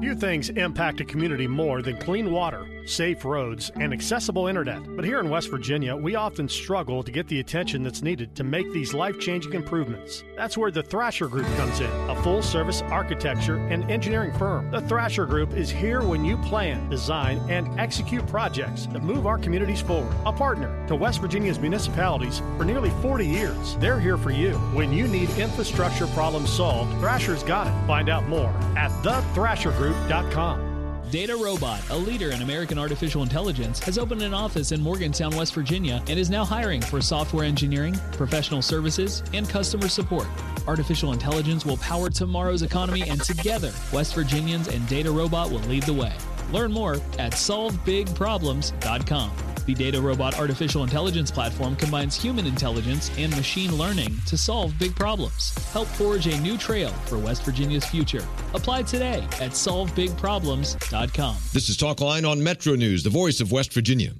[0.00, 4.80] Few things impact a community more than clean water, safe roads, and accessible internet.
[4.94, 8.44] But here in West Virginia, we often struggle to get the attention that's needed to
[8.44, 10.22] make these life changing improvements.
[10.36, 14.70] That's where the Thrasher Group comes in, a full service architecture and engineering firm.
[14.70, 19.38] The Thrasher Group is here when you plan, design, and execute projects that move our
[19.38, 20.14] communities forward.
[20.26, 23.76] A partner to West Virginia's municipalities for nearly 40 years.
[23.76, 24.52] They're here for you.
[24.74, 27.86] When you need infrastructure problems solved, Thrasher's got it.
[27.86, 30.76] Find out more at the Thrasher DataRobot.com.
[31.10, 35.54] Data Robot, a leader in American artificial intelligence, has opened an office in Morgantown, West
[35.54, 40.26] Virginia, and is now hiring for software engineering, professional services, and customer support.
[40.66, 45.84] Artificial intelligence will power tomorrow's economy, and together, West Virginians and Data Robot will lead
[45.84, 46.12] the way.
[46.52, 49.30] Learn more at solvebigproblems.com.
[49.66, 54.94] The Data Robot artificial intelligence platform combines human intelligence and machine learning to solve big
[54.94, 55.52] problems.
[55.72, 58.24] Help forge a new trail for West Virginia's future.
[58.54, 61.36] Apply today at solvebigproblems.com.
[61.52, 64.12] This is Talk Line on Metro News, the voice of West Virginia.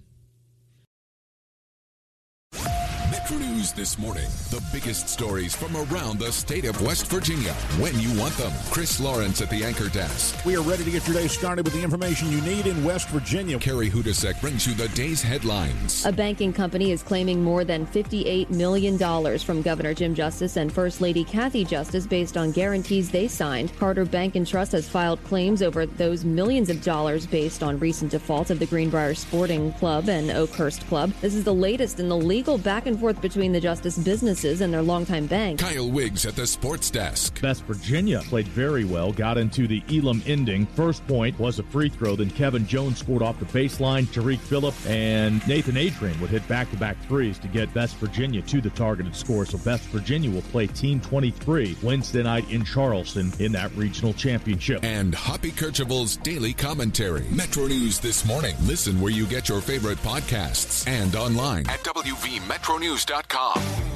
[3.66, 4.26] News this morning.
[4.51, 8.52] The biggest stories from around the state of West Virginia when you want them.
[8.70, 10.44] Chris Lawrence at the anchor desk.
[10.44, 13.09] We are ready to get your day started with the information you need in West
[13.09, 13.59] Virginia.
[13.59, 16.05] Carrie Hodousek brings you the day's headlines.
[16.05, 18.98] A banking company is claiming more than $58 million
[19.38, 23.76] from Governor Jim Justice and First Lady Kathy Justice based on guarantees they signed.
[23.78, 28.10] Carter Bank and Trust has filed claims over those millions of dollars based on recent
[28.10, 31.12] defaults of the Greenbrier Sporting Club and Oakhurst Club.
[31.20, 34.70] This is the latest in the legal back and forth between the Justice businesses and
[34.70, 35.60] their longtime bank.
[35.60, 37.40] Kyle Wiggs at the sports desk.
[37.42, 40.66] West Virginia played very well, got into the Elam ending.
[40.76, 44.12] First point was a free throw, then Kevin Jones scored off the baseline.
[44.12, 48.42] Tarik Phillip and Nathan Adrian would hit back to back threes to get West Virginia
[48.42, 49.46] to the targeted score.
[49.46, 54.84] So West Virginia will play Team 23 Wednesday night in Charleston in that regional championship.
[54.84, 57.24] And Hoppy Kercheval's daily commentary.
[57.30, 58.54] Metro News this morning.
[58.66, 63.45] Listen where you get your favorite podcasts and online at WVMetroNews.com.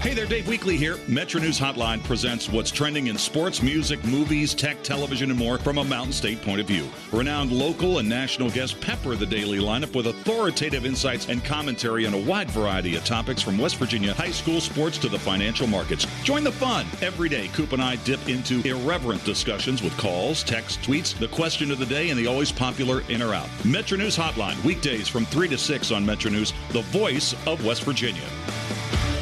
[0.01, 0.97] Hey there, Dave Weekley here.
[1.09, 5.77] Metro News Hotline presents what's trending in sports, music, movies, tech, television, and more from
[5.77, 6.89] a Mountain State point of view.
[7.13, 12.15] Renowned local and national guests pepper the daily lineup with authoritative insights and commentary on
[12.15, 16.07] a wide variety of topics from West Virginia high school sports to the financial markets.
[16.25, 16.87] Join the fun.
[17.03, 21.71] Every day, Coop and I dip into irreverent discussions with calls, texts, tweets, the question
[21.71, 23.49] of the day, and the always popular in or out.
[23.67, 27.83] Metro News Hotline, weekdays from 3 to 6 on Metro News, the voice of West
[27.85, 28.25] Virginia.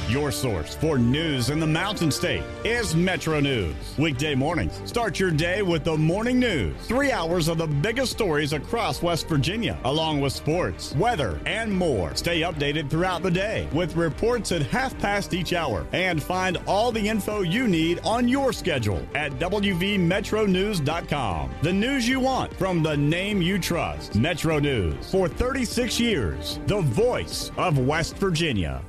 [0.08, 3.74] Your source for news in the Mountain State is Metro News.
[3.98, 6.74] Weekday mornings, start your day with the morning news.
[6.86, 12.16] Three hours of the biggest stories across West Virginia, along with sports, weather, and more.
[12.16, 16.90] Stay updated throughout the day with reports at half past each hour and find all
[16.90, 21.50] the info you need on your schedule at WVMetroNews.com.
[21.60, 24.14] The news you want from the name you trust.
[24.14, 28.82] Metro News for 36 years, the voice of West Virginia.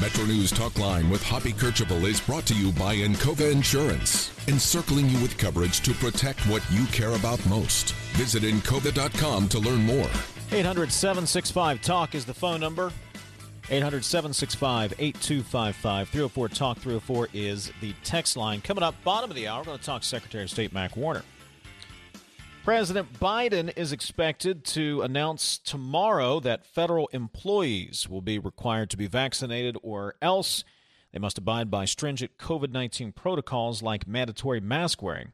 [0.00, 5.10] Metro News Talk Line with Hoppy Kercheval is brought to you by Encova Insurance, encircling
[5.10, 7.92] you with coverage to protect what you care about most.
[8.12, 10.08] Visit Encova.com to learn more.
[10.52, 12.90] 800 765 Talk is the phone number.
[13.68, 16.08] 800 765 8255.
[16.08, 18.62] 304 Talk 304 is the text line.
[18.62, 21.24] Coming up, bottom of the hour, we're going to talk Secretary of State Mac Warner.
[22.70, 29.08] President Biden is expected to announce tomorrow that federal employees will be required to be
[29.08, 30.62] vaccinated or else
[31.12, 35.32] they must abide by stringent COVID 19 protocols like mandatory mask wearing.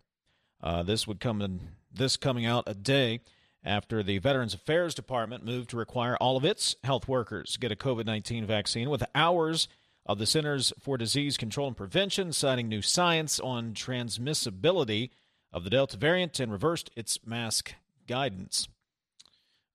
[0.63, 1.61] Uh, this would come in
[1.93, 3.21] this coming out a day
[3.63, 7.77] after the Veterans Affairs Department moved to require all of its health workers get a
[7.77, 9.69] COVID 19 vaccine with hours
[10.07, 15.11] of the Centers for Disease Control and Prevention citing new science on transmissibility
[15.53, 17.75] of the Delta variant and reversed its mask
[18.07, 18.69] guidance.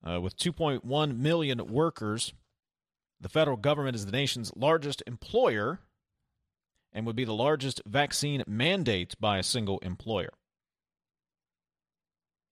[0.08, 2.34] Uh, with 2.1 million workers,
[3.20, 5.80] the federal government is the nation's largest employer
[6.94, 10.34] and would be the largest vaccine mandate by a single employer.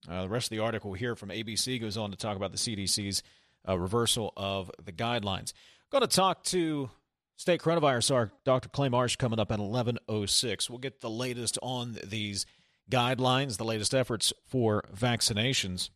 [0.08, 2.58] Uh, the rest of the article here from ABC goes on to talk about the
[2.58, 3.22] CDC's
[3.68, 5.54] uh, reversal of the guidelines.
[5.92, 6.90] Going to talk to
[7.36, 8.70] state coronavirus czar Dr.
[8.70, 10.70] Clay Marsh coming up at 11:06.
[10.70, 12.46] We'll get the latest on these
[12.90, 15.90] guidelines, the latest efforts for vaccinations.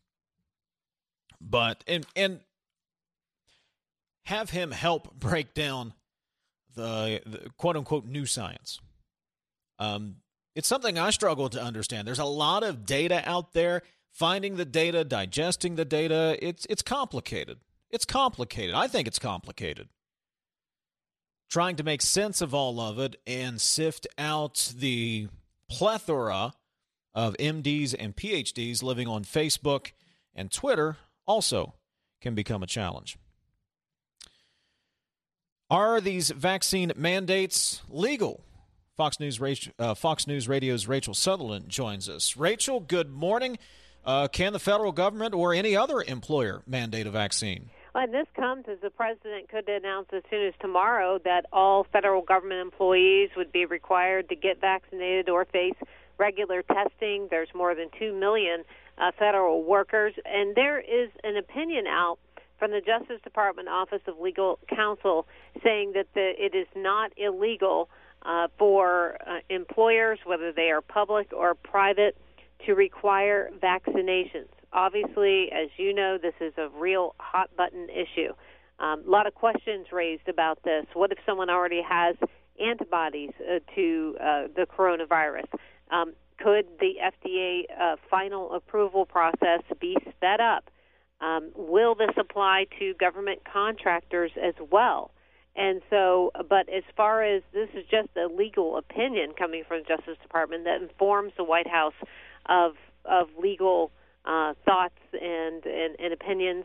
[1.40, 2.40] But and and
[4.26, 5.92] have him help break down
[6.74, 8.80] the, the quote unquote new science.
[9.78, 10.16] Um,
[10.54, 12.06] it's something I struggle to understand.
[12.06, 13.82] There's a lot of data out there.
[14.12, 17.58] Finding the data, digesting the data, it's it's complicated.
[17.90, 18.72] It's complicated.
[18.74, 19.88] I think it's complicated.
[21.50, 25.26] Trying to make sense of all of it and sift out the
[25.68, 26.52] plethora
[27.14, 29.92] of MDs and PhDs living on Facebook
[30.34, 30.96] and Twitter
[31.26, 31.74] also
[32.20, 33.16] can become a challenge.
[35.70, 38.42] Are these vaccine mandates legal?
[38.96, 39.40] Fox News,
[39.78, 42.36] uh, Fox News Radio's Rachel Sutherland joins us.
[42.36, 43.58] Rachel, good morning.
[44.04, 47.70] Uh, can the federal government or any other employer mandate a vaccine?
[47.94, 52.22] Well, this comes as the president could announce as soon as tomorrow that all federal
[52.22, 55.76] government employees would be required to get vaccinated or face
[56.18, 57.28] regular testing.
[57.30, 58.64] There's more than 2 million
[58.98, 60.14] uh, federal workers.
[60.24, 62.18] And there is an opinion out
[62.58, 65.26] from the Justice Department Office of Legal Counsel
[65.62, 67.88] saying that the, it is not illegal
[68.22, 72.16] uh, for uh, employers, whether they are public or private,
[72.64, 74.48] to require vaccinations.
[74.72, 78.32] Obviously, as you know, this is a real hot button issue.
[78.78, 80.86] Um, a lot of questions raised about this.
[80.94, 82.16] What if someone already has
[82.60, 85.46] antibodies uh, to uh, the coronavirus?
[85.90, 90.70] Um, could the FDA uh, final approval process be sped up?
[91.20, 95.12] Um, will this apply to government contractors as well?
[95.56, 99.96] And so, but as far as this is just a legal opinion coming from the
[99.96, 101.94] Justice Department that informs the White House
[102.46, 102.72] of
[103.04, 103.92] of legal
[104.24, 106.64] uh, thoughts and, and, and opinions.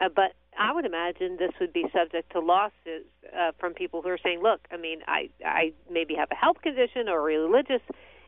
[0.00, 4.08] Uh, but I would imagine this would be subject to lawsuits uh, from people who
[4.08, 7.82] are saying, "Look, I mean, I I maybe have a health condition or a religious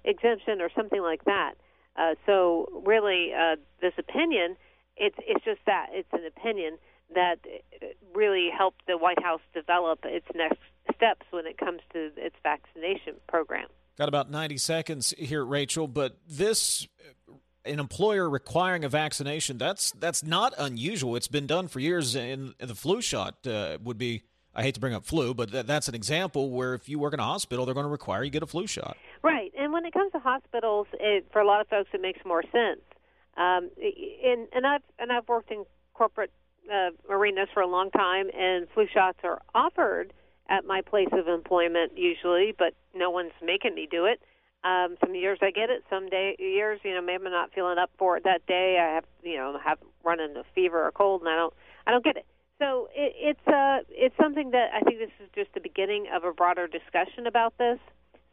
[0.05, 1.55] exemption or something like that."
[1.97, 4.57] Uh, so really, uh, this opinion,
[4.97, 6.79] it's it's just that it's an opinion
[7.15, 7.39] that
[8.15, 10.59] really helped the White House develop its next
[10.95, 13.66] steps when it comes to its vaccination program.
[13.97, 16.87] Got about 90 seconds here, Rachel, but this
[17.65, 22.55] an employer requiring a vaccination that's that's not unusual it's been done for years in,
[22.59, 24.23] in the flu shot uh, would be
[24.55, 27.12] i hate to bring up flu but th- that's an example where if you work
[27.12, 29.85] in a hospital they're going to require you get a flu shot right and when
[29.85, 32.81] it comes to hospitals it, for a lot of folks it makes more sense
[33.36, 33.70] um,
[34.24, 36.32] and and i've and i've worked in corporate
[36.73, 40.12] uh, arenas for a long time and flu shots are offered
[40.49, 44.20] at my place of employment usually, but no one's making me do it.
[44.65, 45.85] Um, some years I get it.
[45.89, 48.78] Some day years, you know, maybe I'm not feeling up for it that day.
[48.81, 51.55] I have, you know, have running a fever or cold, and I don't,
[51.86, 52.27] I don't get it.
[52.59, 56.24] So it, it's uh, it's something that I think this is just the beginning of
[56.24, 57.78] a broader discussion about this.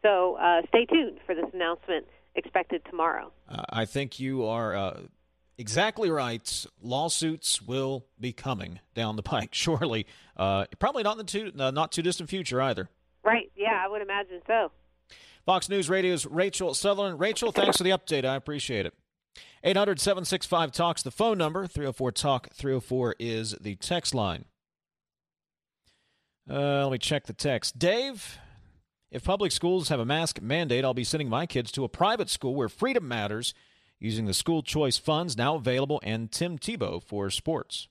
[0.02, 2.06] So uh, stay tuned for this announcement
[2.36, 3.32] expected tomorrow.
[3.50, 5.00] Uh, I think you are uh,
[5.58, 6.66] exactly right.
[6.82, 10.06] Lawsuits will be coming down the pike shortly.
[10.38, 12.90] Uh, probably not in the too, uh, not too distant future either.
[13.24, 13.52] Right.
[13.56, 14.72] Yeah, I would imagine so.
[15.46, 17.20] Fox News Radio's Rachel Sutherland.
[17.20, 18.26] Rachel, thanks for the update.
[18.26, 18.94] I appreciate it.
[19.64, 21.68] 800 765 Talks, the phone number.
[21.68, 24.46] 304 Talk 304 is the text line.
[26.50, 27.80] Uh, let me check the text.
[27.80, 28.38] Dave,
[29.16, 32.30] if public schools have a mask mandate, I'll be sending my kids to a private
[32.30, 33.54] school where freedom matters
[33.98, 37.88] using the school choice funds now available and Tim Tebow for sports.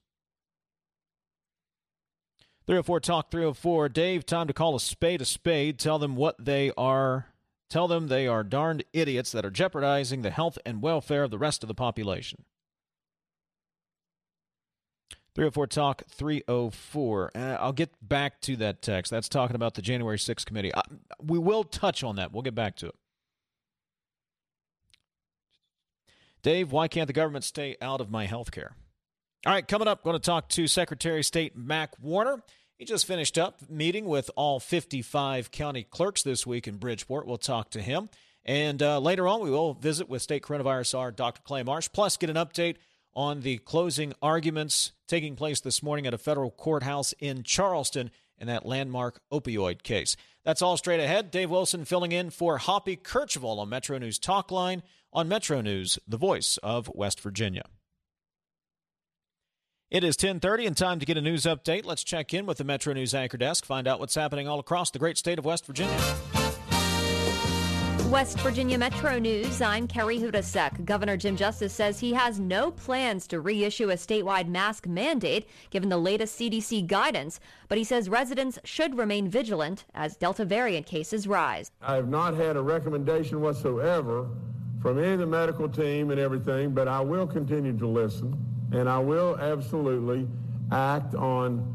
[2.67, 3.89] 304 Talk 304.
[3.89, 5.79] Dave, time to call a spade a spade.
[5.79, 7.29] Tell them what they are.
[7.71, 11.39] Tell them they are darned idiots that are jeopardizing the health and welfare of the
[11.39, 12.45] rest of the population.
[15.35, 17.33] 304 Talk 304.
[17.35, 19.11] Uh, I'll get back to that text.
[19.11, 20.73] That's talking about the January 6th committee.
[20.73, 20.83] Uh,
[21.21, 22.33] we will touch on that.
[22.33, 22.95] We'll get back to it.
[26.43, 28.77] Dave, why can't the government stay out of my health care?
[29.47, 32.43] All right, coming up, going to talk to Secretary of State Mac Warner.
[32.77, 37.27] He just finished up meeting with all 55 county clerks this week in Bridgeport.
[37.27, 38.09] We'll talk to him.
[38.45, 41.41] And uh, later on, we will visit with State Coronavirus Czar Dr.
[41.43, 42.77] Clay Marsh, plus get an update
[43.15, 48.47] on the closing arguments taking place this morning at a federal courthouse in Charleston in
[48.47, 50.17] that landmark opioid case.
[50.45, 51.31] That's all straight ahead.
[51.31, 54.83] Dave Wilson filling in for Hoppy Kercheval on Metro News Talk Line
[55.13, 57.65] on Metro News, the voice of West Virginia.
[59.91, 61.85] It is 10:30 and time to get a news update.
[61.85, 64.91] Let's check in with the Metro News anchor desk, find out what's happening all across
[64.91, 65.97] the great state of West Virginia.
[68.15, 70.85] West Virginia Metro News, I'm Carrie Hodousek.
[70.85, 75.89] Governor Jim Justice says he has no plans to reissue a statewide mask mandate given
[75.89, 81.27] the latest CDC guidance, but he says residents should remain vigilant as Delta variant cases
[81.27, 81.73] rise.
[81.83, 84.29] I have not had a recommendation whatsoever
[84.81, 88.39] from any of the medical team and everything, but I will continue to listen
[88.71, 90.29] and I will absolutely
[90.71, 91.67] act on,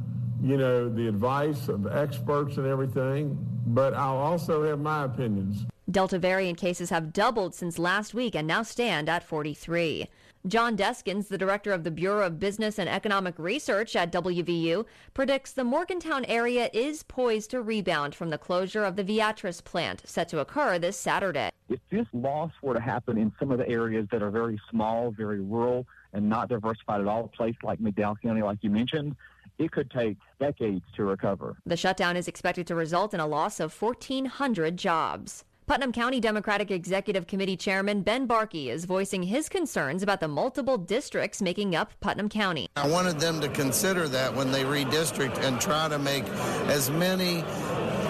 [0.42, 3.38] you know, the advice of experts and everything,
[3.70, 5.66] but I'll also have my opinions.
[5.90, 10.08] Delta variant cases have doubled since last week and now stand at 43.
[10.48, 15.52] John Deskins, the director of the Bureau of Business and Economic Research at WVU, predicts
[15.52, 20.30] the Morgantown area is poised to rebound from the closure of the Viatris plant set
[20.30, 21.50] to occur this Saturday.
[21.68, 25.12] If this loss were to happen in some of the areas that are very small,
[25.12, 29.16] very rural, and not diversified at all, a place like McDowell County, like you mentioned,
[29.60, 31.58] it could take decades to recover.
[31.66, 35.44] The shutdown is expected to result in a loss of 1,400 jobs.
[35.68, 40.80] Putnam County Democratic Executive Committee Chairman Ben Barkey is voicing his concerns about the multiple
[40.80, 42.68] districts making up Putnam County.
[42.76, 46.24] I wanted them to consider that when they redistrict and try to make
[46.70, 47.44] as many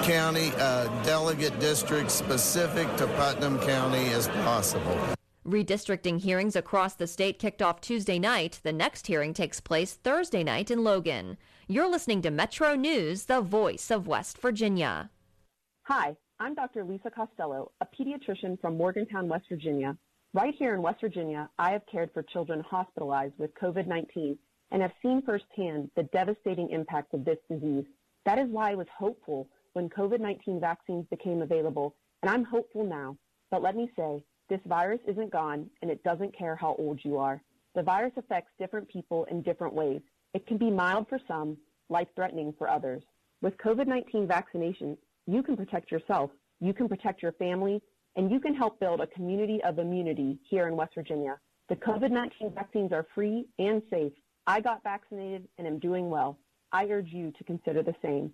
[0.03, 4.97] county uh, delegate districts specific to Putnam County as possible.
[5.45, 8.59] Redistricting hearings across the state kicked off Tuesday night.
[8.63, 11.37] The next hearing takes place Thursday night in Logan.
[11.65, 15.09] You're listening to Metro News, the voice of West Virginia.
[15.83, 16.83] Hi, I'm Dr.
[16.83, 19.97] Lisa Costello, a pediatrician from Morgantown, West Virginia.
[20.33, 24.37] Right here in West Virginia, I have cared for children hospitalized with COVID 19
[24.71, 27.85] and have seen firsthand the devastating impact of this disease.
[28.25, 32.83] That is why I was hopeful when COVID 19 vaccines became available, and I'm hopeful
[32.83, 33.17] now.
[33.49, 37.17] But let me say, this virus isn't gone and it doesn't care how old you
[37.17, 37.41] are.
[37.75, 40.01] The virus affects different people in different ways.
[40.33, 41.57] It can be mild for some,
[41.89, 43.03] life threatening for others.
[43.41, 44.97] With COVID 19 vaccinations,
[45.27, 47.81] you can protect yourself, you can protect your family,
[48.15, 51.37] and you can help build a community of immunity here in West Virginia.
[51.69, 54.11] The COVID 19 vaccines are free and safe.
[54.47, 56.39] I got vaccinated and am doing well.
[56.71, 58.31] I urge you to consider the same.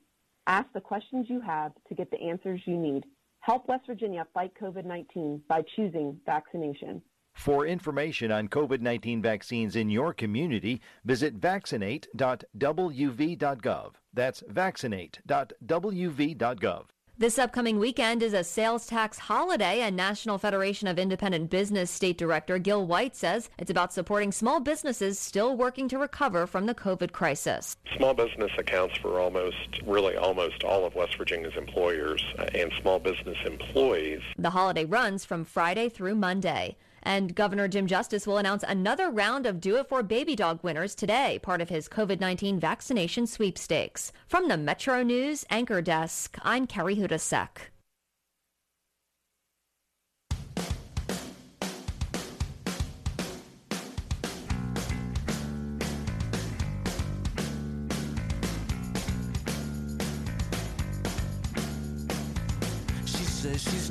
[0.48, 3.04] Ask the questions you have to get the answers you need.
[3.46, 7.04] Help West Virginia fight COVID 19 by choosing vaccination.
[7.36, 13.92] For information on COVID 19 vaccines in your community, visit vaccinate.wv.gov.
[14.14, 16.86] That's vaccinate.wv.gov.
[17.18, 22.18] This upcoming weekend is a sales tax holiday, and National Federation of Independent Business State
[22.18, 26.76] Director Gil White says it's about supporting small businesses still working to recover from the
[26.76, 27.78] COVID crisis.
[27.96, 33.00] Small business accounts for almost, really almost all of West Virginia's employers uh, and small
[33.00, 34.20] business employees.
[34.38, 36.76] The holiday runs from Friday through Monday.
[37.06, 40.96] And Governor Jim Justice will announce another round of Do It For Baby Dog winners
[40.96, 44.12] today, part of his COVID 19 vaccination sweepstakes.
[44.28, 47.75] From the Metro News Anchor Desk, I'm Carrie Hodousek.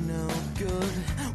[0.07, 0.27] No
[0.57, 0.81] good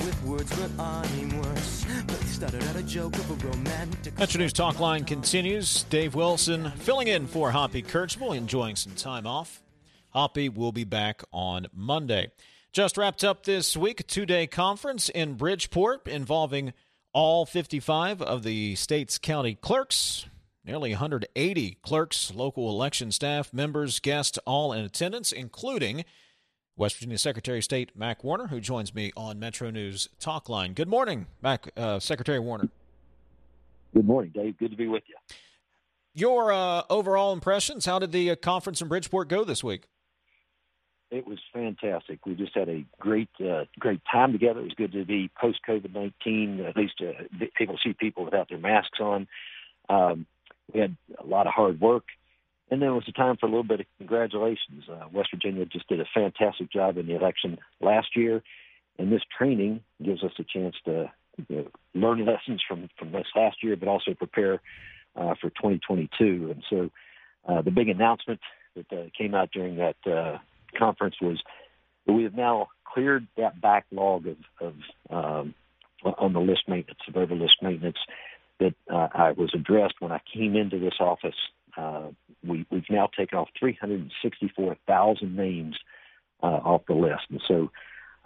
[0.04, 1.84] with words, but I'm worse.
[2.06, 4.18] But out a joke of a romantic.
[4.18, 5.82] Metro News Talk Line continues.
[5.84, 9.62] Dave Wilson filling in for Hoppy Kercheval, enjoying some time off.
[10.10, 12.30] Hoppy will be back on Monday.
[12.72, 16.72] Just wrapped up this week two day conference in Bridgeport involving
[17.12, 20.26] all 55 of the state's county clerks.
[20.64, 26.04] Nearly 180 clerks, local election staff, members, guests, all in attendance, including
[26.80, 30.72] West Virginia Secretary of State Mac Warner, who joins me on Metro News Talk Line.
[30.72, 32.70] Good morning, Mac, uh, Secretary Warner.
[33.92, 34.56] Good morning, Dave.
[34.56, 35.16] Good to be with you.
[36.14, 37.84] Your uh, overall impressions?
[37.84, 39.82] How did the uh, conference in Bridgeport go this week?
[41.10, 42.24] It was fantastic.
[42.24, 44.60] We just had a great, uh, great time together.
[44.60, 47.12] It was good to be post COVID nineteen, at least uh,
[47.60, 49.28] able to see people without their masks on.
[49.90, 50.24] Um,
[50.72, 52.04] we had a lot of hard work,
[52.70, 54.84] and then it was a time for a little bit of congratulations.
[54.90, 58.42] Uh, West Virginia just did a fantastic job in the election last year,
[58.98, 61.10] and this training gives us a chance to
[61.48, 64.60] you know, learn lessons from from this last year, but also prepare
[65.16, 66.54] uh, for 2022.
[66.54, 66.90] And so,
[67.48, 68.40] uh, the big announcement
[68.76, 70.38] that uh, came out during that uh,
[70.78, 71.42] conference was
[72.06, 74.74] that we have now cleared that backlog of, of
[75.10, 75.54] um,
[76.04, 77.98] on the list maintenance, of list maintenance
[78.58, 81.34] that uh, I was addressed when I came into this office.
[81.76, 82.08] Uh,
[82.46, 85.76] we, we've now taken off 364,000 names
[86.42, 87.70] uh, off the list, and so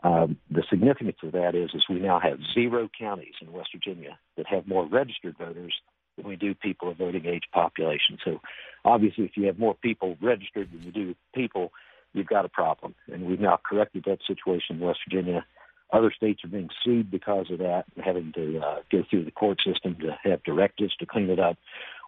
[0.05, 4.19] um, the significance of that is, is we now have zero counties in West Virginia
[4.37, 5.75] that have more registered voters
[6.17, 8.19] than we do people of voting age population.
[8.23, 8.41] So,
[8.85, 11.73] obviously, if you have more people registered than you do people,
[12.13, 12.95] you've got a problem.
[13.11, 15.45] And we've now corrected that situation in West Virginia.
[15.91, 19.59] Other states are being sued because of that, having to uh, go through the court
[19.65, 21.57] system to have directives to clean it up.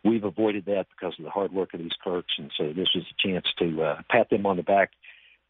[0.07, 3.02] We've avoided that because of the hard work of these clerks, and so this is
[3.02, 4.93] a chance to uh, pat them on the back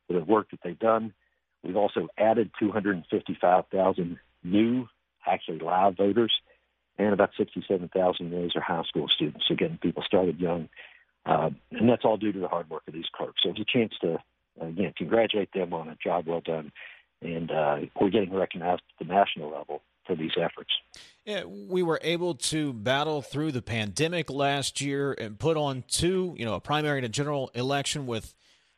[0.06, 1.12] for the work that they've done.
[1.62, 4.88] We've also added 255,000 new,
[5.26, 6.32] actually live voters,
[6.96, 9.44] and about 67,000 of those are high school students.
[9.48, 10.68] So getting people started young,
[11.26, 13.42] uh, and that's all due to the hard work of these clerks.
[13.42, 14.18] So it's a chance to
[14.60, 16.72] again, congratulate them on a job well done.
[17.22, 20.70] And uh, we're getting recognized at the national level for these efforts.
[21.24, 26.34] Yeah, we were able to battle through the pandemic last year and put on two,
[26.38, 28.34] you know, a primary and a general election with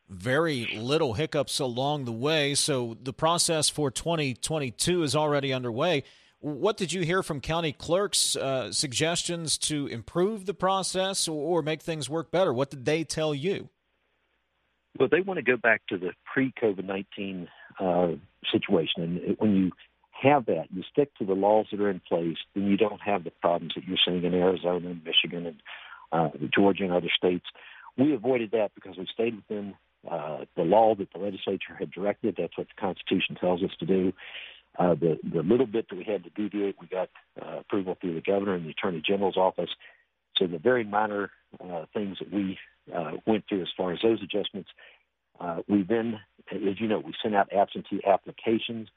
[0.09, 2.55] very little hiccups along the way.
[2.55, 6.05] So the process for 2022 is already underway.
[6.41, 8.37] What did you hear from county clerks?
[8.37, 12.55] Uh, suggestions to improve the process or make things work better?
[12.55, 13.69] What did they tell you?
[14.99, 17.49] Well, they want to go back to the pre-COVID nineteen
[17.79, 18.13] uh,
[18.51, 19.71] situation, and when you
[20.23, 23.25] have that, you stick to the laws that are in place, then you don't have
[23.25, 25.63] the problems that you're seeing in Arizona and Michigan and
[26.13, 27.47] uh, Georgia and other states.
[27.97, 29.75] We avoided that because we stayed within
[30.11, 32.37] uh, the law that the legislature had directed.
[32.39, 34.13] That's what the Constitution tells us to do.
[34.79, 37.09] Uh, the the little bit that we had to deviate, we got
[37.41, 39.71] uh, approval through the governor and the attorney general's office.
[40.37, 41.31] So the very minor
[41.61, 42.59] uh, things that we
[42.95, 44.71] uh, went through as far as those adjustments.
[45.41, 46.21] Uh, we then,
[46.53, 48.89] as you know, we sent out absentee applications.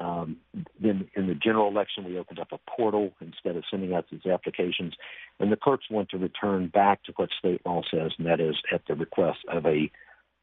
[0.00, 0.38] Um,
[0.80, 4.24] then in the general election, we opened up a portal instead of sending out these
[4.26, 4.94] applications.
[5.38, 8.56] And the clerks want to return back to what state law says, and that is
[8.72, 9.90] at the request of a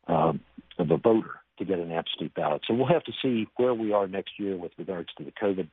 [0.07, 0.41] um,
[0.77, 2.63] of a voter to get an absentee ballot.
[2.67, 5.69] So we'll have to see where we are next year with regards to the COVID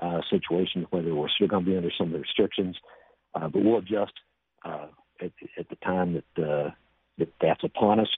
[0.00, 2.76] uh, situation, whether we're still going to be under some of the restrictions.
[3.34, 4.12] Uh, but we'll adjust
[4.64, 4.86] uh,
[5.20, 6.70] at, at the time that, uh,
[7.18, 8.08] that that's upon us.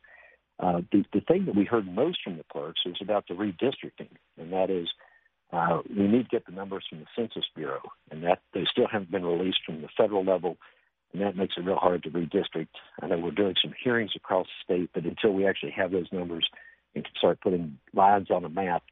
[0.61, 4.11] Uh, the, the thing that we heard most from the clerks was about the redistricting,
[4.39, 4.89] and that is
[5.53, 8.87] uh, we need to get the numbers from the Census Bureau, and that they still
[8.91, 10.57] haven't been released from the federal level,
[11.13, 12.69] and that makes it real hard to redistrict.
[13.03, 16.07] I know we're doing some hearings across the state, but until we actually have those
[16.13, 16.49] numbers
[16.95, 18.83] and can start putting lines on a map,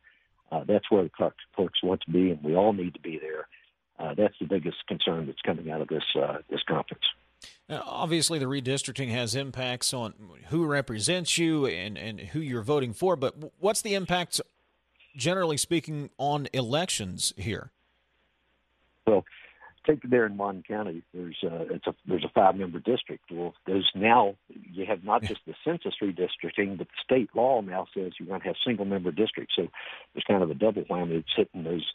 [0.52, 3.18] uh, that's where the clerks, clerks want to be, and we all need to be
[3.18, 3.46] there.
[3.98, 7.04] Uh, that's the biggest concern that's coming out of this uh, this conference.
[7.68, 10.14] Now, obviously, the redistricting has impacts on
[10.48, 14.40] who represents you and, and who you're voting for, but what's the impact,
[15.16, 17.70] generally speaking, on elections here?
[19.06, 19.24] Well,
[19.86, 23.30] take there in Mon County, there's a, it's a there's a five member district.
[23.30, 27.86] Well, there's now you have not just the census redistricting, but the state law now
[27.94, 29.54] says you're going to have single member districts.
[29.56, 29.68] So
[30.14, 31.18] there's kind of a double whammy.
[31.18, 31.86] It's hitting those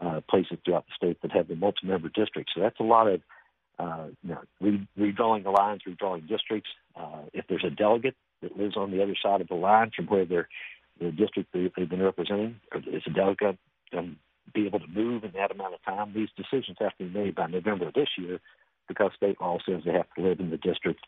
[0.00, 2.52] uh, places throughout the state that have the multi member districts.
[2.54, 3.20] So that's a lot of
[3.78, 6.70] uh, you know, re- redrawing the lines, redrawing districts.
[6.96, 10.06] Uh, if there's a delegate that lives on the other side of the line from
[10.06, 10.48] where they're,
[11.00, 13.58] the district they, they've been representing, is a delegate
[13.96, 14.16] um,
[14.54, 16.12] be able to move in that amount of time?
[16.14, 18.40] These decisions have to be made by November of this year
[18.88, 21.00] because state law says they have to live in the district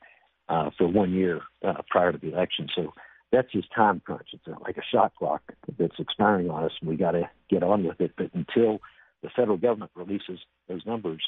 [0.48, 2.68] uh, for one year uh, prior to the election.
[2.74, 2.92] So
[3.32, 4.28] that's his time crunch.
[4.32, 5.42] It's like a shot clock
[5.78, 8.12] that's expiring on us, and we got to get on with it.
[8.16, 8.80] But until
[9.22, 11.22] the federal government releases those numbers,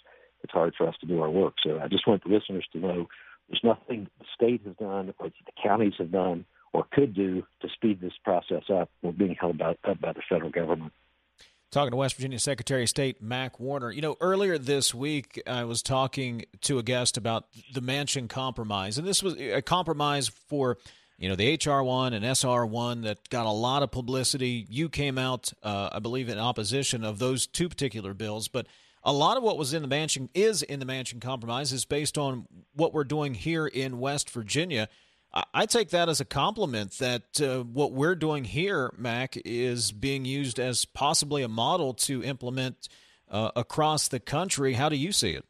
[0.47, 1.55] it's hard for us to do our work.
[1.60, 3.08] So I just want the listeners to know
[3.49, 7.68] there's nothing the state has done or the counties have done or could do to
[7.68, 8.91] speed this process up.
[9.02, 10.92] We're being held up by the federal government.
[11.73, 13.91] Talking to West Virginia Secretary of State Mac Warner.
[13.91, 18.99] You know, earlier this week, I was talking to a guest about the Manchin compromise,
[18.99, 20.78] and this was a compromise for
[21.18, 24.65] you know the HR one and SR1 that got a lot of publicity.
[24.70, 28.66] You came out, uh, I believe, in opposition of those two particular bills, but
[29.07, 32.18] a lot of what was in the Manchin is in the Manchin compromise is based
[32.18, 34.89] on what we're doing here in West Virginia.
[35.55, 40.25] I take that as a compliment that uh, what we're doing here, Mac, is being
[40.25, 42.89] used as possibly a model to implement
[43.31, 44.73] uh, across the country.
[44.73, 45.44] How do you see it?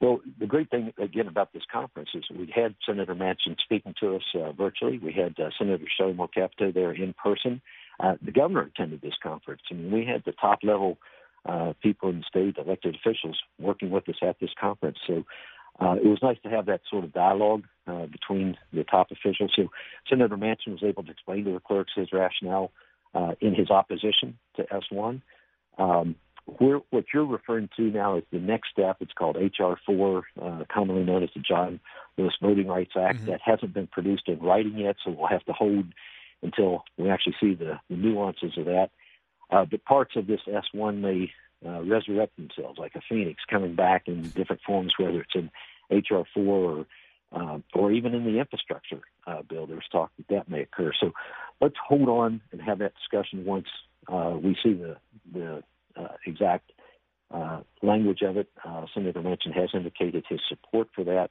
[0.00, 4.16] Well, the great thing again about this conference is we had Senator Manchin speaking to
[4.16, 4.98] us uh, virtually.
[4.98, 7.60] We had uh, Senator Shelley Moore Capito there in person.
[8.00, 9.62] Uh, the governor attended this conference.
[9.70, 10.98] I mean, we had the top level
[11.46, 14.98] uh, people in the state, elected officials, working with us at this conference.
[15.06, 15.24] So
[15.80, 19.52] uh, it was nice to have that sort of dialogue uh, between the top officials.
[19.54, 19.68] So
[20.08, 22.72] Senator Manchin was able to explain to the clerks his rationale
[23.14, 25.22] uh, in his opposition to S1.
[25.78, 26.16] Um,
[26.58, 28.96] what you're referring to now is the next step.
[29.00, 29.78] It's called H.R.
[29.84, 31.78] 4, uh, commonly known as the John
[32.16, 33.18] Lewis Voting Rights Act.
[33.18, 33.30] Mm-hmm.
[33.30, 35.86] That hasn't been produced in writing yet, so we'll have to hold
[36.42, 38.90] until we actually see the, the nuances of that.
[39.50, 41.30] Uh, but parts of this S1 may
[41.66, 45.50] uh, resurrect themselves like a phoenix, coming back in different forms, whether it's in
[45.90, 46.86] HR4 or
[47.30, 49.66] uh, or even in the infrastructure uh, bill.
[49.66, 50.92] There's talk that that may occur.
[50.98, 51.12] So
[51.60, 53.66] let's hold on and have that discussion once
[54.10, 54.96] uh, we see the
[55.32, 55.62] the
[55.96, 56.72] uh, exact
[57.30, 58.48] uh, language of it.
[58.64, 61.30] Uh, Senator Manchin has indicated his support for that.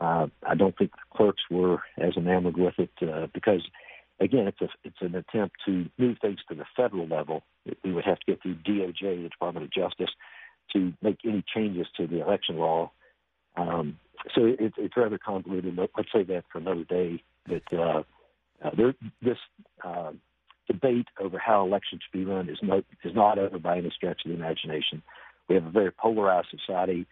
[0.00, 2.90] I don't think the clerks were as enamored with it
[3.32, 3.62] because
[4.20, 7.42] again, it's a it's an attempt to move things to the federal level.
[7.84, 10.10] We would have to get through DOJ, the Department of Justice,
[10.72, 12.90] to make any changes to the election law.
[13.56, 13.98] Um,
[14.34, 15.76] so it, it's rather convoluted.
[15.76, 17.22] Let's say that for another day.
[17.46, 18.02] But uh,
[18.64, 19.38] uh, there, this
[19.84, 20.12] uh,
[20.66, 24.22] debate over how elections should be run is not is not over by any stretch
[24.24, 25.02] of the imagination.
[25.48, 27.06] We have a very polarized society,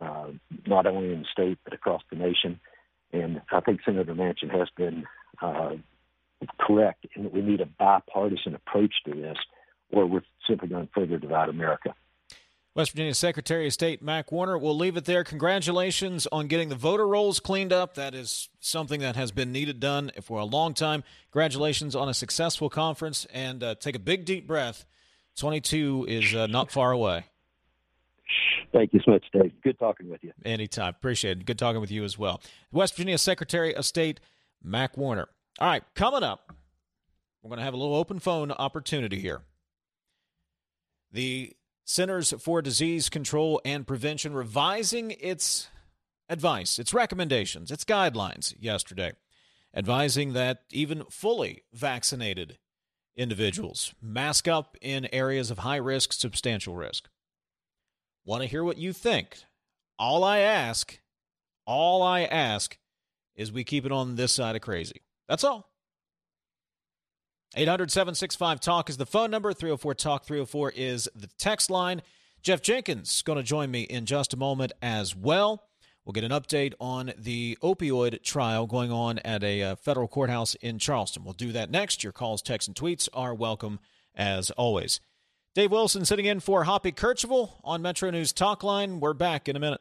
[0.00, 0.28] uh,
[0.66, 2.60] not only in the state but across the nation.
[3.12, 5.04] And I think Senator Manchin has been
[5.40, 5.74] uh,
[6.58, 9.36] correct and that we need a bipartisan approach to this,
[9.90, 11.94] or we're simply going to further divide America.
[12.74, 15.22] West Virginia Secretary of State Mac Warner, we'll leave it there.
[15.22, 17.94] Congratulations on getting the voter rolls cleaned up.
[17.94, 21.04] That is something that has been needed done for a long time.
[21.30, 24.86] Congratulations on a successful conference, and uh, take a big deep breath.
[25.36, 27.26] 22 is uh, not far away.
[28.72, 29.52] Thank you so much, Dave.
[29.62, 30.32] Good talking with you.
[30.44, 30.90] Anytime.
[30.90, 31.46] Appreciate it.
[31.46, 32.40] Good talking with you as well.
[32.72, 34.18] West Virginia Secretary of State
[34.64, 35.28] Mac Warner.
[35.60, 36.52] All right, coming up,
[37.40, 39.42] we're going to have a little open phone opportunity here.
[41.12, 41.52] The
[41.84, 45.68] Centers for Disease Control and Prevention revising its
[46.28, 49.12] advice, its recommendations, its guidelines yesterday,
[49.76, 52.58] advising that even fully vaccinated
[53.16, 57.08] individuals mask up in areas of high risk, substantial risk.
[58.24, 59.36] Want to hear what you think?
[60.00, 60.98] All I ask,
[61.64, 62.76] all I ask
[63.36, 65.02] is we keep it on this side of crazy.
[65.28, 65.70] That's all.
[67.56, 69.52] 800 765 Talk is the phone number.
[69.52, 72.02] 304 Talk 304 is the text line.
[72.42, 75.64] Jeff Jenkins going to join me in just a moment as well.
[76.04, 80.54] We'll get an update on the opioid trial going on at a uh, federal courthouse
[80.56, 81.24] in Charleston.
[81.24, 82.04] We'll do that next.
[82.04, 83.78] Your calls, texts, and tweets are welcome
[84.14, 85.00] as always.
[85.54, 89.00] Dave Wilson sitting in for Hoppy Kercheval on Metro News Talk Line.
[89.00, 89.80] We're back in a minute.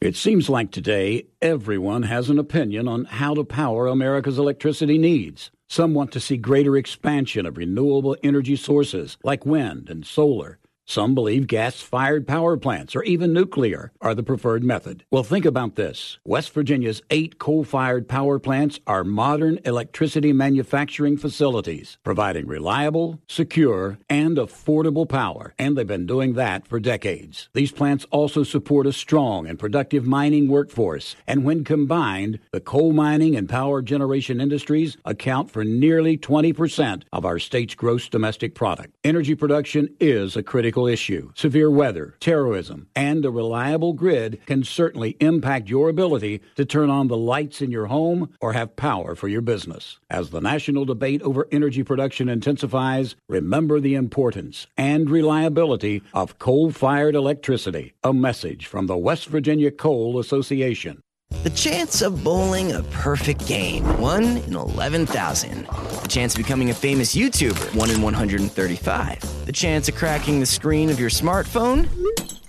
[0.00, 5.50] It seems like today everyone has an opinion on how to power America's electricity needs.
[5.66, 10.60] Some want to see greater expansion of renewable energy sources like wind and solar.
[10.90, 15.04] Some believe gas fired power plants or even nuclear are the preferred method.
[15.10, 16.18] Well, think about this.
[16.24, 23.98] West Virginia's eight coal fired power plants are modern electricity manufacturing facilities, providing reliable, secure,
[24.08, 25.52] and affordable power.
[25.58, 27.50] And they've been doing that for decades.
[27.52, 31.16] These plants also support a strong and productive mining workforce.
[31.26, 37.26] And when combined, the coal mining and power generation industries account for nearly 20% of
[37.26, 38.94] our state's gross domestic product.
[39.04, 41.32] Energy production is a critical critical issue.
[41.34, 47.08] Severe weather, terrorism, and a reliable grid can certainly impact your ability to turn on
[47.08, 49.98] the lights in your home or have power for your business.
[50.10, 56.70] As the national debate over energy production intensifies, remember the importance and reliability of coal
[56.70, 57.94] fired electricity.
[58.04, 61.00] A message from the West Virginia Coal Association.
[61.44, 65.66] The chance of bowling a perfect game, 1 in 11,000.
[66.02, 69.46] The chance of becoming a famous YouTuber, 1 in 135.
[69.46, 71.88] The chance of cracking the screen of your smartphone,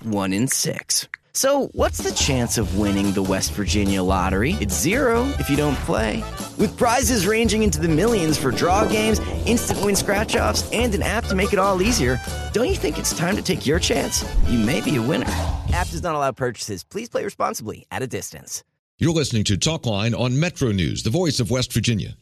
[0.03, 1.07] 1 in 6.
[1.39, 4.57] So, what's the chance of winning the West Virginia lottery?
[4.59, 6.21] It's zero if you don't play.
[6.57, 11.01] With prizes ranging into the millions for draw games, instant win scratch offs, and an
[11.01, 12.19] app to make it all easier,
[12.51, 14.25] don't you think it's time to take your chance?
[14.47, 15.31] You may be a winner.
[15.71, 16.83] App does not allow purchases.
[16.83, 18.65] Please play responsibly at a distance.
[18.97, 22.17] You're listening to Talkline on Metro News, the voice of West Virginia.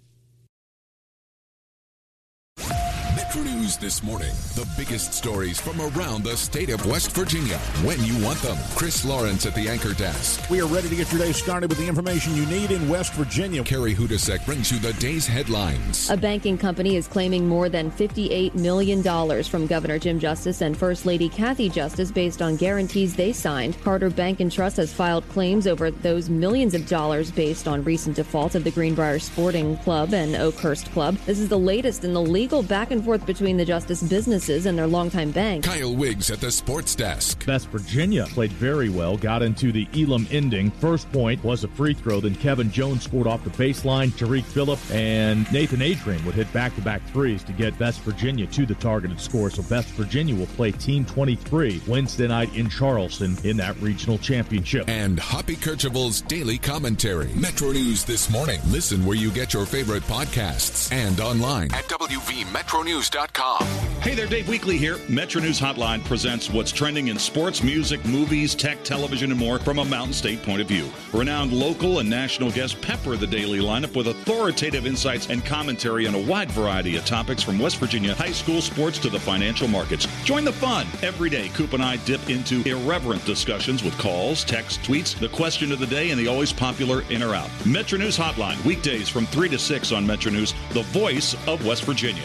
[3.87, 4.33] This morning.
[4.55, 8.57] The biggest stories from around the state of West Virginia when you want them.
[8.75, 10.49] Chris Lawrence at the anchor desk.
[10.49, 13.13] We are ready to get your day started with the information you need in West
[13.13, 13.63] Virginia.
[13.63, 16.09] Carrie Hodousek brings you the day's headlines.
[16.09, 21.05] A banking company is claiming more than $58 million from Governor Jim Justice and First
[21.05, 23.81] Lady Kathy Justice based on guarantees they signed.
[23.85, 28.17] Carter Bank and Trust has filed claims over those millions of dollars based on recent
[28.17, 31.15] defaults of the Greenbrier Sporting Club and Oakhurst Club.
[31.25, 34.75] This is the latest in the legal back and forth between the Justice businesses and
[34.75, 35.63] their longtime bank.
[35.63, 37.43] Kyle Wiggs at the sports desk.
[37.47, 40.71] West Virginia played very well, got into the Elam ending.
[40.71, 42.19] First point was a free throw.
[42.19, 44.17] Then Kevin Jones scored off the baseline.
[44.17, 48.47] Tarik Phillip and Nathan Adrian would hit back to back threes to get West Virginia
[48.47, 49.51] to the targeted score.
[49.51, 54.89] So West Virginia will play Team 23 Wednesday night in Charleston in that regional championship.
[54.89, 57.31] And Hoppy Kercheval's daily commentary.
[57.35, 58.59] Metro News this morning.
[58.69, 63.66] Listen where you get your favorite podcasts and online at WVMetroNews.com.
[64.07, 64.97] Hey there, Dave Weekley here.
[65.09, 69.79] Metro News Hotline presents what's trending in sports, music, movies, tech, television, and more from
[69.79, 70.89] a Mountain State point of view.
[71.11, 76.15] Renowned local and national guests pepper the daily lineup with authoritative insights and commentary on
[76.15, 80.07] a wide variety of topics from West Virginia high school sports to the financial markets.
[80.23, 80.87] Join the fun.
[81.01, 85.73] Every day, Coop and I dip into irreverent discussions with calls, texts, tweets, the question
[85.73, 87.49] of the day, and the always popular in or out.
[87.65, 91.83] Metro News Hotline, weekdays from 3 to 6 on Metro News, the voice of West
[91.83, 92.23] Virginia.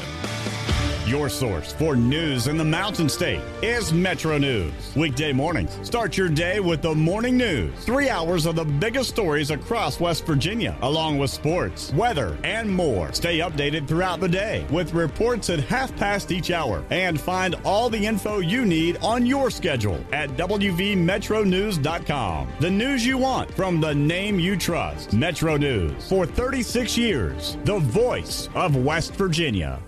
[1.06, 4.72] Your source for news in the Mountain State is Metro News.
[4.94, 7.74] Weekday mornings, start your day with the morning news.
[7.84, 13.12] Three hours of the biggest stories across West Virginia, along with sports, weather, and more.
[13.12, 16.84] Stay updated throughout the day with reports at half past each hour.
[16.90, 22.48] And find all the info you need on your schedule at WVMetroNews.com.
[22.60, 25.12] The news you want from the name you trust.
[25.12, 26.08] Metro News.
[26.08, 29.80] For 36 years, the voice of West Virginia.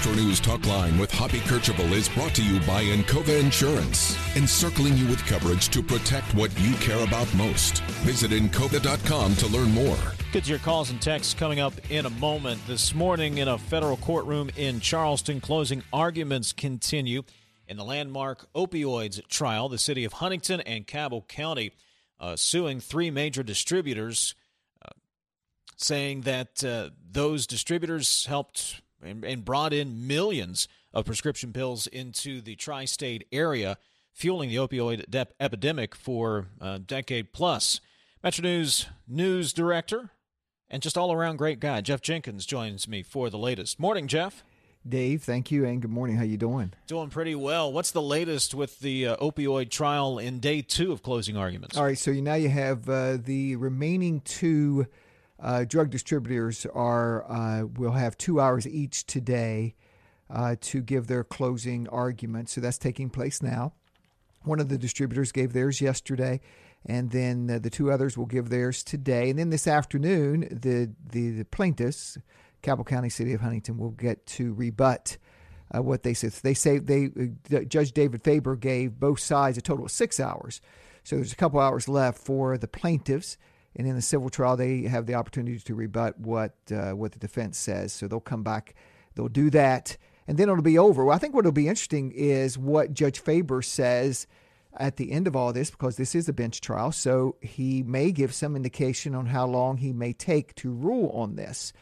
[0.00, 4.96] Metro News Talk Line with Hoppy Kercheval is brought to you by Encova Insurance, encircling
[4.96, 7.82] you with coverage to protect what you care about most.
[8.00, 9.98] Visit Encova.com to learn more.
[10.32, 12.66] Get to your calls and texts coming up in a moment.
[12.66, 17.22] This morning in a federal courtroom in Charleston, closing arguments continue
[17.68, 19.68] in the landmark opioids trial.
[19.68, 21.72] The city of Huntington and Cabell County
[22.18, 24.34] uh, suing three major distributors,
[24.82, 24.92] uh,
[25.76, 32.40] saying that uh, those distributors helped and, and brought in millions of prescription pills into
[32.40, 33.78] the tri state area,
[34.12, 37.80] fueling the opioid de- epidemic for a decade plus.
[38.22, 40.10] Metro News news director
[40.70, 43.80] and just all around great guy, Jeff Jenkins, joins me for the latest.
[43.80, 44.44] Morning, Jeff.
[44.88, 46.16] Dave, thank you, and good morning.
[46.16, 46.72] How you doing?
[46.86, 47.70] Doing pretty well.
[47.70, 51.76] What's the latest with the uh, opioid trial in day two of closing arguments?
[51.76, 54.86] All right, so you, now you have uh, the remaining two
[55.40, 59.74] uh, drug distributors are uh, will have two hours each today
[60.28, 62.48] uh, to give their closing argument.
[62.48, 63.72] So that's taking place now.
[64.42, 66.40] One of the distributors gave theirs yesterday,
[66.86, 69.30] and then uh, the two others will give theirs today.
[69.30, 72.18] And then this afternoon, the the, the plaintiffs,
[72.62, 75.16] Cabell County, City of Huntington, will get to rebut.
[75.72, 76.32] Uh, what they said.
[76.32, 77.10] They say they
[77.54, 80.60] uh, Judge David Faber gave both sides a total of six hours.
[81.04, 83.38] So there's a couple hours left for the plaintiffs,
[83.76, 87.18] and in the civil trial, they have the opportunity to rebut what uh, what the
[87.18, 87.92] defense says.
[87.92, 88.74] So they'll come back,
[89.14, 91.04] they'll do that, and then it'll be over.
[91.04, 94.26] Well, I think what'll be interesting is what Judge Faber says
[94.76, 96.92] at the end of all this, because this is a bench trial.
[96.92, 101.36] So he may give some indication on how long he may take to rule on
[101.36, 101.72] this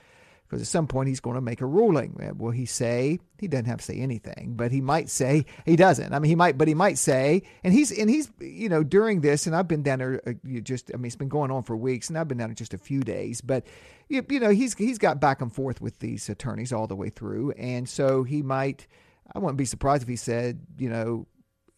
[0.48, 2.14] because at some point he's going to make a ruling.
[2.38, 6.14] Will he say he doesn't have to say anything, but he might say he doesn't.
[6.14, 9.20] I mean, he might, but he might say, and he's and he's you know during
[9.20, 10.90] this, and I've been down there uh, just.
[10.92, 12.78] I mean, it's been going on for weeks, and I've been down there just a
[12.78, 13.66] few days, but
[14.08, 17.10] you, you know he's he's got back and forth with these attorneys all the way
[17.10, 18.86] through, and so he might.
[19.34, 21.26] I wouldn't be surprised if he said, you know,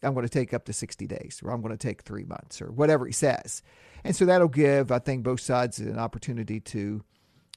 [0.01, 2.61] I'm going to take up to 60 days, or I'm going to take three months,
[2.61, 3.61] or whatever he says,
[4.05, 7.03] and so that'll give, I think, both sides an opportunity to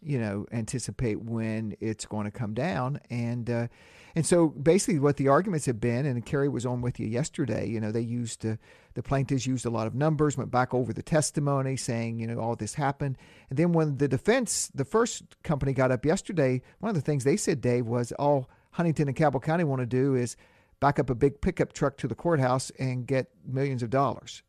[0.04, 3.00] you know, anticipate when it's going to come down.
[3.10, 3.68] And uh,
[4.16, 7.66] and so basically, what the arguments have been, and Carrie was on with you yesterday.
[7.66, 8.56] You know, they used uh,
[8.94, 12.38] the plaintiffs used a lot of numbers, went back over the testimony, saying you know
[12.38, 13.18] all this happened.
[13.50, 17.24] And then when the defense, the first company got up yesterday, one of the things
[17.24, 20.36] they said, Dave, was all Huntington and Cabell County want to do is
[20.78, 24.42] back up a big pickup truck to the courthouse and get millions of dollars,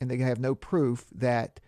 [0.00, 1.60] and they have no proof that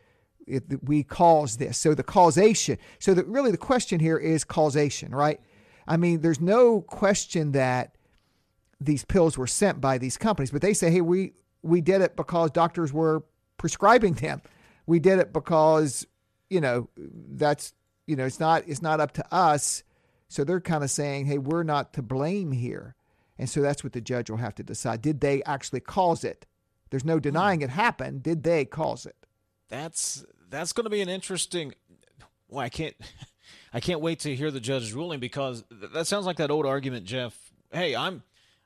[0.46, 1.78] it, we cause this.
[1.78, 2.78] So the causation.
[2.98, 5.40] So that really the question here is causation, right?
[5.86, 7.96] I mean, there's no question that
[8.80, 12.16] these pills were sent by these companies, but they say, hey, we we did it
[12.16, 13.24] because doctors were
[13.56, 14.42] prescribing them.
[14.86, 16.06] We did it because
[16.50, 17.74] you know that's
[18.06, 19.82] you know it's not it's not up to us.
[20.28, 22.96] So they're kind of saying, hey, we're not to blame here.
[23.38, 25.02] And so that's what the judge will have to decide.
[25.02, 26.46] Did they actually cause it?
[26.90, 27.64] There's no denying hmm.
[27.64, 28.22] it happened.
[28.22, 29.16] Did they cause it?
[29.68, 31.74] That's that's going to be an interesting.
[32.48, 32.94] Well, I can't.
[33.72, 37.04] I can't wait to hear the judge's ruling because that sounds like that old argument,
[37.04, 37.36] Jeff.
[37.70, 38.22] Hey, I'm,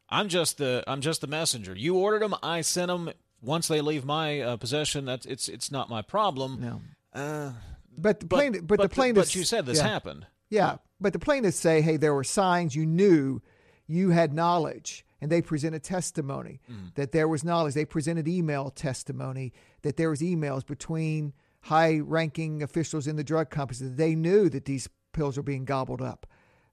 [0.08, 1.74] I'm just the, I'm just the messenger.
[1.74, 3.10] You ordered them, I sent them.
[3.42, 6.60] Once they leave my uh, possession, that's it's, it's not my problem.
[6.60, 6.80] No.
[7.20, 7.52] Uh,
[7.98, 9.88] but the plaintiff, but, but, the plaintiffs, but you said this yeah.
[9.88, 10.26] happened.
[10.48, 13.40] Yeah, but the plaintiffs say, hey, there were signs you knew,
[13.86, 16.94] you had knowledge, and they presented testimony Mm.
[16.94, 17.74] that there was knowledge.
[17.74, 19.52] They presented email testimony
[19.82, 24.64] that there was emails between high-ranking officials in the drug companies that they knew that
[24.64, 26.26] these pills were being gobbled up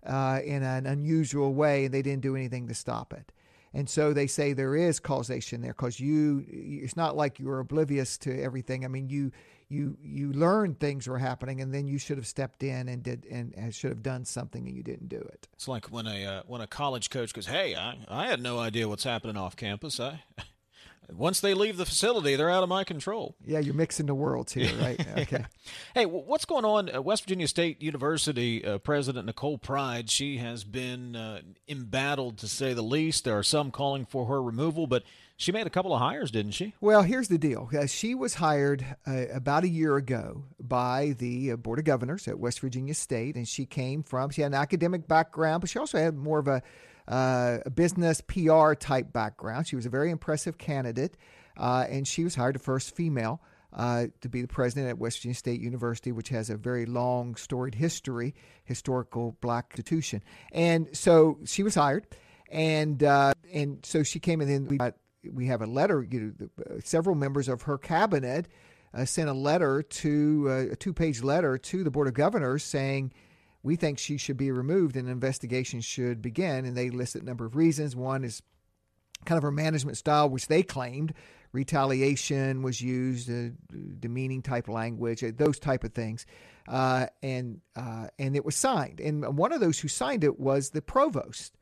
[0.06, 3.32] uh, in an unusual way, and they didn't do anything to stop it.
[3.74, 7.59] And so they say there is causation there because you, it's not like you were
[7.59, 8.85] oblivious to everything.
[8.85, 9.32] I mean, you,
[9.67, 13.27] you, you learned things were happening, and then you should have stepped in and did
[13.30, 15.48] and, and should have done something, and you didn't do it.
[15.53, 18.59] It's like when a uh, when a college coach goes, "Hey, I, I had no
[18.59, 19.99] idea what's happening off campus.
[19.99, 20.22] I
[21.11, 24.53] once they leave the facility, they're out of my control." Yeah, you're mixing the worlds
[24.53, 25.00] here, right?
[25.18, 25.45] Okay.
[25.94, 27.03] Hey, what's going on?
[27.03, 32.74] West Virginia State University uh, President Nicole Pride, she has been uh, embattled to say
[32.74, 33.26] the least.
[33.26, 35.03] There are some calling for her removal, but
[35.40, 36.74] she made a couple of hires, didn't she?
[36.82, 37.69] Well, here's the deal.
[37.77, 42.27] Uh, she was hired uh, about a year ago by the uh, Board of Governors
[42.27, 45.77] at West Virginia State, and she came from, she had an academic background, but she
[45.77, 46.64] also had more of a,
[47.08, 49.68] uh, a business PR type background.
[49.68, 51.18] She was a very impressive candidate,
[51.58, 53.42] uh, and she was hired the first female.
[53.74, 57.36] Uh, to be the president at West Virginia State University, which has a very long,
[57.36, 62.08] storied history, historical black institution, and so she was hired,
[62.50, 64.50] and uh, and so she came in.
[64.50, 64.95] And we got
[65.32, 66.08] we have a letter.
[66.10, 68.48] You know, uh, several members of her cabinet
[68.94, 73.11] uh, sent a letter to a two-page letter to the Board of Governors saying
[73.64, 76.66] we think she should be removed and an investigation should begin.
[76.66, 77.95] And they listed a number of reasons.
[77.95, 78.42] One is
[79.26, 81.14] kind of her management style, which they claimed
[81.52, 83.50] retaliation was used, uh,
[84.00, 86.26] demeaning type language, uh, those type of things,
[86.68, 89.00] uh, and uh, and it was signed.
[89.00, 91.58] And one of those who signed it was the provost,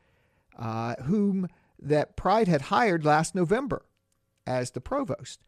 [0.57, 1.47] uh, whom
[1.79, 3.85] that Pride had hired last November
[4.47, 5.41] as the provost.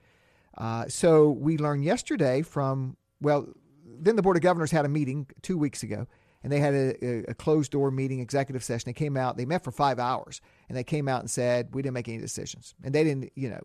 [0.58, 3.48] Uh, so we learned yesterday from well,
[3.85, 6.08] then the board of governors had a meeting two weeks ago,
[6.43, 8.83] and they had a, a closed door meeting, executive session.
[8.85, 11.82] They came out, they met for five hours, and they came out and said we
[11.82, 13.61] didn't make any decisions, and they didn't, you know,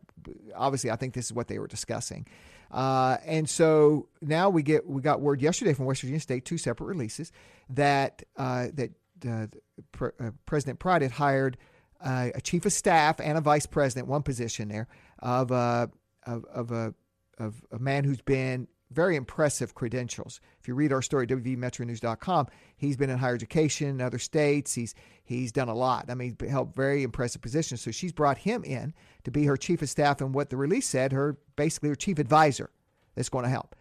[0.54, 2.26] obviously I think this is what they were discussing.
[2.70, 6.58] Uh, and so now we get we got word yesterday from West Virginia State, two
[6.58, 7.30] separate releases
[7.68, 8.90] that uh, that
[9.28, 9.46] uh,
[9.92, 11.58] Pre- uh, President Pride had hired
[12.00, 15.86] uh, a chief of staff and a vice president, one position there of uh,
[16.26, 16.94] of, of a
[17.38, 20.40] of a man who's been very impressive credentials.
[20.60, 22.46] If you read our story at wvmetronews.com,
[22.76, 24.74] he's been in higher education in other states.
[24.74, 26.06] He's he's done a lot.
[26.08, 27.80] I mean, he's held very impressive positions.
[27.80, 30.88] So she's brought him in to be her chief of staff, and what the release
[30.88, 32.70] said, her basically her chief advisor
[33.14, 33.74] that's going to help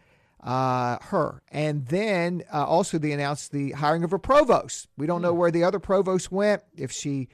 [0.43, 1.41] uh, her.
[1.49, 4.87] And then uh, also they announced the hiring of a provost.
[4.97, 7.29] We don't know where the other provost went, if she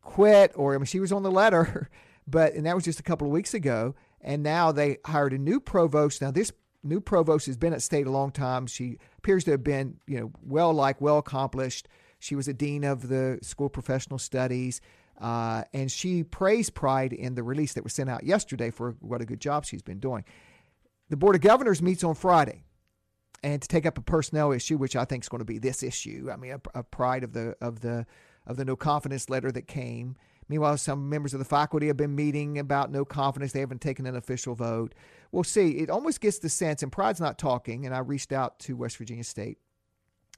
[0.00, 1.88] quit or I mean she was on the letter,
[2.26, 3.94] but and that was just a couple of weeks ago.
[4.20, 6.22] And now they hired a new provost.
[6.22, 6.50] Now this
[6.84, 8.66] new provost has been at state a long time.
[8.66, 11.88] She appears to have been, you know, well liked, well accomplished.
[12.18, 14.80] She was a dean of the School of Professional Studies.
[15.20, 19.20] Uh, and she praised Pride in the release that was sent out yesterday for what
[19.20, 20.24] a good job she's been doing.
[21.08, 22.64] The Board of Governors meets on Friday,
[23.42, 25.82] and to take up a personnel issue, which I think is going to be this
[25.82, 26.30] issue.
[26.32, 28.06] I mean, a, a pride of the of the
[28.46, 30.16] of the no confidence letter that came.
[30.54, 33.50] Meanwhile, some members of the faculty have been meeting about no confidence.
[33.50, 34.94] They haven't taken an official vote.
[35.32, 35.78] We'll see.
[35.78, 37.84] It almost gets the sense, and Pride's not talking.
[37.84, 39.58] And I reached out to West Virginia State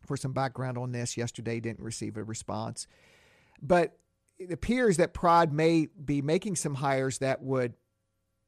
[0.06, 1.60] for some background on this yesterday.
[1.60, 2.86] Didn't receive a response,
[3.60, 3.98] but
[4.38, 7.74] it appears that Pride may be making some hires that would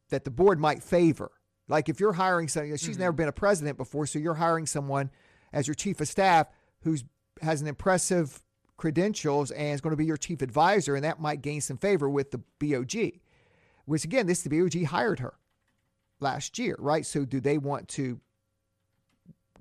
[0.09, 1.33] that the board might favor.
[1.69, 3.17] Like if you're hiring someone, she's never mm-hmm.
[3.19, 5.11] been a president before, so you're hiring someone
[5.53, 6.47] as your chief of staff
[6.81, 7.05] who's
[7.43, 8.43] has an impressive
[8.79, 12.09] credentials and is going to be your chief advisor, and that might gain some favor
[12.09, 13.21] with the BOG.
[13.85, 15.35] Which again, this the BOG hired her
[16.21, 17.05] last year, right?
[17.05, 18.21] So do they want to,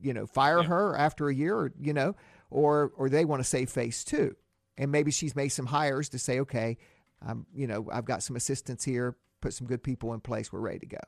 [0.02, 0.68] you know, fire yeah.
[0.68, 2.16] her after a year, or you know,
[2.50, 4.36] or or they want to save face too?
[4.78, 6.78] And maybe she's made some hires to say, okay,
[7.26, 10.60] I'm, you know, I've got some assistants here, put some good people in place, we're
[10.60, 11.00] ready to go.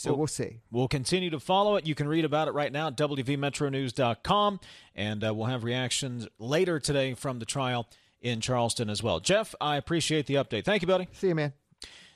[0.00, 0.60] So we'll, we'll, see.
[0.70, 1.86] We'll continue to follow it.
[1.86, 4.60] You can read about it right now at WVMetroNews.com,
[4.94, 7.86] and uh, we'll have reactions later today from the trial
[8.22, 9.20] in Charleston as well.
[9.20, 10.64] Jeff, I appreciate the update.
[10.64, 11.06] Thank you, buddy.
[11.12, 11.52] See you, man.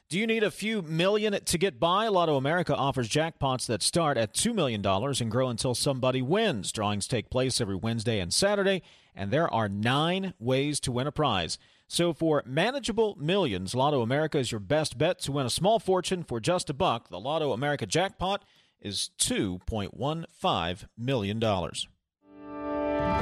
[0.09, 2.09] Do you need a few million to get by?
[2.09, 6.73] Lotto America offers jackpots that start at $2 million and grow until somebody wins.
[6.73, 8.81] Drawings take place every Wednesday and Saturday,
[9.15, 11.59] and there are nine ways to win a prize.
[11.95, 16.25] So for manageable millions, Lotto America is your best bet to win a small fortune
[16.25, 17.09] for just a buck.
[17.09, 18.45] The Lotto America jackpot
[18.81, 21.41] is $2.15 million.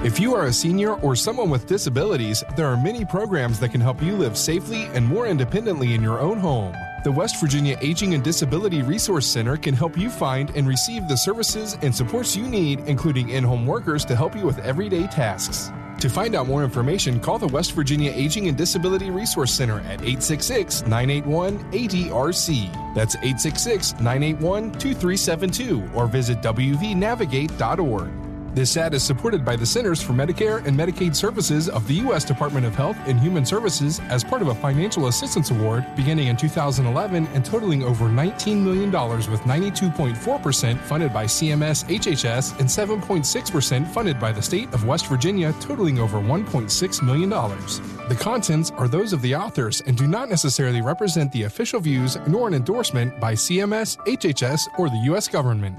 [0.02, 3.82] If you are a senior or someone with disabilities, there are many programs that can
[3.82, 6.74] help you live safely and more independently in your own home.
[7.04, 11.16] The West Virginia Aging and Disability Resource Center can help you find and receive the
[11.16, 15.72] services and supports you need, including in home workers to help you with everyday tasks.
[15.98, 20.00] To find out more information, call the West Virginia Aging and Disability Resource Center at
[20.00, 22.94] 866 981 ADRC.
[22.94, 28.31] That's 866 981 2372 or visit WVNavigate.org.
[28.54, 32.22] This ad is supported by the Centers for Medicare and Medicaid Services of the U.S.
[32.22, 36.36] Department of Health and Human Services as part of a financial assistance award beginning in
[36.36, 44.20] 2011 and totaling over $19 million with 92.4% funded by CMS HHS and 7.6% funded
[44.20, 47.30] by the state of West Virginia, totaling over $1.6 million.
[47.30, 52.18] The contents are those of the authors and do not necessarily represent the official views
[52.26, 55.26] nor an endorsement by CMS, HHS, or the U.S.
[55.26, 55.74] government.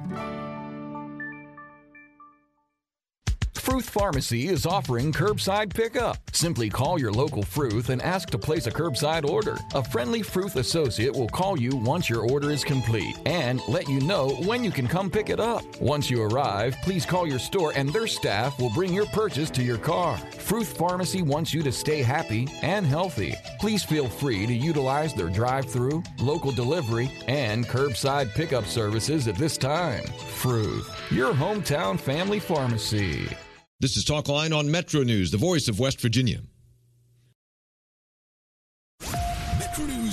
[3.63, 6.17] Fruth Pharmacy is offering curbside pickup.
[6.33, 9.57] Simply call your local Fruth and ask to place a curbside order.
[9.73, 14.01] A friendly Fruth associate will call you once your order is complete and let you
[14.01, 15.63] know when you can come pick it up.
[15.79, 19.63] Once you arrive, please call your store and their staff will bring your purchase to
[19.63, 20.17] your car.
[20.17, 23.33] Fruth Pharmacy wants you to stay happy and healthy.
[23.61, 29.35] Please feel free to utilize their drive through, local delivery, and curbside pickup services at
[29.35, 30.03] this time.
[30.35, 33.29] Fruth, your hometown family pharmacy.
[33.83, 36.39] This is Talkline on Metro News, the voice of West Virginia.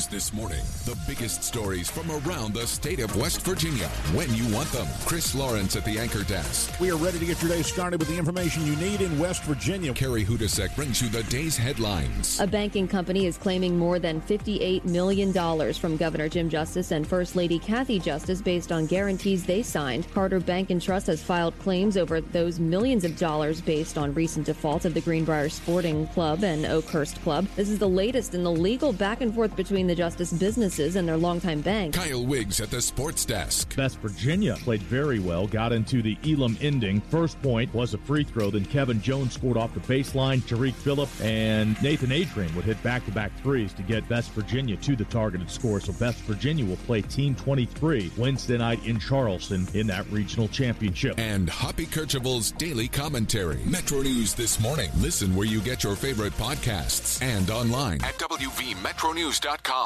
[0.01, 0.61] News this morning.
[0.85, 4.87] The biggest stories from around the state of West Virginia when you want them.
[5.05, 6.79] Chris Lawrence at the anchor desk.
[6.81, 9.43] We are ready to get your day started with the information you need in West
[9.43, 9.93] Virginia.
[9.93, 12.41] Carrie Hodousek brings you the day's headlines.
[12.41, 15.33] A banking company is claiming more than $58 million
[15.75, 20.11] from Governor Jim Justice and First Lady Kathy Justice based on guarantees they signed.
[20.15, 24.47] Carter Bank and Trust has filed claims over those millions of dollars based on recent
[24.47, 27.47] defaults of the Greenbrier Sporting Club and Oakhurst Club.
[27.57, 31.09] This is the latest in the legal back and forth between the Justice businesses and
[31.09, 31.94] their longtime bank.
[31.94, 33.75] Kyle Wiggs at the sports desk.
[33.77, 37.01] West Virginia played very well, got into the Elam ending.
[37.10, 40.47] First point was a free throw, then Kevin Jones scored off the baseline.
[40.47, 44.77] Tarik Phillip and Nathan Adrian would hit back to back threes to get West Virginia
[44.77, 45.81] to the targeted score.
[45.81, 51.19] So West Virginia will play Team 23 Wednesday night in Charleston in that regional championship.
[51.19, 53.60] And Hoppy Kercheval's daily commentary.
[53.65, 54.91] Metro News this morning.
[54.99, 59.80] Listen where you get your favorite podcasts and online at WVMetroNews.com.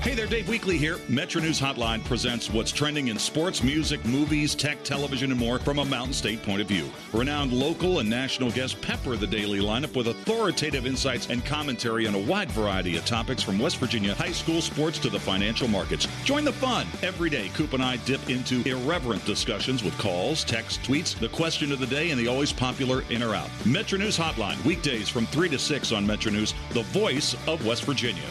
[0.00, 0.98] Hey there, Dave Weekley here.
[1.08, 5.78] Metro News Hotline presents what's trending in sports, music, movies, tech, television, and more from
[5.78, 6.90] a Mountain State point of view.
[7.12, 12.14] Renowned local and national guests pepper the daily lineup with authoritative insights and commentary on
[12.14, 16.06] a wide variety of topics from West Virginia high school sports to the financial markets.
[16.24, 16.86] Join the fun.
[17.02, 21.72] Every day, Coop and I dip into irreverent discussions with calls, texts, tweets, the question
[21.72, 23.50] of the day, and the always popular in or out.
[23.66, 27.84] Metro News Hotline, weekdays from 3 to 6 on Metro News, the voice of West
[27.84, 28.28] Virginia.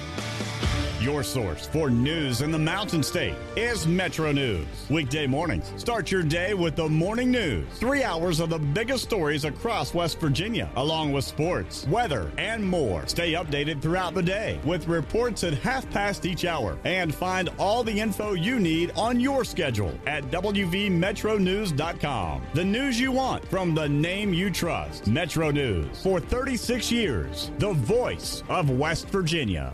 [1.10, 4.68] Your source for news in the Mountain State is Metro News.
[4.92, 7.66] Weekday mornings, start your day with the morning news.
[7.80, 13.08] Three hours of the biggest stories across West Virginia, along with sports, weather, and more.
[13.08, 17.84] Stay updated throughout the day with reports at half past each hour and find all
[17.84, 22.44] the info you need on your schedule at WVMetroNews.com.
[22.54, 25.08] The news you want from the name you trust.
[25.08, 29.74] Metro News for 36 years, the voice of West Virginia.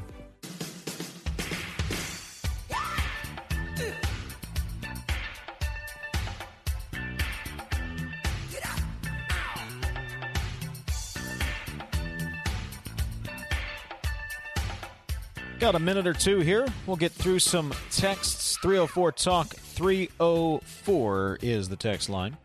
[15.65, 16.67] Got a minute or two here.
[16.85, 18.55] We'll get through some texts.
[18.61, 22.37] 304 Talk 304 is the text line.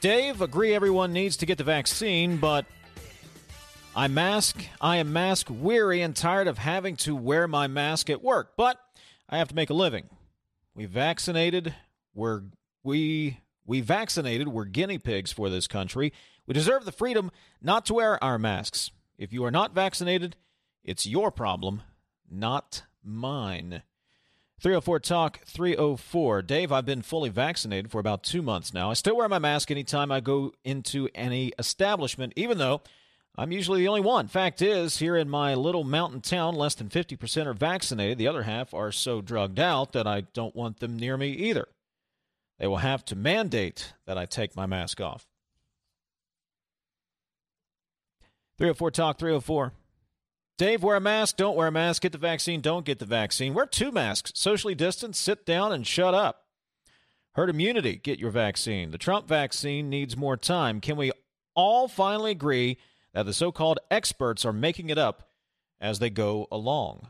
[0.00, 2.64] Dave, agree everyone needs to get the vaccine, but
[3.96, 8.22] I mask I am mask weary and tired of having to wear my mask at
[8.22, 8.78] work, but
[9.28, 10.10] I have to make a living.
[10.76, 11.74] We vaccinated,
[12.14, 12.42] we're
[12.84, 16.12] we we vaccinated, we're guinea pigs for this country.
[16.46, 18.92] We deserve the freedom not to wear our masks.
[19.18, 20.36] If you are not vaccinated,
[20.84, 21.82] it's your problem,
[22.30, 23.82] not mine.
[24.60, 26.42] 304 Talk 304.
[26.42, 28.90] Dave, I've been fully vaccinated for about two months now.
[28.90, 32.80] I still wear my mask anytime I go into any establishment, even though
[33.36, 34.28] I'm usually the only one.
[34.28, 38.18] Fact is, here in my little mountain town, less than 50% are vaccinated.
[38.18, 41.66] The other half are so drugged out that I don't want them near me either.
[42.60, 45.26] They will have to mandate that I take my mask off.
[48.58, 49.72] 304 Talk 304.
[50.58, 53.54] Dave, wear a mask, don't wear a mask, get the vaccine, don't get the vaccine.
[53.54, 56.44] Wear two masks, socially distance, sit down, and shut up.
[57.32, 58.90] Herd immunity, get your vaccine.
[58.90, 60.80] The Trump vaccine needs more time.
[60.80, 61.10] Can we
[61.54, 62.76] all finally agree
[63.14, 65.30] that the so called experts are making it up
[65.80, 67.08] as they go along?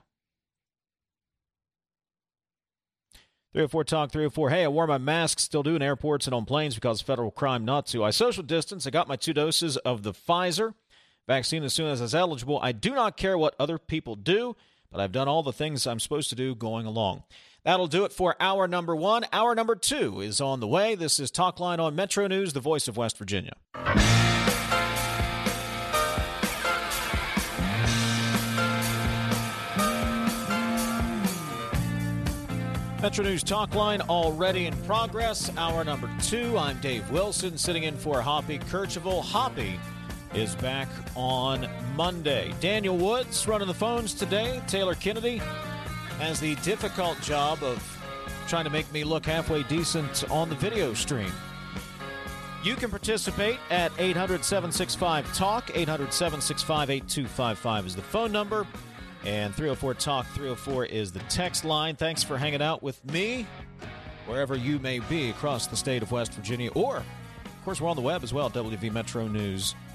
[3.53, 4.51] 304 Talk 304.
[4.51, 7.65] Hey, I wore my mask, still do in airports and on planes because federal crime
[7.65, 8.03] not to.
[8.03, 8.87] I social distance.
[8.87, 10.73] I got my two doses of the Pfizer
[11.27, 12.59] vaccine as soon as it's eligible.
[12.63, 14.57] I do not care what other people do,
[14.91, 17.25] but I've done all the things I'm supposed to do going along.
[17.65, 19.25] That'll do it for hour number one.
[19.33, 20.95] Hour number two is on the way.
[20.95, 23.53] This is Talkline on Metro News, the voice of West Virginia.
[33.01, 35.51] Metro News Talk Line already in progress.
[35.57, 36.57] Hour number two.
[36.57, 39.23] I'm Dave Wilson, sitting in for Hoppy Kercheval.
[39.23, 39.81] Hoppy
[40.35, 42.55] is back on Monday.
[42.61, 44.63] Daniel Woods running the phones today.
[44.67, 45.39] Taylor Kennedy
[46.19, 47.83] has the difficult job of
[48.49, 51.31] trying to make me look halfway decent on the video stream.
[52.63, 55.71] You can participate at 800 765 TALK.
[55.75, 58.67] 800 765 8255 is the phone number.
[59.25, 61.95] And 304 Talk 304 is the text line.
[61.95, 63.47] Thanks for hanging out with me
[64.27, 66.71] wherever you may be across the state of West Virginia.
[66.73, 69.92] Or, of course, we're on the web as well, WVMetroNews.com.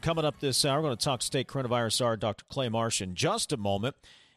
[0.00, 2.44] Coming up this hour, we're going to talk state coronavirus czar Dr.
[2.48, 3.94] Clay Marsh in just a moment.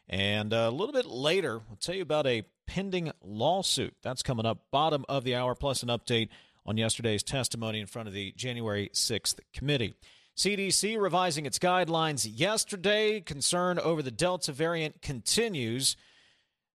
[0.08, 3.94] And a little bit later, I'll tell you about a pending lawsuit.
[4.02, 6.28] That's coming up bottom of the hour, plus an update
[6.64, 9.94] on yesterday's testimony in front of the January 6th committee.
[10.36, 13.20] CDC revising its guidelines yesterday.
[13.20, 15.96] Concern over the Delta variant continues.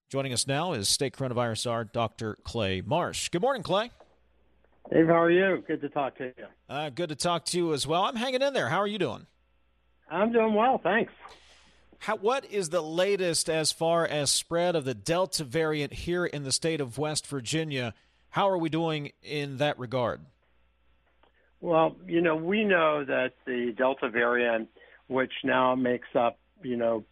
[0.10, 2.38] Joining us now is state coronavirus czar Dr.
[2.44, 3.30] Clay Marsh.
[3.30, 3.92] Good morning, Clay.
[4.90, 5.64] Dave, how are you?
[5.68, 6.46] Good to talk to you.
[6.70, 8.04] Uh, good to talk to you as well.
[8.04, 8.70] I'm hanging in there.
[8.70, 9.28] How are you doing?
[10.10, 11.14] I'm doing well, thanks.
[12.00, 16.44] How, what is the latest as far as spread of the Delta variant here in
[16.44, 17.94] the state of West Virginia?
[18.32, 20.22] How are we doing in that regard?
[21.62, 24.70] Well, you know, we know that the Delta variant,
[25.08, 27.06] which now makes up, you know,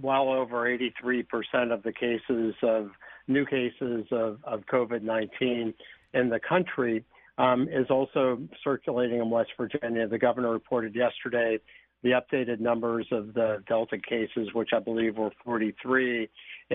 [0.00, 2.90] well over 83% of the cases of
[3.28, 5.72] new cases of, of COVID 19
[6.14, 7.04] in the country,
[7.38, 10.06] um, is also circulating in West Virginia.
[10.06, 11.58] The governor reported yesterday
[12.02, 16.28] the updated numbers of the Delta cases, which I believe were 43.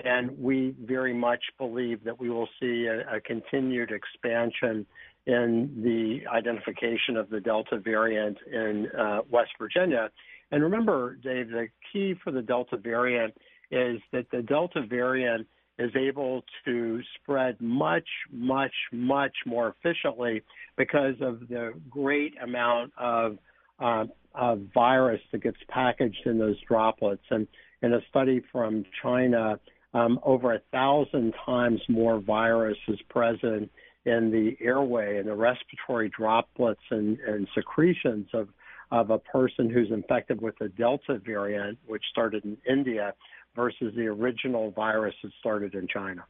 [0.04, 4.86] And we very much believe that we will see a, a continued expansion
[5.26, 10.10] in the identification of the Delta variant in uh, West Virginia.
[10.50, 13.34] And remember, Dave, the key for the Delta variant
[13.70, 15.46] is that the Delta variant
[15.78, 20.42] is able to spread much, much, much more efficiently
[20.76, 23.38] because of the great amount of,
[23.78, 27.22] uh, of virus that gets packaged in those droplets.
[27.30, 27.46] And
[27.82, 29.60] in a study from China,
[29.94, 33.70] um, over a thousand times more virus is present
[34.04, 38.48] in the airway and the respiratory droplets and, and secretions of,
[38.90, 43.14] of a person who's infected with the Delta variant, which started in India,
[43.58, 46.24] versus the original virus that started in China.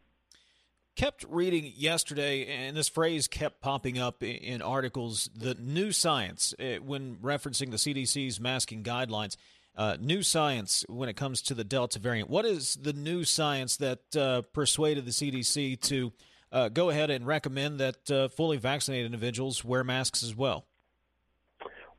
[0.97, 6.79] Kept reading yesterday, and this phrase kept popping up in articles the new science eh,
[6.79, 9.37] when referencing the CDC's masking guidelines.
[9.77, 12.31] Uh, new science when it comes to the Delta variant.
[12.31, 16.13] What is the new science that uh, persuaded the CDC to
[16.51, 20.65] uh, go ahead and recommend that uh, fully vaccinated individuals wear masks as well?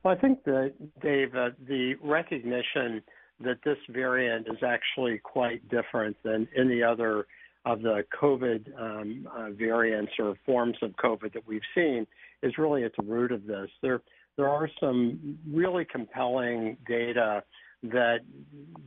[0.02, 3.02] Well, I think that, Dave, uh, the recognition
[3.40, 7.26] that this variant is actually quite different than any other
[7.66, 12.06] of the COVID um, uh, variants or forms of COVID that we've seen
[12.42, 13.68] is really at the root of this.
[13.82, 14.00] There,
[14.36, 17.42] there are some really compelling data
[17.82, 18.20] that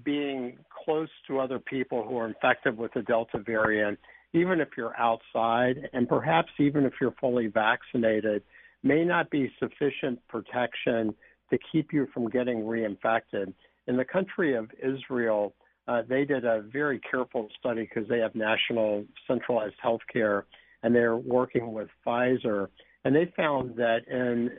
[0.03, 3.99] being close to other people who are infected with the Delta variant
[4.33, 8.41] even if you're outside and perhaps even if you're fully vaccinated,
[8.81, 11.13] may not be sufficient protection
[11.51, 13.53] to keep you from getting reinfected.
[13.87, 15.53] In the country of Israel,
[15.87, 20.45] uh, they did a very careful study because they have national centralized health care
[20.81, 22.67] and they're working with Pfizer.
[23.05, 24.49] And they found that in,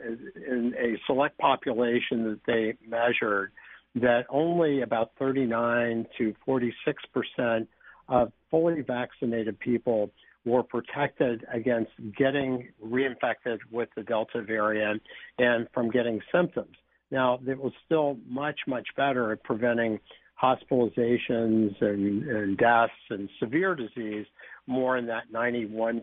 [0.47, 3.51] in a select population that they measured,
[3.95, 7.69] that only about 39 to 46 percent
[8.07, 10.11] of fully vaccinated people
[10.45, 15.01] were protected against getting reinfected with the Delta variant
[15.39, 16.75] and from getting symptoms.
[17.11, 19.99] Now, it was still much, much better at preventing
[20.41, 24.25] hospitalizations and, and deaths and severe disease,
[24.67, 26.01] more in that 91%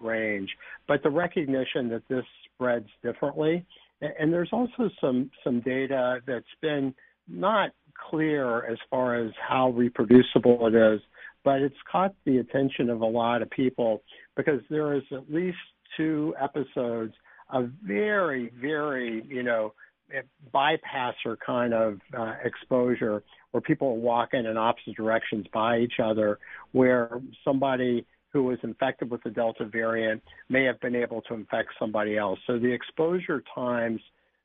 [0.00, 0.50] range.
[0.86, 2.24] But the recognition that this
[2.54, 3.64] spreads differently,
[4.00, 6.92] and there's also some some data that's been
[7.28, 7.70] not
[8.10, 11.00] clear as far as how reproducible it is,
[11.44, 14.02] but it's caught the attention of a lot of people
[14.36, 15.58] because there is at least
[15.96, 17.12] two episodes
[17.50, 19.72] of very, very, you know,
[20.54, 26.38] bypasser kind of uh, exposure where people are walking in opposite directions by each other,
[26.72, 31.68] where somebody who was infected with the Delta variant may have been able to infect
[31.78, 32.38] somebody else.
[32.46, 34.00] So the exposure times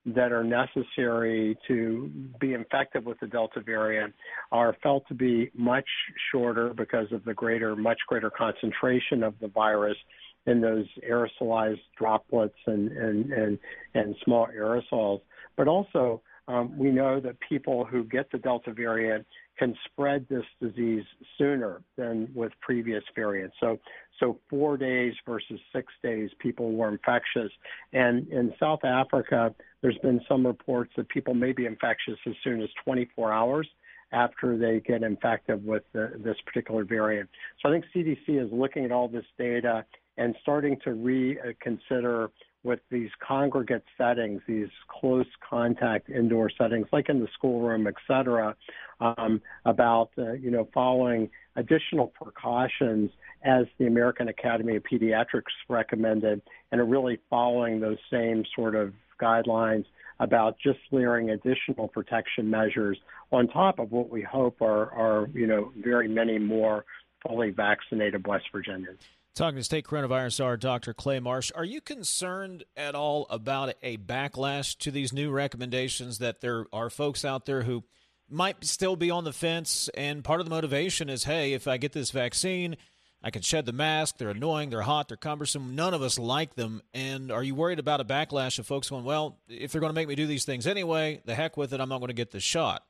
[0.06, 4.14] that are necessary to be infected with the Delta variant
[4.52, 5.88] are felt to be much
[6.32, 9.98] shorter because of the greater, much greater concentration of the virus
[10.46, 13.60] in those aerosolized droplets and, and, and,
[13.96, 15.20] and small aerosols.
[15.58, 19.26] But also, um, we know that people who get the Delta variant
[19.58, 21.04] can spread this disease
[21.38, 23.56] sooner than with previous variants.
[23.60, 23.80] So,
[24.20, 27.52] so four days versus six days, people were infectious.
[27.92, 32.62] And in South Africa, there's been some reports that people may be infectious as soon
[32.62, 33.68] as 24 hours
[34.14, 37.30] after they get infected with the, this particular variant.
[37.62, 39.84] So I think CDC is looking at all this data
[40.18, 42.30] and starting to reconsider
[42.68, 48.56] with these congregate settings, these close contact indoor settings, like in the schoolroom, et cetera,
[49.00, 53.10] um, about uh, you know following additional precautions
[53.44, 59.86] as the American Academy of Pediatrics recommended, and really following those same sort of guidelines
[60.20, 62.98] about just layering additional protection measures
[63.32, 66.84] on top of what we hope are, are you know very many more
[67.26, 69.00] fully vaccinated West Virginians.
[69.38, 70.96] Talking to state coronavirus czar Dr.
[70.96, 76.42] Clay Marsh, are you concerned at all about a backlash to these new recommendations that
[76.42, 77.84] there are folks out there who
[78.28, 81.78] might still be on the fence and part of the motivation is hey, if I
[81.78, 82.78] get this vaccine,
[83.22, 84.18] I can shed the mask.
[84.18, 85.76] They're annoying, they're hot, they're cumbersome.
[85.76, 86.82] None of us like them.
[86.96, 89.96] And are you worried about a backlash of folks going, well, if they're going to
[89.96, 92.32] make me do these things anyway, the heck with it, I'm not going to get
[92.32, 92.87] the shot?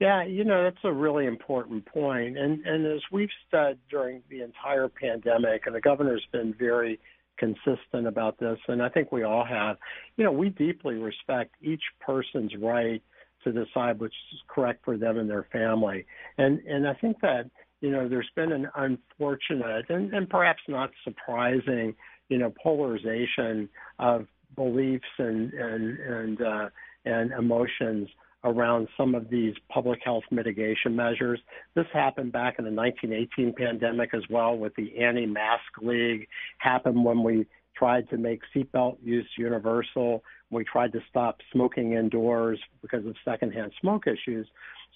[0.00, 2.38] Yeah, you know, that's a really important point.
[2.38, 7.00] And, and as we've said during the entire pandemic, and the governor's been very
[7.36, 9.76] consistent about this, and I think we all have,
[10.16, 13.02] you know, we deeply respect each person's right
[13.44, 14.14] to decide what's
[14.48, 16.06] correct for them and their family.
[16.38, 20.90] And, and I think that, you know, there's been an unfortunate and, and perhaps not
[21.04, 21.94] surprising,
[22.28, 23.68] you know, polarization
[23.98, 26.68] of beliefs and, and, and, uh,
[27.04, 28.08] and emotions
[28.44, 31.40] around some of these public health mitigation measures.
[31.74, 37.22] This happened back in the 1918 pandemic as well with the anti-mask league, happened when
[37.22, 40.22] we tried to make seatbelt use universal.
[40.50, 44.46] We tried to stop smoking indoors because of secondhand smoke issues.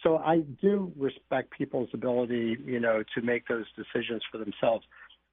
[0.03, 4.85] So I do respect people's ability, you know, to make those decisions for themselves.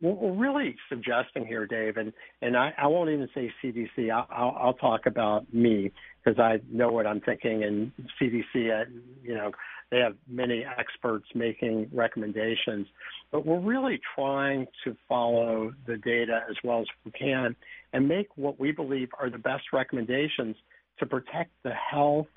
[0.02, 4.28] What we're really suggesting here, Dave, and, and I, I won't even say CDC, I'll,
[4.30, 5.92] I'll, I'll talk about me
[6.24, 8.86] because I know what I'm thinking, and CDC, uh,
[9.22, 9.52] you know,
[9.92, 12.88] they have many experts making recommendations.
[13.32, 17.56] But we're really trying to follow the data as well as we can
[17.94, 20.56] and make what we believe are the best recommendations
[21.00, 22.28] to protect the health,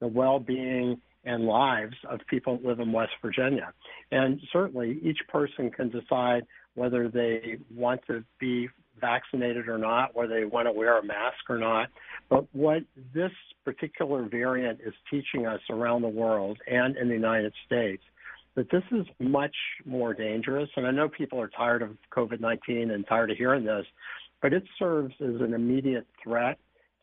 [0.00, 3.72] the well-being, and lives of people that live in West Virginia.
[4.10, 8.68] And certainly each person can decide whether they want to be
[9.00, 11.88] vaccinated or not, whether they want to wear a mask or not.
[12.28, 12.82] But what
[13.14, 13.32] this
[13.64, 18.02] particular variant is teaching us around the world and in the United States
[18.56, 20.68] that this is much more dangerous.
[20.76, 23.86] And I know people are tired of COVID 19 and tired of hearing this,
[24.42, 26.58] but it serves as an immediate threat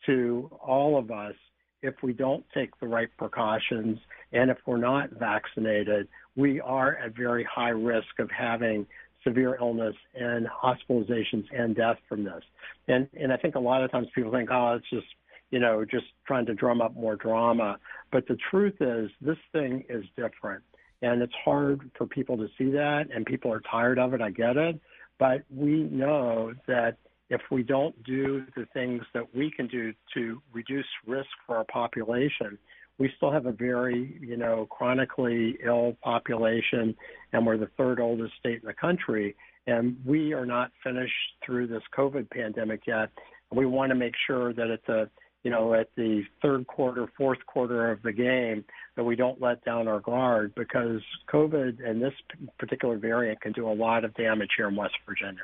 [0.06, 1.36] to all of us
[1.82, 4.00] if we don't take the right precautions
[4.34, 8.86] and if we're not vaccinated, we are at very high risk of having
[9.28, 12.44] severe illness and hospitalizations and death from this.
[12.88, 15.08] And and I think a lot of times people think, oh, it's just
[15.52, 17.78] you know just trying to drum up more drama.
[18.12, 20.64] But the truth is, this thing is different,
[21.02, 24.22] and it's hard for people to see that, and people are tired of it.
[24.22, 24.80] I get it,
[25.20, 26.98] but we know that
[27.30, 31.66] if we don't do the things that we can do to reduce risk for our
[31.66, 32.58] population,
[33.00, 36.96] we still have a very, you know, chronically ill population,
[37.32, 39.36] and we're the third oldest state in the country.
[39.68, 41.14] And we are not finished
[41.46, 43.10] through this COVID pandemic yet.
[43.52, 45.10] We want to make sure that at the,
[45.44, 48.64] you know, at the third quarter, fourth quarter of the game,
[48.96, 51.02] that we don't let down our guard because
[51.32, 52.14] COVID and this
[52.58, 55.44] particular variant can do a lot of damage here in West Virginia.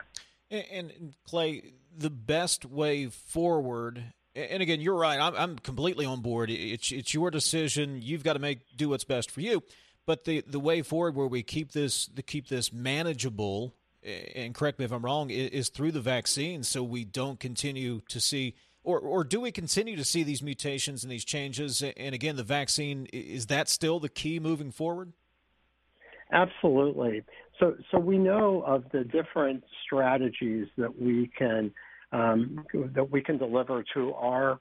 [0.50, 5.20] And, and Clay, the best way forward and again, you're right.
[5.20, 6.50] I'm, I'm completely on board.
[6.50, 8.02] It's it's your decision.
[8.02, 9.64] You've got to make do what's best for you.
[10.06, 14.80] But the the way forward, where we keep this to keep this manageable, and correct
[14.80, 19.00] me if I'm wrong, is through the vaccine, so we don't continue to see, or
[19.00, 21.84] or do we continue to see these mutations and these changes?
[21.96, 25.14] And again, the vaccine is that still the key moving forward?
[26.32, 27.24] Absolutely.
[27.60, 31.72] So so we know of the different strategies that we can
[32.14, 34.60] um, that we can deliver to our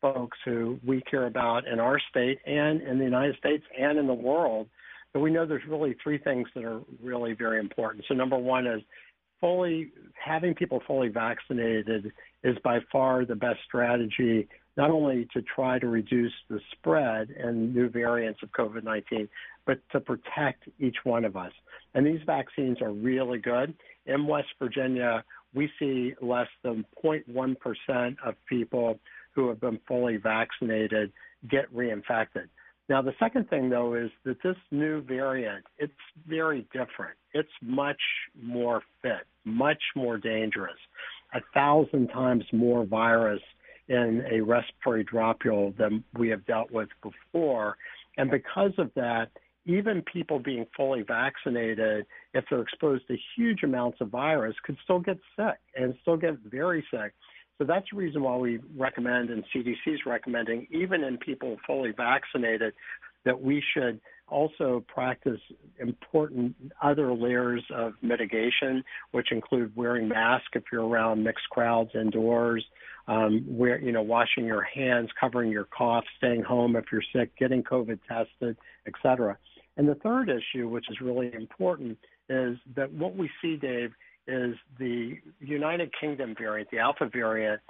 [0.00, 4.06] folks who we care about in our state and in the United States and in
[4.06, 4.68] the world.
[5.12, 8.04] But we know there's really three things that are really very important.
[8.08, 8.82] So number one is
[9.40, 12.12] fully having people fully vaccinated
[12.44, 17.74] is by far the best strategy, not only to try to reduce the spread and
[17.74, 19.28] new variants of COVID-19,
[19.66, 21.52] but to protect each one of us.
[21.94, 23.74] And these vaccines are really good.
[24.06, 25.22] In West Virginia,
[25.54, 28.98] we see less than 0.1% of people
[29.34, 31.12] who have been fully vaccinated
[31.48, 32.48] get reinfected.
[32.88, 35.92] Now, the second thing, though, is that this new variant, it's
[36.26, 37.16] very different.
[37.32, 38.00] It's much
[38.40, 40.76] more fit, much more dangerous,
[41.32, 43.40] a thousand times more virus
[43.88, 47.76] in a respiratory dropule than we have dealt with before.
[48.16, 49.30] And because of that,
[49.64, 55.00] even people being fully vaccinated, if they're exposed to huge amounts of virus, could still
[55.00, 57.12] get sick and still get very sick.
[57.58, 61.92] So that's the reason why we recommend, and CDC is recommending, even in people fully
[61.92, 62.74] vaccinated,
[63.24, 65.40] that we should also practice
[65.78, 68.82] important other layers of mitigation,
[69.12, 72.64] which include wearing masks if you're around mixed crowds indoors,
[73.06, 77.30] um, where you know washing your hands, covering your cough, staying home if you're sick,
[77.38, 79.36] getting COVID tested, et cetera.
[79.76, 83.92] And the third issue, which is really important, is that what we see, Dave,
[84.26, 87.60] is the United Kingdom variant, the Alpha variant,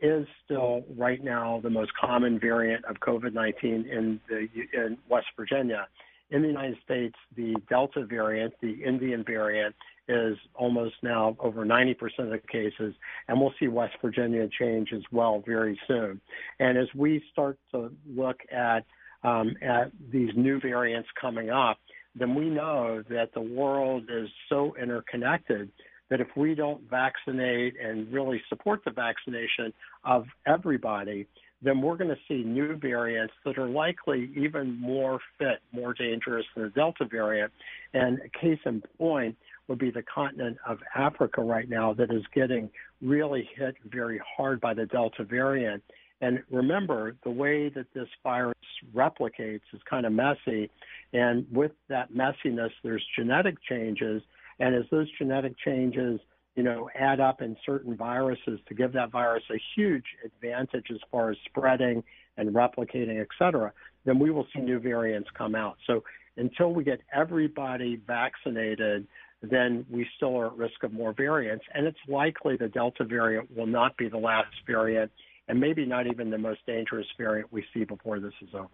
[0.00, 5.86] is still right now the most common variant of COVID-19 in the in West Virginia.
[6.30, 9.74] In the United States, the Delta variant, the Indian variant,
[10.08, 12.94] is almost now over 90% of the cases,
[13.28, 16.20] and we'll see West Virginia change as well very soon.
[16.58, 18.84] And as we start to look at
[19.24, 21.78] um, at these new variants coming up,
[22.14, 25.70] then we know that the world is so interconnected
[26.10, 29.72] that if we don't vaccinate and really support the vaccination
[30.04, 31.26] of everybody,
[31.62, 36.44] then we're going to see new variants that are likely even more fit, more dangerous
[36.54, 37.52] than the Delta variant.
[37.94, 39.36] And a case in point
[39.68, 42.68] would be the continent of Africa right now that is getting
[43.00, 45.82] really hit very hard by the Delta variant.
[46.22, 48.54] And remember, the way that this virus
[48.94, 50.70] replicates is kind of messy.
[51.12, 54.22] And with that messiness, there's genetic changes.
[54.60, 56.20] And as those genetic changes,
[56.54, 61.00] you know, add up in certain viruses to give that virus a huge advantage as
[61.10, 62.04] far as spreading
[62.36, 63.72] and replicating, et cetera,
[64.04, 65.76] then we will see new variants come out.
[65.88, 66.04] So
[66.36, 69.08] until we get everybody vaccinated,
[69.42, 71.64] then we still are at risk of more variants.
[71.74, 75.10] And it's likely the Delta variant will not be the last variant
[75.48, 78.68] and maybe not even the most dangerous variant we see before this is over.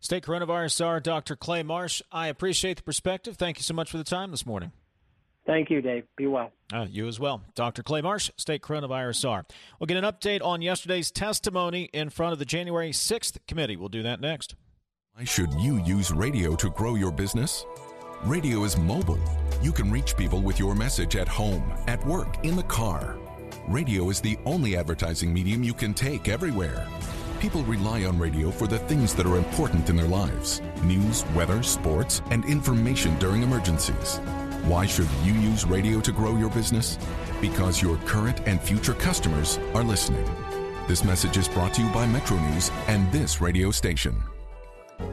[0.00, 1.36] State coronavirus czar Dr.
[1.36, 3.36] Clay Marsh, I appreciate the perspective.
[3.36, 4.72] Thank you so much for the time this morning.
[5.46, 6.04] Thank you, Dave.
[6.16, 6.52] Be well.
[6.72, 7.42] Uh, you as well.
[7.54, 7.84] Dr.
[7.84, 9.46] Clay Marsh, State Coronavirus czar.
[9.78, 13.76] We'll get an update on yesterday's testimony in front of the January 6th committee.
[13.76, 14.56] We'll do that next.
[15.14, 17.64] Why should you use radio to grow your business?
[18.24, 19.20] Radio is mobile.
[19.62, 23.16] You can reach people with your message at home, at work, in the car
[23.68, 26.86] radio is the only advertising medium you can take everywhere.
[27.40, 31.62] People rely on radio for the things that are important in their lives news, weather,
[31.62, 34.18] sports, and information during emergencies.
[34.64, 36.98] Why should you use radio to grow your business?
[37.40, 40.24] Because your current and future customers are listening.
[40.88, 44.22] This message is brought to you by Metro News and this radio station.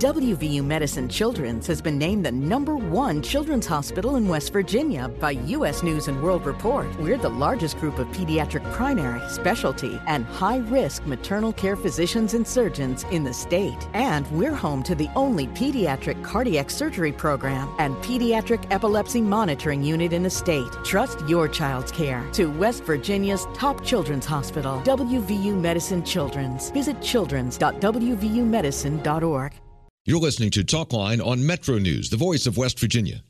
[0.03, 5.31] WVU Medicine Children's has been named the number one children's hospital in West Virginia by
[5.31, 5.81] U.S.
[5.81, 6.93] News and World Report.
[6.99, 12.45] We're the largest group of pediatric primary, specialty, and high risk maternal care physicians and
[12.45, 13.77] surgeons in the state.
[13.93, 20.11] And we're home to the only pediatric cardiac surgery program and pediatric epilepsy monitoring unit
[20.11, 20.71] in the state.
[20.83, 26.71] Trust your child's care to West Virginia's top children's hospital, WVU Medicine Children's.
[26.71, 29.53] Visit children's.wvumedicine.org.
[30.05, 33.23] You're listening to Talkline on Metro News, the voice of West Virginia.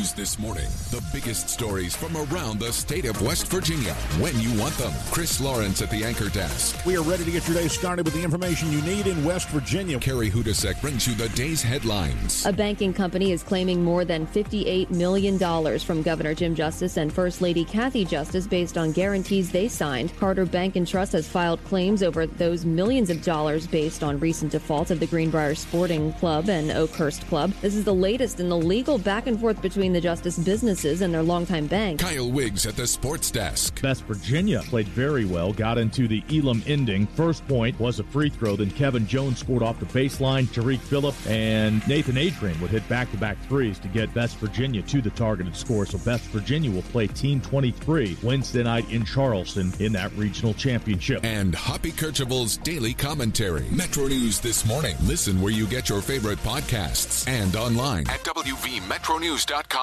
[0.00, 0.68] News this morning.
[0.90, 4.92] The biggest stories from around the state of West Virginia when you want them.
[5.10, 6.86] Chris Lawrence at the anchor desk.
[6.86, 9.50] We are ready to get your day started with the information you need in West
[9.50, 9.98] Virginia.
[9.98, 12.46] Carrie Hodousek brings you the day's headlines.
[12.46, 15.38] A banking company is claiming more than $58 million
[15.80, 20.16] from Governor Jim Justice and First Lady Kathy Justice based on guarantees they signed.
[20.18, 24.52] Carter Bank and Trust has filed claims over those millions of dollars based on recent
[24.52, 27.52] defaults of the Greenbrier Sporting Club and Oakhurst Club.
[27.60, 31.12] This is the latest in the legal back and forth between the Justice businesses and
[31.12, 32.00] their longtime bank.
[32.00, 33.80] Kyle Wiggs at the sports desk.
[33.82, 37.06] West Virginia played very well, got into the Elam ending.
[37.08, 40.50] First point was a free throw, then Kevin Jones scored off the baseline.
[40.52, 44.82] Tarik Phillip and Nathan Adrian would hit back to back threes to get West Virginia
[44.82, 45.86] to the targeted score.
[45.86, 51.24] So West Virginia will play Team 23 Wednesday night in Charleston in that regional championship.
[51.24, 53.66] And Hoppy Kercheval's daily commentary.
[53.70, 54.96] Metro News this morning.
[55.04, 59.79] Listen where you get your favorite podcasts and online at WVMetroNews.com.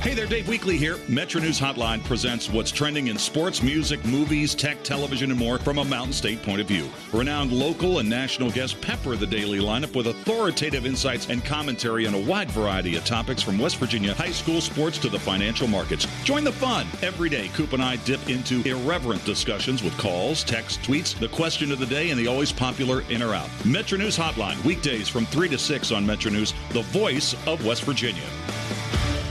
[0.00, 0.96] Hey there, Dave Weekley here.
[1.06, 5.76] Metro News Hotline presents what's trending in sports, music, movies, tech, television, and more from
[5.76, 6.88] a Mountain State point of view.
[7.12, 12.14] Renowned local and national guests pepper the daily lineup with authoritative insights and commentary on
[12.14, 16.06] a wide variety of topics from West Virginia high school sports to the financial markets.
[16.24, 16.86] Join the fun.
[17.02, 21.70] Every day, Coop and I dip into irreverent discussions with calls, texts, tweets, the question
[21.70, 23.50] of the day, and the always popular in or out.
[23.66, 27.84] Metro News Hotline, weekdays from 3 to 6 on Metro News, the voice of West
[27.84, 28.24] Virginia.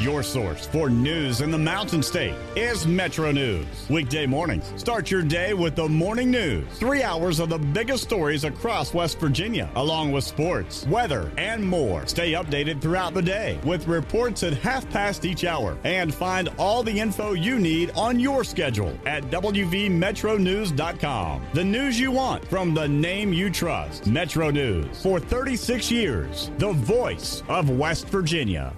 [0.03, 3.65] Your source for news in the Mountain State is Metro News.
[3.89, 6.67] Weekday mornings, start your day with the morning news.
[6.73, 12.05] Three hours of the biggest stories across West Virginia, along with sports, weather, and more.
[12.05, 16.83] Stay updated throughout the day with reports at half past each hour and find all
[16.83, 21.45] the info you need on your schedule at WVMetroNews.com.
[21.53, 24.05] The news you want from the name you trust.
[24.05, 25.01] Metro News.
[25.01, 28.73] For 36 years, the voice of West Virginia.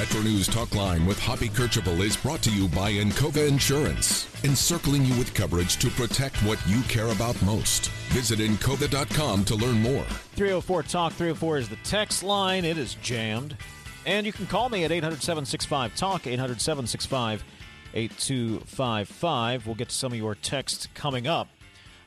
[0.00, 5.04] Metro News Talk Line with Hoppy Kercheval is brought to you by Encova Insurance, encircling
[5.04, 7.90] you with coverage to protect what you care about most.
[8.08, 10.04] Visit Encova.com to learn more.
[10.36, 12.64] 304 Talk 304 is the text line.
[12.64, 13.58] It is jammed.
[14.06, 17.44] And you can call me at 800 765 Talk, 800 765
[17.92, 19.66] 8255.
[19.66, 21.48] We'll get to some of your texts coming up.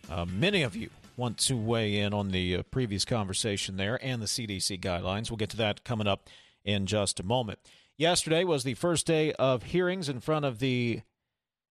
[0.09, 4.19] Uh, many of you want to weigh in on the uh, previous conversation there and
[4.19, 5.29] the CDC guidelines.
[5.29, 6.27] We'll get to that coming up
[6.65, 7.59] in just a moment.
[7.97, 11.01] Yesterday was the first day of hearings in front of the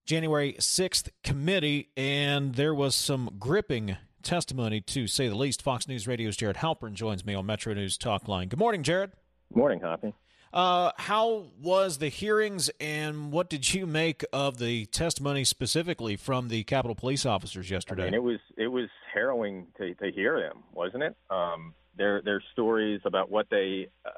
[0.06, 5.62] January 6th committee, and there was some gripping testimony, to say the least.
[5.62, 8.46] Fox News Radio's Jared Halpern joins me on Metro News Talk Line.
[8.46, 9.10] Good morning, Jared.
[9.52, 10.14] Morning, Hoppy.
[10.52, 16.48] Uh, how was the hearings, and what did you make of the testimony specifically from
[16.48, 18.02] the Capitol Police officers yesterday?
[18.02, 21.16] I mean, it was it was harrowing to, to hear them, wasn't it?
[21.30, 24.10] Um, their their stories about what they uh,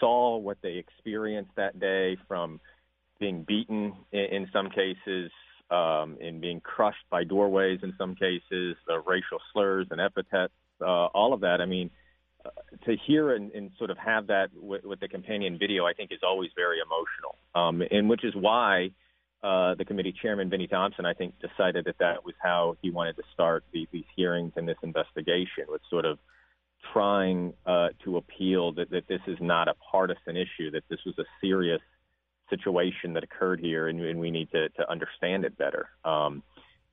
[0.00, 2.60] saw, what they experienced that day from
[3.18, 5.30] being beaten in, in some cases,
[5.70, 11.06] um, and being crushed by doorways in some cases, the racial slurs and epithets, uh,
[11.06, 11.60] all of that.
[11.60, 11.90] I mean,
[12.44, 12.50] uh,
[12.84, 16.12] to hear and, and sort of have that with, with the companion video, I think
[16.12, 18.90] is always very emotional, um, and which is why
[19.42, 23.16] uh, the committee chairman, Bennie Thompson, I think decided that that was how he wanted
[23.16, 26.18] to start the, these hearings and this investigation, with sort of
[26.96, 31.14] trying uh, to appeal that, that this is not a partisan issue, that this was
[31.18, 31.82] a serious
[32.48, 35.90] situation that occurred here, and, and we need to, to understand it better.
[36.06, 36.42] Um,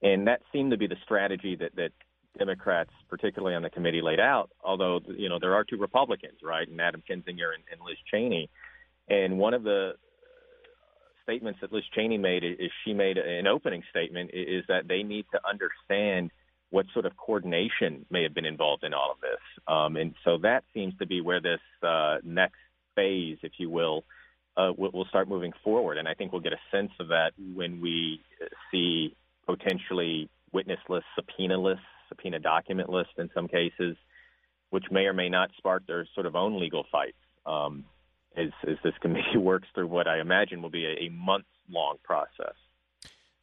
[0.01, 1.91] and that seemed to be the strategy that, that
[2.37, 4.49] Democrats, particularly on the committee, laid out.
[4.61, 8.49] Although you know there are two Republicans, right, and Adam Kinzinger and, and Liz Cheney,
[9.07, 9.93] and one of the
[11.23, 15.25] statements that Liz Cheney made is she made an opening statement is that they need
[15.31, 16.31] to understand
[16.73, 19.39] what sort of coordination may have been involved in all of this.
[19.67, 22.57] Um, and so that seems to be where this uh, next
[22.95, 24.03] phase, if you will,
[24.57, 25.99] uh, will start moving forward.
[25.99, 28.21] And I think we'll get a sense of that when we
[28.71, 33.95] see potentially witness lists, subpoena lists, subpoena document lists in some cases.
[34.71, 37.85] which may or may not spark their sort of own legal fights um,
[38.35, 41.97] as, as this committee works through what I imagine will be a, a month long
[42.03, 42.55] process.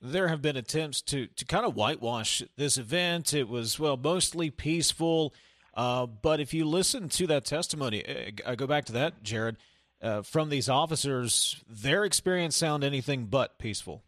[0.02, 3.34] There have been attempts to, to kind of whitewash this event.
[3.34, 5.34] It was, well, mostly peaceful.
[5.74, 9.56] Uh, but if you listen to that testimony, I go back to that, Jared,
[10.02, 14.02] uh, from these officers, their experience sound anything but peaceful.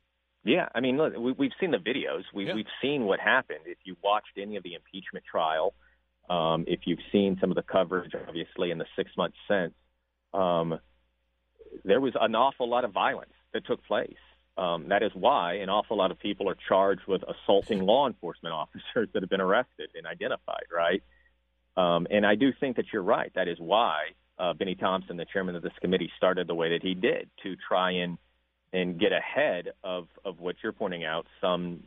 [0.44, 2.22] Yeah, I mean, look, we, have seen the videos.
[2.34, 3.60] We, have seen what happened.
[3.66, 5.74] If you watched any of the impeachment trial,
[6.28, 9.72] um, if you've seen some of the coverage, obviously, in the six months since,
[10.34, 10.80] um,
[11.84, 14.16] there was an awful lot of violence that took place.
[14.58, 18.54] Um, that is why an awful lot of people are charged with assaulting law enforcement
[18.54, 21.02] officers that have been arrested and identified, right?
[21.76, 23.32] Um, and I do think that you're right.
[23.34, 24.08] That is why
[24.38, 27.56] uh, Bennie Thompson, the chairman of this committee, started the way that he did to
[27.68, 28.18] try and
[28.74, 31.80] and get ahead of of what you're pointing out, some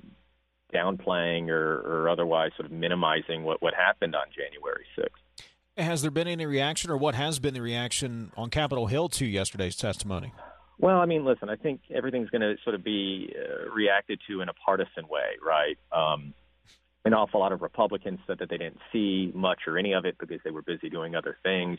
[0.73, 5.43] downplaying or, or otherwise sort of minimizing what what happened on January 6th.
[5.77, 9.25] Has there been any reaction, or what has been the reaction on Capitol Hill to
[9.25, 10.31] yesterday's testimony?
[10.77, 14.41] Well, I mean, listen, I think everything's going to sort of be uh, reacted to
[14.41, 15.77] in a partisan way, right?
[15.91, 16.33] Um,
[17.05, 20.17] an awful lot of Republicans said that they didn't see much or any of it
[20.17, 21.77] because they were busy doing other things.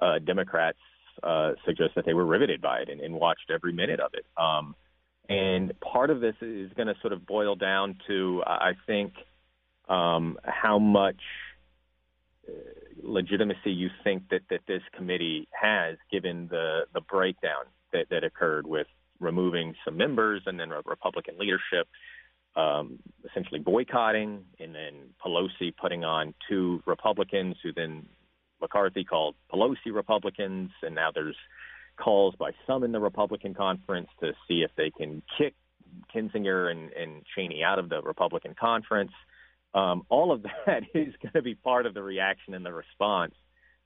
[0.00, 0.78] Uh, Democrats
[1.22, 4.24] uh, suggest that they were riveted by it and, and watched every minute of it.
[4.36, 4.74] Um,
[5.28, 9.12] and part of this is going to sort of boil down to, I think,
[9.88, 11.20] um, how much
[12.48, 12.52] uh,
[13.02, 17.64] legitimacy you think that, that this committee has, given the, the breakdown
[17.96, 18.86] that, that occurred with
[19.18, 21.88] removing some members and then Republican leadership
[22.56, 28.06] um, essentially boycotting, and then Pelosi putting on two Republicans who then
[28.60, 31.36] McCarthy called Pelosi Republicans, and now there's
[32.02, 35.54] calls by some in the Republican conference to see if they can kick
[36.14, 39.12] Kinzinger and, and Cheney out of the Republican conference.
[39.74, 43.34] Um, all of that is going to be part of the reaction and the response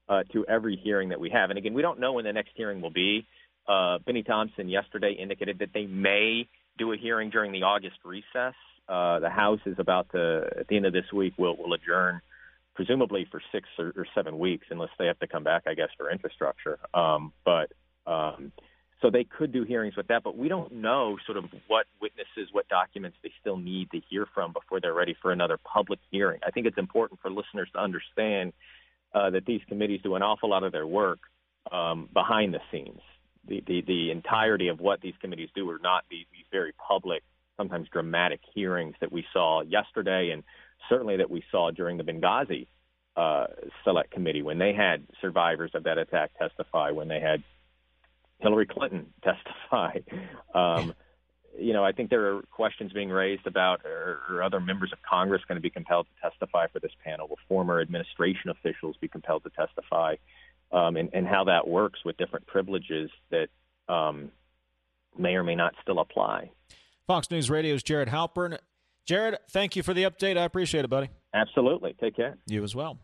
[0.09, 1.51] uh, to every hearing that we have.
[1.51, 3.27] And again, we don't know when the next hearing will be.
[3.71, 8.55] Uh, Bennie Thompson yesterday indicated that they may do a hearing during the August recess.
[8.89, 12.21] Uh, the House is about to, at the end of this week, will will adjourn,
[12.75, 15.91] presumably for six or, or seven weeks, unless they have to come back, I guess,
[15.97, 16.81] for infrastructure.
[16.93, 17.71] Um, but
[18.09, 18.51] um,
[19.01, 22.49] so they could do hearings with that, but we don't know sort of what witnesses,
[22.51, 26.41] what documents they still need to hear from before they're ready for another public hearing.
[26.45, 28.53] I think it's important for listeners to understand
[29.15, 31.21] uh, that these committees do an awful lot of their work
[31.71, 33.01] um, behind the scenes
[33.47, 37.23] the, the, the entirety of what these committees do are not these, these very public,
[37.57, 40.43] sometimes dramatic hearings that we saw yesterday and
[40.89, 42.67] certainly that we saw during the Benghazi
[43.17, 43.47] uh,
[43.85, 47.43] Select Committee when they had survivors of that attack testify, when they had
[48.39, 49.99] Hillary Clinton testify.
[50.55, 50.95] Um,
[51.59, 54.99] you know, I think there are questions being raised about are, are other members of
[55.03, 57.29] Congress going to be compelled to testify for this panel?
[57.29, 60.15] Will former administration officials be compelled to testify?
[60.73, 63.49] Um, and, and how that works with different privileges that
[63.89, 64.31] um,
[65.19, 66.51] may or may not still apply.
[67.07, 68.59] Fox News Radio's Jared Halpern.
[69.05, 70.37] Jared, thank you for the update.
[70.37, 71.11] I appreciate it, buddy.
[71.35, 71.95] Absolutely.
[72.01, 72.37] Take care.
[72.47, 72.99] You as well.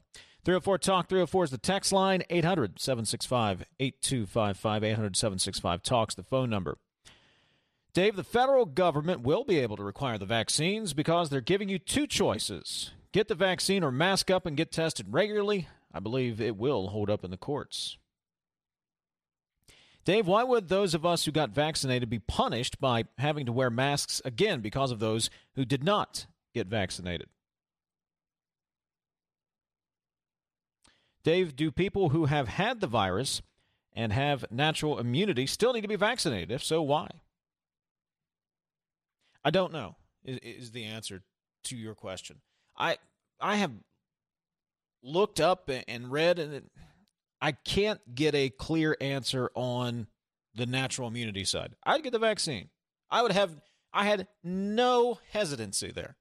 [0.44, 2.22] 304 Talk 304 is the text line.
[2.30, 4.84] 800 765 8255.
[4.84, 6.78] 800 765 Talks, the phone number.
[7.92, 11.78] Dave, the federal government will be able to require the vaccines because they're giving you
[11.78, 15.68] two choices get the vaccine or mask up and get tested regularly.
[15.97, 17.97] I believe it will hold up in the courts.
[20.05, 23.70] Dave, why would those of us who got vaccinated be punished by having to wear
[23.70, 27.28] masks again because of those who did not get vaccinated?
[31.25, 33.42] Dave, do people who have had the virus
[33.94, 36.52] and have natural immunity still need to be vaccinated?
[36.52, 37.08] If so, why?
[39.42, 41.23] I don't know, is, the answer
[41.65, 42.42] to your question.
[42.76, 42.99] I
[43.41, 43.73] I have
[45.07, 46.68] looked up and read, and
[47.41, 50.09] I can't get a clear answer on
[50.55, 51.75] the natural immunity side.
[51.85, 52.68] I'd get the vaccine.
[53.10, 53.60] I would have.
[53.93, 56.17] I had no hesitancy there.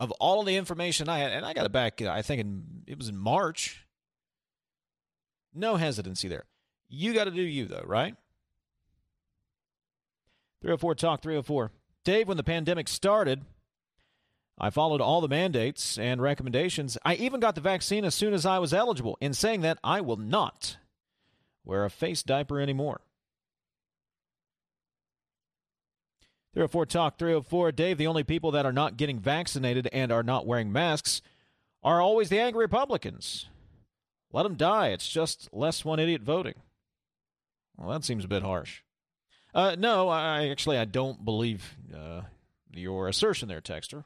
[0.00, 2.00] Of all the information I had, and I got it back.
[2.02, 3.84] I think in, it was in March.
[5.54, 6.44] No hesitancy there.
[6.88, 8.14] You got to do you though, right?
[10.62, 11.72] 304 Talk 304.
[12.04, 13.44] Dave, when the pandemic started,
[14.60, 16.98] I followed all the mandates and recommendations.
[17.04, 19.16] I even got the vaccine as soon as I was eligible.
[19.20, 20.78] In saying that, I will not
[21.64, 23.00] wear a face diaper anymore.
[26.54, 27.72] 304 Talk 304.
[27.72, 31.22] Dave, the only people that are not getting vaccinated and are not wearing masks
[31.84, 33.46] are always the angry Republicans.
[34.32, 34.88] Let them die.
[34.88, 36.54] It's just less one idiot voting.
[37.76, 38.82] Well, that seems a bit harsh.
[39.54, 42.22] Uh, no, I actually I don't believe uh,
[42.72, 44.04] your assertion there, Texter.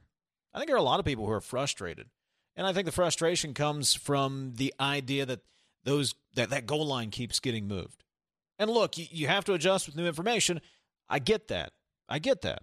[0.55, 2.09] I think there are a lot of people who are frustrated
[2.57, 5.41] And I think the frustration comes from the idea that
[5.85, 8.05] those that, that goal line keeps getting moved.
[8.59, 10.61] And look, you, you have to adjust with new information.
[11.09, 11.73] I get that.
[12.09, 12.63] I get that.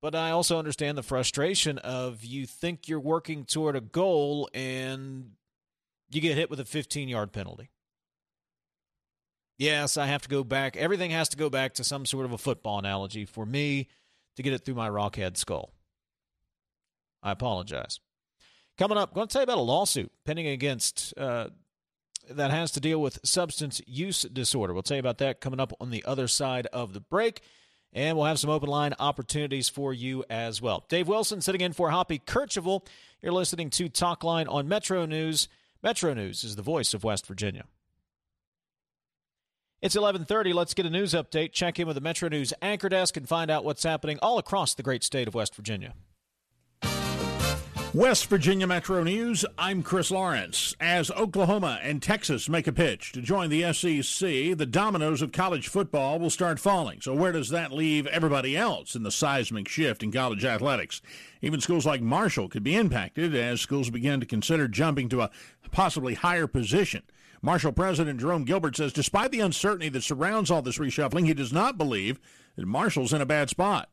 [0.00, 5.32] But I also understand the frustration of you think you're working toward a goal and
[6.10, 7.70] you get hit with a 15 yard penalty.
[9.58, 10.76] Yes, I have to go back.
[10.76, 13.88] Everything has to go back to some sort of a football analogy for me
[14.36, 15.72] to get it through my rockhead skull.
[17.22, 18.00] I apologize.
[18.76, 21.48] Coming up, I'm going to tell you about a lawsuit pending against uh,
[22.30, 24.72] that has to deal with substance use disorder.
[24.72, 27.42] We'll tell you about that coming up on the other side of the break.
[27.92, 30.84] And we'll have some open line opportunities for you as well.
[30.88, 32.86] Dave Wilson sitting in for Hoppy Kercheval.
[33.22, 35.48] You're listening to Talk Line on Metro News.
[35.82, 37.64] Metro News is the voice of West Virginia.
[39.80, 40.52] It's 11:30.
[40.52, 41.52] Let's get a news update.
[41.52, 44.74] Check in with the Metro News anchor desk and find out what's happening all across
[44.74, 45.94] the great state of West Virginia.
[47.94, 50.76] West Virginia Metro News, I'm Chris Lawrence.
[50.78, 55.68] As Oklahoma and Texas make a pitch to join the SEC, the dominoes of college
[55.68, 57.00] football will start falling.
[57.00, 61.00] So, where does that leave everybody else in the seismic shift in college athletics?
[61.40, 65.30] Even schools like Marshall could be impacted as schools begin to consider jumping to a
[65.70, 67.04] possibly higher position.
[67.40, 71.54] Marshall President Jerome Gilbert says despite the uncertainty that surrounds all this reshuffling, he does
[71.54, 72.20] not believe
[72.56, 73.88] that Marshall's in a bad spot.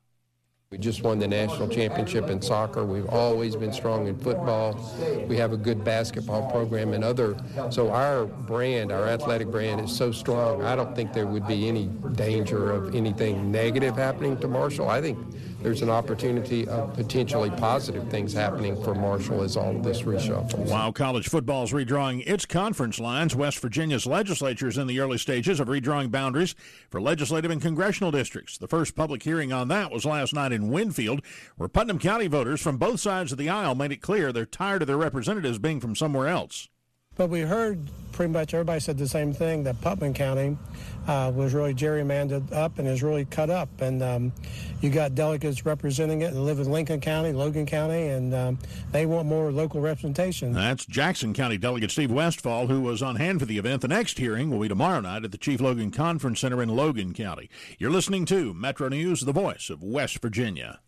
[0.75, 2.83] We just won the national championship in soccer.
[2.83, 4.77] We've always been strong in football.
[5.25, 7.37] We have a good basketball program and other.
[7.69, 10.63] So our brand, our athletic brand, is so strong.
[10.63, 14.89] I don't think there would be any danger of anything negative happening to Marshall.
[14.89, 15.17] I think
[15.65, 20.69] there's an opportunity of potentially positive things happening for Marshall as all of this reshuffles.
[20.69, 25.17] While college football is redrawing its conference lines, West Virginia's legislature is in the early
[25.17, 26.53] stages of redrawing boundaries
[26.91, 28.59] for legislative and congressional districts.
[28.59, 31.23] The first public hearing on that was last night in Winfield,
[31.57, 34.83] where Putnam County voters from both sides of the aisle made it clear they're tired
[34.83, 36.69] of their representatives being from somewhere else.
[37.15, 40.57] But we heard pretty much everybody said the same thing that Putnam County
[41.05, 43.69] uh, was really gerrymandered up and is really cut up.
[43.81, 44.33] And um,
[44.81, 48.59] you got delegates representing it that live in Lincoln County, Logan County, and um,
[48.91, 50.53] they want more local representation.
[50.53, 53.81] That's Jackson County Delegate Steve Westfall, who was on hand for the event.
[53.81, 57.13] The next hearing will be tomorrow night at the Chief Logan Conference Center in Logan
[57.13, 57.49] County.
[57.77, 60.79] You're listening to Metro News, the voice of West Virginia.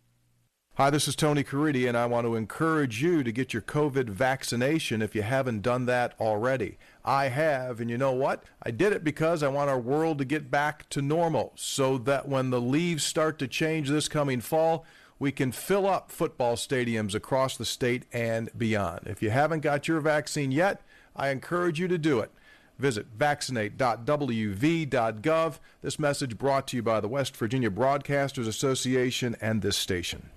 [0.78, 4.08] Hi, this is Tony Caridi, and I want to encourage you to get your COVID
[4.08, 6.78] vaccination if you haven't done that already.
[7.04, 8.44] I have, and you know what?
[8.62, 12.28] I did it because I want our world to get back to normal so that
[12.28, 14.84] when the leaves start to change this coming fall,
[15.18, 19.08] we can fill up football stadiums across the state and beyond.
[19.08, 20.80] If you haven't got your vaccine yet,
[21.16, 22.30] I encourage you to do it.
[22.78, 25.58] Visit vaccinate.wv.gov.
[25.82, 30.30] This message brought to you by the West Virginia Broadcasters Association and this station.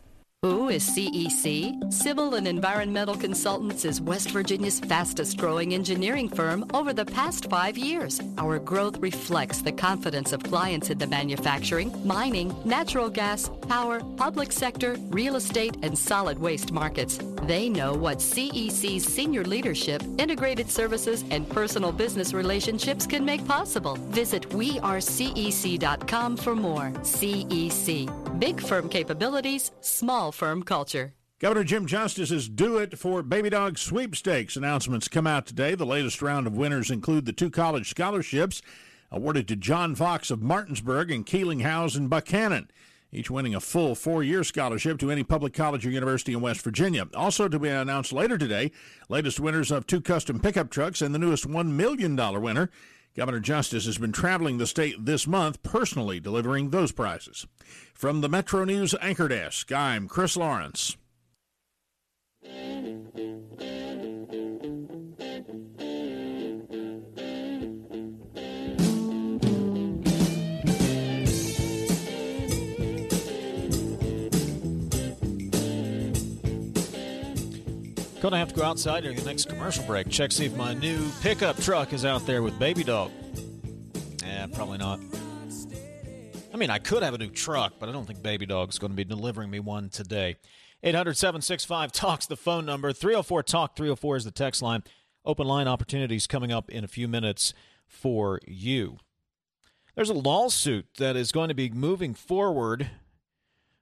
[0.44, 1.94] Who is CEC?
[1.94, 7.78] Civil and Environmental Consultants is West Virginia's fastest growing engineering firm over the past five
[7.78, 8.20] years.
[8.40, 14.52] Our growth reflects the confidence of clients in the manufacturing, mining, natural gas, power, public
[14.52, 17.20] sector, real estate, and solid waste markets.
[17.44, 23.96] They know what CEC's senior leadership, integrated services, and personal business relationships can make possible.
[24.10, 26.92] Visit wearecec.com for more.
[27.02, 28.40] CEC.
[28.40, 31.14] Big firm capabilities, small firm culture.
[31.40, 35.74] Governor Jim Justice's Do It for Baby Dog sweepstakes announcements come out today.
[35.74, 38.62] The latest round of winners include the two college scholarships
[39.12, 42.70] awarded to John Fox of Martinsburg and Keeling House and Buchanan,
[43.12, 46.62] each winning a full four year scholarship to any public college or university in West
[46.62, 47.08] Virginia.
[47.16, 48.72] Also to be announced later today,
[49.10, 52.70] latest winners of two custom pickup trucks and the newest $1 million winner.
[53.16, 57.46] Governor Justice has been traveling the state this month, personally delivering those prizes.
[57.94, 60.96] From the Metro News Anchor Desk, I'm Chris Lawrence.
[78.22, 80.08] Gonna have to go outside during the next commercial break.
[80.08, 83.10] Check see if my new pickup truck is out there with baby dog.
[84.24, 85.00] Yeah, probably not.
[86.54, 88.92] I mean, I could have a new truck, but I don't think baby dog's going
[88.92, 90.36] to be delivering me one today.
[90.84, 92.94] 800 765 Talks, the phone number.
[92.94, 94.84] 304 Talk 304 is the text line.
[95.26, 97.56] Open line opportunities coming up in a few minutes
[97.88, 99.00] for you.
[99.96, 102.92] There's a lawsuit that is going to be moving forward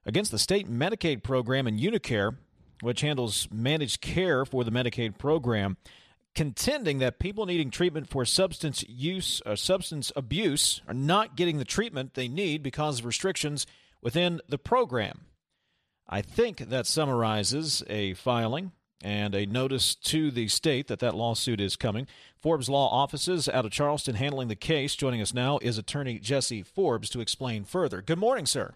[0.06, 2.38] against the state Medicaid program and Unicare
[2.80, 5.76] which handles managed care for the Medicaid program,
[6.34, 11.64] contending that people needing treatment for substance use or substance abuse are not getting the
[11.64, 13.66] treatment they need because of restrictions
[14.00, 15.22] within the program.
[16.08, 21.60] I think that summarizes a filing and a notice to the state that that lawsuit
[21.60, 22.06] is coming.
[22.36, 24.94] Forbes Law Offices out of Charleston handling the case.
[24.94, 28.02] Joining us now is attorney Jesse Forbes to explain further.
[28.02, 28.74] Good morning, sir.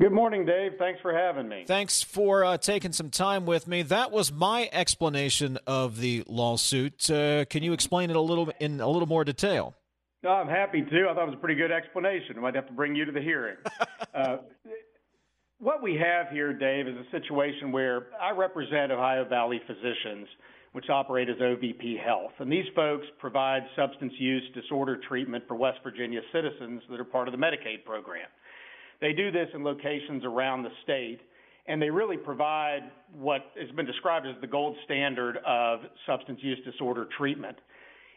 [0.00, 0.74] Good morning, Dave.
[0.78, 1.64] Thanks for having me.
[1.66, 3.82] Thanks for uh, taking some time with me.
[3.82, 7.10] That was my explanation of the lawsuit.
[7.10, 9.74] Uh, can you explain it a little in a little more detail?
[10.22, 11.08] No, I'm happy to.
[11.10, 12.36] I thought it was a pretty good explanation.
[12.36, 13.56] I might have to bring you to the hearing.
[14.14, 14.36] uh,
[15.58, 20.28] what we have here, Dave, is a situation where I represent Ohio Valley Physicians,
[20.74, 22.34] which operate as OVP Health.
[22.38, 27.26] And these folks provide substance use disorder treatment for West Virginia citizens that are part
[27.26, 28.28] of the Medicaid program.
[29.00, 31.20] They do this in locations around the state,
[31.66, 36.58] and they really provide what has been described as the gold standard of substance use
[36.64, 37.56] disorder treatment.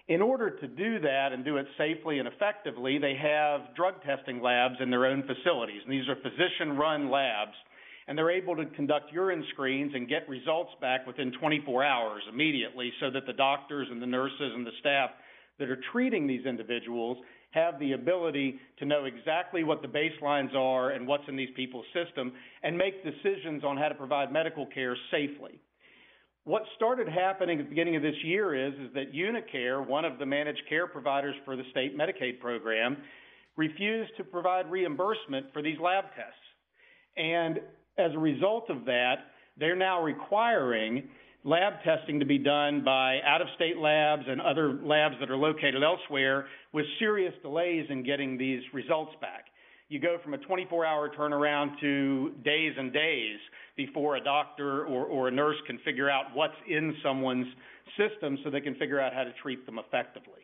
[0.08, 4.42] In order to do that and do it safely and effectively, they have drug testing
[4.42, 5.82] labs in their own facilities.
[5.84, 7.54] And these are physician run labs.
[8.08, 12.92] And they're able to conduct urine screens and get results back within 24 hours immediately
[13.00, 15.12] so that the doctors and the nurses and the staff
[15.60, 17.18] that are treating these individuals
[17.52, 21.86] have the ability to know exactly what the baselines are and what's in these people's
[21.94, 22.32] system
[22.64, 25.60] and make decisions on how to provide medical care safely.
[26.44, 30.18] What started happening at the beginning of this year is, is that Unicare, one of
[30.18, 32.98] the managed care providers for the state Medicaid program,
[33.58, 36.34] refused to provide reimbursement for these lab tests.
[37.18, 37.60] And
[37.98, 39.16] as a result of that,
[39.58, 41.10] they're now requiring
[41.44, 46.48] lab testing to be done by out-of-state labs and other labs that are located elsewhere
[46.74, 49.46] with serious delays in getting these results back.
[49.90, 53.40] You go from a 24-hour turnaround to days and days
[53.76, 57.48] before a doctor or, or a nurse can figure out what's in someone's
[57.98, 60.42] system so they can figure out how to treat them effectively.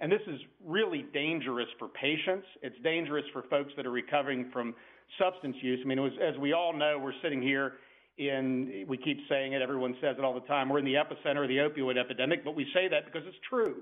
[0.00, 2.46] And this is really dangerous for patients.
[2.62, 4.74] It's dangerous for folks that are recovering from
[5.18, 5.80] substance use.
[5.84, 7.74] I mean, was, as we all know, we're sitting here
[8.18, 11.42] in, we keep saying it, everyone says it all the time, we're in the epicenter
[11.42, 13.76] of the opioid epidemic, but we say that because it's true.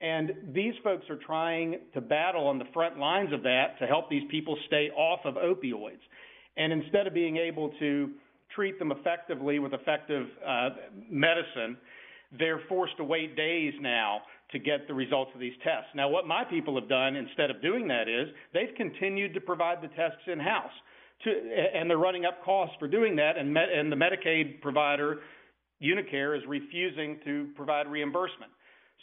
[0.00, 4.08] And these folks are trying to battle on the front lines of that to help
[4.08, 6.02] these people stay off of opioids.
[6.56, 8.10] And instead of being able to
[8.54, 10.70] treat them effectively with effective uh,
[11.10, 11.76] medicine,
[12.38, 15.90] they're forced to wait days now to get the results of these tests.
[15.94, 19.82] Now, what my people have done instead of doing that is they've continued to provide
[19.82, 20.72] the tests in house
[21.24, 21.30] to,
[21.74, 23.36] and they're running up costs for doing that.
[23.36, 25.20] And, med, and the Medicaid provider,
[25.82, 28.52] Unicare, is refusing to provide reimbursement.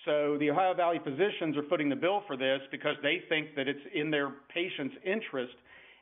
[0.06, 3.68] So the Ohio Valley physicians are footing the bill for this because they think that
[3.68, 5.56] it's in their patients' interest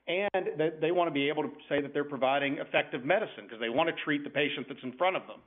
[0.07, 3.59] and that they want to be able to say that they're providing effective medicine because
[3.61, 5.39] they want to treat the patient that's in front of them.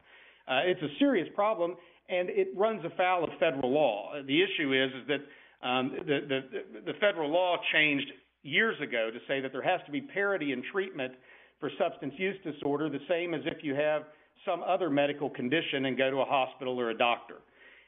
[0.48, 1.74] Uh, it's a serious problem,
[2.08, 4.12] and it runs afoul of federal law.
[4.26, 8.06] The issue is, is that um, the, the, the federal law changed
[8.46, 11.12] years ago to say that there has to be parity in treatment
[11.60, 14.02] for substance use disorder, the same as if you have
[14.44, 17.36] some other medical condition and go to a hospital or a doctor.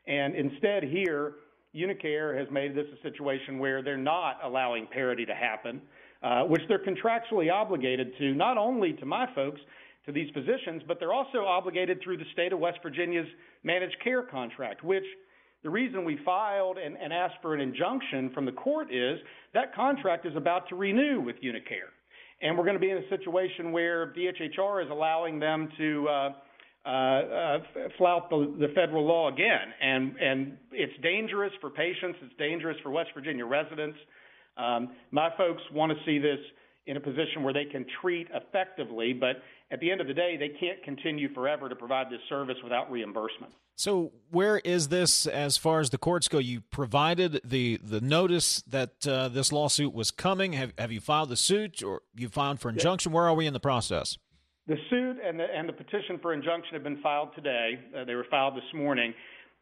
[0.07, 1.35] And instead, here,
[1.75, 5.83] Unicare has made this a situation where they're not allowing parity to happen,
[6.23, 9.61] uh, which they're contractually obligated to, not only to my folks,
[10.07, 13.27] to these physicians, but they're also obligated through the state of West Virginia's
[13.63, 15.05] managed care contract, which
[15.63, 19.19] the reason we filed and, and asked for an injunction from the court is
[19.55, 21.91] that contract is about to renew with Unicare.
[22.41, 26.89] And we're going to be in a situation where DHHR is allowing them to uh,
[26.89, 27.59] uh,
[27.99, 29.73] flout the, the federal law again.
[29.83, 32.19] And, and it's dangerous for patients.
[32.23, 33.99] It's dangerous for West Virginia residents.
[34.57, 36.39] Um, my folks want to see this
[36.87, 39.37] in a position where they can treat effectively, but
[39.71, 42.91] at the end of the day, they can't continue forever to provide this service without
[42.91, 43.53] reimbursement.
[43.77, 46.39] So, where is this as far as the courts go?
[46.39, 50.55] You provided the the notice that uh, this lawsuit was coming.
[50.55, 53.13] Have have you filed the suit, or you filed for injunction?
[53.13, 54.19] Where are we in the process?
[54.67, 57.79] The suit and the and the petition for injunction have been filed today.
[57.97, 59.15] Uh, they were filed this morning.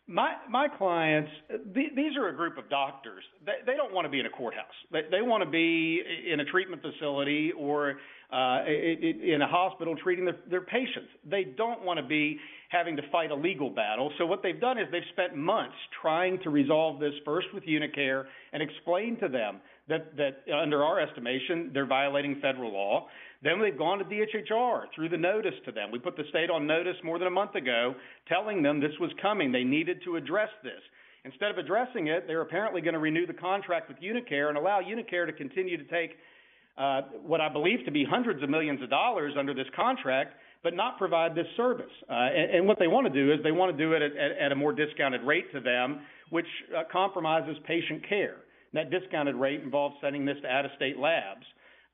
[0.06, 1.30] My my clients,
[1.74, 3.24] th- these are a group of doctors.
[3.44, 4.64] They, they don't want to be in a courthouse.
[4.92, 6.00] They, they want to be
[6.32, 7.96] in a treatment facility or
[8.32, 11.08] uh, in a hospital treating their, their patients.
[11.28, 12.38] They don't want to be
[12.70, 14.12] having to fight a legal battle.
[14.18, 18.24] So what they've done is they've spent months trying to resolve this first with Unicare
[18.52, 23.06] and explain to them that, that under our estimation, they're violating federal law.
[23.44, 25.90] Then they've gone to DHHR through the notice to them.
[25.92, 27.94] We put the state on notice more than a month ago
[28.28, 29.52] telling them this was coming.
[29.52, 30.80] They needed to address this.
[31.24, 34.80] Instead of addressing it, they're apparently going to renew the contract with Unicare and allow
[34.80, 36.14] Unicare to continue to take uh,
[37.22, 40.98] what I believe to be hundreds of millions of dollars under this contract, but not
[40.98, 41.92] provide this service.
[42.10, 44.16] Uh, and, and, what they want to do is they want to do it at,
[44.16, 46.46] at, at a more discounted rate to them, which
[46.76, 48.38] uh, compromises patient care.
[48.72, 51.46] that discounted rate involves sending this to out-of-state labs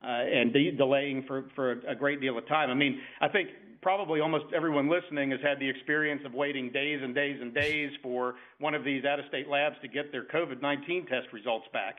[0.03, 2.69] uh, and de- delaying for, for a great deal of time.
[2.69, 3.49] I mean, I think
[3.81, 7.91] probably almost everyone listening has had the experience of waiting days and days and days
[8.01, 11.67] for one of these out of state labs to get their COVID 19 test results
[11.73, 11.97] back.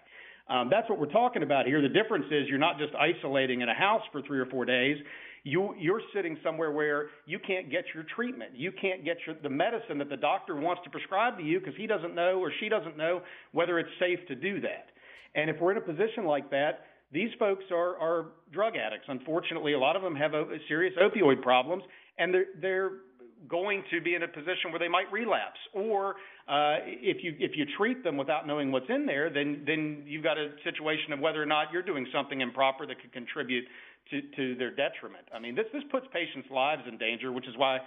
[0.49, 1.81] Um, that's what we're talking about here.
[1.81, 4.99] The difference is you're not just isolating in a house for three or four days.
[5.43, 8.53] You, you're sitting somewhere where you can't get your treatment.
[8.55, 11.75] You can't get your, the medicine that the doctor wants to prescribe to you because
[11.77, 14.89] he doesn't know or she doesn't know whether it's safe to do that.
[15.35, 19.07] And if we're in a position like that, these folks are, are drug addicts.
[19.09, 20.33] Unfortunately, a lot of them have
[20.69, 21.83] serious opioid problems,
[22.19, 22.91] and they're, they're
[23.49, 25.61] going to be in a position where they might relapse.
[25.73, 26.17] Or
[26.47, 30.23] uh, if you if you treat them without knowing what's in there, then then you've
[30.23, 33.65] got a situation of whether or not you're doing something improper that could contribute
[34.11, 35.25] to, to their detriment.
[35.35, 37.79] I mean, this this puts patients' lives in danger, which is why.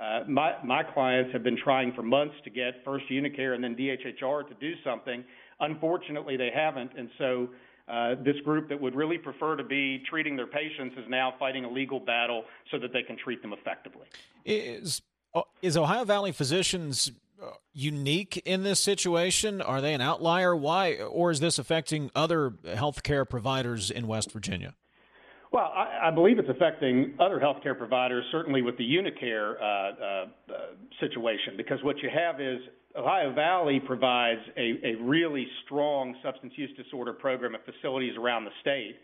[0.00, 3.76] Uh, my my clients have been trying for months to get first Unicare and then
[3.76, 5.22] DHHR to do something.
[5.60, 7.48] Unfortunately, they haven't, and so
[7.88, 11.64] uh, this group that would really prefer to be treating their patients is now fighting
[11.66, 14.06] a legal battle so that they can treat them effectively.
[14.44, 15.02] Is
[15.60, 17.12] is Ohio Valley Physicians
[17.72, 19.60] unique in this situation?
[19.60, 20.54] Are they an outlier?
[20.54, 24.74] Why, or is this affecting other healthcare providers in West Virginia?
[25.52, 30.26] Well, I, I believe it's affecting other healthcare providers, certainly with the Unicare uh, uh,
[30.98, 32.58] situation, because what you have is
[32.96, 38.50] Ohio Valley provides a, a really strong substance use disorder program at facilities around the
[38.62, 38.96] state.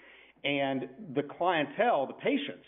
[0.44, 2.64] And the clientele, the patients,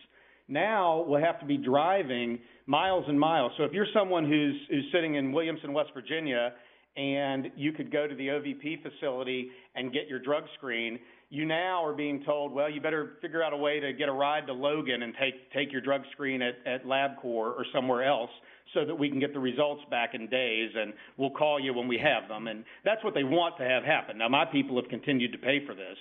[0.48, 2.38] now will have to be driving
[2.70, 3.50] miles and miles.
[3.58, 6.52] So if you're someone who's, who's sitting in Williamson, West Virginia,
[6.96, 11.00] and you could go to the OVP facility and get your drug screen,
[11.30, 14.12] you now are being told, well, you better figure out a way to get a
[14.12, 18.30] ride to Logan and take take your drug screen at, at LabCorp or somewhere else
[18.72, 21.88] so that we can get the results back in days and we'll call you when
[21.88, 22.46] we have them.
[22.46, 24.18] And that's what they want to have happen.
[24.18, 25.96] Now, my people have continued to pay for this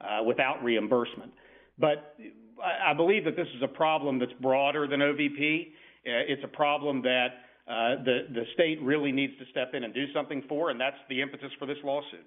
[0.00, 1.32] uh, without reimbursement.
[1.80, 2.14] But
[2.62, 5.72] I, I believe that this is a problem that's broader than OVP.
[6.06, 7.28] Uh, it's a problem that
[7.68, 10.96] uh, the, the state really needs to step in and do something for, and that's
[11.08, 12.26] the impetus for this lawsuit.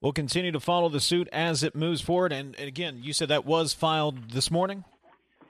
[0.00, 2.32] We'll continue to follow the suit as it moves forward.
[2.32, 4.84] And, and again, you said that was filed this morning?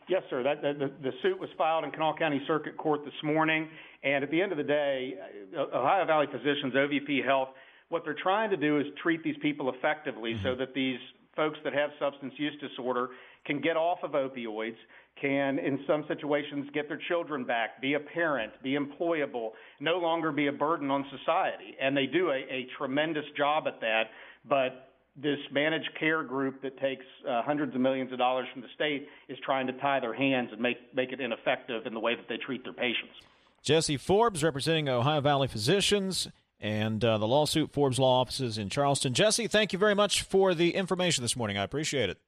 [0.09, 0.45] Yes, sir.
[0.45, 3.69] That, the, the suit was filed in Kanawha County Circuit Court this morning.
[4.05, 5.15] And at the end of the day,
[5.57, 7.49] uh, Ohio Valley Physicians, OVP Health,
[7.89, 10.45] what they're trying to do is treat these people effectively mm-hmm.
[10.45, 10.99] so that these
[11.35, 13.09] folks that have substance use disorder
[13.45, 14.77] can get off of opioids,
[15.21, 20.31] can, in some situations, get their children back, be a parent, be employable, no longer
[20.31, 21.77] be a burden on society.
[21.81, 24.05] And they do a, a tremendous job at that.
[24.49, 28.69] But this managed care group that takes uh, hundreds of millions of dollars from the
[28.75, 32.15] state is trying to tie their hands and make, make it ineffective in the way
[32.15, 33.15] that they treat their patients.
[33.63, 36.29] Jesse Forbes representing Ohio Valley Physicians
[36.61, 39.15] and uh, the lawsuit Forbes Law Offices in Charleston.
[39.15, 41.59] Jesse, thank you very much for the information this morning.
[41.59, 42.19] I appreciate it.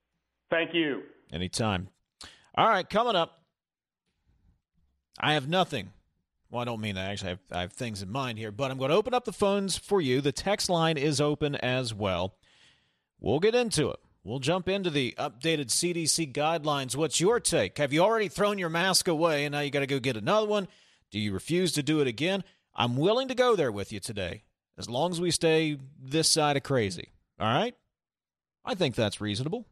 [0.51, 1.03] Thank you.
[1.31, 1.89] Anytime.
[2.59, 3.41] All right, coming up.
[5.17, 5.93] I have nothing.
[6.51, 7.09] Well, I don't mean that.
[7.09, 9.25] Actually, I have, I have things in mind here, but I'm going to open up
[9.25, 10.21] the phones for you.
[10.21, 12.35] The text line is open as well.
[13.21, 14.01] We'll get into it.
[14.25, 16.97] We'll jump into the updated CDC guidelines.
[16.97, 17.79] What's your take?
[17.79, 20.49] Have you already thrown your mask away and now you got to go get another
[20.49, 20.67] one?
[21.13, 22.43] Do you refuse to do it again?
[22.75, 24.43] I'm willing to go there with you today,
[24.77, 27.13] as long as we stay this side of crazy.
[27.39, 27.77] All right?
[28.65, 29.65] I think that's reasonable.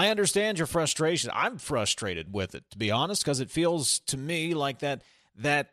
[0.00, 1.30] I understand your frustration.
[1.34, 5.02] I'm frustrated with it, to be honest, because it feels to me like that
[5.36, 5.72] that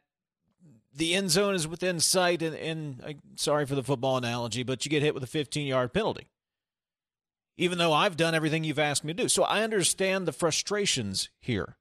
[0.93, 4.83] the end zone is within sight, and, and uh, sorry for the football analogy, but
[4.83, 6.27] you get hit with a 15 yard penalty,
[7.56, 9.30] even though I've done everything you've asked me to do.
[9.30, 11.77] So I understand the frustrations here.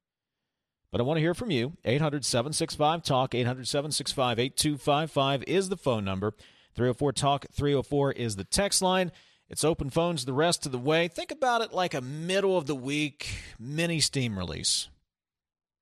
[0.93, 1.73] But I want to hear from you.
[1.85, 6.33] 800 765 Talk, 800 765 8255 is the phone number.
[6.77, 9.11] 304 Talk, 304 is the text line.
[9.49, 11.09] It's open phones the rest of the way.
[11.09, 14.89] Think about it like a middle of the week mini steam release.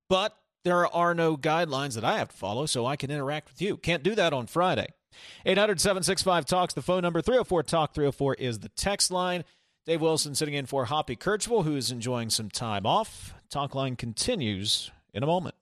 [0.08, 3.62] But there are no guidelines that I have to follow, so I can interact with
[3.62, 3.76] you.
[3.76, 4.88] Can't do that on Friday.
[5.46, 7.22] 800 765 Talks, the phone number.
[7.22, 9.44] 304 Talk 304 is the text line.
[9.86, 13.34] Dave Wilson sitting in for Hoppy Kercheval, who is enjoying some time off.
[13.50, 15.54] Talk line continues in a moment.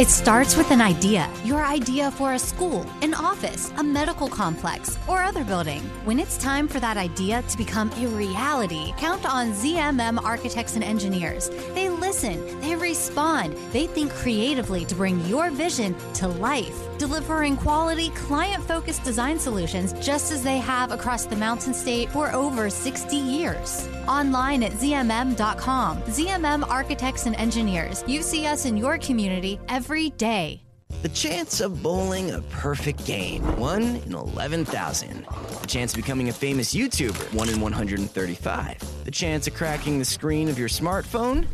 [0.00, 1.30] It starts with an idea.
[1.44, 5.82] Your idea for a school, an office, a medical complex, or other building.
[6.06, 10.82] When it's time for that idea to become a reality, count on ZMM architects and
[10.82, 11.50] engineers.
[11.74, 18.08] They listen, they respond, they think creatively to bring your vision to life, delivering quality,
[18.10, 23.16] client focused design solutions just as they have across the Mountain State for over 60
[23.16, 23.86] years.
[24.08, 26.02] Online at ZMM.com.
[26.02, 28.02] ZMM Architects and Engineers.
[28.06, 30.62] You see us in your community every every day.
[31.02, 35.26] The chance of bowling a perfect game, 1 in 11,000.
[35.62, 39.04] The chance of becoming a famous YouTuber, 1 in 135.
[39.04, 41.44] The chance of cracking the screen of your smartphone,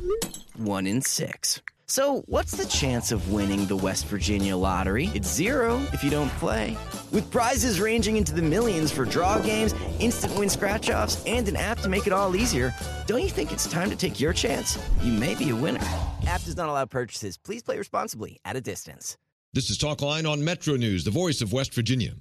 [0.58, 1.62] 1 in 6.
[1.88, 5.12] So, what's the chance of winning the West Virginia lottery?
[5.14, 6.76] It's zero if you don't play.
[7.12, 11.54] With prizes ranging into the millions for draw games, instant win scratch offs, and an
[11.54, 12.74] app to make it all easier,
[13.06, 14.76] don't you think it's time to take your chance?
[15.00, 15.84] You may be a winner.
[16.26, 17.38] App does not allow purchases.
[17.38, 19.16] Please play responsibly at a distance.
[19.52, 22.14] This is Talk Line on Metro News, the voice of West Virginia.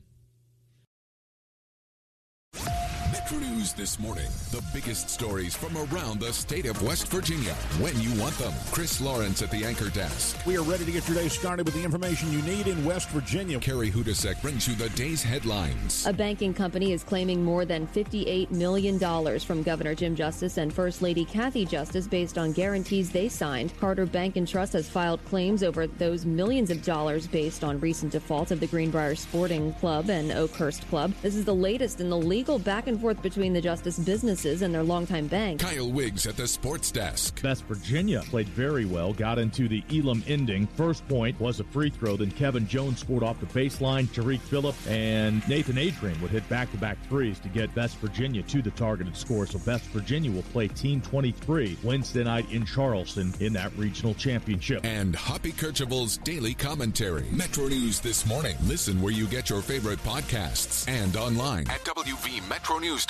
[3.26, 4.28] Metro News this morning.
[4.52, 8.54] The biggest stories from around the state of West Virginia when you want them.
[8.72, 10.38] Chris Lawrence at the anchor desk.
[10.46, 13.10] We are ready to get your day started with the information you need in West
[13.10, 13.60] Virginia.
[13.60, 16.06] Carrie Hodousek brings you the day's headlines.
[16.06, 19.00] A banking company is claiming more than $58 million
[19.40, 23.76] from Governor Jim Justice and First Lady Cathy Justice based on guarantees they signed.
[23.80, 28.12] Carter Bank and Trust has filed claims over those millions of dollars based on recent
[28.12, 31.12] defaults of the Greenbrier Sporting Club and Oakhurst Club.
[31.24, 34.74] This is the latest in the legal back and forth between the Justice businesses and
[34.74, 35.62] their longtime bank.
[35.62, 37.40] Kyle Wiggs at the sports desk.
[37.44, 40.68] West Virginia played very well, got into the Elam ending.
[40.68, 44.12] First point was a free throw, then Kevin Jones scored off the baseline.
[44.14, 48.44] Tarik Phillip and Nathan Adrian would hit back to back threes to get West Virginia
[48.44, 49.46] to the targeted score.
[49.46, 54.86] So West Virginia will play Team 23 Wednesday night in Charleston in that regional championship.
[54.86, 57.26] And Hoppy Kercheval's daily commentary.
[57.32, 58.56] Metro News this morning.
[58.66, 63.05] Listen where you get your favorite podcasts and online at WVMetroNews.com.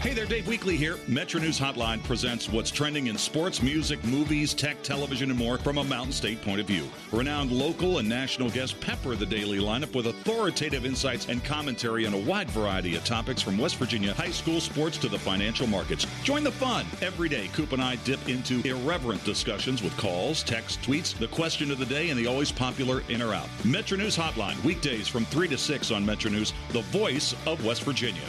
[0.00, 0.96] Hey there, Dave Weekley here.
[1.08, 5.78] Metro News Hotline presents what's trending in sports, music, movies, tech, television, and more from
[5.78, 6.86] a Mountain State point of view.
[7.10, 12.12] Renowned local and national guests pepper the daily lineup with authoritative insights and commentary on
[12.12, 16.06] a wide variety of topics from West Virginia high school sports to the financial markets.
[16.22, 16.84] Join the fun.
[17.00, 21.70] Every day, Coop and I dip into irreverent discussions with calls, texts, tweets, the question
[21.70, 23.48] of the day, and the always popular in or out.
[23.64, 27.84] Metro News Hotline, weekdays from 3 to 6 on Metro News, the voice of West
[27.84, 28.20] Virginia.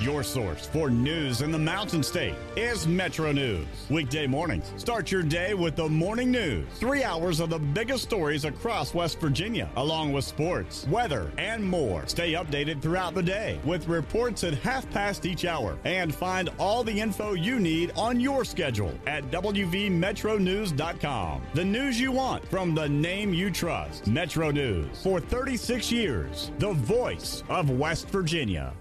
[0.00, 3.66] Your source for news in the Mountain State is Metro News.
[3.90, 6.68] Weekday mornings, start your day with the morning news.
[6.74, 12.06] Three hours of the biggest stories across West Virginia, along with sports, weather, and more.
[12.06, 15.76] Stay updated throughout the day with reports at half past each hour.
[15.84, 21.42] And find all the info you need on your schedule at WVMetroNews.com.
[21.54, 24.06] The news you want from the name you trust.
[24.06, 25.02] Metro News.
[25.02, 28.72] For 36 years, the voice of West Virginia.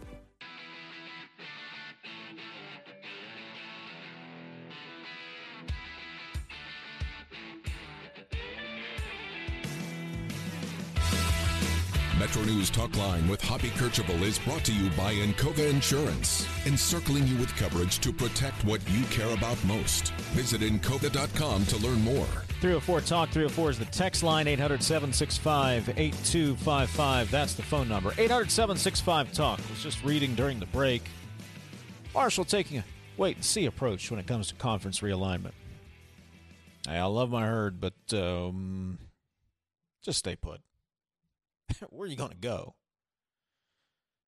[12.19, 17.27] Metro News Talk Line with Hoppy Kercheval is brought to you by Encova Insurance, encircling
[17.27, 20.11] you with coverage to protect what you care about most.
[20.33, 22.25] Visit Encova.com to learn more.
[22.59, 27.29] 304 Talk 304 is the text line 800 765 8255.
[27.29, 29.59] That's the phone number 800 765 Talk.
[29.69, 31.03] Was just reading during the break.
[32.15, 32.83] Marshall taking a
[33.17, 35.53] wait and see approach when it comes to conference realignment.
[36.87, 38.97] I love my herd, but um,
[40.03, 40.61] just stay put.
[41.89, 42.75] Where are you going to go?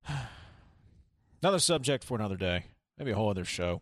[1.42, 2.66] another subject for another day.
[2.98, 3.82] Maybe a whole other show.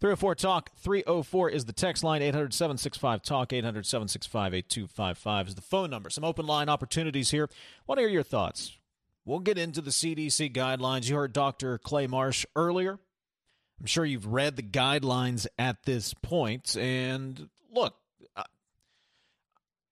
[0.00, 2.22] 304 Talk 304 is the text line.
[2.22, 3.52] 800 765 Talk.
[3.52, 6.10] 800 765 8255 is the phone number.
[6.10, 7.48] Some open line opportunities here.
[7.86, 8.76] What are your thoughts?
[9.24, 11.08] We'll get into the CDC guidelines.
[11.08, 11.78] You heard Dr.
[11.78, 12.98] Clay Marsh earlier.
[13.78, 16.76] I'm sure you've read the guidelines at this point.
[16.76, 17.94] And look,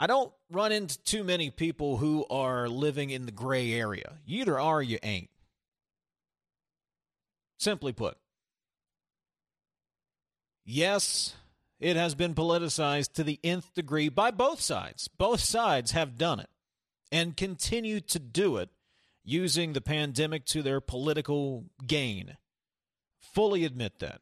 [0.01, 4.19] I don't run into too many people who are living in the gray area.
[4.27, 5.31] You either are you ain't.
[7.59, 8.17] Simply put.
[10.65, 11.35] Yes,
[11.79, 15.09] it has been politicized to the nth degree by both sides.
[15.09, 16.51] Both sides have done it
[17.13, 18.71] and continue to do it
[19.25, 22.37] using the pandemic to their political gain.
[23.21, 24.21] Fully admit that.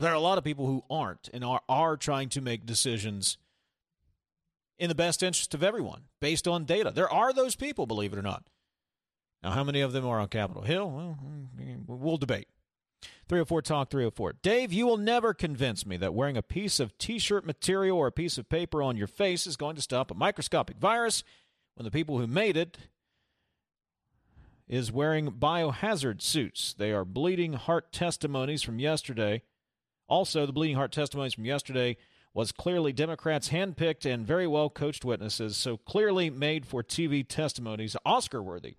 [0.00, 3.38] There are a lot of people who aren't and are, are trying to make decisions
[4.78, 6.90] in the best interest of everyone based on data.
[6.90, 8.44] There are those people, believe it or not.
[9.42, 10.90] Now, how many of them are on Capitol Hill?
[10.90, 11.18] Well,
[11.86, 12.48] we'll debate.
[13.28, 14.34] 304 Talk 304.
[14.42, 18.06] Dave, you will never convince me that wearing a piece of t shirt material or
[18.06, 21.22] a piece of paper on your face is going to stop a microscopic virus
[21.74, 22.78] when the people who made it
[24.66, 26.74] is wearing biohazard suits.
[26.76, 29.42] They are bleeding heart testimonies from yesterday.
[30.08, 31.96] Also, the bleeding heart testimonies from yesterday
[32.34, 37.96] was clearly Democrats handpicked and very well coached witnesses, so clearly made for TV testimonies,
[38.04, 38.76] Oscar worthy.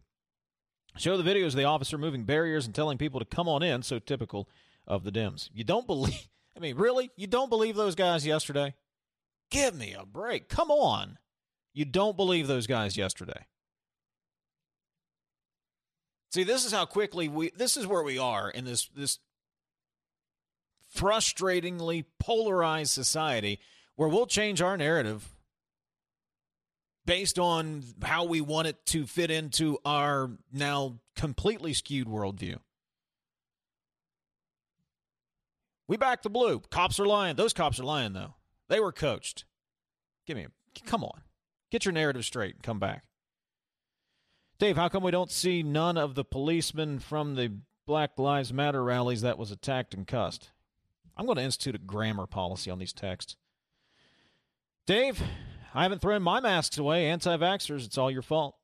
[0.97, 3.81] Show the videos of the officer moving barriers and telling people to come on in,
[3.81, 4.49] so typical
[4.85, 5.49] of the Dems.
[5.53, 6.27] You don't believe,
[6.57, 7.09] I mean, really?
[7.15, 8.75] You don't believe those guys yesterday?
[9.49, 10.49] Give me a break.
[10.49, 11.17] Come on.
[11.73, 13.45] You don't believe those guys yesterday.
[16.31, 19.19] See, this is how quickly we this is where we are in this this
[20.95, 23.59] frustratingly polarized society
[23.95, 25.35] where we'll change our narrative
[27.05, 32.57] based on how we want it to fit into our now completely skewed worldview.
[35.87, 36.61] We back the blue.
[36.71, 37.35] Cops are lying.
[37.35, 38.33] Those cops are lying, though.
[38.69, 39.45] They were coached.
[40.25, 41.21] Give me a, come on.
[41.71, 43.03] Get your narrative straight and come back.
[44.57, 48.83] Dave, how come we don't see none of the policemen from the Black Lives Matter
[48.83, 50.51] rallies that was attacked and cussed?
[51.17, 53.35] I'm going to institute a grammar policy on these texts.
[54.85, 55.21] Dave,
[55.73, 57.07] I haven't thrown my masks away.
[57.07, 58.55] Anti vaxxers, it's all your fault.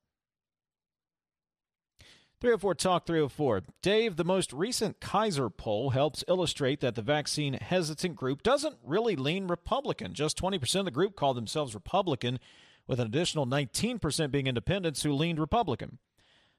[2.42, 3.62] 304 Talk 304.
[3.84, 9.16] Dave, the most recent Kaiser poll helps illustrate that the vaccine hesitant group doesn't really
[9.16, 10.16] lean Republican.
[10.16, 12.40] Just 20% of the group call themselves Republican,
[12.88, 16.00] with an additional 19% being independents who leaned Republican.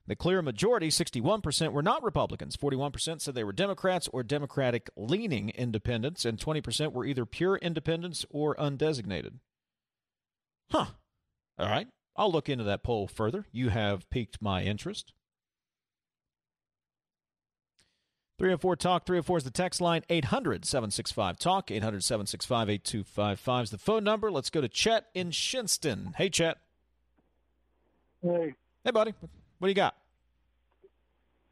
[0.07, 2.57] The clear majority, 61%, were not Republicans.
[2.57, 8.27] 41% said they were Democrats or Democratic leaning independents, and 20% were either pure independents
[8.31, 9.35] or undesignated.
[10.71, 10.87] Huh.
[11.59, 11.87] All right.
[12.17, 13.47] I'll look into that poll further.
[13.53, 15.13] You have piqued my interest.
[18.39, 19.07] 304 Talk.
[19.07, 20.03] 304 is the text line.
[20.11, 21.71] 800 765 Talk.
[21.71, 24.33] 800 765 8255 is the phone number.
[24.33, 26.17] Let's go to Chet in Shinnston.
[26.17, 26.59] Hey, Chet.
[28.21, 28.55] Hey.
[28.85, 29.15] Hey, buddy.
[29.63, 29.95] What do you got?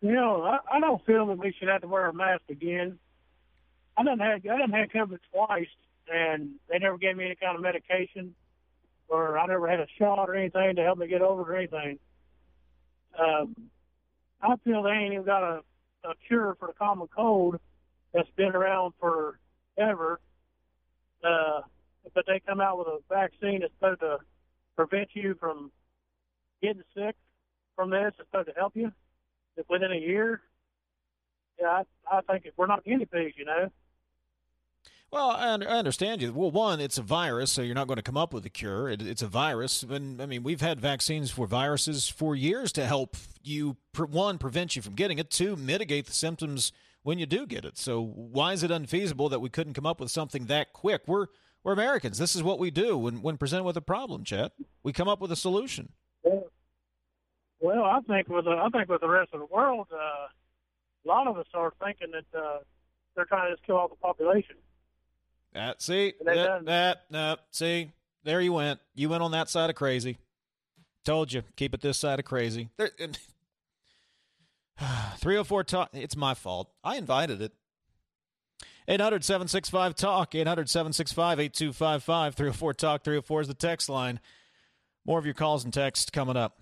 [0.01, 2.99] You know, I, I don't feel that we should have to wear a mask again.
[3.97, 5.69] I done had I done had COVID twice,
[6.13, 8.35] and they never gave me any kind of medication,
[9.07, 11.57] or I never had a shot or anything to help me get over it or
[11.57, 12.01] anything.
[13.17, 13.55] Um,
[14.43, 15.61] I feel they ain't even got a
[16.03, 17.61] a cure for the common cold
[18.13, 20.19] that's been around forever.
[21.23, 21.61] Uh,
[22.13, 24.19] but they come out with a vaccine that's supposed to
[24.75, 25.71] prevent you from
[26.61, 27.15] getting sick
[27.77, 28.13] from this.
[28.19, 28.93] It's supposed to help you
[29.69, 30.41] within a year.
[31.61, 33.71] Yeah, I, I think we're not guinea pigs, you know.
[35.13, 36.33] Well, I, understand you.
[36.33, 38.89] Well, one, it's a virus, so you're not going to come up with a cure.
[38.89, 39.83] It, it's a virus.
[39.83, 44.77] And, I mean, we've had vaccines for viruses for years to help you, one, prevent
[44.77, 46.71] you from getting it, two, mitigate the symptoms
[47.03, 47.77] when you do get it.
[47.77, 51.03] So why is it unfeasible that we couldn't come up with something that quick?
[51.07, 51.27] We're
[51.63, 52.17] we're Americans.
[52.17, 54.53] This is what we do when when presented with a problem, Chet.
[54.83, 55.91] We come up with a solution.
[56.23, 56.45] Well,
[57.69, 61.27] I think with the, I think with the rest of the world, uh, a lot
[61.27, 62.59] of us are thinking that uh,
[63.15, 64.57] they're trying to just kill all the population.
[65.53, 67.91] That see that, that no see
[68.23, 68.81] there you went.
[68.95, 70.17] You went on that side of crazy.
[71.05, 72.69] Told you keep it this side of crazy.
[72.77, 72.91] There,
[75.19, 75.91] 304 talk.
[75.93, 76.71] It's my fault.
[76.85, 77.53] I invited it.
[78.89, 80.35] 800 765 Talk.
[80.35, 82.35] 800 765 8255.
[82.35, 83.05] 304 Talk.
[83.05, 84.21] 304 is the text line.
[85.07, 86.59] More of your calls and texts coming up.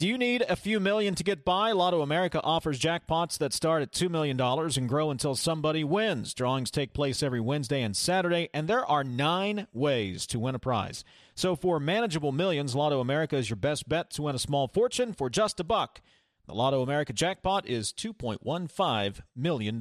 [0.00, 1.70] Do you need a few million to get by?
[1.70, 6.34] Lotto America offers jackpots that start at $2 million and grow until somebody wins.
[6.34, 10.58] Drawings take place every Wednesday and Saturday, and there are nine ways to win a
[10.58, 11.04] prize.
[11.36, 15.12] So for manageable millions, Lotto America is your best bet to win a small fortune
[15.12, 16.00] for just a buck.
[16.48, 19.80] The Lotto America jackpot is $2.15 million.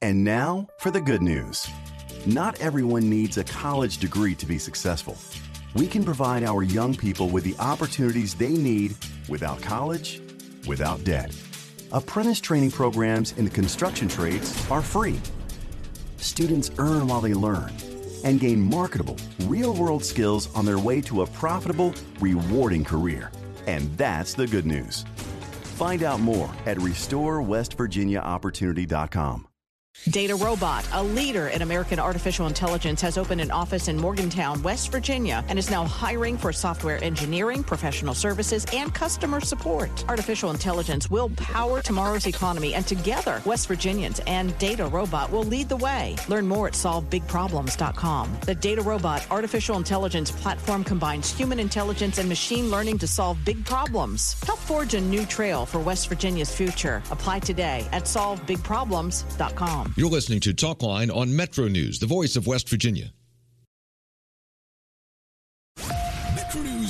[0.00, 1.68] And now for the good news.
[2.26, 5.16] Not everyone needs a college degree to be successful
[5.74, 8.94] we can provide our young people with the opportunities they need
[9.28, 10.20] without college,
[10.66, 11.34] without debt.
[11.92, 15.20] Apprentice training programs in the construction trades are free.
[16.16, 17.72] Students earn while they learn
[18.24, 23.32] and gain marketable, real world skills on their way to a profitable, rewarding career.
[23.66, 25.06] And that's the good news.
[25.76, 29.49] Find out more at RestoreWestVirginiaOpportunity.com.
[30.08, 35.44] DataRobot, a leader in American artificial intelligence, has opened an office in Morgantown, West Virginia,
[35.48, 39.90] and is now hiring for software engineering, professional services, and customer support.
[40.08, 45.76] Artificial intelligence will power tomorrow's economy, and together, West Virginians and DataRobot will lead the
[45.76, 46.16] way.
[46.28, 48.38] Learn more at solvebigproblems.com.
[48.46, 54.34] The DataRobot artificial intelligence platform combines human intelligence and machine learning to solve big problems.
[54.44, 57.02] Help forge a new trail for West Virginia's future.
[57.10, 59.89] Apply today at solvebigproblems.com.
[59.96, 63.12] You're listening to Talkline on Metro News, the voice of West Virginia.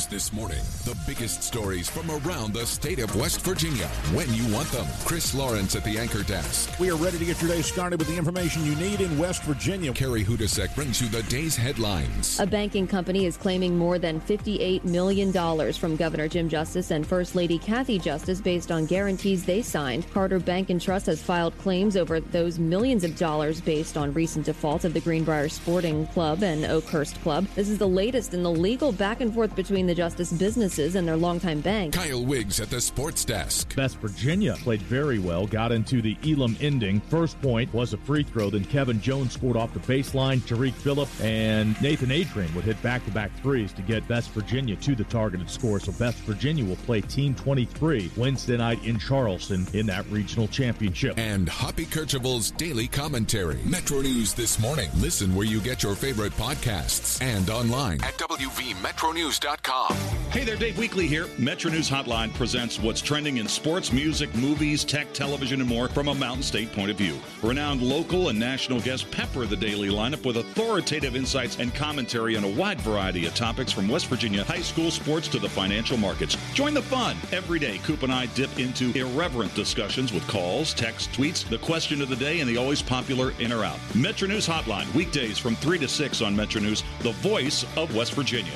[0.01, 0.59] News this morning.
[0.85, 4.87] The biggest stories from around the state of West Virginia when you want them.
[5.05, 6.79] Chris Lawrence at the anchor desk.
[6.79, 9.43] We are ready to get your day started with the information you need in West
[9.43, 9.93] Virginia.
[9.93, 12.39] Carrie Hodousek brings you the day's headlines.
[12.41, 15.33] A banking company is claiming more than $58 million
[15.73, 20.11] from Governor Jim Justice and First Lady Cathy Justice based on guarantees they signed.
[20.12, 24.47] Carter Bank and Trust has filed claims over those millions of dollars based on recent
[24.47, 27.47] defaults of the Greenbrier Sporting Club and Oakhurst Club.
[27.55, 30.94] This is the latest in the legal back and forth forth between the Justice businesses
[30.94, 31.94] and their longtime bank.
[31.94, 33.75] Kyle Wiggs at the sports desk.
[33.77, 37.01] West Virginia played very well, got into the Elam ending.
[37.10, 40.47] First point was a free throw, then Kevin Jones scored off the baseline.
[40.47, 44.77] Tarik Phillip and Nathan Adrian would hit back to back threes to get West Virginia
[44.77, 45.81] to the targeted score.
[45.81, 51.19] So West Virginia will play Team 23 Wednesday night in Charleston in that regional championship.
[51.19, 53.59] And Hoppy Kercheval's daily commentary.
[53.65, 54.89] Metro News this morning.
[54.99, 59.80] Listen where you get your favorite podcasts and online at WVMetroNews.com.
[59.89, 61.26] Hey there, Dave Weekley here.
[61.39, 66.09] Metro News Hotline presents what's trending in sports, music, movies, tech, television, and more from
[66.09, 67.18] a Mountain State point of view.
[67.42, 72.44] Renowned local and national guests pepper the daily lineup with authoritative insights and commentary on
[72.44, 76.36] a wide variety of topics from West Virginia high school sports to the financial markets.
[76.55, 77.17] Join the fun.
[77.33, 82.02] Every day, Coop and I dip into irreverent discussions with calls, texts, tweets, the question
[82.02, 83.78] of the day, and the always popular in or out.
[83.94, 88.12] Metro News Hotline, weekdays from 3 to 6 on Metro News, the voice of West
[88.12, 88.52] Virginia.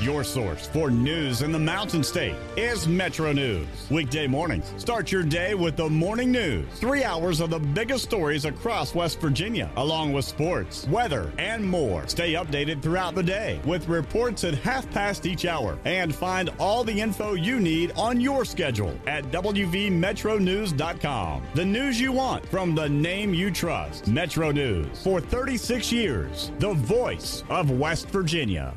[0.00, 3.66] Your source for news in the Mountain State is Metro News.
[3.90, 6.66] Weekday mornings, start your day with the morning news.
[6.76, 12.08] Three hours of the biggest stories across West Virginia, along with sports, weather, and more.
[12.08, 16.82] Stay updated throughout the day with reports at half past each hour and find all
[16.82, 21.42] the info you need on your schedule at WVMetroNews.com.
[21.54, 24.08] The news you want from the name you trust.
[24.08, 28.74] Metro News for 36 years, the voice of West Virginia.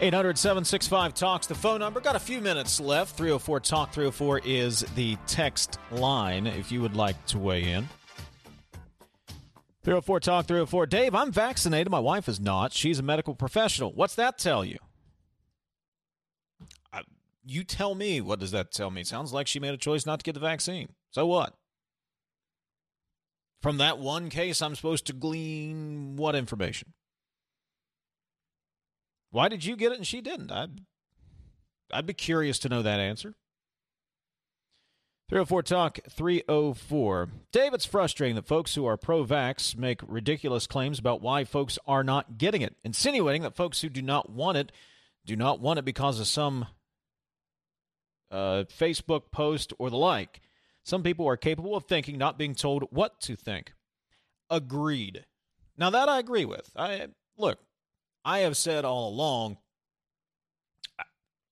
[0.00, 2.00] Eight hundred seven six five talks the phone number.
[2.00, 3.16] Got a few minutes left.
[3.16, 7.88] 304 talk 304 is the text line if you would like to weigh in.
[9.82, 11.90] 304 talk 304 Dave, I'm vaccinated.
[11.90, 12.72] My wife is not.
[12.72, 13.92] She's a medical professional.
[13.92, 14.78] What's that tell you?
[17.44, 18.20] You tell me.
[18.20, 19.00] What does that tell me?
[19.00, 20.90] It sounds like she made a choice not to get the vaccine.
[21.10, 21.54] So what?
[23.62, 26.92] From that one case, I'm supposed to glean what information?
[29.30, 30.50] Why did you get it and she didn't?
[30.50, 30.80] I'd,
[31.92, 33.34] I'd be curious to know that answer.
[35.28, 37.28] 304 Talk 304.
[37.52, 41.78] Dave, it's frustrating that folks who are pro vax make ridiculous claims about why folks
[41.86, 44.72] are not getting it, insinuating that folks who do not want it
[45.26, 46.66] do not want it because of some
[48.30, 50.40] uh, Facebook post or the like.
[50.82, 53.74] Some people are capable of thinking, not being told what to think.
[54.48, 55.26] Agreed.
[55.76, 56.70] Now, that I agree with.
[56.74, 57.58] I Look,
[58.28, 59.56] I have said all along,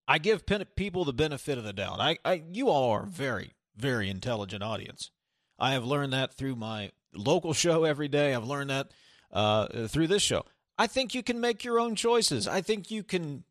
[0.07, 0.45] I give
[0.77, 2.01] people the benefit of the doubt.
[2.01, 5.11] I, I, you all are a very, very intelligent audience.
[5.59, 8.35] I have learned that through my local show every day.
[8.35, 8.91] I've learned that
[9.33, 10.45] uh, through this show.
[10.77, 12.47] I think you can make your own choices.
[12.47, 13.45] I think you can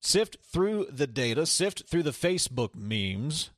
[0.00, 3.50] sift through the data, sift through the Facebook memes,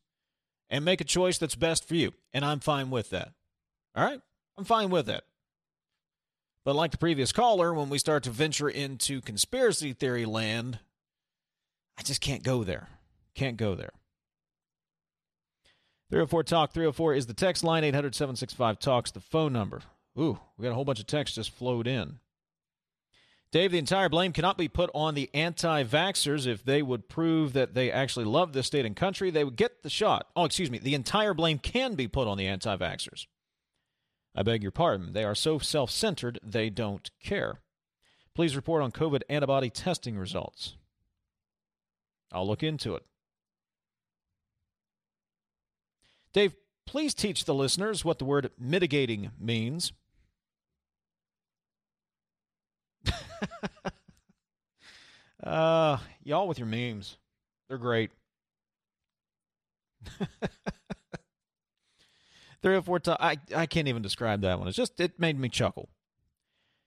[0.71, 2.15] and make a choice that's best for you.
[2.33, 3.35] And I'm fine with that.
[3.95, 4.23] All right?
[4.57, 5.25] I'm fine with that.
[6.65, 10.79] But like the previous caller, when we start to venture into conspiracy theory land,
[11.99, 12.89] I just can't go there.
[13.35, 13.93] Can't go there.
[16.11, 17.85] 304 Talk 304 is the text line.
[17.85, 19.81] 800 765 Talks the phone number.
[20.19, 22.19] Ooh, we got a whole bunch of texts just flowed in.
[23.51, 26.47] Dave, the entire blame cannot be put on the anti vaxxers.
[26.47, 29.83] If they would prove that they actually love this state and country, they would get
[29.83, 30.29] the shot.
[30.37, 30.79] Oh, excuse me.
[30.79, 33.27] The entire blame can be put on the anti vaxxers.
[34.35, 35.13] I beg your pardon.
[35.13, 37.61] They are so self centered, they don't care.
[38.35, 40.77] Please report on COVID antibody testing results.
[42.33, 43.05] I'll look into it.
[46.33, 46.55] Dave,
[46.87, 49.93] please teach the listeners what the word mitigating means.
[55.45, 57.19] uh, y'all with your memes.
[57.69, 58.11] They're great.
[62.63, 63.19] 304 times.
[63.21, 64.69] I, I can't even describe that one.
[64.69, 65.89] It's just, it made me chuckle.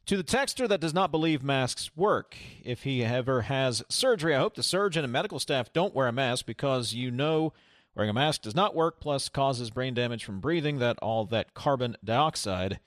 [0.08, 4.40] To the texter that does not believe masks work, if he ever has surgery, I
[4.40, 7.54] hope the surgeon and medical staff don't wear a mask because you know
[7.95, 11.56] wearing a mask does not work, plus causes brain damage from breathing that all that
[11.56, 12.80] carbon dioxide.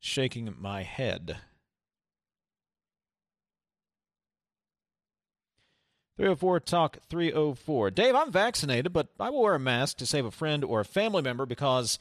[0.00, 1.38] Shaking my head.
[6.16, 7.90] 304 Talk 304.
[7.90, 10.84] Dave, I'm vaccinated, but I will wear a mask to save a friend or a
[10.84, 11.98] family member because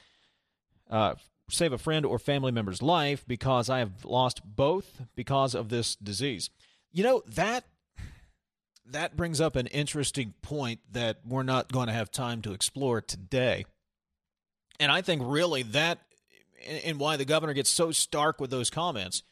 [0.94, 1.16] uh,
[1.50, 5.96] save a friend or family member's life because I have lost both because of this
[5.96, 6.50] disease.
[6.92, 7.66] You know, that
[8.86, 13.02] that brings up an interesting point that we're not going to have time to explore
[13.02, 13.66] today.
[14.80, 16.00] And I think really that
[16.86, 19.24] and why the governor gets so stark with those comments.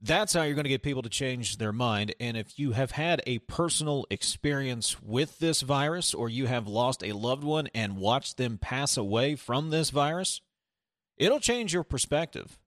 [0.00, 2.14] That's how you're going to get people to change their mind.
[2.20, 7.02] And if you have had a personal experience with this virus or you have lost
[7.02, 10.42] a loved one and watched them pass away from this virus,
[11.16, 12.58] it'll change your perspective.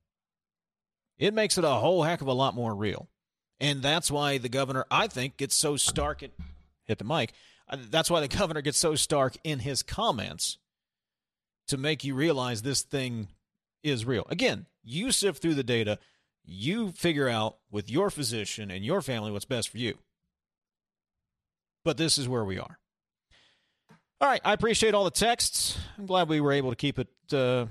[1.19, 3.09] It makes it a whole heck of a lot more real.
[3.59, 6.23] And that's why the governor, I think, gets so stark.
[6.23, 6.31] And,
[6.85, 7.33] hit the mic.
[7.71, 10.57] That's why the governor gets so stark in his comments
[11.67, 13.27] to make you realize this thing
[13.83, 14.25] is real.
[14.29, 15.99] Again, you sift through the data,
[16.49, 19.97] you figure out with your physician and your family what's best for you.
[21.85, 22.79] But this is where we are.
[24.21, 25.77] All right, I appreciate all the texts.
[25.97, 27.67] I'm glad we were able to keep it uh,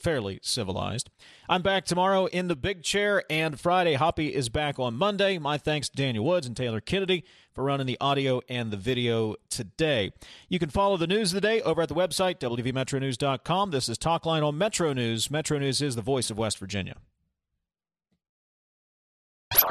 [0.00, 1.10] fairly civilized.
[1.48, 5.38] I'm back tomorrow in the big chair, and Friday, Hoppy is back on Monday.
[5.38, 9.36] My thanks to Daniel Woods and Taylor Kennedy for running the audio and the video
[9.48, 10.12] today.
[10.48, 13.70] You can follow the news of the day over at the website, WVMetroNews.com.
[13.70, 15.30] This is Talkline on Metro News.
[15.30, 16.96] Metro News is the voice of West Virginia.
[19.62, 19.68] If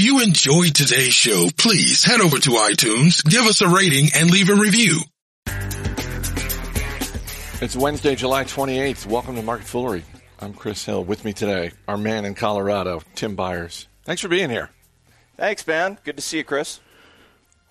[0.00, 4.48] you enjoyed today's show, please head over to iTunes, give us a rating, and leave
[4.48, 5.00] a review.
[7.60, 9.04] It's Wednesday, July 28th.
[9.06, 10.04] Welcome to Market Foolery.
[10.40, 11.04] I'm Chris Hill.
[11.04, 13.88] With me today, our man in Colorado, Tim Beyers.
[14.04, 14.70] Thanks for being here.
[15.36, 15.98] Thanks, man.
[16.02, 16.80] Good to see you, Chris.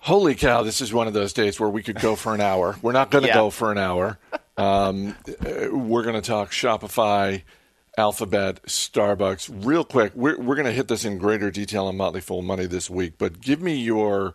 [0.02, 2.74] Holy cow, this is one of those days where we could go for an hour.
[2.82, 3.34] We're not going to yeah.
[3.34, 4.18] go for an hour.
[4.56, 5.16] Um,
[5.70, 7.42] we're going to talk Shopify,
[7.96, 9.64] Alphabet, Starbucks.
[9.64, 12.66] Real quick, we're, we're going to hit this in greater detail on Motley Fool Money
[12.66, 14.34] this week, but give me your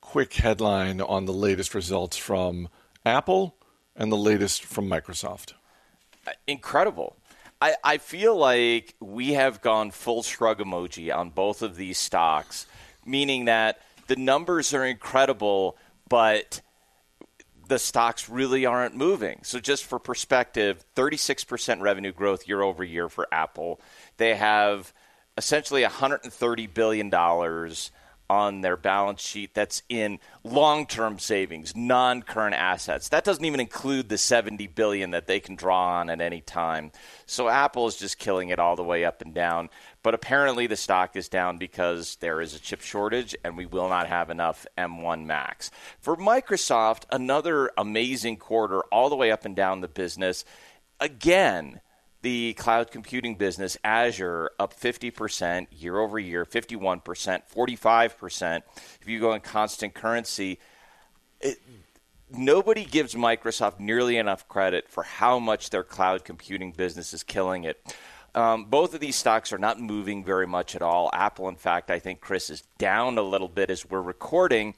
[0.00, 2.70] quick headline on the latest results from
[3.04, 3.56] Apple
[3.94, 5.52] and the latest from Microsoft.
[6.26, 7.14] Uh, incredible.
[7.60, 12.66] I, I feel like we have gone full shrug emoji on both of these stocks,
[13.04, 15.76] meaning that the numbers are incredible,
[16.08, 16.60] but
[17.68, 19.40] the stocks really aren't moving.
[19.42, 23.80] So, just for perspective, 36% revenue growth year over year for Apple.
[24.16, 24.92] They have
[25.36, 27.10] essentially $130 billion
[28.30, 33.10] on their balance sheet that's in long-term savings, non-current assets.
[33.10, 36.92] That doesn't even include the 70 billion that they can draw on at any time.
[37.26, 39.68] So Apple is just killing it all the way up and down.
[40.04, 43.88] But apparently the stock is down because there is a chip shortage and we will
[43.88, 45.70] not have enough M1 Max.
[45.98, 50.44] For Microsoft, another amazing quarter all the way up and down the business.
[51.00, 51.80] Again,
[52.20, 58.62] the cloud computing business, Azure, up 50% year over year, 51%, 45%.
[59.00, 60.58] If you go in constant currency,
[61.40, 61.56] it,
[62.30, 67.64] nobody gives Microsoft nearly enough credit for how much their cloud computing business is killing
[67.64, 67.96] it.
[68.34, 71.10] Um, both of these stocks are not moving very much at all.
[71.12, 74.74] Apple, in fact, I think Chris is down a little bit as we're recording.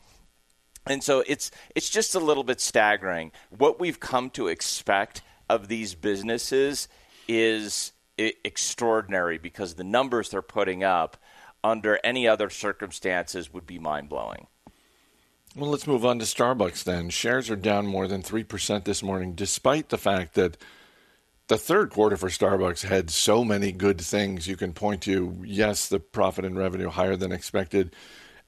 [0.86, 3.32] And so it's it's just a little bit staggering.
[3.50, 6.88] What we've come to expect of these businesses
[7.28, 11.16] is extraordinary because the numbers they're putting up
[11.64, 14.46] under any other circumstances would be mind blowing.
[15.56, 17.08] Well, let's move on to Starbucks then.
[17.08, 20.58] Shares are down more than 3% this morning, despite the fact that
[21.48, 25.42] the third quarter for Starbucks had so many good things you can point to.
[25.44, 27.94] Yes, the profit and revenue higher than expected.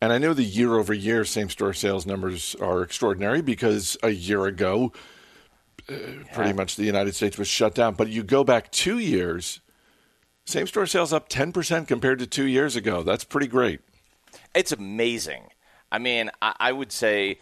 [0.00, 4.10] And I know the year over year same store sales numbers are extraordinary because a
[4.10, 4.92] year ago,
[5.88, 5.94] uh,
[6.32, 7.94] pretty much the United States was shut down.
[7.94, 9.60] But you go back two years,
[10.44, 13.02] same store sales up 10% compared to two years ago.
[13.02, 13.80] That's pretty great.
[14.54, 15.48] It's amazing.
[15.90, 17.38] I mean, I, I would say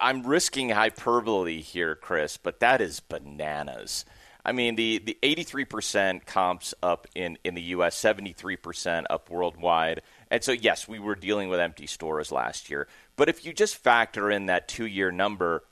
[0.00, 4.04] I'm risking hyperbole here, Chris, but that is bananas.
[4.48, 10.00] I mean, the, the 83% comps up in, in the U.S., 73% up worldwide.
[10.30, 12.88] And so, yes, we were dealing with empty stores last year.
[13.16, 15.64] But if you just factor in that two year number,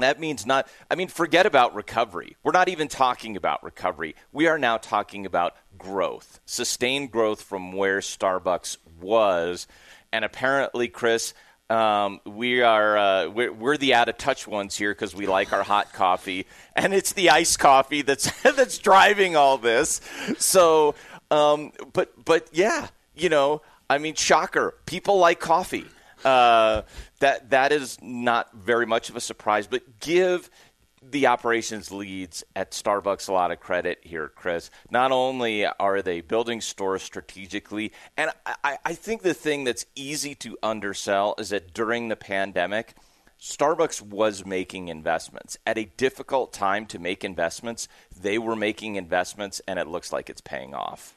[0.00, 2.36] that means not, I mean, forget about recovery.
[2.42, 4.16] We're not even talking about recovery.
[4.32, 9.68] We are now talking about growth, sustained growth from where Starbucks was.
[10.12, 11.34] And apparently, Chris,
[11.72, 15.54] um, we are uh, we're, we're, the out of touch ones here because we like
[15.54, 20.02] our hot coffee, and it's the iced coffee that's that's driving all this.
[20.38, 20.94] So,
[21.30, 25.86] um, but but yeah, you know, I mean, shocker, people like coffee.
[26.24, 26.82] Uh,
[27.18, 30.50] that that is not very much of a surprise, but give
[31.02, 34.70] the operations leads at Starbucks a lot of credit here, Chris.
[34.90, 40.34] Not only are they building stores strategically, and I, I think the thing that's easy
[40.36, 42.94] to undersell is that during the pandemic,
[43.40, 45.58] Starbucks was making investments.
[45.66, 47.88] At a difficult time to make investments,
[48.20, 51.14] they were making investments, and it looks like it's paying off.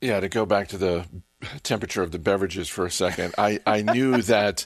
[0.00, 1.06] Yeah, to go back to the
[1.62, 4.64] temperature of the beverages for a second, I, I knew that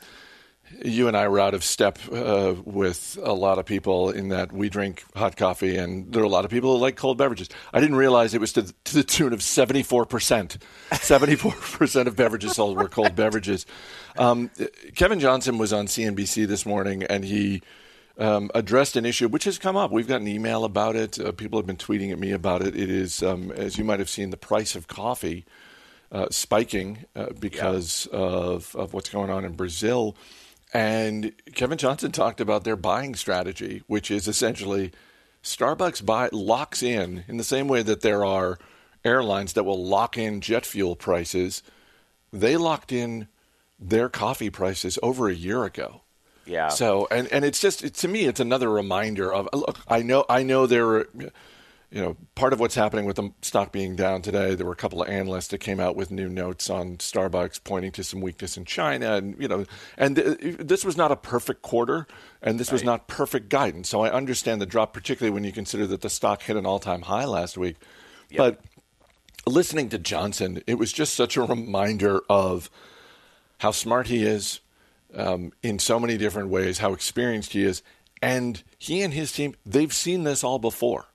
[0.84, 4.52] you and I were out of step uh, with a lot of people in that
[4.52, 7.48] we drink hot coffee, and there are a lot of people who like cold beverages.
[7.72, 10.58] I didn't realize it was to, to the tune of 74%.
[10.90, 13.66] 74% of beverages sold were cold beverages.
[14.16, 14.50] Um,
[14.94, 17.62] Kevin Johnson was on CNBC this morning, and he
[18.18, 19.90] um, addressed an issue which has come up.
[19.90, 21.18] We've got an email about it.
[21.18, 22.76] Uh, people have been tweeting at me about it.
[22.76, 25.44] It is, um, as you might have seen, the price of coffee
[26.12, 28.18] uh, spiking uh, because yeah.
[28.18, 30.16] of, of what's going on in Brazil.
[30.72, 34.92] And Kevin Johnson talked about their buying strategy, which is essentially
[35.42, 38.58] Starbucks buy locks in in the same way that there are
[39.04, 41.62] airlines that will lock in jet fuel prices.
[42.32, 43.28] They locked in
[43.78, 46.02] their coffee prices over a year ago.
[46.44, 46.68] Yeah.
[46.68, 50.24] So and and it's just it, to me it's another reminder of look I know
[50.28, 51.08] I know there were
[51.90, 54.76] you know, part of what's happening with the stock being down today, there were a
[54.76, 58.56] couple of analysts that came out with new notes on Starbucks pointing to some weakness
[58.56, 59.16] in China.
[59.16, 59.64] And, you know,
[59.98, 62.06] and th- this was not a perfect quarter
[62.42, 62.74] and this right.
[62.74, 63.88] was not perfect guidance.
[63.88, 66.78] So I understand the drop, particularly when you consider that the stock hit an all
[66.78, 67.76] time high last week.
[68.30, 68.38] Yep.
[68.38, 72.70] But listening to Johnson, it was just such a reminder of
[73.58, 74.60] how smart he is
[75.12, 77.82] um, in so many different ways, how experienced he is.
[78.22, 81.09] And he and his team, they've seen this all before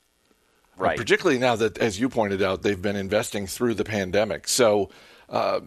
[0.77, 0.97] Right.
[0.97, 4.47] particularly now that, as you pointed out, they've been investing through the pandemic.
[4.47, 4.89] So,
[5.29, 5.61] uh,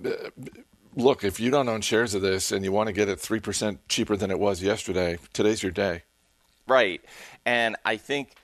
[0.95, 3.79] look, if you don't own shares of this and you want to get it 3%
[3.89, 6.03] cheaper than it was yesterday, today's your day.
[6.67, 7.03] Right.
[7.47, 8.35] And I think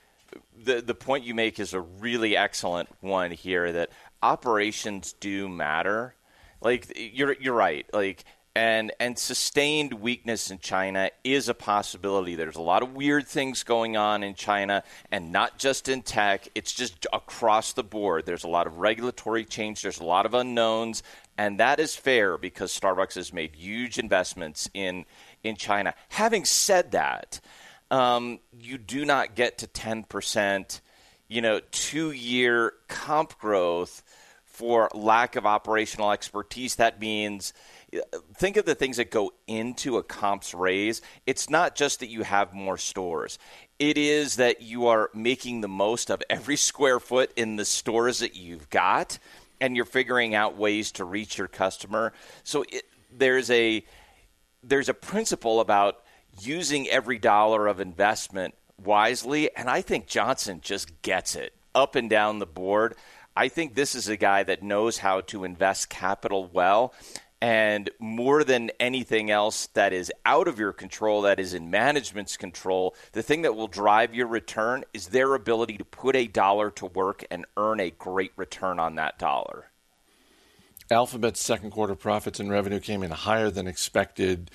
[0.65, 3.91] the, the point you make is a really excellent one here that
[4.23, 6.15] operations do matter.
[6.61, 7.87] Like, you're, you're right.
[7.93, 8.25] Like,
[8.57, 12.37] and and sustained weakness in China is a possibility.
[12.37, 16.49] There's a lot of weird things going on in China, and not just in tech.
[16.55, 18.27] It's just across the board.
[18.27, 19.83] There's a lot of regulatory change.
[19.83, 21.03] There's a lot of unknowns,
[21.37, 25.05] and that is fair because Starbucks has made huge investments in
[25.43, 25.95] in China.
[26.11, 27.41] Having said that,
[27.91, 30.81] um, you do not get to 10 percent,
[31.27, 34.05] you know, two year comp growth
[34.45, 36.77] for lack of operational expertise.
[36.77, 37.53] That means
[38.35, 41.03] think of the things that go into a comps raise.
[41.27, 43.39] It's not just that you have more stores.
[43.79, 48.21] It is that you are making the most of every square foot in the stores
[48.21, 49.19] that you've got
[49.61, 52.13] and you're figuring out ways to reach your customer.
[52.43, 52.85] So it,
[53.17, 53.85] there's a
[54.63, 56.03] there's a principle about
[56.41, 62.09] using every dollar of investment wisely and I think Johnson just gets it up and
[62.09, 62.95] down the board.
[63.37, 66.95] I think this is a guy that knows how to invest capital well.
[67.45, 72.39] And more than anything else that is out of your control, that is in management's
[72.39, 76.71] control, the thing that will drive your return is their ability to put a dollar
[76.71, 79.67] to work and earn a great return on that dollar.
[80.91, 84.51] Alphabet's second quarter profits and revenue came in higher than expected.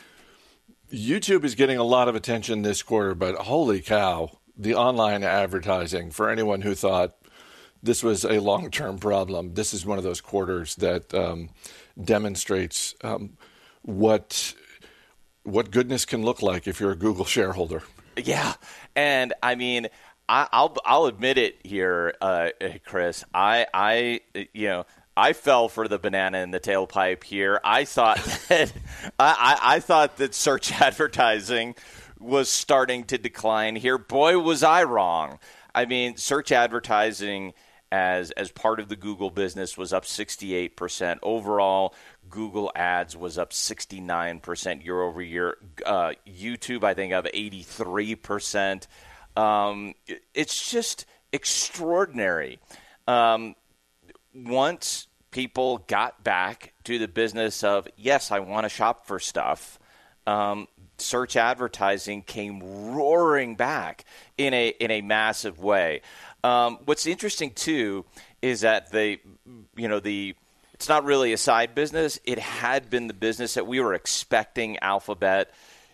[0.91, 6.09] YouTube is getting a lot of attention this quarter, but holy cow, the online advertising
[6.09, 7.17] for anyone who thought
[7.83, 11.13] this was a long term problem, this is one of those quarters that.
[11.13, 11.49] Um,
[12.01, 13.37] demonstrates um,
[13.81, 14.53] what
[15.43, 17.83] what goodness can look like if you're a Google shareholder.
[18.17, 18.53] Yeah,
[18.95, 19.87] and I mean,
[20.27, 22.49] I, will I'll admit it here, uh,
[22.85, 23.23] Chris.
[23.33, 24.21] I I
[24.53, 24.85] you know.
[25.17, 27.59] I fell for the banana in the tailpipe here.
[27.61, 28.71] I thought that
[29.19, 31.75] I, I thought that search advertising
[32.19, 33.97] was starting to decline here.
[33.97, 35.39] Boy, was I wrong.
[35.75, 37.53] I mean, search advertising
[37.91, 41.19] as as part of the Google business was up 68%.
[41.23, 41.93] Overall,
[42.29, 45.57] Google Ads was up 69% year over year.
[45.85, 48.87] Uh, YouTube, I think, up 83%.
[49.35, 49.93] Um,
[50.33, 52.59] it's just extraordinary.
[53.07, 53.55] Um,
[54.33, 59.79] once people got back to the business of, yes, I want to shop for stuff,
[60.27, 62.61] um, search advertising came
[62.93, 64.05] roaring back
[64.37, 66.01] in a in a massive way.
[66.43, 68.05] Um, what's interesting too
[68.41, 69.19] is that the
[69.75, 70.35] you know the
[70.73, 72.19] it's not really a side business.
[72.23, 75.51] It had been the business that we were expecting Alphabet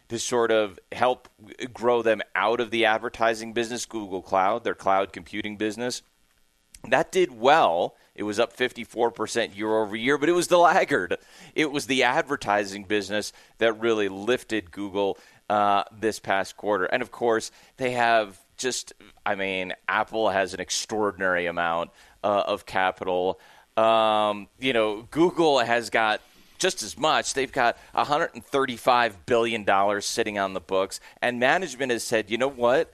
[0.09, 1.27] to sort of help
[1.73, 6.03] grow them out of the advertising business, Google Cloud, their cloud computing business.
[6.89, 7.95] That did well.
[8.13, 11.17] It was up 54% year over year, but it was the laggard.
[11.55, 15.17] It was the advertising business that really lifted Google
[15.49, 16.85] uh, this past quarter.
[16.85, 18.93] And of course, they have just,
[19.25, 21.91] I mean, Apple has an extraordinary amount
[22.23, 23.39] uh, of capital.
[23.77, 26.21] Um, you know, Google has got
[26.57, 27.33] just as much.
[27.33, 32.47] They've got 135 billion dollars sitting on the books, and management has said, you know
[32.47, 32.93] what?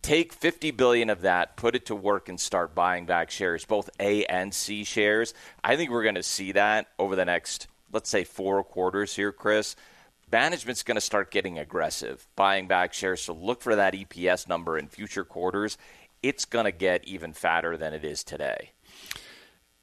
[0.00, 3.90] Take 50 billion of that, put it to work, and start buying back shares, both
[3.98, 5.34] A and C shares.
[5.64, 9.32] I think we're going to see that over the next, let's say, four quarters here,
[9.32, 9.74] Chris.
[10.30, 13.22] Management's going to start getting aggressive, buying back shares.
[13.22, 15.78] So look for that EPS number in future quarters.
[16.22, 18.72] It's going to get even fatter than it is today.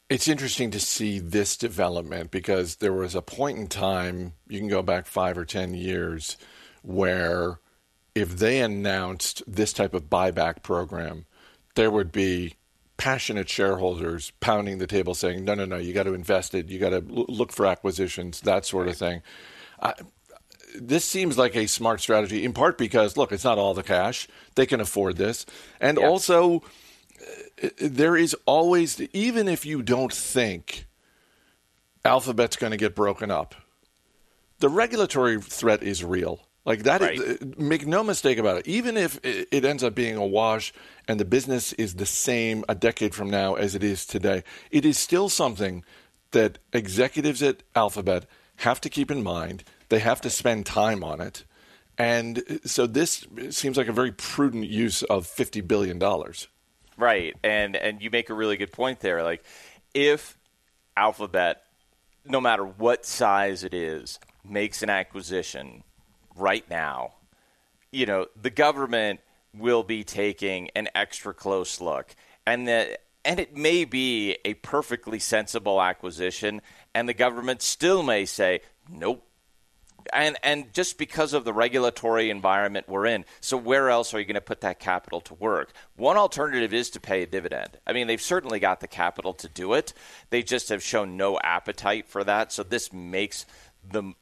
[0.10, 4.68] It's interesting to see this development because there was a point in time, you can
[4.68, 6.38] go back five or 10 years,
[6.84, 7.60] where
[8.14, 11.26] if they announced this type of buyback program,
[11.76, 12.54] there would be
[12.98, 16.80] passionate shareholders pounding the table saying, no, no, no, you got to invest it, you
[16.80, 19.22] got to look for acquisitions, that sort of thing.
[19.82, 19.94] I,
[20.80, 24.28] this seems like a smart strategy, in part because, look, it's not all the cash.
[24.56, 25.46] They can afford this.
[25.80, 26.08] And yes.
[26.08, 26.64] also,
[27.64, 30.86] uh, there is always, even if you don't think
[32.04, 33.56] Alphabet's going to get broken up,
[34.60, 36.40] the regulatory threat is real.
[36.66, 37.20] Like that, right.
[37.20, 38.68] is, make no mistake about it.
[38.68, 40.74] Even if it ends up being a wash
[41.08, 44.84] and the business is the same a decade from now as it is today, it
[44.84, 45.84] is still something
[46.32, 48.26] that executives at Alphabet
[48.58, 49.64] have to keep in mind.
[49.96, 51.46] They have to spend time on it.
[51.98, 55.98] And so this seems like a very prudent use of $50 billion.
[56.98, 59.24] Right, and and you make a really good point there.
[59.24, 59.46] Like,
[59.94, 60.38] if
[60.98, 61.64] Alphabet,
[62.26, 65.84] no matter what size it is, makes an acquisition
[66.36, 67.14] right now,
[67.90, 69.22] you know, the government
[69.58, 72.14] will be taking an extra close look,
[72.46, 76.62] and that and it may be a perfectly sensible acquisition,
[76.94, 78.60] and the government still may say,
[78.90, 79.26] nope,
[80.14, 84.26] and and just because of the regulatory environment we're in, so where else are you
[84.26, 85.72] going to put that capital to work?
[85.96, 87.78] One alternative is to pay a dividend.
[87.86, 89.94] I mean, they've certainly got the capital to do it.
[90.30, 92.52] They just have shown no appetite for that.
[92.52, 93.46] So this makes
[93.90, 94.14] the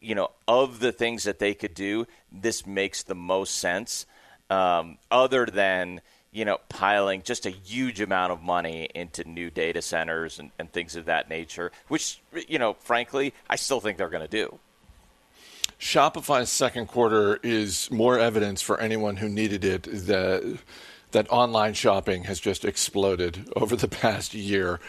[0.00, 4.06] you know of the things that they could do, this makes the most sense.
[4.48, 6.00] Um, other than
[6.36, 10.70] you know, piling just a huge amount of money into new data centers and, and
[10.70, 14.58] things of that nature, which, you know, frankly, I still think they're going to do.
[15.78, 20.58] Shopify's second quarter is more evidence for anyone who needed it that
[21.12, 24.80] that online shopping has just exploded over the past year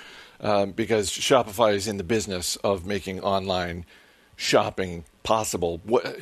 [0.41, 3.85] um, because Shopify is in the business of making online
[4.35, 5.80] shopping possible.
[5.83, 6.19] What,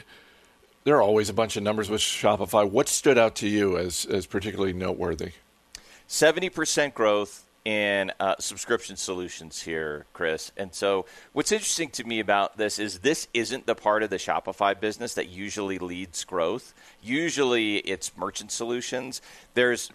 [0.84, 2.70] there are always a bunch of numbers with Shopify.
[2.70, 5.32] What stood out to you as as particularly noteworthy?
[6.08, 10.52] Seventy percent growth in uh, subscription solutions here, Chris.
[10.56, 14.18] And so, what's interesting to me about this is this isn't the part of the
[14.18, 16.76] Shopify business that usually leads growth.
[17.02, 19.20] Usually, it's merchant solutions.
[19.56, 19.90] There's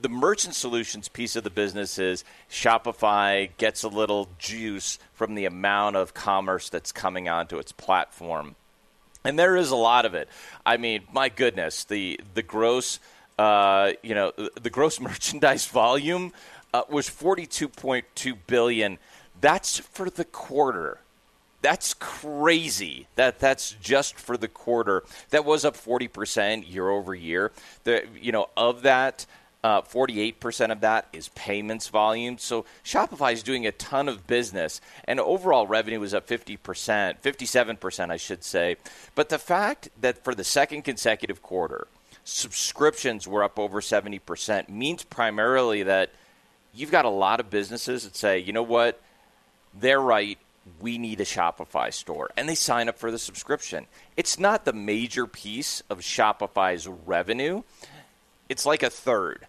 [0.00, 5.44] the merchant solutions piece of the business is Shopify gets a little juice from the
[5.44, 8.54] amount of commerce that's coming onto its platform.
[9.24, 10.28] And there is a lot of it.
[10.64, 13.00] I mean, my goodness, the the gross
[13.38, 14.32] uh, you know,
[14.62, 16.32] the gross merchandise volume
[16.72, 18.98] uh, was 42.2 billion.
[19.40, 20.98] That's for the quarter.
[21.62, 23.08] That's crazy.
[23.16, 25.02] That that's just for the quarter.
[25.30, 27.50] That was up 40% year over year.
[27.84, 29.26] The you know of that
[29.64, 32.38] uh, 48% of that is payments volume.
[32.38, 36.58] So Shopify is doing a ton of business, and overall revenue was up 50%,
[37.20, 38.76] 57%, I should say.
[39.16, 41.88] But the fact that for the second consecutive quarter,
[42.22, 46.10] subscriptions were up over 70% means primarily that–
[46.76, 49.00] you've got a lot of businesses that say, you know what,
[49.74, 50.38] they're right.
[50.80, 52.30] We need a Shopify store.
[52.36, 53.86] And they sign up for the subscription.
[54.16, 57.62] It's not the major piece of Shopify's revenue,
[58.48, 59.46] it's like a third.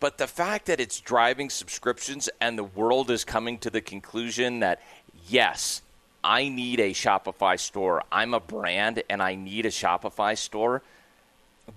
[0.00, 4.58] But the fact that it's driving subscriptions and the world is coming to the conclusion
[4.58, 4.80] that,
[5.28, 5.80] yes,
[6.24, 8.02] I need a Shopify store.
[8.10, 10.82] I'm a brand and I need a Shopify store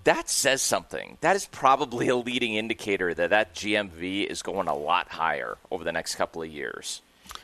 [0.04, 1.18] that says something.
[1.20, 5.84] That is probably a leading indicator that that GMV is going a lot higher over
[5.84, 7.02] the next couple of years.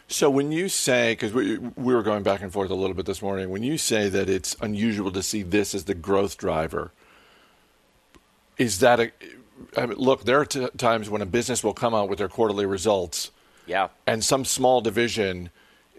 [0.09, 3.07] So when you say, because we, we were going back and forth a little bit
[3.07, 6.93] this morning, when you say that it's unusual to see this as the growth driver,
[8.59, 9.13] is that a
[9.77, 10.25] I mean, look?
[10.25, 13.31] There are t- times when a business will come out with their quarterly results,
[13.67, 15.51] yeah, and some small division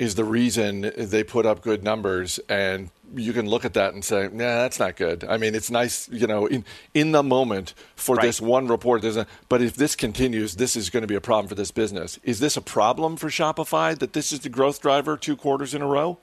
[0.04, 4.04] is the reason they put up good numbers and you can look at that and
[4.04, 7.74] say, "Nah, that's not good." I mean, it's nice, you know, in in the moment
[7.96, 8.26] for right.
[8.26, 9.02] this one report.
[9.02, 11.72] There's a, but if this continues, this is going to be a problem for this
[11.72, 12.20] business.
[12.24, 15.82] Is this a problem for Shopify that this is the growth driver two quarters in
[15.82, 16.18] a row?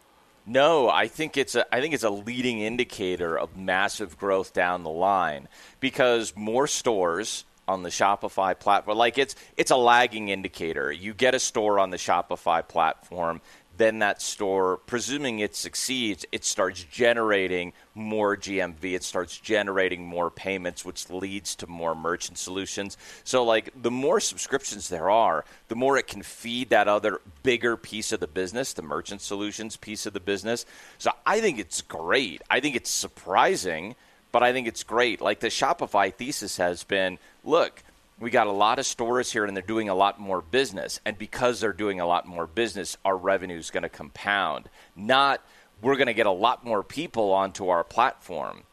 [0.46, 4.82] No, I think it's a I think it's a leading indicator of massive growth down
[4.82, 10.90] the line because more stores on the Shopify platform like it's it's a lagging indicator.
[10.90, 13.40] You get a store on the Shopify platform,
[13.80, 18.94] then that store, presuming it succeeds, it starts generating more GMV.
[18.94, 22.98] It starts generating more payments, which leads to more merchant solutions.
[23.24, 27.76] So, like, the more subscriptions there are, the more it can feed that other bigger
[27.76, 30.66] piece of the business, the merchant solutions piece of the business.
[30.98, 32.42] So, I think it's great.
[32.50, 33.96] I think it's surprising,
[34.30, 35.22] but I think it's great.
[35.22, 37.82] Like, the Shopify thesis has been look,
[38.20, 41.00] we got a lot of stores here and they're doing a lot more business.
[41.06, 44.68] And because they're doing a lot more business, our revenue is going to compound.
[44.94, 45.42] Not
[45.82, 48.64] we're going to get a lot more people onto our platform.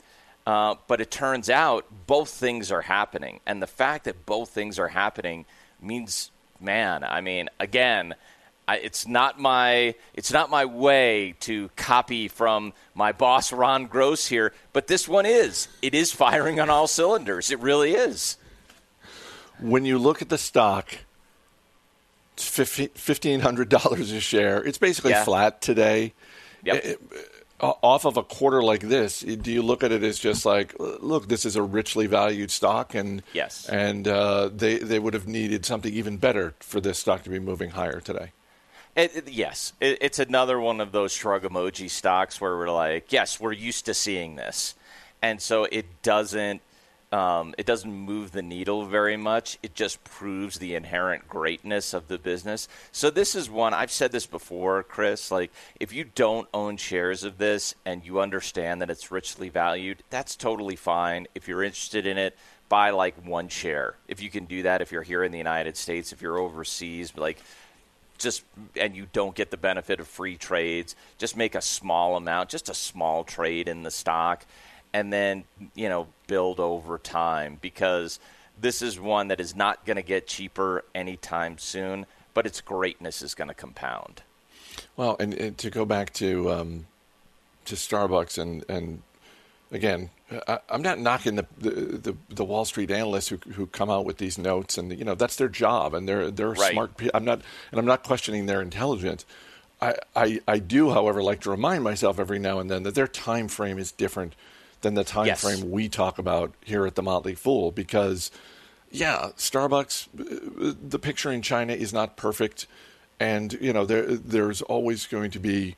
[0.45, 3.39] Uh, but it turns out both things are happening.
[3.45, 5.45] And the fact that both things are happening
[5.81, 8.15] means, man, I mean, again,
[8.67, 14.27] I, it's not my it's not my way to copy from my boss Ron Gross
[14.27, 15.69] here, but this one is.
[15.81, 17.49] It is firing on all cylinders.
[17.49, 18.37] It really is
[19.59, 20.97] when you look at the stock,
[22.33, 24.63] it's fifteen hundred dollars a share.
[24.63, 25.23] It's basically yeah.
[25.23, 26.13] flat today.
[26.63, 26.75] Yep.
[26.75, 30.03] Eh, eh, it, off of a quarter like this, eh, do you look at it
[30.03, 34.77] as just like, look, this is a richly valued stock, and yes, and uh, they
[34.77, 38.31] they would have needed something even better for this stock to be moving higher today.
[38.95, 43.11] It, it, yes, it, it's another one of those shrug emoji stocks where we're like,
[43.11, 44.75] yes, we're used to seeing this,
[45.21, 46.61] and so it doesn't
[47.17, 49.57] um, it doesn't move the needle very much.
[49.63, 52.67] It just proves the inherent greatness of the business.
[52.91, 55.31] So this is one I've said this before, Chris.
[55.31, 60.03] Like if you don't own shares of this and you understand that it's richly valued,
[60.11, 61.25] that's totally fine.
[61.33, 62.37] If you're interested in it,
[62.69, 63.95] buy like one share.
[64.07, 67.17] If you can do that, if you're here in the United States, if you're overseas,
[67.17, 67.41] like
[68.19, 68.43] just
[68.79, 72.69] and you don't get the benefit of free trades, just make a small amount, just
[72.69, 74.45] a small trade in the stock
[74.97, 75.43] and then
[75.75, 78.19] you know build over time because
[78.59, 83.21] this is one that is not going to get cheaper anytime soon, but its greatness
[83.21, 84.23] is going to compound.
[84.95, 86.87] Well, and, and, to go back to um,
[87.65, 89.03] to Starbucks and and
[89.71, 90.09] again,
[90.47, 94.05] I, am not knocking the, the, the the Wall Street analysts who who come out
[94.05, 96.71] with these notes, and you know that's their job, and they're they're right.
[96.71, 96.91] smart.
[97.13, 99.27] I'm not, and I'm not questioning their intelligence.
[99.79, 103.07] I, I I do, however, like to remind myself every now and then that their
[103.07, 104.33] time frame is different
[104.81, 105.41] than the time yes.
[105.41, 108.31] frame we talk about here at the Motley Fool because
[108.91, 110.07] yeah, Starbucks
[110.89, 112.67] the picture in China is not perfect
[113.19, 115.75] and you know there there's always going to be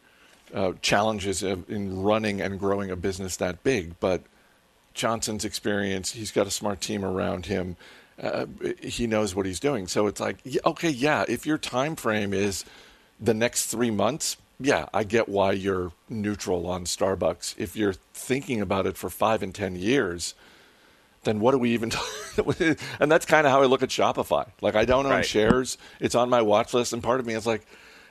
[0.54, 4.22] uh, challenges in running and growing a business that big, but
[4.94, 7.76] Johnson's experience, he's got a smart team around him.
[8.22, 8.46] Uh,
[8.82, 9.88] he knows what he's doing.
[9.88, 12.66] So it's like, okay, yeah, if your time frame is
[13.20, 17.56] the next three months, yeah, I get why you're neutral on Starbucks.
[17.58, 20.36] If you're thinking about it for five and ten years,
[21.24, 21.92] then what are we even?
[23.00, 24.50] and that's kind of how I look at Shopify.
[24.62, 25.26] Like I don't own right.
[25.26, 27.66] shares; it's on my watch list, and part of me is like,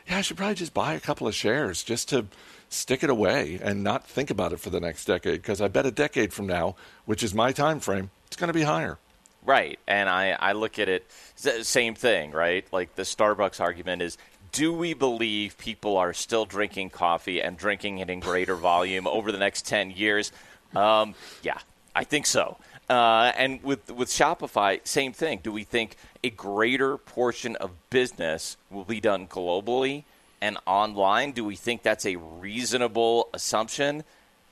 [0.09, 2.27] yeah, I should probably just buy a couple of shares just to
[2.71, 5.43] stick it away and not think about it for the next decade.
[5.43, 8.55] Because I bet a decade from now, which is my time frame, it's going to
[8.55, 8.99] be higher.
[9.45, 12.67] Right, and I, I look at it same thing, right?
[12.73, 14.19] Like the Starbucks argument is
[14.53, 19.33] do we believe people are still drinking coffee and drinking it in greater volume over
[19.33, 20.33] the next 10 years?
[20.75, 21.59] Um, yeah,
[21.95, 22.57] I think so.
[22.89, 25.41] Uh, and with, with Shopify, same thing.
[25.43, 30.05] Do we think a greater portion of business will be done globally
[30.41, 31.33] and online?
[31.33, 34.05] Do we think that's a reasonable assumption?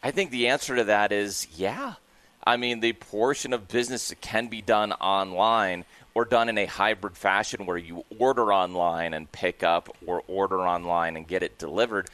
[0.02, 1.94] I think the answer to that is yeah.
[2.46, 5.84] I mean, the portion of business that can be done online
[6.16, 10.60] or done in a hybrid fashion where you order online and pick up or order
[10.60, 12.08] online and get it delivered,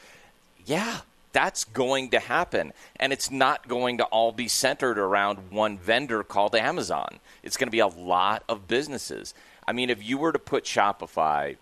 [0.65, 0.99] yeah,
[1.31, 2.73] that's going to happen.
[2.97, 7.21] And it's not going to all be centered around one vendor called Amazon.
[7.43, 9.33] It's going to be a lot of businesses.
[9.65, 11.55] I mean, if you were to put Shopify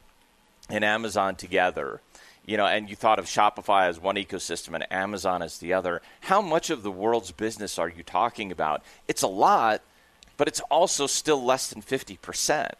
[0.67, 2.01] and Amazon together,
[2.43, 6.01] you know, and you thought of Shopify as one ecosystem and Amazon as the other,
[6.21, 8.81] how much of the world's business are you talking about?
[9.07, 9.83] It's a lot,
[10.41, 12.71] but it's also still less than 50%.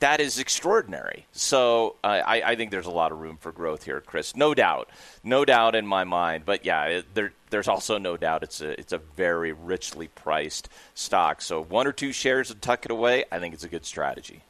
[0.00, 1.24] That is extraordinary.
[1.32, 4.36] So uh, I, I, think there's a lot of room for growth here, Chris.
[4.36, 4.90] No doubt,
[5.24, 6.44] no doubt in my mind.
[6.44, 10.68] But yeah, it, there, there's also no doubt it's a it's a very richly priced
[10.92, 11.40] stock.
[11.40, 14.42] So one or two shares to tuck it away, I think it's a good strategy.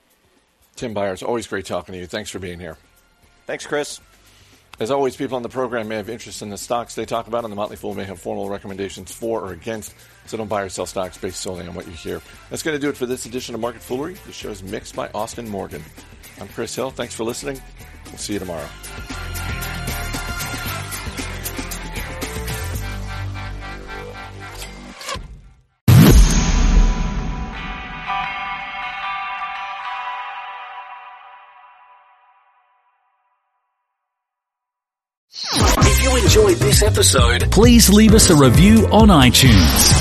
[0.74, 2.08] Tim Beyers, always great talking to you.
[2.08, 2.76] Thanks for being here.
[3.46, 4.00] Thanks, Chris.
[4.80, 7.44] As always, people on the program may have interest in the stocks they talk about,
[7.44, 9.94] and the Motley Fool may have formal recommendations for or against.
[10.30, 12.22] So don't buy or sell stocks based solely on what you hear.
[12.50, 14.14] That's going to do it for this edition of Market Foolery.
[14.26, 15.82] The show is mixed by Austin Morgan.
[16.40, 16.92] I'm Chris Hill.
[16.92, 17.60] Thanks for listening.
[18.06, 18.68] We'll see you tomorrow.
[35.82, 39.99] If you enjoyed this episode, please leave us a review on iTunes.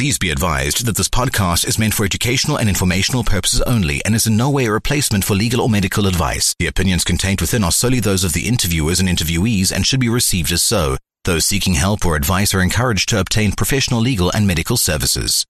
[0.00, 4.14] Please be advised that this podcast is meant for educational and informational purposes only and
[4.14, 6.54] is in no way a replacement for legal or medical advice.
[6.58, 10.08] The opinions contained within are solely those of the interviewers and interviewees and should be
[10.08, 10.96] received as so.
[11.26, 15.44] Those seeking help or advice are encouraged to obtain professional legal and medical services.